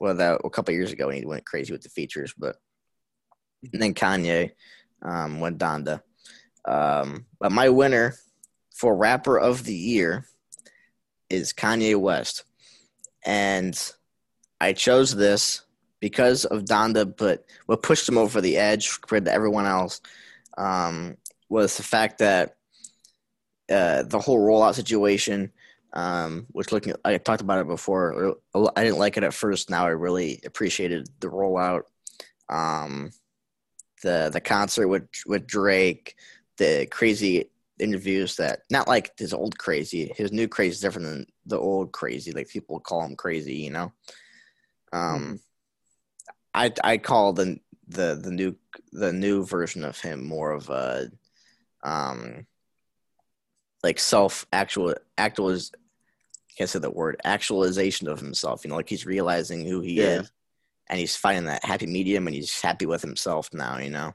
Well, 0.00 0.14
that 0.16 0.40
a 0.44 0.50
couple 0.50 0.74
years 0.74 0.92
ago, 0.92 1.08
he 1.08 1.24
went 1.24 1.46
crazy 1.46 1.72
with 1.72 1.82
the 1.82 1.88
features, 1.88 2.34
but 2.36 2.56
and 3.72 3.80
then 3.80 3.94
Kanye 3.94 4.50
um, 5.02 5.40
went 5.40 5.58
Donda. 5.58 6.02
Um, 6.66 7.24
but 7.38 7.52
my 7.52 7.70
winner 7.70 8.14
for 8.74 8.94
rapper 8.94 9.38
of 9.38 9.64
the 9.64 9.74
year 9.74 10.26
is 11.30 11.52
Kanye 11.52 11.96
West. 11.96 12.44
And 13.24 13.78
I 14.60 14.72
chose 14.72 15.14
this 15.14 15.62
because 16.00 16.44
of 16.44 16.64
Donda, 16.64 17.16
but 17.16 17.44
what 17.66 17.82
pushed 17.82 18.08
him 18.08 18.18
over 18.18 18.40
the 18.40 18.56
edge 18.56 19.00
compared 19.00 19.26
to 19.26 19.32
everyone 19.32 19.66
else 19.66 20.00
um, 20.58 21.16
was 21.48 21.76
the 21.76 21.82
fact 21.82 22.18
that 22.18 22.56
uh, 23.70 24.02
the 24.02 24.18
whole 24.18 24.38
rollout 24.38 24.74
situation, 24.74 25.52
um, 25.92 26.46
which 26.52 26.72
looking, 26.72 26.94
I 27.04 27.18
talked 27.18 27.40
about 27.40 27.60
it 27.60 27.68
before. 27.68 28.36
I 28.54 28.84
didn't 28.84 28.98
like 28.98 29.16
it 29.16 29.24
at 29.24 29.34
first. 29.34 29.70
Now 29.70 29.86
I 29.86 29.90
really 29.90 30.40
appreciated 30.44 31.08
the 31.20 31.28
rollout. 31.28 31.82
Um, 32.48 33.12
the 34.02 34.30
the 34.32 34.40
concert 34.40 34.88
with 34.88 35.08
with 35.26 35.46
Drake, 35.46 36.16
the 36.56 36.86
crazy 36.90 37.50
interviews 37.80 38.36
that 38.36 38.60
not 38.70 38.88
like 38.88 39.12
his 39.18 39.32
old 39.32 39.58
crazy. 39.58 40.12
His 40.16 40.32
new 40.32 40.48
crazy 40.48 40.72
is 40.72 40.80
different 40.80 41.08
than 41.08 41.26
the 41.46 41.58
old 41.58 41.92
crazy. 41.92 42.32
Like 42.32 42.48
people 42.48 42.80
call 42.80 43.04
him 43.04 43.16
crazy, 43.16 43.54
you 43.56 43.70
know. 43.70 43.92
Um, 44.92 45.40
I 46.54 46.72
I 46.82 46.98
call 46.98 47.32
the 47.32 47.58
the 47.88 48.18
the 48.22 48.30
new 48.30 48.56
the 48.92 49.12
new 49.12 49.44
version 49.44 49.84
of 49.84 50.00
him 50.00 50.26
more 50.26 50.52
of 50.52 50.68
a 50.68 51.10
um 51.82 52.46
like 53.82 53.98
self 53.98 54.46
actual 54.52 54.94
actualiz 55.18 55.72
I 55.74 56.52
can't 56.56 56.70
say 56.70 56.78
the 56.78 56.90
word 56.90 57.20
actualization 57.24 58.08
of 58.08 58.20
himself. 58.20 58.64
You 58.64 58.70
know, 58.70 58.76
like 58.76 58.88
he's 58.88 59.06
realizing 59.06 59.64
who 59.64 59.80
he 59.80 59.94
yeah. 59.94 60.20
is, 60.20 60.32
and 60.88 60.98
he's 60.98 61.16
finding 61.16 61.44
that 61.44 61.64
happy 61.64 61.86
medium, 61.86 62.26
and 62.26 62.34
he's 62.34 62.60
happy 62.60 62.86
with 62.86 63.02
himself 63.02 63.48
now. 63.52 63.78
You 63.78 63.90
know, 63.90 64.12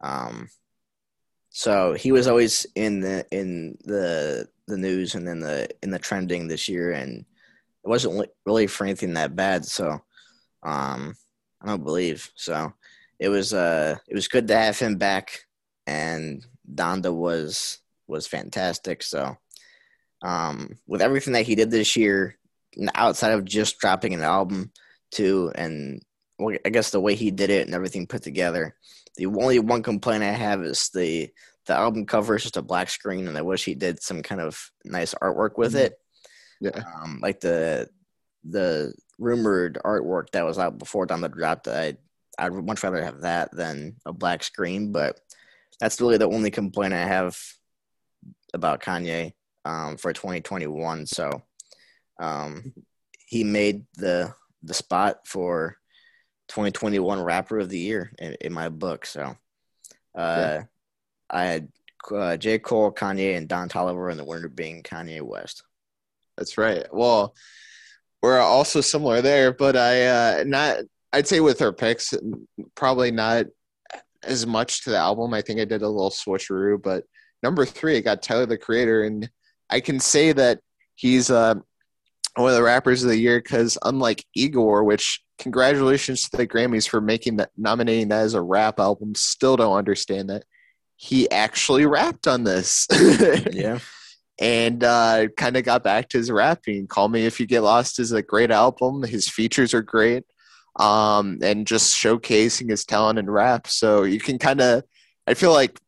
um, 0.00 0.48
so 1.56 1.94
he 1.94 2.12
was 2.12 2.26
always 2.26 2.66
in 2.74 3.00
the 3.00 3.24
in 3.30 3.78
the 3.86 4.46
the 4.66 4.76
news 4.76 5.14
and 5.14 5.26
in 5.26 5.40
the 5.40 5.66
in 5.82 5.88
the 5.88 5.98
trending 5.98 6.46
this 6.46 6.68
year, 6.68 6.92
and 6.92 7.24
it 7.82 7.88
wasn't 7.88 8.28
really 8.44 8.66
for 8.66 8.84
anything 8.84 9.14
that 9.14 9.34
bad. 9.34 9.64
So 9.64 9.92
um, 10.62 11.16
I 11.62 11.66
don't 11.66 11.82
believe 11.82 12.30
so. 12.34 12.74
It 13.18 13.30
was 13.30 13.54
uh 13.54 13.96
it 14.06 14.14
was 14.14 14.28
good 14.28 14.46
to 14.48 14.54
have 14.54 14.78
him 14.78 14.96
back, 14.96 15.46
and 15.86 16.44
Donda 16.74 17.10
was 17.10 17.78
was 18.06 18.26
fantastic. 18.26 19.02
So 19.02 19.38
um, 20.20 20.76
with 20.86 21.00
everything 21.00 21.32
that 21.32 21.46
he 21.46 21.54
did 21.54 21.70
this 21.70 21.96
year, 21.96 22.36
outside 22.94 23.32
of 23.32 23.46
just 23.46 23.78
dropping 23.78 24.12
an 24.12 24.22
album 24.22 24.72
too, 25.10 25.52
and 25.54 26.02
I 26.38 26.68
guess 26.68 26.90
the 26.90 27.00
way 27.00 27.14
he 27.14 27.30
did 27.30 27.48
it 27.48 27.64
and 27.64 27.74
everything 27.74 28.06
put 28.06 28.22
together, 28.22 28.76
the 29.16 29.26
only 29.26 29.58
one 29.58 29.82
complaint 29.82 30.22
I 30.22 30.32
have 30.32 30.62
is 30.62 30.90
the 30.90 31.30
the 31.66 31.74
album 31.74 32.06
cover 32.06 32.36
is 32.36 32.42
just 32.42 32.56
a 32.56 32.62
black 32.62 32.88
screen, 32.88 33.26
and 33.26 33.36
I 33.36 33.42
wish 33.42 33.64
he 33.64 33.74
did 33.74 34.02
some 34.02 34.22
kind 34.22 34.40
of 34.40 34.70
nice 34.84 35.14
artwork 35.14 35.58
with 35.58 35.74
mm-hmm. 35.74 35.86
it. 35.86 36.00
Yeah, 36.60 36.82
um, 37.02 37.20
like 37.22 37.40
the 37.40 37.88
the 38.44 38.94
rumored 39.18 39.78
artwork 39.84 40.30
that 40.30 40.44
was 40.44 40.58
out 40.58 40.78
before 40.78 41.06
Donda 41.06 41.32
dropped. 41.32 41.68
I 41.68 41.96
I'd 42.38 42.52
much 42.52 42.82
rather 42.82 43.02
have 43.02 43.22
that 43.22 43.54
than 43.54 43.96
a 44.04 44.12
black 44.12 44.42
screen, 44.44 44.92
but 44.92 45.20
that's 45.80 46.00
really 46.00 46.18
the 46.18 46.28
only 46.28 46.50
complaint 46.50 46.94
I 46.94 47.06
have 47.06 47.38
about 48.54 48.82
Kanye 48.82 49.32
um, 49.64 49.96
for 49.96 50.12
2021. 50.12 51.06
So 51.06 51.42
um, 52.20 52.72
he 53.26 53.44
made 53.44 53.84
the 53.96 54.34
the 54.62 54.74
spot 54.74 55.26
for 55.26 55.76
2021 56.48 57.22
rapper 57.22 57.58
of 57.58 57.68
the 57.68 57.78
year 57.78 58.12
in, 58.18 58.36
in 58.40 58.52
my 58.52 58.68
book. 58.68 59.06
So, 59.06 59.36
uh, 60.14 60.16
yeah. 60.16 60.62
I 61.28 61.44
had 61.44 61.68
uh, 62.10 62.36
J. 62.36 62.58
Cole, 62.58 62.92
Kanye, 62.92 63.36
and 63.36 63.48
Don 63.48 63.68
Toliver, 63.68 64.10
and 64.10 64.18
the 64.18 64.24
winner 64.24 64.48
being 64.48 64.82
Kanye 64.82 65.22
West. 65.22 65.62
That's 66.36 66.58
right. 66.58 66.86
Well, 66.92 67.34
we're 68.22 68.38
also 68.38 68.80
similar 68.80 69.22
there, 69.22 69.52
but 69.52 69.76
I 69.76 70.06
uh, 70.06 70.44
not. 70.46 70.78
I'd 71.12 71.26
say 71.26 71.40
with 71.40 71.62
our 71.62 71.72
picks, 71.72 72.12
probably 72.74 73.10
not 73.10 73.46
as 74.22 74.46
much 74.46 74.84
to 74.84 74.90
the 74.90 74.98
album. 74.98 75.32
I 75.32 75.40
think 75.40 75.60
I 75.60 75.64
did 75.64 75.82
a 75.82 75.88
little 75.88 76.10
switcheroo, 76.10 76.82
but 76.82 77.04
number 77.42 77.64
three, 77.64 77.96
I 77.96 78.00
got 78.00 78.22
Tyler 78.22 78.46
the 78.46 78.58
Creator, 78.58 79.04
and 79.04 79.30
I 79.70 79.80
can 79.80 80.00
say 80.00 80.32
that 80.32 80.60
he's 80.94 81.30
uh, 81.30 81.54
one 82.36 82.50
of 82.50 82.56
the 82.56 82.62
rappers 82.62 83.02
of 83.02 83.08
the 83.08 83.18
year 83.18 83.40
because 83.40 83.78
unlike 83.82 84.24
Igor, 84.34 84.84
which 84.84 85.22
congratulations 85.38 86.28
to 86.28 86.36
the 86.36 86.46
Grammys 86.46 86.88
for 86.88 87.00
making 87.00 87.36
that 87.36 87.50
nominating 87.56 88.08
that 88.08 88.22
as 88.22 88.34
a 88.34 88.42
rap 88.42 88.78
album, 88.78 89.14
still 89.14 89.56
don't 89.56 89.76
understand 89.76 90.30
that 90.30 90.44
he 90.96 91.30
actually 91.30 91.86
rapped 91.86 92.26
on 92.26 92.44
this. 92.44 92.86
yeah. 93.52 93.78
And 94.38 94.84
uh, 94.84 95.28
kind 95.36 95.56
of 95.56 95.64
got 95.64 95.82
back 95.82 96.10
to 96.10 96.18
his 96.18 96.30
rapping. 96.30 96.86
Call 96.86 97.08
Me 97.08 97.24
If 97.24 97.40
You 97.40 97.46
Get 97.46 97.62
Lost 97.62 97.98
is 97.98 98.12
a 98.12 98.22
great 98.22 98.50
album. 98.50 99.02
His 99.02 99.28
features 99.28 99.72
are 99.72 99.82
great. 99.82 100.24
Um, 100.78 101.38
and 101.42 101.66
just 101.66 101.96
showcasing 101.96 102.68
his 102.68 102.84
talent 102.84 103.18
in 103.18 103.30
rap. 103.30 103.66
So 103.66 104.02
you 104.02 104.20
can 104.20 104.38
kind 104.38 104.60
of, 104.60 104.84
I 105.26 105.32
feel 105.32 105.52
like 105.52 105.80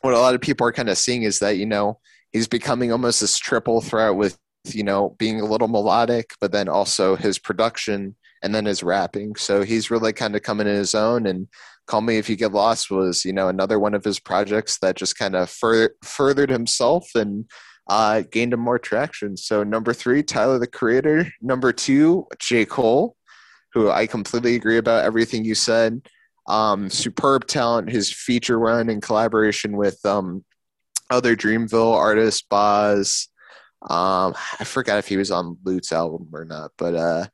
what 0.00 0.14
a 0.14 0.18
lot 0.18 0.34
of 0.34 0.40
people 0.40 0.66
are 0.66 0.72
kind 0.72 0.88
of 0.88 0.96
seeing 0.96 1.24
is 1.24 1.40
that, 1.40 1.58
you 1.58 1.66
know, 1.66 1.98
he's 2.32 2.48
becoming 2.48 2.90
almost 2.90 3.20
this 3.20 3.36
triple 3.36 3.82
threat 3.82 4.14
with, 4.14 4.38
you 4.66 4.82
know, 4.82 5.14
being 5.18 5.40
a 5.40 5.44
little 5.44 5.68
melodic, 5.68 6.32
but 6.40 6.52
then 6.52 6.68
also 6.68 7.16
his 7.16 7.38
production 7.38 8.14
and 8.42 8.54
then 8.54 8.64
his 8.64 8.82
rapping. 8.82 9.34
So 9.36 9.62
he's 9.62 9.90
really 9.90 10.12
kind 10.12 10.36
of 10.36 10.42
coming 10.42 10.66
in 10.66 10.76
his 10.76 10.94
own 10.94 11.26
and 11.26 11.48
Call 11.86 12.00
Me 12.00 12.16
If 12.16 12.30
You 12.30 12.36
Get 12.36 12.52
Lost 12.52 12.90
was, 12.90 13.24
you 13.24 13.32
know, 13.32 13.48
another 13.48 13.78
one 13.78 13.94
of 13.94 14.04
his 14.04 14.18
projects 14.18 14.78
that 14.78 14.96
just 14.96 15.18
kind 15.18 15.34
of 15.34 15.50
fur- 15.50 15.94
furthered 16.02 16.50
himself 16.50 17.08
and 17.14 17.44
uh, 17.88 18.22
gained 18.30 18.54
him 18.54 18.60
more 18.60 18.78
traction. 18.78 19.36
So 19.36 19.62
number 19.62 19.92
three, 19.92 20.22
Tyler 20.22 20.58
the 20.58 20.66
Creator. 20.66 21.28
Number 21.42 21.72
two, 21.72 22.26
J. 22.38 22.64
Cole, 22.64 23.16
who 23.72 23.90
I 23.90 24.06
completely 24.06 24.54
agree 24.54 24.78
about 24.78 25.04
everything 25.04 25.44
you 25.44 25.54
said. 25.54 26.00
Um, 26.46 26.88
superb 26.88 27.46
talent. 27.46 27.90
His 27.90 28.10
feature 28.12 28.58
run 28.58 28.88
in 28.88 29.00
collaboration 29.00 29.76
with 29.76 29.98
um, 30.06 30.44
other 31.10 31.36
Dreamville 31.36 31.94
artists, 31.94 32.42
Bas. 32.42 33.28
Um, 33.88 34.34
I 34.58 34.64
forgot 34.64 34.98
if 34.98 35.08
he 35.08 35.16
was 35.16 35.30
on 35.30 35.58
Lute's 35.64 35.92
album 35.92 36.28
or 36.32 36.44
not, 36.44 36.72
but 36.78 36.94
uh, 36.94 37.26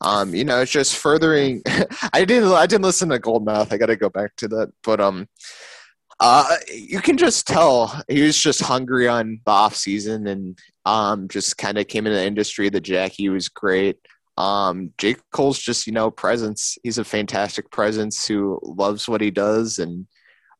um, 0.00 0.34
you 0.34 0.44
know, 0.44 0.60
it's 0.60 0.70
just 0.70 0.96
furthering. 0.96 1.62
I 2.12 2.24
didn't. 2.24 2.52
I 2.52 2.66
didn't 2.66 2.84
listen 2.84 3.08
to 3.10 3.18
Gold 3.18 3.46
Mouf. 3.46 3.72
I 3.72 3.76
got 3.76 3.86
to 3.86 3.96
go 3.96 4.08
back 4.08 4.36
to 4.36 4.48
that. 4.48 4.72
But 4.82 5.00
um, 5.00 5.28
uh, 6.20 6.56
you 6.72 7.00
can 7.00 7.16
just 7.16 7.46
tell 7.46 8.02
he 8.08 8.22
was 8.22 8.40
just 8.40 8.60
hungry 8.60 9.08
on 9.08 9.40
the 9.44 9.50
off 9.50 9.76
season 9.76 10.26
and 10.26 10.58
um, 10.84 11.28
just 11.28 11.58
kind 11.58 11.78
of 11.78 11.88
came 11.88 12.06
into 12.06 12.18
the 12.18 12.24
industry. 12.24 12.68
The 12.68 12.80
Jackie 12.80 13.28
was 13.28 13.48
great. 13.48 13.98
Um, 14.36 14.92
J. 14.98 15.16
Cole's 15.32 15.58
just 15.58 15.86
you 15.86 15.92
know 15.92 16.10
presence. 16.10 16.78
He's 16.82 16.98
a 16.98 17.04
fantastic 17.04 17.70
presence 17.70 18.26
who 18.26 18.60
loves 18.62 19.08
what 19.08 19.20
he 19.20 19.30
does 19.30 19.78
and 19.78 20.06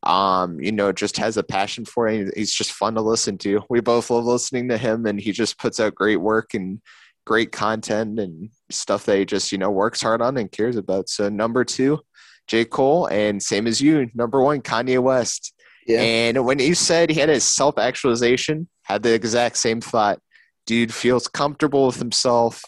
um, 0.02 0.60
you 0.60 0.72
know 0.72 0.92
just 0.92 1.16
has 1.16 1.36
a 1.36 1.42
passion 1.42 1.84
for 1.84 2.08
it. 2.08 2.36
He's 2.36 2.52
just 2.52 2.72
fun 2.72 2.94
to 2.94 3.00
listen 3.00 3.38
to. 3.38 3.62
We 3.68 3.80
both 3.80 4.10
love 4.10 4.24
listening 4.24 4.68
to 4.68 4.78
him, 4.78 5.06
and 5.06 5.20
he 5.20 5.32
just 5.32 5.58
puts 5.58 5.80
out 5.80 5.94
great 5.94 6.20
work 6.20 6.54
and 6.54 6.80
great 7.26 7.52
content 7.52 8.18
and 8.18 8.48
stuff 8.70 9.04
that 9.04 9.18
he 9.18 9.24
just 9.24 9.52
you 9.52 9.58
know 9.58 9.70
works 9.70 10.00
hard 10.02 10.22
on 10.22 10.36
and 10.36 10.50
cares 10.50 10.76
about. 10.76 11.08
So 11.08 11.28
number 11.28 11.64
two, 11.64 12.00
J 12.46 12.64
Cole, 12.64 13.06
and 13.06 13.42
same 13.42 13.66
as 13.66 13.80
you, 13.80 14.10
number 14.14 14.42
one, 14.42 14.62
Kanye 14.62 14.98
West. 15.00 15.52
Yeah. 15.86 16.00
And 16.00 16.44
when 16.44 16.58
he 16.58 16.74
said 16.74 17.10
he 17.10 17.18
had 17.18 17.30
his 17.30 17.44
self 17.44 17.78
actualization, 17.78 18.68
had 18.82 19.02
the 19.02 19.14
exact 19.14 19.56
same 19.56 19.80
thought. 19.80 20.20
Dude 20.66 20.92
feels 20.92 21.28
comfortable 21.28 21.86
with 21.86 21.96
himself. 21.96 22.62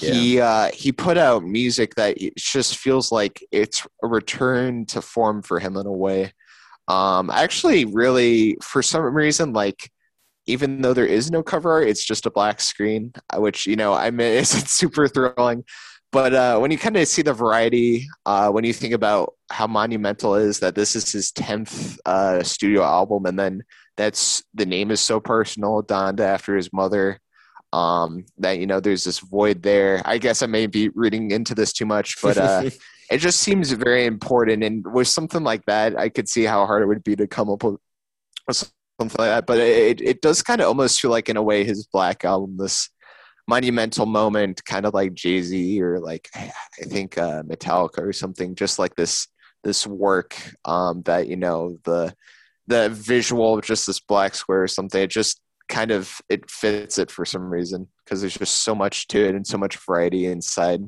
Yeah. 0.00 0.12
He 0.12 0.40
uh, 0.40 0.70
he 0.72 0.90
put 0.90 1.18
out 1.18 1.44
music 1.44 1.94
that 1.96 2.20
it 2.20 2.36
just 2.36 2.78
feels 2.78 3.12
like 3.12 3.46
it's 3.52 3.86
a 4.02 4.06
return 4.06 4.86
to 4.86 5.02
form 5.02 5.42
for 5.42 5.58
him 5.58 5.76
in 5.76 5.86
a 5.86 5.92
way. 5.92 6.32
Um, 6.88 7.30
actually, 7.30 7.84
really, 7.84 8.56
for 8.62 8.82
some 8.82 9.02
reason, 9.14 9.52
like 9.52 9.90
even 10.46 10.82
though 10.82 10.94
there 10.94 11.06
is 11.06 11.30
no 11.30 11.42
cover 11.42 11.70
art, 11.70 11.88
it's 11.88 12.04
just 12.04 12.26
a 12.26 12.30
black 12.30 12.60
screen, 12.60 13.12
uh, 13.30 13.40
which 13.40 13.66
you 13.66 13.76
know 13.76 13.92
I 13.92 14.10
mean 14.10 14.32
isn't 14.32 14.68
super 14.68 15.08
thrilling. 15.08 15.64
But 16.10 16.34
uh, 16.34 16.58
when 16.58 16.70
you 16.70 16.76
kind 16.76 16.96
of 16.98 17.08
see 17.08 17.22
the 17.22 17.32
variety, 17.32 18.06
uh, 18.26 18.50
when 18.50 18.64
you 18.64 18.74
think 18.74 18.92
about 18.92 19.32
how 19.50 19.66
monumental 19.66 20.34
is 20.34 20.58
that 20.60 20.74
this 20.74 20.94
is 20.94 21.10
his 21.10 21.32
tenth 21.32 21.98
uh, 22.04 22.42
studio 22.42 22.82
album, 22.82 23.24
and 23.24 23.38
then 23.38 23.62
that's 23.96 24.42
the 24.52 24.66
name 24.66 24.90
is 24.90 25.00
so 25.00 25.20
personal, 25.20 25.82
Donda 25.82 26.20
after 26.20 26.56
his 26.56 26.72
mother. 26.72 27.18
Um, 27.72 28.26
that 28.36 28.58
you 28.58 28.66
know, 28.66 28.80
there's 28.80 29.04
this 29.04 29.20
void 29.20 29.62
there. 29.62 30.02
I 30.04 30.18
guess 30.18 30.42
I 30.42 30.46
may 30.46 30.66
be 30.66 30.90
reading 30.90 31.30
into 31.30 31.54
this 31.54 31.72
too 31.72 31.86
much, 31.86 32.20
but 32.20 32.36
uh, 32.36 32.68
it 33.12 33.18
just 33.18 33.40
seems 33.40 33.70
very 33.72 34.06
important. 34.06 34.64
And 34.64 34.84
with 34.92 35.08
something 35.08 35.44
like 35.44 35.64
that, 35.66 35.98
I 35.98 36.08
could 36.08 36.28
see 36.28 36.44
how 36.44 36.66
hard 36.66 36.82
it 36.82 36.86
would 36.86 37.04
be 37.04 37.14
to 37.16 37.26
come 37.26 37.50
up 37.50 37.62
with 37.62 37.78
something 38.50 39.16
like 39.18 39.28
that. 39.28 39.46
But 39.46 39.58
it 39.58 40.00
it 40.00 40.22
does 40.22 40.42
kind 40.42 40.60
of 40.60 40.68
almost 40.68 41.00
feel 41.00 41.10
like 41.10 41.28
in 41.28 41.36
a 41.36 41.42
way 41.42 41.64
his 41.64 41.86
Black 41.86 42.24
album, 42.24 42.56
this 42.56 42.88
monumental 43.46 44.06
moment, 44.06 44.64
kind 44.64 44.86
of 44.86 44.94
like 44.94 45.14
Jay 45.14 45.42
Z 45.42 45.82
or 45.82 46.00
like 46.00 46.28
I 46.34 46.52
think 46.84 47.18
uh, 47.18 47.42
Metallica 47.42 47.98
or 47.98 48.12
something, 48.12 48.54
just 48.54 48.78
like 48.78 48.94
this 48.96 49.28
this 49.62 49.86
work 49.86 50.36
um, 50.64 51.02
that 51.02 51.28
you 51.28 51.36
know 51.36 51.78
the 51.84 52.14
the 52.66 52.88
visual 52.90 53.60
just 53.60 53.86
this 53.86 54.00
black 54.00 54.34
square 54.34 54.62
or 54.62 54.68
something. 54.68 55.02
It 55.02 55.10
just 55.10 55.40
kind 55.68 55.90
of 55.90 56.20
it 56.28 56.50
fits 56.50 56.98
it 56.98 57.10
for 57.10 57.24
some 57.24 57.50
reason 57.50 57.88
because 58.04 58.20
there's 58.20 58.36
just 58.36 58.62
so 58.62 58.74
much 58.74 59.08
to 59.08 59.24
it 59.26 59.34
and 59.34 59.46
so 59.46 59.58
much 59.58 59.76
variety 59.76 60.26
inside 60.26 60.80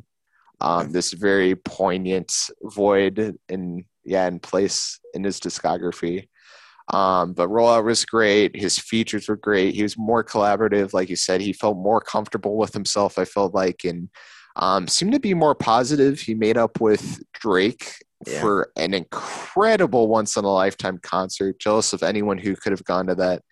um, 0.60 0.92
this 0.92 1.12
very 1.12 1.56
poignant 1.56 2.32
void 2.62 3.36
in 3.48 3.84
yeah 4.04 4.26
in 4.26 4.38
place 4.38 4.98
in 5.14 5.24
his 5.24 5.40
discography 5.40 6.28
um, 6.88 7.32
but 7.32 7.48
rollout 7.48 7.84
was 7.84 8.04
great. 8.04 8.54
His 8.54 8.78
features 8.78 9.28
were 9.28 9.36
great. 9.36 9.74
He 9.74 9.82
was 9.82 9.96
more 9.96 10.22
collaborative, 10.22 10.92
like 10.92 11.08
you 11.08 11.16
said. 11.16 11.40
He 11.40 11.52
felt 11.52 11.76
more 11.76 12.00
comfortable 12.00 12.56
with 12.56 12.74
himself. 12.74 13.18
I 13.18 13.24
felt 13.24 13.54
like, 13.54 13.84
and 13.84 14.10
um, 14.56 14.86
seemed 14.86 15.12
to 15.12 15.20
be 15.20 15.34
more 15.34 15.54
positive. 15.54 16.20
He 16.20 16.34
made 16.34 16.58
up 16.58 16.80
with 16.80 17.22
Drake 17.32 17.94
yeah. 18.26 18.40
for 18.40 18.70
an 18.76 18.92
incredible 18.92 20.08
once 20.08 20.36
in 20.36 20.44
a 20.44 20.52
lifetime 20.52 20.98
concert. 21.02 21.58
Jealous 21.58 21.94
of 21.94 22.02
anyone 22.02 22.38
who 22.38 22.54
could 22.54 22.72
have 22.72 22.84
gone 22.84 23.06
to 23.06 23.14
that. 23.14 23.42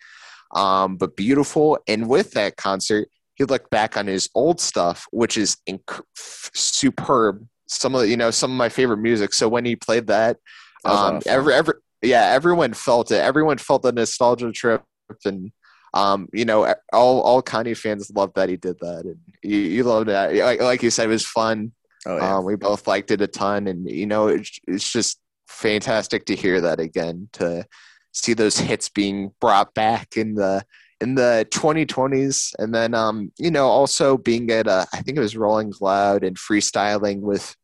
Um, 0.55 0.97
but 0.97 1.15
beautiful. 1.15 1.79
And 1.87 2.07
with 2.07 2.31
that 2.31 2.57
concert, 2.57 3.09
he 3.35 3.43
looked 3.45 3.69
back 3.69 3.97
on 3.97 4.07
his 4.07 4.29
old 4.35 4.59
stuff, 4.59 5.07
which 5.11 5.37
is 5.37 5.57
inc- 5.69 6.03
superb. 6.15 7.45
Some 7.67 7.95
of 7.95 8.07
you 8.07 8.17
know 8.17 8.31
some 8.31 8.51
of 8.51 8.57
my 8.57 8.69
favorite 8.69 8.97
music. 8.97 9.33
So 9.33 9.47
when 9.49 9.65
he 9.65 9.75
played 9.75 10.07
that, 10.07 10.37
um, 10.85 11.21
every 11.25 11.53
every 11.53 11.75
yeah, 12.01 12.27
everyone 12.27 12.73
felt 12.73 13.11
it. 13.11 13.21
Everyone 13.21 13.57
felt 13.57 13.81
the 13.81 13.91
nostalgia 13.91 14.51
trip, 14.51 14.83
and 15.25 15.51
um, 15.93 16.27
you 16.33 16.45
know, 16.45 16.73
all 16.91 17.21
all 17.21 17.41
Kanye 17.41 17.77
fans 17.77 18.11
loved 18.13 18.35
that 18.35 18.49
he 18.49 18.57
did 18.57 18.77
that, 18.79 19.05
and 19.05 19.17
you, 19.41 19.57
you 19.57 19.83
loved 19.83 20.09
that. 20.09 20.35
Like, 20.35 20.61
like 20.61 20.83
you 20.83 20.89
said, 20.89 21.05
it 21.05 21.09
was 21.09 21.25
fun. 21.25 21.71
Oh, 22.05 22.17
yeah. 22.17 22.37
um, 22.37 22.45
we 22.45 22.55
both 22.55 22.87
liked 22.87 23.11
it 23.11 23.21
a 23.21 23.27
ton, 23.27 23.67
and 23.67 23.89
you 23.89 24.05
know, 24.05 24.27
it's, 24.27 24.59
it's 24.67 24.91
just 24.91 25.19
fantastic 25.47 26.25
to 26.25 26.35
hear 26.35 26.61
that 26.61 26.79
again. 26.79 27.29
To 27.33 27.65
see 28.11 28.33
those 28.33 28.57
hits 28.57 28.89
being 28.89 29.31
brought 29.39 29.73
back 29.73 30.17
in 30.17 30.35
the 30.35 30.63
in 31.03 31.15
the 31.15 31.45
2020s, 31.51 32.55
and 32.57 32.73
then 32.73 32.93
um, 32.93 33.31
you 33.37 33.51
know, 33.51 33.67
also 33.67 34.17
being 34.17 34.49
at 34.51 34.67
I 34.67 34.85
think 34.85 35.17
it 35.17 35.21
was 35.21 35.35
Rolling 35.35 35.73
Loud 35.81 36.23
and 36.23 36.37
freestyling 36.37 37.19
with 37.19 37.55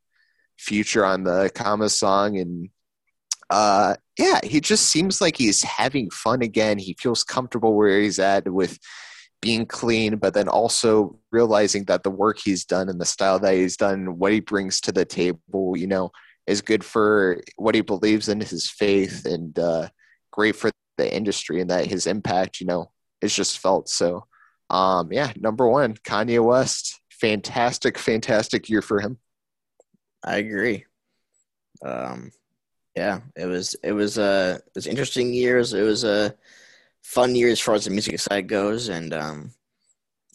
Future 0.58 1.06
on 1.06 1.24
the 1.24 1.50
Kama 1.56 1.90
song, 1.90 2.38
and 2.38 2.70
uh, 3.50 3.96
yeah, 4.18 4.40
he 4.44 4.60
just 4.60 4.90
seems 4.90 5.22
like 5.22 5.38
he's 5.38 5.64
having 5.64 6.10
fun 6.10 6.42
again. 6.42 6.78
He 6.78 6.96
feels 7.00 7.24
comfortable 7.24 7.76
where 7.76 8.00
he's 8.02 8.20
at 8.20 8.52
with 8.52 8.78
being 9.42 9.66
clean, 9.66 10.18
but 10.18 10.34
then 10.34 10.50
also 10.50 11.18
realizing 11.32 11.86
that 11.86 12.04
the 12.04 12.12
work 12.12 12.38
he's 12.38 12.66
done 12.66 12.90
and 12.90 13.00
the 13.00 13.06
style 13.06 13.40
that 13.40 13.54
he's 13.54 13.78
done, 13.78 14.20
what 14.20 14.34
he 14.34 14.42
brings 14.42 14.82
to 14.82 14.92
the 14.92 15.06
table, 15.06 15.78
you 15.78 15.88
know, 15.88 16.12
is 16.46 16.62
good 16.62 16.84
for 16.84 17.42
what 17.56 17.74
he 17.74 17.80
believes 17.80 18.28
in 18.28 18.42
his 18.42 18.70
faith 18.70 19.26
and 19.26 19.58
uh, 19.58 19.88
great 20.32 20.58
for 20.58 20.72
the 20.98 21.16
industry 21.16 21.62
and 21.62 21.70
that 21.70 21.86
his 21.86 22.06
impact, 22.06 22.60
you 22.60 22.68
know, 22.68 22.92
is 23.22 23.36
just 23.36 23.60
felt. 23.60 23.90
So, 23.90 24.26
um, 24.70 25.12
yeah, 25.12 25.32
number 25.38 25.68
one, 25.68 25.96
Kanye 25.96 26.44
West, 26.44 27.00
fantastic, 27.12 27.98
fantastic 27.98 28.70
year 28.70 28.82
for 28.82 29.00
him. 29.00 29.18
I 30.24 30.38
agree. 30.38 30.86
Um, 31.84 32.32
yeah, 32.96 33.22
it 33.36 33.46
was 33.46 33.76
it 33.84 33.94
was 33.94 34.18
uh 34.18 34.58
it 34.66 34.72
was 34.76 34.88
interesting 34.88 35.34
years. 35.34 35.74
It 35.74 35.84
was 35.84 36.04
a 36.04 36.36
fun 37.04 37.36
year 37.36 37.50
as 37.50 37.60
far 37.60 37.76
as 37.76 37.86
the 37.86 37.92
music 37.92 38.20
side 38.20 38.48
goes, 38.50 38.90
and 38.90 39.14
um, 39.14 39.52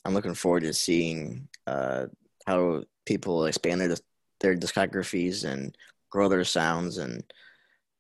I'm 0.04 0.14
looking 0.14 0.34
forward 0.34 0.62
to 0.62 0.72
seeing 0.72 1.48
uh 1.66 2.06
how 2.46 2.84
people 3.06 3.46
expand 3.46 3.80
their 3.80 3.96
their 4.40 4.56
discographies 4.56 5.44
and 5.44 5.76
grow 6.10 6.28
their 6.28 6.44
sounds 6.44 6.98
and 6.98 7.22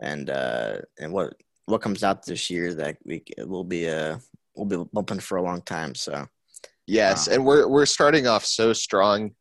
and 0.00 0.30
uh, 0.30 0.76
and 0.98 1.12
what 1.12 1.34
what 1.66 1.82
comes 1.82 2.04
out 2.04 2.24
this 2.24 2.50
year 2.50 2.74
that 2.74 2.96
we 3.04 3.22
will 3.38 3.64
be 3.64 3.88
uh 3.88 4.18
will 4.56 4.66
be 4.66 4.82
bumping 4.92 5.20
for 5.20 5.36
a 5.36 5.42
long 5.42 5.62
time. 5.62 5.94
So 5.94 6.26
yes, 6.86 7.28
um, 7.28 7.34
and 7.34 7.46
we're 7.46 7.68
we're 7.68 7.86
starting 7.86 8.26
off 8.26 8.44
so 8.44 8.72
strong. 8.72 9.32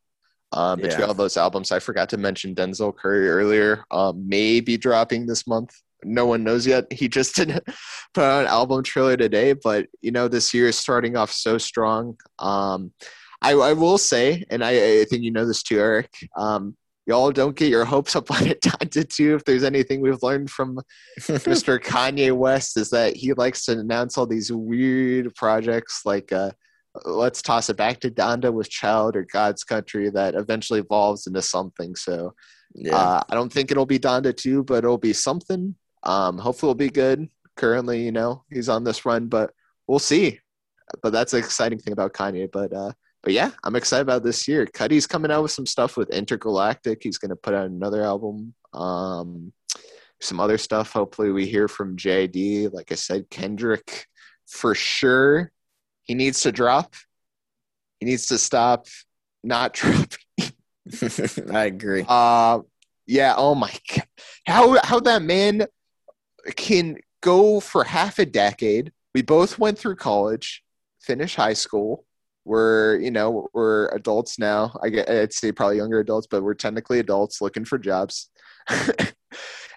Um, 0.52 0.80
between 0.80 1.00
yeah. 1.00 1.06
all 1.06 1.14
those 1.14 1.36
albums, 1.36 1.72
I 1.72 1.80
forgot 1.80 2.08
to 2.10 2.16
mention 2.16 2.54
Denzel 2.54 2.94
Curry 2.94 3.28
earlier. 3.28 3.84
Um, 3.90 4.28
may 4.28 4.60
be 4.60 4.76
dropping 4.76 5.26
this 5.26 5.48
month. 5.48 5.74
No 6.04 6.26
one 6.26 6.44
knows 6.44 6.64
yet. 6.64 6.92
He 6.92 7.08
just 7.08 7.34
didn't 7.36 7.64
put 8.12 8.22
out 8.22 8.42
an 8.42 8.46
album 8.46 8.84
trailer 8.84 9.16
today, 9.16 9.54
but 9.54 9.86
you 10.00 10.12
know 10.12 10.28
this 10.28 10.54
year 10.54 10.68
is 10.68 10.78
starting 10.78 11.16
off 11.16 11.32
so 11.32 11.58
strong. 11.58 12.16
Um, 12.38 12.92
I, 13.42 13.52
I 13.52 13.72
will 13.74 13.98
say, 13.98 14.44
and 14.48 14.64
I, 14.64 15.00
I, 15.00 15.04
think 15.04 15.22
you 15.22 15.30
know 15.30 15.44
this 15.44 15.62
too, 15.62 15.78
Eric. 15.78 16.10
Um, 16.34 16.76
y'all 17.06 17.30
don't 17.30 17.56
get 17.56 17.68
your 17.68 17.84
hopes 17.84 18.16
up 18.16 18.30
on 18.30 18.46
it 18.46 18.60
Donda 18.60 19.08
2 19.08 19.36
if 19.36 19.44
there's 19.44 19.64
anything 19.64 20.00
we've 20.00 20.22
learned 20.22 20.50
from 20.50 20.80
mr 21.20 21.78
kanye 21.78 22.32
west 22.32 22.76
is 22.76 22.90
that 22.90 23.14
he 23.16 23.32
likes 23.34 23.64
to 23.66 23.78
announce 23.78 24.16
all 24.16 24.26
these 24.26 24.50
weird 24.50 25.34
projects 25.34 26.02
like 26.04 26.32
uh, 26.32 26.50
let's 27.04 27.42
toss 27.42 27.68
it 27.70 27.76
back 27.76 28.00
to 28.00 28.10
donda 28.10 28.52
with 28.52 28.70
child 28.70 29.16
or 29.16 29.26
god's 29.32 29.64
country 29.64 30.10
that 30.10 30.34
eventually 30.34 30.80
evolves 30.80 31.26
into 31.26 31.42
something. 31.42 31.96
So 31.96 32.34
yeah. 32.76 32.96
Uh, 32.96 33.22
i 33.28 33.34
don't 33.34 33.52
think 33.52 33.70
it'll 33.70 33.86
be 33.86 33.98
donda 33.98 34.36
2 34.36 34.64
but 34.64 34.84
it'll 34.84 34.98
be 34.98 35.12
something. 35.12 35.74
Um, 36.02 36.38
hopefully 36.38 36.70
it'll 36.70 36.78
be 36.78 36.90
good. 36.90 37.28
Currently 37.56 38.04
you 38.04 38.12
know 38.12 38.44
he's 38.50 38.68
on 38.68 38.84
this 38.84 39.04
run 39.04 39.28
but 39.28 39.52
we'll 39.86 39.98
see. 39.98 40.40
But 41.02 41.12
that's 41.12 41.32
the 41.32 41.38
exciting 41.38 41.78
thing 41.78 41.92
about 41.92 42.12
kanye 42.12 42.50
but 42.50 42.72
uh, 42.72 42.92
but 43.24 43.32
yeah, 43.32 43.50
I'm 43.64 43.74
excited 43.74 44.02
about 44.02 44.22
this 44.22 44.46
year. 44.46 44.66
Cudi's 44.66 45.06
coming 45.06 45.30
out 45.30 45.42
with 45.42 45.50
some 45.50 45.64
stuff 45.66 45.96
with 45.96 46.10
Entergalactic. 46.10 46.98
He's 47.02 47.16
going 47.16 47.30
to 47.30 47.36
put 47.36 47.54
out 47.54 47.66
another 47.66 48.02
album. 48.02 48.54
Um, 48.74 49.52
some 50.20 50.40
other 50.40 50.58
stuff. 50.58 50.92
Hopefully, 50.92 51.32
we 51.32 51.46
hear 51.46 51.66
from 51.66 51.96
JD. 51.96 52.72
Like 52.72 52.92
I 52.92 52.96
said, 52.96 53.30
Kendrick 53.30 54.06
for 54.46 54.74
sure. 54.74 55.50
He 56.02 56.14
needs 56.14 56.42
to 56.42 56.52
drop. 56.52 56.94
He 57.98 58.06
needs 58.06 58.26
to 58.26 58.38
stop 58.38 58.86
not 59.42 59.72
dropping. 59.74 60.18
I 61.50 61.64
agree. 61.64 62.04
Uh, 62.06 62.60
yeah. 63.06 63.34
Oh 63.36 63.54
my 63.54 63.72
god, 63.88 64.06
how 64.46 64.78
how 64.84 65.00
that 65.00 65.22
man 65.22 65.66
can 66.56 66.98
go 67.22 67.58
for 67.60 67.84
half 67.84 68.18
a 68.18 68.26
decade. 68.26 68.92
We 69.14 69.22
both 69.22 69.58
went 69.58 69.78
through 69.78 69.96
college, 69.96 70.62
finish 71.00 71.36
high 71.36 71.54
school, 71.54 72.04
we're 72.44 72.98
you 72.98 73.10
know 73.10 73.48
we're 73.52 73.88
adults 73.88 74.38
now. 74.38 74.76
I 74.82 74.88
get 74.90 75.08
i'd 75.08 75.32
say 75.32 75.52
probably 75.52 75.76
younger 75.76 76.00
adults 76.00 76.26
but 76.26 76.42
we're 76.42 76.54
technically 76.54 76.98
adults 76.98 77.40
looking 77.40 77.64
for 77.64 77.78
jobs. 77.78 78.30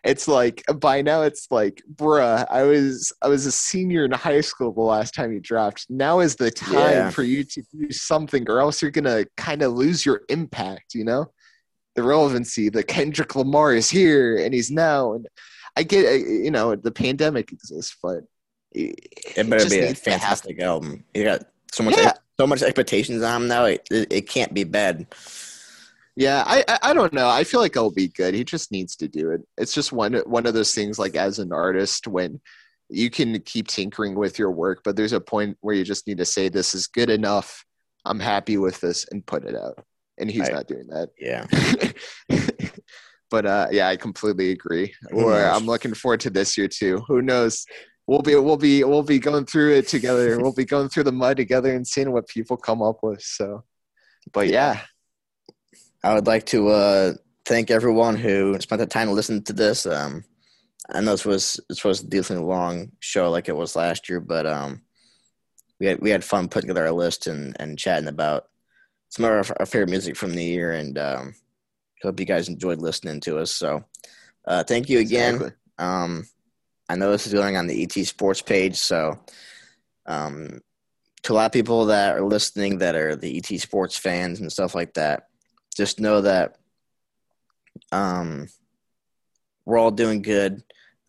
It's 0.03 0.27
like 0.27 0.63
by 0.75 1.01
now 1.01 1.23
it's 1.23 1.47
like 1.51 1.83
bruh 1.95 2.45
i 2.49 2.63
was 2.63 3.11
i 3.21 3.27
was 3.27 3.45
a 3.45 3.51
senior 3.51 4.05
in 4.05 4.11
high 4.11 4.41
school 4.41 4.71
the 4.71 4.79
last 4.79 5.13
time 5.13 5.33
you 5.33 5.39
dropped. 5.39 5.87
Now 5.89 6.19
is 6.19 6.35
the 6.35 6.51
time 6.51 6.73
yeah. 6.73 7.09
for 7.09 7.23
you 7.23 7.43
to 7.43 7.63
do 7.73 7.91
something 7.91 8.49
or 8.49 8.59
else 8.59 8.81
you're 8.81 8.91
gonna 8.91 9.25
kind 9.35 9.63
of 9.63 9.73
lose 9.73 10.05
your 10.05 10.21
impact 10.29 10.93
you 10.93 11.03
know? 11.03 11.31
The 11.95 12.03
relevancy 12.03 12.69
the 12.69 12.83
kendrick 12.83 13.35
lamar 13.35 13.73
is 13.73 13.89
here 13.89 14.37
and 14.37 14.53
he's 14.53 14.69
now 14.69 15.13
and 15.13 15.27
i 15.75 15.83
get 15.83 16.21
you 16.21 16.51
know 16.51 16.75
the 16.75 16.91
pandemic 16.91 17.51
exists 17.51 17.97
but 18.01 18.19
it, 18.71 18.95
it 19.35 19.49
better 19.49 19.69
be 19.69 19.79
a 19.79 19.95
fantastic 19.95 20.61
album. 20.61 21.03
You 21.13 21.23
got 21.23 21.43
so 21.71 21.83
much 21.83 21.97
yeah 21.97 22.13
so 22.39 22.47
much 22.47 22.61
expectations 22.61 23.23
on 23.23 23.43
him 23.43 23.47
now. 23.47 23.65
It, 23.65 23.87
it 23.91 24.29
can't 24.29 24.53
be 24.53 24.63
bad. 24.63 25.07
Yeah, 26.15 26.43
I, 26.47 26.63
I 26.81 26.93
don't 26.93 27.13
know. 27.13 27.29
I 27.29 27.43
feel 27.43 27.59
like 27.59 27.75
it'll 27.75 27.91
be 27.91 28.07
good. 28.07 28.33
He 28.33 28.43
just 28.43 28.71
needs 28.71 28.95
to 28.97 29.07
do 29.07 29.31
it. 29.31 29.41
It's 29.57 29.73
just 29.73 29.91
one 29.91 30.15
one 30.25 30.47
of 30.47 30.55
those 30.55 30.73
things. 30.73 30.97
Like 30.97 31.15
as 31.15 31.37
an 31.37 31.51
artist, 31.51 32.07
when 32.07 32.41
you 32.89 33.11
can 33.11 33.39
keep 33.41 33.67
tinkering 33.67 34.15
with 34.15 34.39
your 34.39 34.49
work, 34.49 34.81
but 34.83 34.95
there's 34.95 35.13
a 35.13 35.21
point 35.21 35.57
where 35.61 35.75
you 35.75 35.83
just 35.83 36.07
need 36.07 36.17
to 36.17 36.25
say, 36.25 36.49
"This 36.49 36.73
is 36.73 36.87
good 36.87 37.11
enough. 37.11 37.63
I'm 38.03 38.19
happy 38.19 38.57
with 38.57 38.81
this," 38.81 39.05
and 39.11 39.25
put 39.25 39.45
it 39.45 39.55
out. 39.55 39.83
And 40.17 40.31
he's 40.31 40.49
I, 40.49 40.53
not 40.53 40.67
doing 40.67 40.87
that. 40.87 41.09
Yeah. 41.19 41.45
but 43.29 43.45
uh, 43.45 43.67
yeah, 43.69 43.87
I 43.87 43.95
completely 43.95 44.49
agree. 44.49 44.95
Or 45.11 45.35
I'm 45.35 45.67
looking 45.67 45.93
forward 45.93 46.21
to 46.21 46.31
this 46.31 46.57
year 46.57 46.67
too. 46.67 47.03
Who 47.07 47.21
knows? 47.21 47.63
We'll 48.07 48.21
be 48.21 48.35
we'll 48.35 48.57
be 48.57 48.83
we'll 48.83 49.03
be 49.03 49.19
going 49.19 49.45
through 49.45 49.75
it 49.75 49.87
together. 49.87 50.37
we'll 50.41 50.53
be 50.53 50.65
going 50.65 50.89
through 50.89 51.03
the 51.03 51.11
mud 51.11 51.37
together 51.37 51.73
and 51.75 51.85
seeing 51.85 52.11
what 52.11 52.27
people 52.27 52.57
come 52.57 52.81
up 52.81 52.99
with. 53.03 53.21
So, 53.21 53.63
but 54.33 54.47
yeah, 54.47 54.81
I 56.03 56.13
would 56.15 56.25
like 56.25 56.45
to 56.47 56.69
uh, 56.69 57.13
thank 57.45 57.69
everyone 57.69 58.15
who 58.15 58.59
spent 58.59 58.79
the 58.79 58.87
time 58.87 59.07
to 59.07 59.13
listen 59.13 59.43
to 59.43 59.53
this. 59.53 59.85
Um, 59.85 60.23
I 60.89 61.01
know 61.01 61.11
this 61.11 61.25
was 61.25 61.59
this 61.69 61.83
was 61.83 62.01
a 62.01 62.07
decently 62.07 62.43
long 62.43 62.91
show, 62.99 63.29
like 63.29 63.49
it 63.49 63.55
was 63.55 63.75
last 63.75 64.09
year, 64.09 64.21
but 64.21 64.45
um, 64.45 64.81
we 65.79 65.87
had 65.87 65.99
we 65.99 66.09
had 66.09 66.23
fun 66.23 66.47
putting 66.47 66.69
together 66.69 66.87
our 66.87 66.93
list 66.93 67.27
and 67.27 67.55
and 67.59 67.77
chatting 67.77 68.07
about 68.07 68.45
some 69.09 69.25
of 69.25 69.31
our, 69.31 69.57
our 69.59 69.65
favorite 69.65 69.89
music 69.89 70.15
from 70.15 70.33
the 70.33 70.43
year, 70.43 70.71
and 70.71 70.97
um, 70.97 71.35
hope 72.01 72.19
you 72.19 72.25
guys 72.25 72.47
enjoyed 72.47 72.79
listening 72.79 73.19
to 73.21 73.39
us. 73.39 73.51
So, 73.51 73.83
uh, 74.45 74.63
thank 74.63 74.89
you 74.89 74.99
again. 74.99 75.35
Exactly. 75.35 75.57
Um, 75.79 76.27
I 76.89 76.95
know 76.95 77.11
this 77.11 77.27
is 77.27 77.33
going 77.33 77.57
on 77.57 77.67
the 77.67 77.83
ET 77.83 78.05
Sports 78.05 78.41
page, 78.41 78.77
so 78.77 79.19
um, 80.05 80.61
to 81.23 81.33
a 81.33 81.35
lot 81.35 81.47
of 81.47 81.51
people 81.51 81.85
that 81.87 82.15
are 82.15 82.23
listening 82.23 82.77
that 82.77 82.95
are 82.95 83.15
the 83.15 83.37
ET 83.37 83.59
Sports 83.59 83.97
fans 83.97 84.39
and 84.39 84.51
stuff 84.51 84.73
like 84.73 84.93
that, 84.93 85.27
just 85.75 85.99
know 85.99 86.21
that 86.21 86.57
um, 87.91 88.47
we're 89.65 89.77
all 89.77 89.91
doing 89.91 90.21
good. 90.21 90.63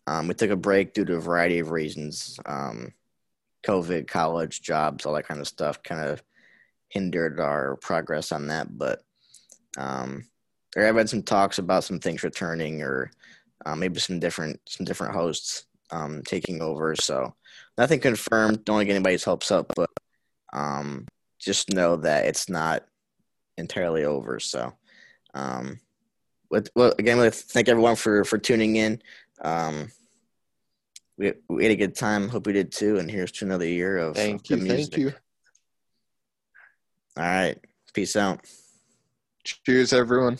Um, 0.05 0.27
we 0.27 0.33
took 0.33 0.51
a 0.51 0.55
break 0.57 0.93
due 0.93 1.05
to 1.05 1.15
a 1.15 1.21
variety 1.21 1.59
of 1.59 1.71
reasons 1.71 2.39
um, 2.45 2.93
COVID, 3.65 4.07
college, 4.07 4.61
jobs, 4.61 5.05
all 5.05 5.13
that 5.13 5.27
kind 5.27 5.39
of 5.39 5.47
stuff 5.47 5.81
kind 5.83 6.01
of 6.01 6.21
hindered 6.89 7.39
our 7.39 7.77
progress 7.77 8.31
on 8.31 8.47
that. 8.47 8.77
But 8.77 9.01
um, 9.77 10.25
there 10.73 10.85
have 10.85 10.95
been 10.95 11.07
some 11.07 11.23
talks 11.23 11.57
about 11.57 11.83
some 11.83 11.99
things 11.99 12.23
returning 12.23 12.81
or 12.81 13.11
uh, 13.65 13.75
maybe 13.75 13.99
some 13.99 14.19
different 14.19 14.59
some 14.67 14.85
different 14.85 15.13
hosts 15.13 15.65
um, 15.91 16.21
taking 16.25 16.61
over. 16.61 16.95
So 16.95 17.35
nothing 17.77 17.99
confirmed. 17.99 18.65
Don't 18.65 18.83
get 18.85 18.93
anybody's 18.95 19.23
hopes 19.23 19.51
up, 19.51 19.71
but 19.75 19.89
um, 20.53 21.07
just 21.39 21.73
know 21.73 21.95
that 21.97 22.25
it's 22.25 22.49
not 22.49 22.85
entirely 23.57 24.05
over. 24.05 24.39
So, 24.39 24.73
um, 25.33 25.79
with 26.49 26.69
well, 26.75 26.93
again, 26.97 27.19
let's 27.19 27.41
thank 27.41 27.69
everyone 27.69 27.95
for 27.95 28.23
for 28.23 28.37
tuning 28.37 28.75
in. 28.75 29.01
Um, 29.41 29.91
we 31.17 31.33
we 31.47 31.63
had 31.63 31.71
a 31.71 31.75
good 31.75 31.95
time. 31.95 32.29
Hope 32.29 32.47
we 32.47 32.53
did 32.53 32.71
too. 32.71 32.97
And 32.97 33.09
here's 33.09 33.31
to 33.33 33.45
another 33.45 33.67
year 33.67 33.97
of 33.97 34.15
thank 34.15 34.49
you. 34.49 34.57
Music. 34.57 34.93
Thank 34.93 34.97
you. 34.97 35.13
All 37.17 37.23
right. 37.23 37.57
Peace 37.93 38.15
out. 38.15 38.45
Cheers, 39.43 39.93
everyone. 39.93 40.37